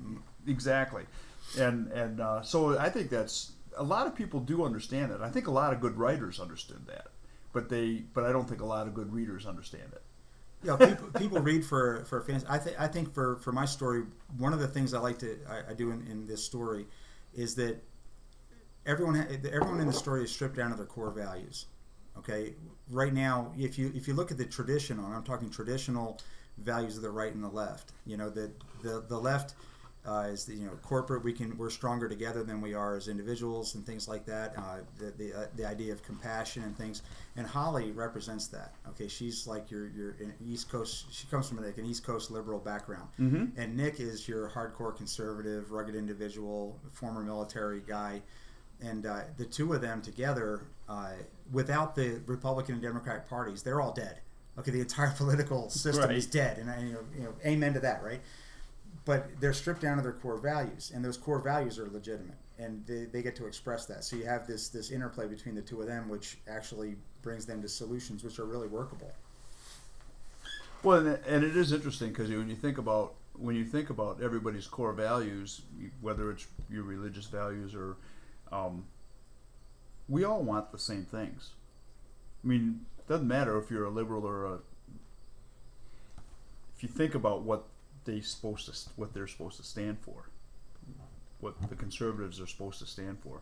Exactly, 0.48 1.04
and 1.58 1.88
and 1.92 2.20
uh, 2.20 2.42
so 2.42 2.78
I 2.78 2.90
think 2.90 3.10
that's 3.10 3.52
a 3.78 3.84
lot 3.84 4.08
of 4.08 4.16
people 4.16 4.40
do 4.40 4.64
understand 4.64 5.12
that. 5.12 5.22
I 5.22 5.30
think 5.30 5.48
a 5.48 5.52
lot 5.52 5.74
of 5.74 5.80
good 5.82 5.98
writers 5.98 6.40
understood 6.40 6.86
that 6.88 7.08
but 7.54 7.70
they 7.70 8.04
but 8.14 8.24
I 8.26 8.32
don't 8.32 8.50
think 8.50 8.62
a 8.62 8.66
lot 8.66 8.88
of 8.88 8.94
good 8.94 9.14
readers 9.14 9.46
understand 9.46 9.92
it. 9.94 10.02
Yeah, 10.64 10.76
people, 10.78 11.08
people 11.20 11.40
read 11.40 11.64
for 11.66 12.04
for 12.06 12.22
fans. 12.22 12.44
I 12.50 12.58
think 12.58 12.80
I 12.80 12.88
think 12.88 13.14
for 13.14 13.38
for 13.38 13.52
my 13.52 13.66
story, 13.66 14.04
one 14.38 14.54
of 14.54 14.60
the 14.60 14.68
things 14.68 14.94
I 14.94 15.00
like 15.00 15.20
to 15.20 15.38
I, 15.50 15.72
I 15.72 15.74
do 15.74 15.92
in, 15.92 16.06
in 16.08 16.26
this 16.28 16.44
story 16.44 16.88
is 17.34 17.54
that 17.56 17.82
everyone 18.86 19.16
ha- 19.16 19.28
everyone 19.52 19.80
in 19.80 19.88
the 19.88 19.94
story 19.94 20.24
is 20.24 20.32
stripped 20.32 20.56
down 20.56 20.72
to 20.72 20.76
their 20.78 20.86
core 20.86 21.12
values. 21.12 21.66
Okay, 22.18 22.54
right 22.90 23.14
now, 23.14 23.52
if 23.58 23.78
you 23.78 23.92
if 23.96 24.08
you 24.08 24.14
look 24.14 24.32
at 24.32 24.38
the 24.38 24.46
traditional, 24.46 25.06
and 25.06 25.16
I'm 25.16 25.24
talking 25.24 25.50
traditional 25.50 26.20
values 26.58 26.96
of 26.98 27.04
the 27.04 27.10
right 27.12 27.34
and 27.34 27.44
the 27.44 27.50
left. 27.50 27.92
You 28.06 28.18
know, 28.18 28.30
the 28.30 28.52
the 28.82 29.04
the 29.08 29.18
left. 29.18 29.56
Uh, 30.06 30.28
is 30.34 30.44
the 30.44 30.54
you 30.54 30.66
know 30.66 30.74
corporate 30.82 31.24
we 31.24 31.32
can 31.32 31.58
we're 31.58 31.70
stronger 31.70 32.10
together 32.10 32.44
than 32.44 32.60
we 32.60 32.74
are 32.74 32.98
as 32.98 33.08
individuals 33.08 33.76
and 33.76 33.86
things 33.86 34.06
like 34.06 34.26
that 34.26 34.54
uh, 34.58 34.80
the 35.00 35.12
the, 35.12 35.34
uh, 35.34 35.46
the 35.56 35.66
idea 35.66 35.94
of 35.94 36.04
compassion 36.04 36.62
and 36.64 36.78
things 36.78 37.04
and 37.38 37.48
Holly 37.48 37.94
represents 37.94 38.48
that 38.48 38.74
okay 38.90 39.08
she's 39.08 39.48
like 39.48 39.72
your 39.72 39.88
your 39.92 40.18
East 40.46 40.70
Coast 40.70 41.06
she 41.10 41.26
comes 41.28 41.48
from 41.48 41.64
like 41.64 41.78
an 41.78 41.86
East 41.86 42.04
Coast 42.06 42.32
liberal 42.32 42.60
background 42.60 43.08
Mm-hmm. 43.18 43.58
and 43.58 43.78
Nick 43.78 44.02
is 44.02 44.28
your 44.28 44.50
hardcore 44.50 44.94
conservative 44.94 45.72
rugged 45.72 45.96
individual 45.96 46.78
former 46.92 47.22
military 47.24 47.80
guy 47.88 48.22
and 48.82 49.06
uh, 49.06 49.22
the 49.38 49.46
two 49.46 49.72
of 49.72 49.80
them 49.80 50.02
together 50.02 50.64
uh, 50.90 51.12
without 51.54 51.96
the 51.96 52.20
Republican 52.26 52.74
and 52.74 52.84
Democratic 52.84 53.30
parties 53.30 53.64
they're 53.64 53.80
all 53.80 53.94
dead 53.94 54.20
okay 54.58 54.72
the 54.72 54.82
entire 54.82 55.12
political 55.18 55.70
system 55.70 56.12
is 56.12 56.26
dead 56.26 56.58
and 56.58 56.70
I, 56.70 56.80
you 56.80 56.94
know, 56.94 57.00
you 57.18 57.24
know 57.24 57.34
amen 57.46 57.74
to 57.74 57.80
that 57.82 58.04
right? 58.04 58.22
But 59.06 59.42
they're 59.42 59.54
stripped 59.54 59.82
down 59.82 59.98
to 59.98 60.04
their 60.04 60.14
core 60.14 60.38
values 60.38 60.92
and 60.94 61.04
those 61.04 61.18
core 61.18 61.40
values 61.40 61.78
are 61.78 61.90
legitimate 61.90 62.38
and 62.58 62.86
they, 62.86 63.06
they 63.06 63.22
get 63.22 63.36
to 63.38 63.48
express 63.48 63.86
that. 63.88 64.04
So 64.04 64.16
you 64.16 64.26
have 64.26 64.48
this 64.48 64.70
this 64.70 64.92
interplay 64.92 65.28
between 65.28 65.56
the 65.56 65.62
two 65.62 65.82
of 65.82 65.88
them 65.88 66.10
which 66.10 66.38
actually 66.48 66.96
brings 67.22 67.46
them 67.46 67.62
to 67.62 67.68
solutions 67.68 68.24
which 68.24 68.40
are 68.40 68.46
really 68.46 68.68
workable. 68.68 69.12
Well, 70.84 71.18
and 71.28 71.44
it 71.46 71.56
is 71.56 71.72
interesting 71.72 72.10
because 72.10 72.30
when 72.30 72.50
you 72.50 72.56
think 72.56 72.78
about 72.78 73.14
when 73.38 73.56
you 73.56 73.66
think 73.66 73.90
about 73.90 74.22
everybody's 74.22 74.68
core 74.68 74.94
values, 74.94 75.62
whether 76.02 76.32
it's 76.32 76.46
your 76.70 76.84
religious 76.84 77.26
values 77.26 77.74
or, 77.74 77.98
um, 78.52 78.86
we 80.08 80.24
all 80.24 80.44
want 80.44 80.72
the 80.72 80.78
same 80.78 81.06
things. 81.06 81.52
I 82.44 82.48
mean, 82.48 82.86
doesn't 83.08 83.28
matter 83.28 83.58
if 83.58 83.70
you're 83.70 83.86
a 83.86 83.90
liberal 83.90 84.26
or 84.26 84.46
a. 84.46 84.60
If 86.76 86.84
you 86.84 86.90
think 86.90 87.16
about 87.16 87.44
what 87.44 87.66
they 88.06 88.22
supposed 88.22 88.66
to 88.72 88.90
what 88.96 89.14
they're 89.14 89.28
supposed 89.28 89.58
to 89.58 89.64
stand 89.64 90.00
for, 90.02 90.30
what 91.40 91.70
the 91.70 91.76
conservatives 91.76 92.40
are 92.40 92.48
supposed 92.48 92.80
to 92.80 92.86
stand 92.86 93.20
for, 93.20 93.42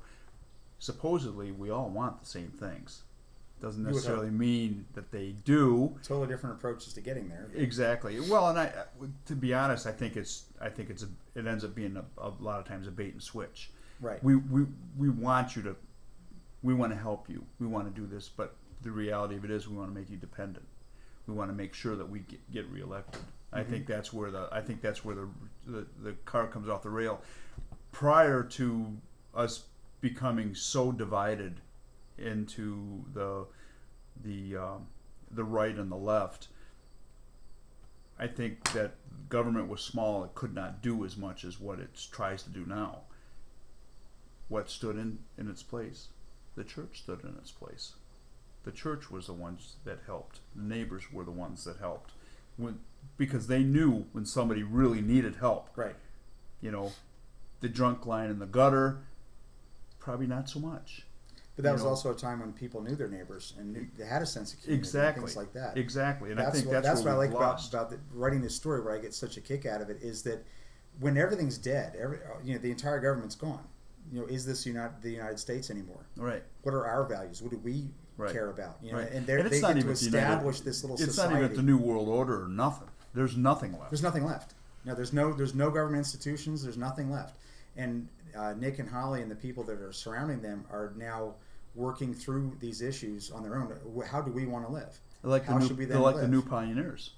supposedly 0.79 1.51
we 1.51 1.69
all 1.69 1.89
want 1.89 2.19
the 2.19 2.25
same 2.27 2.49
things. 2.49 3.03
Doesn't 3.61 3.81
You 3.81 3.85
would 3.85 3.91
hope. 3.91 3.95
necessarily 3.97 4.31
mean 4.31 4.85
that 4.95 5.11
they 5.11 5.35
do. 5.45 5.95
totally 6.03 6.27
different 6.27 6.55
approaches 6.55 6.93
to 6.93 7.01
getting 7.01 7.29
there 7.29 7.47
Exactly. 7.53 8.19
Well, 8.19 8.49
and 8.49 8.57
I, 8.57 8.71
to 9.27 9.35
be 9.35 9.53
honest, 9.53 9.85
I 9.85 9.91
think 9.91 10.17
it's, 10.17 10.45
I 10.59 10.69
think 10.69 10.89
it's, 10.89 11.03
a, 11.03 11.07
it 11.35 11.45
ends 11.45 11.63
up 11.63 11.75
being 11.75 11.95
a, 11.95 12.03
a 12.19 12.31
lot 12.39 12.59
of 12.59 12.65
times 12.65 12.87
a 12.87 12.91
bait 12.91 13.13
and 13.13 13.21
switch. 13.21 13.69
right 13.99 14.23
We, 14.23 14.35
we, 14.35 14.65
we 14.97 15.09
want 15.09 15.55
you 15.55 15.61
to, 15.61 15.75
we 16.63 16.73
want 16.73 16.91
to 16.91 16.97
help 16.97 17.29
you. 17.29 17.45
We 17.59 17.67
want 17.67 17.93
to 17.93 18.01
do 18.01 18.07
this, 18.07 18.29
but 18.29 18.55
the 18.83 18.91
reality 18.91 19.35
of 19.35 19.45
it 19.45 19.51
is, 19.51 19.67
we 19.67 19.75
want 19.75 19.93
to 19.93 19.99
make 19.99 20.09
you 20.09 20.17
dependent. 20.17 20.65
We 21.27 21.33
want 21.33 21.49
to 21.49 21.55
make 21.55 21.73
sure 21.73 21.95
that 21.95 22.09
we 22.09 22.19
get, 22.19 22.51
get 22.51 22.67
reelected. 22.69 23.21
I 23.53 23.63
think 23.63 23.85
that's 23.85 24.13
where 24.13 24.31
the, 24.31 24.47
I 24.51 24.61
think 24.61 24.81
that's 24.81 25.03
where 25.03 25.15
the, 25.15 25.27
the, 25.67 25.87
the 26.01 26.11
car 26.25 26.47
comes 26.47 26.69
off 26.69 26.83
the 26.83 26.89
rail. 26.89 27.21
Prior 27.91 28.43
to 28.43 28.97
us 29.35 29.65
becoming 29.99 30.55
so 30.55 30.91
divided 30.91 31.61
into 32.17 33.03
the, 33.13 33.45
the, 34.23 34.57
um, 34.57 34.87
the 35.29 35.43
right 35.43 35.75
and 35.75 35.91
the 35.91 35.97
left. 35.97 36.47
I 38.17 38.27
think 38.27 38.71
that 38.73 38.95
government 39.29 39.67
was 39.67 39.81
small; 39.81 40.23
it 40.23 40.35
could 40.35 40.53
not 40.53 40.81
do 40.81 41.03
as 41.05 41.17
much 41.17 41.43
as 41.43 41.59
what 41.59 41.79
it 41.79 42.07
tries 42.11 42.43
to 42.43 42.49
do 42.49 42.65
now. 42.67 42.99
What 44.47 44.69
stood 44.69 44.95
in, 44.95 45.19
in 45.37 45.49
its 45.49 45.63
place? 45.63 46.09
The 46.55 46.63
church 46.63 46.99
stood 47.01 47.23
in 47.23 47.35
its 47.37 47.51
place. 47.51 47.93
The 48.63 48.71
church 48.71 49.09
was 49.09 49.27
the 49.27 49.33
ones 49.33 49.77
that 49.85 49.99
helped. 50.05 50.39
The 50.55 50.63
neighbors 50.63 51.11
were 51.11 51.23
the 51.23 51.31
ones 51.31 51.63
that 51.65 51.77
helped, 51.77 52.11
when 52.57 52.79
because 53.17 53.47
they 53.47 53.63
knew 53.63 54.05
when 54.11 54.25
somebody 54.25 54.61
really 54.63 55.01
needed 55.01 55.37
help. 55.37 55.69
right 55.75 55.95
You 56.61 56.71
know, 56.71 56.91
the 57.61 57.69
drunk 57.69 58.05
line 58.05 58.29
in 58.29 58.39
the 58.39 58.45
gutter, 58.45 58.99
probably 59.99 60.27
not 60.27 60.47
so 60.49 60.59
much. 60.59 61.05
but 61.55 61.63
that 61.63 61.69
you 61.69 61.73
was 61.73 61.83
know. 61.83 61.89
also 61.89 62.11
a 62.11 62.15
time 62.15 62.39
when 62.39 62.53
people 62.53 62.81
knew 62.81 62.95
their 62.95 63.07
neighbors 63.07 63.53
and 63.57 63.73
knew, 63.73 63.87
they 63.97 64.05
had 64.05 64.21
a 64.21 64.25
sense 64.25 64.53
of 64.53 64.61
community 64.61 64.79
Exactly. 64.79 65.21
things 65.23 65.35
like 65.35 65.53
that 65.53 65.77
Exactly, 65.77 66.29
and 66.29 66.39
that's 66.39 66.49
I 66.49 66.51
think 66.51 66.65
what, 66.67 66.73
that's, 66.73 66.87
that's 66.87 67.03
where 67.03 67.15
what 67.15 67.23
I 67.23 67.27
like 67.27 67.35
about, 67.35 67.67
about 67.67 67.89
the, 67.89 67.99
writing 68.13 68.41
this 68.41 68.55
story 68.55 68.81
where 68.81 68.93
I 68.95 68.99
get 68.99 69.13
such 69.13 69.37
a 69.37 69.41
kick 69.41 69.65
out 69.65 69.81
of 69.81 69.89
it 69.89 69.97
is 70.01 70.21
that 70.23 70.45
when 70.99 71.17
everything's 71.17 71.57
dead 71.57 71.95
every 71.99 72.17
uh, 72.17 72.37
you 72.43 72.53
know 72.53 72.59
the 72.59 72.69
entire 72.71 72.99
government's 72.99 73.35
gone 73.35 73.63
you 74.11 74.19
know 74.19 74.25
is 74.27 74.45
this 74.45 74.65
United, 74.65 75.01
the 75.01 75.09
United 75.11 75.39
States 75.39 75.69
anymore 75.69 76.05
right. 76.17 76.43
what 76.63 76.73
are 76.73 76.85
our 76.85 77.05
values? 77.05 77.41
What 77.41 77.51
do 77.51 77.57
we 77.57 77.89
Right. 78.21 78.31
care 78.33 78.49
about? 78.49 78.77
You 78.81 78.91
know, 78.91 78.99
Right. 78.99 79.11
and, 79.11 79.25
they're, 79.25 79.39
And 79.39 79.49
they 79.49 79.59
get 79.61 79.67
to 79.73 79.77
United- 79.79 79.91
establish 79.91 80.61
this 80.61 80.83
little 80.83 80.95
It's 80.95 81.05
society. 81.05 81.33
not 81.35 81.43
even 81.43 81.55
the 81.57 81.63
New 81.63 81.77
World 81.77 82.07
Order 82.07 82.43
or 82.43 82.47
nothing. 82.47 82.87
There's 83.13 83.35
nothing 83.35 83.73
left. 83.73 83.89
there's 83.91 84.03
nothing 84.03 84.25
left. 84.25 84.53
No, 84.85 84.95
there's 84.95 85.13
no 85.13 85.33
there's 85.33 85.53
no 85.53 85.69
government 85.69 85.99
institutions. 85.99 86.63
There's 86.63 86.77
nothing 86.77 87.11
left. 87.11 87.37
And 87.75 88.07
uh, 88.35 88.53
Nick 88.57 88.79
and 88.79 88.89
Holly 88.89 89.21
and 89.21 89.29
the 89.29 89.35
people 89.35 89.63
that 89.65 89.79
are 89.81 89.91
surrounding 89.91 90.41
them 90.41 90.65
are 90.71 90.93
now 90.97 91.35
working 91.75 92.13
through 92.13 92.55
these 92.59 92.81
issues 92.81 93.31
on 93.31 93.43
their 93.43 93.55
own. 93.55 93.73
How 94.09 94.21
do 94.21 94.31
we 94.31 94.45
want 94.45 94.65
to 94.65 94.71
live? 94.71 94.99
Like 95.23 95.45
How 95.45 95.57
the 95.59 95.67
should 95.67 95.77
we 95.77 95.85
new, 95.85 95.91
then 95.93 96.01
like 96.01 96.15
the 96.15 96.27
new 96.27 96.41
pioneers. 96.41 97.11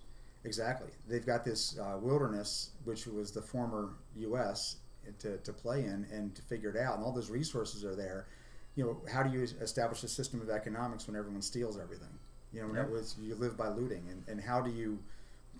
Exactly. 0.44 0.90
They've 1.08 1.26
got 1.26 1.46
this 1.46 1.78
uh, 1.80 1.98
wilderness, 2.02 2.72
which 2.84 3.08
was 3.08 3.32
the 3.32 3.42
former 3.42 3.92
U.S. 4.18 4.78
to, 5.20 5.38
to 5.38 5.54
play 5.54 5.86
in 5.86 6.06
and 6.12 6.36
to 6.36 6.42
figure 6.42 6.70
it 6.70 6.76
out, 6.78 6.96
and 6.96 7.04
all 7.04 7.14
those 7.14 7.30
resources 7.30 7.86
are 7.86 7.96
there. 7.96 8.28
You 8.76 8.86
know, 8.86 9.02
how 9.12 9.24
do 9.24 9.30
you 9.30 9.48
establish 9.62 10.04
a 10.04 10.08
system 10.08 10.42
of 10.42 10.50
economics 10.50 11.08
when 11.08 11.16
everyone 11.16 11.42
steals 11.42 11.80
everything? 11.80 12.08
You 12.52 12.62
know, 12.62 12.82
it 12.82 12.90
was 12.90 13.16
you 13.22 13.36
live 13.36 13.58
by 13.58 13.70
looting, 13.70 14.04
and, 14.10 14.24
and 14.28 14.42
how 14.42 14.62
do 14.62 14.72
you 14.72 15.00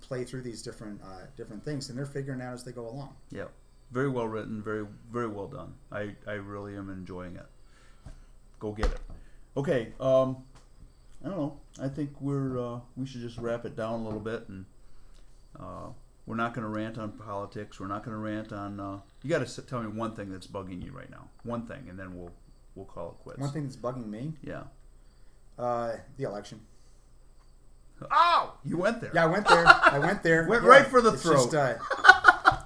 play 0.00 0.24
through 0.24 0.42
these 0.42 0.62
different 0.62 1.00
uh, 1.02 1.26
different 1.36 1.64
things? 1.64 1.88
And 1.88 1.98
they're 1.98 2.06
figuring 2.06 2.40
out 2.40 2.54
as 2.54 2.64
they 2.64 2.72
go 2.72 2.88
along. 2.88 3.14
Yeah, 3.30 3.46
very 3.90 4.08
well 4.08 4.26
written, 4.26 4.62
very 4.62 4.86
very 5.10 5.28
well 5.28 5.48
done. 5.48 5.74
I 5.92 6.14
I 6.26 6.34
really 6.34 6.76
am 6.76 6.90
enjoying 6.90 7.36
it. 7.36 7.46
Go 8.58 8.72
get 8.72 8.86
it. 8.86 9.00
Okay. 9.56 9.92
Um, 10.00 10.44
I 11.24 11.28
don't 11.28 11.38
know. 11.38 11.60
I 11.80 11.88
think 11.88 12.20
we're 12.20 12.58
uh, 12.58 12.80
we 12.96 13.06
should 13.06 13.22
just 13.22 13.38
wrap 13.38 13.64
it 13.64 13.76
down 13.76 14.00
a 14.00 14.04
little 14.04 14.20
bit, 14.20 14.48
and 14.48 14.64
uh, 15.58 15.88
we're 16.26 16.36
not 16.36 16.54
going 16.54 16.64
to 16.64 16.68
rant 16.68 16.98
on 16.98 17.12
politics. 17.12 17.80
We're 17.80 17.86
not 17.86 18.04
going 18.04 18.16
to 18.16 18.22
rant 18.22 18.52
on. 18.52 18.78
Uh, 18.78 19.00
you 19.22 19.30
got 19.30 19.46
to 19.46 19.62
tell 19.62 19.82
me 19.82 19.88
one 19.88 20.14
thing 20.14 20.30
that's 20.30 20.46
bugging 20.46 20.84
you 20.84 20.92
right 20.92 21.10
now. 21.10 21.28
One 21.42 21.66
thing, 21.66 21.86
and 21.88 21.98
then 21.98 22.16
we'll 22.16 22.32
we'll 22.74 22.86
call 22.86 23.10
it 23.10 23.22
quits. 23.22 23.40
One 23.40 23.50
thing 23.50 23.64
that's 23.64 23.76
bugging 23.76 24.06
me, 24.08 24.34
Yeah. 24.42 24.62
uh, 25.58 25.96
the 26.16 26.24
election. 26.24 26.60
Oh, 28.10 28.54
you 28.64 28.76
went 28.76 29.00
there. 29.00 29.12
Yeah, 29.14 29.24
I 29.24 29.26
went 29.26 29.46
there. 29.48 29.64
I 29.66 29.98
went 29.98 30.22
there. 30.22 30.46
Went 30.48 30.62
Yeah, 30.64 30.68
right 30.68 30.86
for 30.86 31.00
the 31.00 31.14
it's 31.14 31.22
throat. 31.22 31.50
Just, 31.50 31.54
uh, 31.54 31.76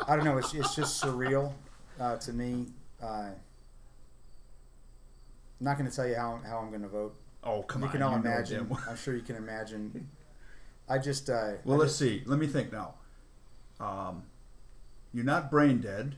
I 0.09 0.17
don't 0.17 0.25
know. 0.25 0.39
It's, 0.39 0.53
it's 0.55 0.75
just 0.75 1.03
surreal 1.03 1.53
uh, 2.01 2.17
to 2.17 2.33
me. 2.33 2.67
Uh, 3.01 3.07
I'm 3.27 3.35
not 5.61 5.79
going 5.79 5.89
to 5.89 5.95
tell 5.95 6.07
you 6.09 6.15
how, 6.17 6.41
how 6.47 6.59
I'm 6.59 6.71
going 6.71 6.83
to 6.83 6.89
vote. 6.89 7.15
Oh, 7.45 7.63
come 7.63 7.83
you 7.83 7.87
on. 7.89 7.93
can 7.93 8.03
all 8.03 8.17
you 8.17 8.23
know 8.23 8.31
imagine. 8.31 8.77
I'm 8.89 8.97
sure 8.97 9.15
you 9.15 9.23
can 9.23 9.37
imagine. 9.37 10.09
I 10.89 10.99
just. 10.99 11.29
Uh, 11.31 11.53
Well, 11.65 11.77
I 11.77 11.81
let's 11.81 11.93
just- 11.93 11.99
see. 12.01 12.23
Let 12.27 12.39
me 12.39 12.47
think 12.47 12.73
now. 12.73 12.95
Um, 13.79 14.23
you're 15.13 15.25
not 15.25 15.51
brain 15.51 15.81
dead, 15.81 16.17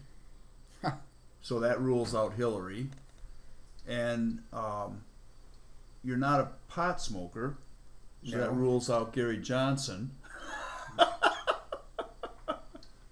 so 1.43 1.61
that 1.61 1.78
rules 1.80 2.14
out 2.14 2.34
Hillary. 2.34 2.88
And 3.91 4.43
um, 4.53 5.03
you're 6.05 6.16
not 6.16 6.41
a 6.41 6.49
pot 6.68 7.01
smoker, 7.01 7.57
so 8.24 8.38
that 8.38 8.53
rules 8.55 8.88
out 8.88 9.12
Gary 9.12 9.36
Johnson. 9.38 10.12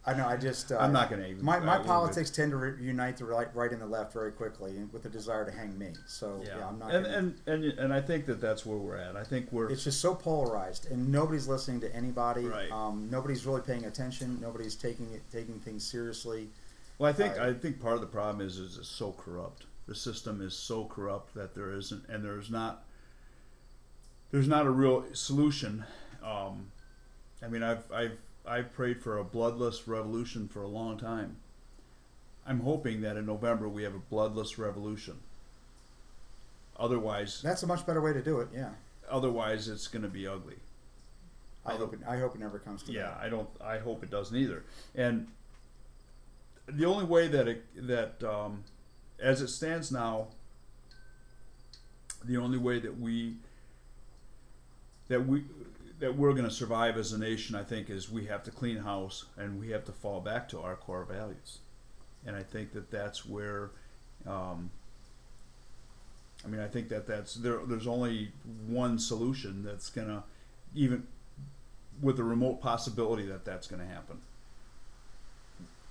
I 0.07 0.15
know. 0.17 0.27
I 0.27 0.39
just. 0.39 0.73
Uh, 0.73 0.79
I'm 0.79 0.91
not 0.93 1.11
going 1.11 1.21
to 1.21 1.29
even. 1.29 1.45
My, 1.45 1.59
my 1.61 1.77
politics 1.79 2.31
tend 2.31 2.53
to 2.53 2.57
re- 2.57 2.83
unite 2.83 3.19
the 3.19 3.27
right, 3.27 3.55
right 3.55 3.71
and 3.71 3.83
the 3.83 3.87
left 3.87 4.15
very 4.15 4.33
quickly, 4.33 4.73
with 4.91 5.03
the 5.03 5.09
desire 5.11 5.45
to 5.45 5.51
hang 5.51 5.77
me. 5.79 5.89
So 6.07 6.39
get- 6.39 6.47
yeah, 6.57 6.67
I'm 6.67 6.79
not. 6.79 6.95
and, 6.95 7.05
gonna- 7.05 7.17
and 7.19 7.39
and 7.47 7.65
and 7.79 7.93
I 7.93 8.01
think 8.01 8.25
that 8.27 8.41
that's 8.41 8.65
where 8.65 8.79
we're 8.79 8.97
at. 8.97 9.17
I 9.17 9.25
think 9.25 9.53
we're. 9.53 9.71
it's 9.71 9.85
just 9.85 10.01
so 10.01 10.15
polarized, 10.15 10.91
and 10.91 11.11
nobody's 11.13 11.47
listening 11.47 11.81
to 11.81 11.95
anybody. 11.95 12.47
Right. 12.47 12.71
Um, 12.73 13.09
nobody's 13.11 13.45
really 13.45 13.61
paying 13.61 13.85
attention. 13.85 14.39
Nobody's 14.41 14.77
taking 14.77 15.13
it, 15.13 15.21
taking 15.31 15.59
things 15.61 15.85
seriously. 15.85 16.49
Well, 16.99 17.11
I 17.11 17.13
think 17.13 17.39
I- 17.39 17.49
I 17.49 17.53
think 17.53 17.79
part 17.79 17.97
of 17.97 18.01
the 18.01 18.07
problem 18.07 18.41
is 18.47 18.57
is 18.57 18.79
it's 18.79 18.89
so 18.89 19.13
corrupt. 19.13 19.65
The 19.89 19.95
system 19.95 20.43
is 20.43 20.55
so 20.55 20.85
corrupt 20.85 21.35
that 21.35 21.55
there 21.55 21.73
isn't, 21.73 22.07
and 22.09 22.23
there's 22.23 22.51
not. 22.51 22.85
There's 24.31 24.47
not 24.47 24.67
a 24.67 24.71
real 24.71 25.05
solution. 25.15 25.85
Um, 26.23 26.71
I 27.43 27.49
mean, 27.49 27.63
I've 27.63 27.91
I've 27.91 28.19
I've 28.47 28.73
prayed 28.75 29.03
for 29.03 29.17
a 29.17 29.25
bloodless 29.25 29.89
revolution 29.89 30.47
for 30.47 30.63
a 30.63 30.69
long 30.69 30.99
time. 30.99 31.37
I'm 32.47 32.61
hoping 32.61 33.01
that 33.01 33.17
in 33.17 33.25
November 33.27 33.67
we 33.69 33.83
have 33.85 33.95
a 33.95 33.99
bloodless 33.99 34.59
revolution. 34.59 35.19
Otherwise, 36.79 37.41
That's 37.43 37.63
a 37.63 37.67
much 37.67 37.85
better 37.87 38.01
way 38.01 38.13
to 38.13 38.23
do 38.23 38.41
it. 38.41 38.49
Yeah. 38.55 38.71
otherwise, 39.11 39.69
it's 39.69 39.89
going 39.89 40.03
to 40.03 40.09
be 40.09 40.27
ugly. 40.29 40.55
I 41.67 41.75
hope 41.75 41.93
it, 41.93 42.01
I 42.09 42.19
hope 42.19 42.35
it 42.37 42.41
never 42.41 42.59
comes 42.59 42.83
to 42.85 42.93
Yeah, 42.93 43.03
that. 43.09 43.19
I 43.23 43.29
don't. 43.31 43.49
I 43.63 43.79
hope 43.79 44.03
it 44.03 44.11
doesn't 44.11 44.37
either. 44.37 44.65
And 44.95 45.29
the 46.67 46.85
only 46.85 47.05
way 47.05 47.27
that 47.29 47.49
it, 47.49 47.65
that 47.89 48.23
um, 48.23 48.65
as 49.21 49.41
it 49.41 49.49
stands 49.49 49.91
now, 49.91 50.29
the 52.25 52.37
only 52.37 52.59
way 52.59 52.79
that 52.79 52.99
we 52.99 53.37
that 55.09 55.27
we 55.27 55.45
that 55.99 56.17
we're 56.17 56.33
going 56.33 56.45
to 56.45 56.51
survive 56.51 56.97
as 56.97 57.13
a 57.13 57.19
nation, 57.19 57.57
I 57.57 57.65
think, 57.65 57.91
is 57.91 58.11
we 58.11 58.27
have 58.27 58.45
to 58.45 58.51
clean 58.51 58.77
house 58.77 59.25
and 59.37 59.59
we 59.59 59.71
have 59.71 59.85
to 59.87 59.93
fall 59.93 60.21
back 60.21 60.49
to 60.51 60.61
our 60.61 60.77
core 60.77 61.05
values. 61.05 61.59
And 62.25 62.37
I 62.37 62.43
think 62.43 62.73
that 62.73 62.91
that's 62.91 63.27
where. 63.27 63.71
Um, 64.27 64.71
I 66.45 66.49
mean, 66.49 66.61
I 66.61 66.69
think 66.69 66.89
that 66.91 67.07
that's 67.07 67.35
there. 67.35 67.59
There's 67.67 67.89
only 67.89 68.31
one 68.67 68.99
solution 68.99 69.65
that's 69.65 69.91
gonna, 69.91 70.23
even 70.75 71.07
with 72.01 72.17
the 72.17 72.25
remote 72.25 72.61
possibility 72.61 73.27
that 73.27 73.45
that's 73.45 73.67
going 73.67 73.83
to 73.83 73.93
happen. 73.93 74.19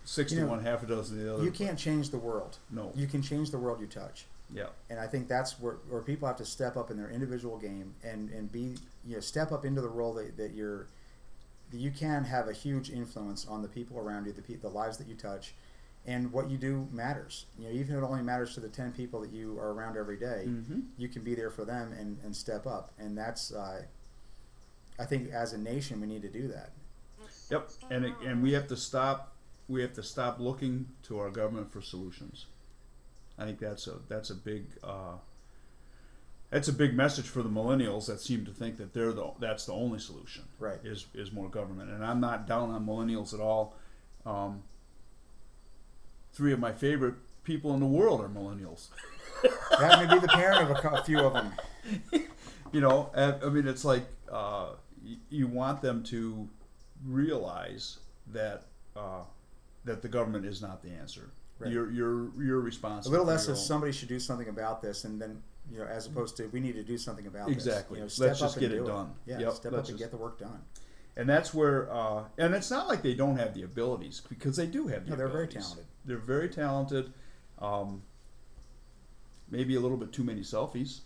Six 0.08 0.32
You 0.32 0.38
to 0.40 0.44
know, 0.46 0.52
one, 0.52 0.64
half 0.64 0.84
a 0.84 0.86
dozen 0.86 1.22
the 1.22 1.34
other. 1.34 1.44
You 1.44 1.52
can't 1.52 1.78
change 1.78 2.12
the 2.12 2.18
world. 2.18 2.58
No. 2.72 2.94
You 2.96 3.08
can 3.08 3.22
change 3.22 3.52
the 3.52 3.58
world 3.58 3.82
you 3.82 3.88
touch. 3.88 4.26
Yeah. 4.54 4.68
And 4.90 5.02
I 5.02 5.06
think 5.06 5.28
that's 5.28 5.60
where, 5.60 5.74
where 5.90 6.02
people 6.02 6.30
have 6.30 6.38
to 6.38 6.46
step 6.46 6.78
up 6.78 6.90
in 6.90 6.96
their 6.96 7.10
individual 7.10 7.58
game 7.58 7.94
and, 8.06 8.30
and 8.30 8.50
be 8.50 8.76
you 9.06 9.16
know 9.16 9.20
step 9.20 9.52
up 9.52 9.66
into 9.66 9.82
the 9.82 9.90
role 9.90 10.14
that, 10.14 10.38
that 10.38 10.54
you're 10.54 10.88
that 11.72 11.78
you 11.80 11.92
can 11.92 12.24
have 12.24 12.48
a 12.48 12.54
huge 12.54 12.90
influence 12.90 13.46
on 13.46 13.62
the 13.62 13.68
people 13.68 14.00
around 14.00 14.26
you, 14.26 14.32
the 14.32 14.42
pe- 14.42 14.56
the 14.56 14.70
lives 14.70 14.98
that 15.00 15.08
you 15.08 15.16
touch, 15.16 15.54
and 16.06 16.32
what 16.32 16.50
you 16.50 16.58
do 16.58 16.88
matters. 16.94 17.46
You 17.60 17.66
know, 17.68 17.74
even 17.74 17.98
if 17.98 18.02
it 18.02 18.06
only 18.06 18.22
matters 18.24 18.54
to 18.54 18.62
the 18.62 18.70
ten 18.70 18.94
people 18.94 19.20
that 19.20 19.32
you 19.32 19.60
are 19.60 19.74
around 19.74 19.98
every 19.98 20.16
day, 20.16 20.46
Mhm. 20.48 20.84
you 20.98 21.10
can 21.10 21.22
be 21.24 21.36
there 21.36 21.52
for 21.52 21.66
them 21.66 21.92
and, 21.92 22.18
and 22.24 22.34
step 22.34 22.66
up. 22.66 22.94
And 22.98 23.18
that's 23.18 23.52
uh, 23.52 23.82
I 24.98 25.04
think 25.04 25.30
as 25.34 25.52
a 25.52 25.58
nation 25.58 26.00
we 26.00 26.08
need 26.08 26.22
to 26.22 26.30
do 26.30 26.48
that. 26.48 26.72
Yep. 27.52 27.70
And 27.92 28.06
it, 28.06 28.14
and 28.26 28.42
we 28.42 28.54
have 28.54 28.68
to 28.68 28.78
stop. 28.78 29.34
We 29.68 29.82
have 29.82 29.94
to 29.94 30.04
stop 30.04 30.40
looking 30.40 30.88
to 31.04 31.20
our 31.20 31.30
government 31.30 31.72
for 31.72 31.82
solutions. 31.82 32.46
I 33.38 33.46
think 33.46 33.60
that's 33.60 33.88
a 33.88 33.96
that's 34.08 34.30
a 34.30 34.36
big 34.36 34.66
uh, 34.84 35.18
that's 36.50 36.68
a 36.68 36.74
big 36.74 36.94
message 36.94 37.26
for 37.28 37.44
the 37.44 37.50
millennials 37.50 38.08
that 38.08 38.22
seem 38.22 38.46
to 38.46 38.52
think 38.52 38.78
that 38.78 38.94
they're 38.94 39.12
the 39.14 39.32
that's 39.40 39.66
the 39.66 39.74
only 39.74 40.00
solution. 40.00 40.44
Right. 40.60 40.80
Is 40.84 41.06
is 41.14 41.32
more 41.32 41.50
government, 41.50 41.90
and 41.92 42.04
I'm 42.04 42.20
not 42.20 42.48
down 42.48 42.72
on 42.72 42.86
millennials 42.86 43.34
at 43.34 43.40
all. 43.40 43.76
Um, 44.26 44.64
three 46.34 46.54
of 46.54 46.60
my 46.60 46.72
favorite 46.72 47.16
people 47.44 47.74
in 47.74 47.80
the 47.80 47.86
world 47.86 48.22
are 48.22 48.30
millennials. 48.30 48.88
That 49.80 50.00
may 50.00 50.16
be 50.16 50.20
the 50.20 50.28
parent 50.30 50.72
of 50.72 50.84
a, 50.84 50.90
a 50.90 51.04
few 51.04 51.20
of 51.20 51.34
them. 51.34 51.54
you 52.72 52.82
know 52.82 53.12
I, 53.16 53.34
I 53.34 53.50
mean 53.50 53.68
it's 53.68 53.86
like 53.86 54.04
uh, 54.32 54.70
you 55.30 55.46
want 55.46 55.84
them 55.84 56.02
to 56.06 56.50
realize 57.06 58.00
that 58.34 58.64
uh, 58.96 59.22
that 59.88 60.02
the 60.02 60.08
government 60.08 60.46
is 60.46 60.62
not 60.62 60.82
the 60.84 60.90
answer 60.92 61.30
Right. 61.60 61.72
you're 61.72 61.90
you're 61.90 62.30
you're 62.40 62.68
A 62.68 63.10
little 63.10 63.26
less 63.26 63.50
own- 63.50 63.56
somebody 63.56 63.92
should 63.92 64.10
do 64.10 64.20
something 64.20 64.48
about 64.48 64.82
this, 64.84 65.06
and 65.06 65.20
then 65.20 65.42
you 65.72 65.80
know, 65.80 65.86
as 65.86 66.06
opposed 66.06 66.38
to 66.38 66.46
we 66.50 66.60
need 66.60 66.74
to 66.76 66.84
do 66.84 66.98
something 67.00 67.26
about 67.26 67.50
Exactly. 67.50 68.00
this. 68.00 68.18
You 68.20 68.24
know, 68.26 68.28
Let's 68.30 68.40
just 68.40 68.56
and 68.58 68.62
get 68.62 68.72
it 68.72 68.80
do 68.82 68.86
done. 68.86 69.14
Yeah, 69.26 69.40
Yep, 69.40 69.54
step 69.54 69.72
let's 69.72 69.86
up 69.86 69.90
and 69.90 69.98
just- 69.98 70.00
get 70.00 70.12
the 70.12 70.18
work 70.24 70.38
done. 70.40 70.62
and 71.16 71.28
that's 71.28 71.52
where 71.56 71.92
uh, 71.92 72.26
and 72.38 72.54
it's 72.54 72.70
not 72.70 72.88
like 72.88 73.02
they 73.02 73.16
don't 73.16 73.38
have 73.38 73.56
the 73.56 73.64
abilities 73.64 74.22
because 74.30 74.56
they 74.56 74.68
do 74.68 74.86
have 74.88 75.06
the 75.06 75.12
No, 75.12 75.16
they're 75.18 75.28
very 75.28 75.48
talented. 75.48 75.86
they're 76.06 76.18
very 76.20 76.48
talented 76.50 77.12
um, 77.58 78.04
maybe 79.50 79.76
a 79.76 79.80
little 79.80 79.98
bit 79.98 80.12
too 80.12 80.24
many 80.24 80.42
selfies 80.42 81.00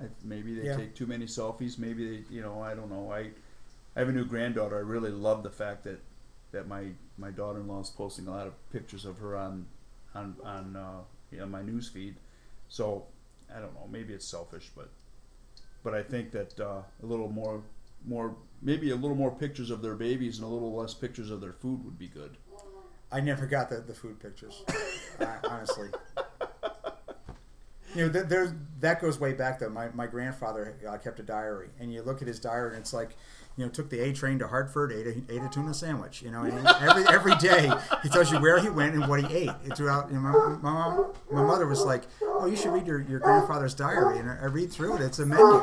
I, 0.00 0.04
maybe 0.22 0.54
they 0.54 0.66
Yeah. 0.66 0.76
take 0.76 0.94
too 0.94 1.06
many 1.06 1.26
selfies 1.26 1.78
maybe 1.78 2.08
they 2.08 2.34
you 2.34 2.40
know 2.40 2.62
i 2.62 2.74
don't 2.74 2.90
know 2.90 3.12
i 3.12 3.30
i 3.94 3.98
have 4.00 4.08
a 4.08 4.12
new 4.12 4.24
granddaughter 4.24 4.76
i 4.76 4.80
really 4.80 5.10
love 5.10 5.42
the 5.42 5.50
fact 5.50 5.84
that 5.84 6.00
that 6.52 6.66
my 6.66 6.92
my 7.18 7.30
daughter-in-law 7.30 7.80
is 7.80 7.90
posting 7.90 8.26
a 8.26 8.30
lot 8.30 8.46
of 8.46 8.70
pictures 8.70 9.04
of 9.04 9.18
her 9.18 9.36
on 9.36 9.66
on 10.14 10.36
on 10.44 10.76
uh, 10.76 11.46
my 11.46 11.62
news 11.62 11.88
feed 11.88 12.16
so 12.68 13.04
i 13.54 13.58
don't 13.58 13.74
know 13.74 13.88
maybe 13.90 14.12
it's 14.12 14.26
selfish 14.26 14.70
but 14.76 14.88
but 15.82 15.94
i 15.94 16.02
think 16.02 16.30
that 16.30 16.58
uh, 16.60 16.82
a 17.02 17.06
little 17.06 17.28
more 17.28 17.62
more 18.06 18.36
maybe 18.62 18.90
a 18.90 18.96
little 18.96 19.16
more 19.16 19.30
pictures 19.30 19.70
of 19.70 19.82
their 19.82 19.94
babies 19.94 20.38
and 20.38 20.46
a 20.46 20.50
little 20.50 20.74
less 20.74 20.94
pictures 20.94 21.30
of 21.30 21.40
their 21.40 21.52
food 21.52 21.84
would 21.84 21.98
be 21.98 22.08
good 22.08 22.36
I 23.14 23.20
never 23.20 23.46
got 23.46 23.70
the, 23.70 23.76
the 23.76 23.94
food 23.94 24.18
pictures, 24.18 24.64
honestly. 25.48 25.88
You 27.94 28.06
know, 28.06 28.12
th- 28.12 28.26
there's, 28.26 28.52
that 28.80 29.00
goes 29.00 29.20
way 29.20 29.32
back 29.32 29.60
though. 29.60 29.70
My, 29.70 29.88
my 29.94 30.06
grandfather 30.06 30.76
uh, 30.88 30.96
kept 30.98 31.20
a 31.20 31.22
diary, 31.22 31.68
and 31.78 31.92
you 31.92 32.02
look 32.02 32.22
at 32.22 32.28
his 32.28 32.40
diary, 32.40 32.70
and 32.70 32.80
it's 32.80 32.92
like, 32.92 33.10
you 33.56 33.64
know, 33.64 33.70
took 33.70 33.88
the 33.88 34.00
A 34.00 34.12
train 34.12 34.40
to 34.40 34.48
Hartford, 34.48 34.90
ate 34.90 35.06
a, 35.06 35.32
ate 35.32 35.42
a 35.42 35.48
tuna 35.48 35.72
sandwich. 35.72 36.22
You 36.22 36.32
know, 36.32 36.42
and 36.42 36.66
every 36.80 37.04
every 37.06 37.36
day 37.36 37.70
he 38.02 38.08
tells 38.08 38.32
you 38.32 38.40
where 38.40 38.58
he 38.58 38.68
went 38.68 38.94
and 38.94 39.06
what 39.06 39.24
he 39.24 39.34
ate. 39.34 39.50
It 39.64 39.76
throughout, 39.76 40.10
you 40.10 40.16
know, 40.16 40.22
my, 40.22 40.48
my 40.60 40.72
mom, 40.72 41.12
my 41.30 41.42
mother 41.44 41.66
was 41.68 41.84
like, 41.84 42.02
"Oh, 42.20 42.46
you 42.46 42.56
should 42.56 42.72
read 42.72 42.86
your, 42.86 43.02
your 43.02 43.20
grandfather's 43.20 43.74
diary," 43.74 44.18
and 44.18 44.28
I, 44.28 44.38
I 44.42 44.46
read 44.46 44.72
through 44.72 44.96
it. 44.96 45.02
It's 45.02 45.20
a 45.20 45.26
menu. 45.26 45.62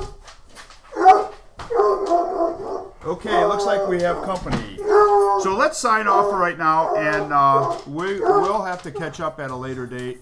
Okay, 3.04 3.42
it 3.42 3.48
looks 3.48 3.66
like 3.66 3.88
we 3.88 4.02
have 4.04 4.24
company. 4.24 4.78
So 4.78 5.56
let's 5.58 5.78
sign 5.78 6.08
off 6.08 6.30
for 6.30 6.38
right 6.38 6.58
now, 6.58 6.96
and 6.96 7.34
uh, 7.34 7.78
we 7.88 8.20
will 8.22 8.62
have 8.64 8.84
to 8.84 8.92
catch 8.92 9.20
up 9.20 9.40
at 9.40 9.50
a 9.50 9.56
later 9.56 9.86
date. 9.88 10.22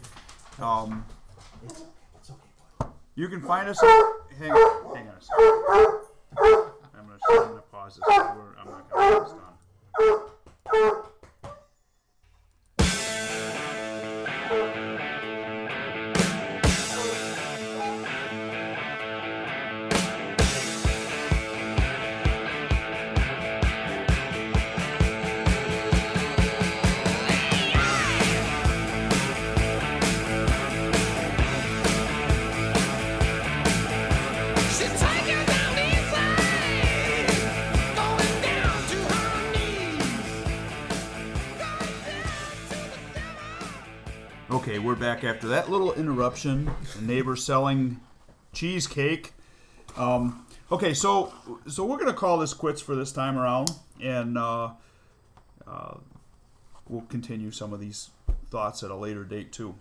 Um, 0.60 1.06
you 3.20 3.28
can 3.28 3.42
find 3.42 3.68
us. 3.68 3.78
Hang, 3.82 3.92
hang 4.40 4.50
on 4.50 4.56
a 4.56 5.22
second. 5.22 5.36
I'm 6.96 7.06
gonna, 7.28 7.62
pause 7.70 7.96
this. 7.96 8.04
I'm 8.10 8.72
not 8.72 8.90
gonna 8.90 9.36
done. 10.72 11.04
Okay, 44.60 44.78
we're 44.78 44.96
back 44.96 45.24
after 45.24 45.48
that 45.48 45.70
little 45.72 45.94
interruption. 45.94 46.70
A 46.98 47.02
neighbor 47.02 47.38
selling 47.38 48.02
cheesecake. 48.52 49.32
Um, 49.96 50.46
okay, 50.70 50.94
so 50.94 51.34
so 51.66 51.86
we're 51.86 51.98
gonna 51.98 52.12
call 52.12 52.38
this 52.38 52.54
quits 52.54 52.82
for 52.82 52.94
this 52.94 53.14
time 53.14 53.38
around, 53.38 53.72
and 54.02 54.38
uh, 54.38 54.72
uh, 55.66 55.94
we'll 56.90 57.04
continue 57.04 57.52
some 57.52 57.72
of 57.72 57.80
these 57.80 58.10
thoughts 58.52 58.84
at 58.84 58.92
a 58.92 58.96
later 58.96 59.24
date 59.24 59.54
too. 59.54 59.76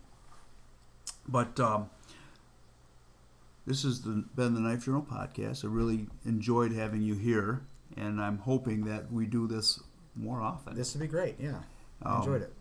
But 1.26 1.58
um, 1.58 1.90
this 3.66 3.82
has 3.82 4.02
the, 4.02 4.24
been 4.36 4.54
the 4.54 4.60
Knife 4.60 4.84
Journal 4.84 5.02
podcast. 5.02 5.64
I 5.64 5.68
really 5.68 6.06
enjoyed 6.24 6.70
having 6.72 7.02
you 7.02 7.16
here, 7.16 7.62
and 7.96 8.20
I'm 8.20 8.38
hoping 8.38 8.84
that 8.84 9.10
we 9.12 9.26
do 9.26 9.48
this 9.48 9.80
more 10.14 10.40
often 10.40 10.76
This 10.76 10.94
would 10.94 11.00
be 11.00 11.08
great. 11.08 11.34
Yeah, 11.40 11.62
I 12.00 12.10
Um, 12.14 12.18
enjoyed 12.20 12.42
it. 12.42 12.52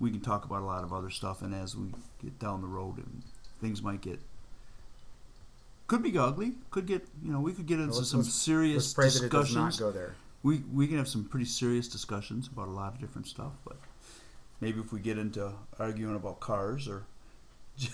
We 0.00 0.10
can 0.10 0.20
talk 0.20 0.44
about 0.44 0.62
a 0.62 0.64
lot 0.64 0.84
of 0.84 0.92
other 0.92 1.10
stuff 1.10 1.42
and 1.42 1.54
as 1.54 1.76
we 1.76 1.88
get 2.22 2.38
down 2.38 2.60
the 2.60 2.66
road 2.68 2.98
and 2.98 3.22
things 3.60 3.82
might 3.82 4.00
get 4.00 4.20
could 5.86 6.02
be 6.02 6.16
ugly 6.18 6.52
could 6.70 6.86
get 6.86 7.06
you 7.22 7.32
know 7.32 7.40
we 7.40 7.52
could 7.52 7.66
get 7.66 7.80
into 7.80 7.94
Let's- 7.96 8.10
some 8.10 8.22
serious 8.22 8.74
Let's 8.74 8.94
pray 8.94 9.08
that 9.08 9.26
it 9.26 9.32
does 9.32 9.54
not 9.54 9.70
discussions 9.70 9.78
go 9.80 9.90
there. 9.90 10.14
we 10.42 10.58
we 10.72 10.86
can 10.86 10.98
have 10.98 11.08
some 11.08 11.24
pretty 11.24 11.46
serious 11.46 11.88
discussions 11.88 12.48
about 12.48 12.68
a 12.68 12.70
lot 12.72 12.94
of 12.94 13.00
different 13.00 13.26
stuff 13.26 13.52
but 13.64 13.76
maybe 14.60 14.78
if 14.80 14.92
we 14.92 15.00
get 15.00 15.18
into 15.18 15.52
arguing 15.78 16.14
about 16.16 16.40
cars 16.40 16.86
or 16.88 17.04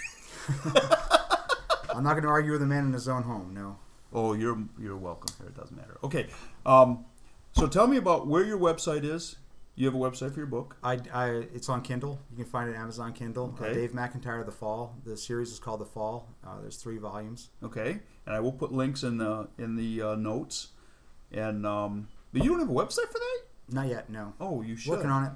I'm 1.94 2.02
not 2.02 2.12
going 2.12 2.22
to 2.24 2.28
argue 2.28 2.52
with 2.52 2.62
a 2.62 2.66
man 2.66 2.86
in 2.86 2.92
his 2.92 3.07
own 3.09 3.22
home. 3.22 3.52
No. 3.55 3.76
oh 4.12 4.32
you're 4.32 4.59
you're 4.80 4.96
welcome 4.96 5.32
here 5.38 5.48
it 5.48 5.57
doesn't 5.57 5.76
matter 5.76 5.98
okay 6.02 6.26
um, 6.66 7.05
so 7.52 7.66
tell 7.68 7.86
me 7.86 7.96
about 7.96 8.26
where 8.26 8.42
your 8.44 8.59
website 8.59 9.05
is 9.05 9.36
you 9.77 9.87
have 9.87 9.95
a 9.95 9.99
website 9.99 10.33
for 10.33 10.39
your 10.41 10.47
book 10.47 10.77
I, 10.83 10.99
I, 11.12 11.27
it's 11.53 11.68
on 11.68 11.83
Kindle. 11.83 12.20
You 12.31 12.37
can 12.37 12.45
find 12.47 12.70
it 12.70 12.77
on 12.77 12.83
Amazon 12.83 13.12
Kindle. 13.12 13.55
Uh, 13.59 13.64
Okay. 13.64 13.75
Dave 13.75 13.93
McIntyre, 13.93 14.41
of 14.41 14.47
The 14.47 14.53
Fall. 14.53 14.97
The 15.05 15.16
series 15.16 15.51
is 15.51 15.59
called 15.59 15.81
The 15.81 15.85
Fall. 15.87 16.29
Uh, 16.47 16.61
there's 16.61 16.77
three 16.77 16.99
volumes. 16.99 17.51
okay 17.62 18.01
and 18.27 18.35
i 18.35 18.41
will 18.41 18.53
put 18.53 18.72
links 18.72 19.03
in 19.03 19.18
the 19.18 19.49
in 19.59 19.77
the 19.77 20.01
uh, 20.01 20.14
notes 20.14 20.68
and 21.33 21.66
um, 21.66 22.09
but 22.33 22.43
you 22.43 22.51
don't 22.51 22.61
have 22.61 22.70
a 22.70 22.72
website 22.72 23.09
for 23.12 23.18
that 23.18 23.41
Not 23.70 23.89
yet, 23.89 24.09
no. 24.11 24.33
Oh, 24.41 24.62
you 24.62 24.77
should. 24.77 24.91
Working 24.93 25.11
on 25.11 25.25
it. 25.25 25.33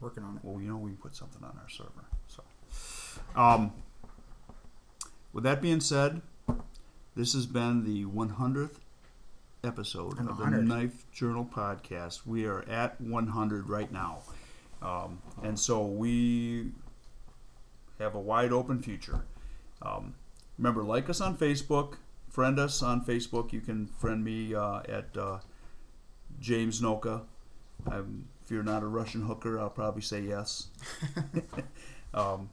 Working 0.00 0.22
on 0.24 0.36
it. 0.36 0.40
Well, 0.44 0.60
you 0.62 0.68
know 0.70 0.76
we 0.76 0.90
can 0.90 0.98
put 0.98 1.14
something 1.16 1.42
on 1.42 1.56
our 1.62 1.68
server. 1.68 2.04
So, 2.28 2.42
um, 3.34 3.72
with 5.32 5.44
that 5.44 5.60
being 5.62 5.80
said, 5.80 6.20
This 7.16 7.32
has 7.32 7.46
been 7.46 7.84
the 7.84 8.04
100th 8.04 8.76
episode 9.66 10.18
I'm 10.18 10.28
of 10.28 10.38
the 10.38 10.62
Knife 10.62 11.10
Journal 11.10 11.44
podcast. 11.44 12.24
We 12.24 12.46
are 12.46 12.62
at 12.68 13.00
100 13.00 13.68
right 13.68 13.90
now. 13.90 14.20
Um, 14.80 15.20
and 15.42 15.58
so 15.58 15.84
we 15.84 16.70
have 17.98 18.14
a 18.14 18.20
wide 18.20 18.52
open 18.52 18.80
future. 18.80 19.24
Um, 19.82 20.14
remember, 20.56 20.84
like 20.84 21.10
us 21.10 21.20
on 21.20 21.36
Facebook, 21.36 21.96
friend 22.30 22.60
us 22.60 22.82
on 22.82 23.04
Facebook. 23.04 23.52
You 23.52 23.60
can 23.60 23.88
friend 23.88 24.22
me 24.22 24.54
uh, 24.54 24.82
at 24.88 25.16
uh, 25.16 25.38
James 26.38 26.80
Noka. 26.80 27.22
Um, 27.90 28.26
if 28.44 28.50
you're 28.50 28.62
not 28.62 28.84
a 28.84 28.86
Russian 28.86 29.22
hooker, 29.22 29.58
I'll 29.58 29.68
probably 29.68 30.02
say 30.02 30.20
yes. 30.20 30.68
um, 32.14 32.50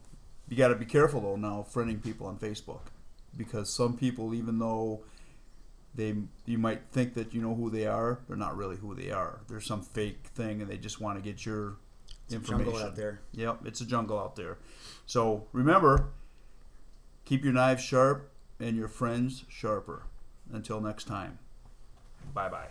you 0.48 0.56
got 0.56 0.68
to 0.68 0.74
be 0.74 0.84
careful 0.84 1.20
though 1.20 1.36
now 1.36 1.64
friending 1.72 2.02
people 2.02 2.26
on 2.26 2.38
Facebook 2.38 2.80
because 3.36 3.72
some 3.72 3.96
people, 3.96 4.34
even 4.34 4.58
though 4.58 5.00
they 5.94 6.14
you 6.46 6.58
might 6.58 6.82
think 6.90 7.14
that 7.14 7.32
you 7.32 7.40
know 7.40 7.54
who 7.54 7.70
they 7.70 7.86
are, 7.86 8.20
they're 8.26 8.36
not 8.36 8.56
really 8.56 8.76
who 8.76 8.94
they 8.94 9.10
are. 9.10 9.40
There's 9.48 9.66
some 9.66 9.82
fake 9.82 10.26
thing, 10.34 10.60
and 10.60 10.70
they 10.70 10.76
just 10.76 11.00
want 11.00 11.18
to 11.18 11.22
get 11.22 11.46
your 11.46 11.76
It's 12.26 12.34
a 12.34 12.36
information 12.36 12.64
jungle 12.64 12.82
out 12.82 12.96
there. 12.96 13.20
Yep, 13.32 13.66
it's 13.66 13.80
a 13.80 13.86
jungle 13.86 14.18
out 14.18 14.36
there. 14.36 14.58
So 15.06 15.46
remember, 15.52 16.08
keep 17.24 17.44
your 17.44 17.52
knives 17.52 17.82
sharp 17.82 18.30
and 18.58 18.76
your 18.76 18.88
friends 18.88 19.44
sharper. 19.48 20.04
Until 20.52 20.80
next 20.80 21.04
time, 21.04 21.38
bye 22.34 22.48
bye. 22.48 22.68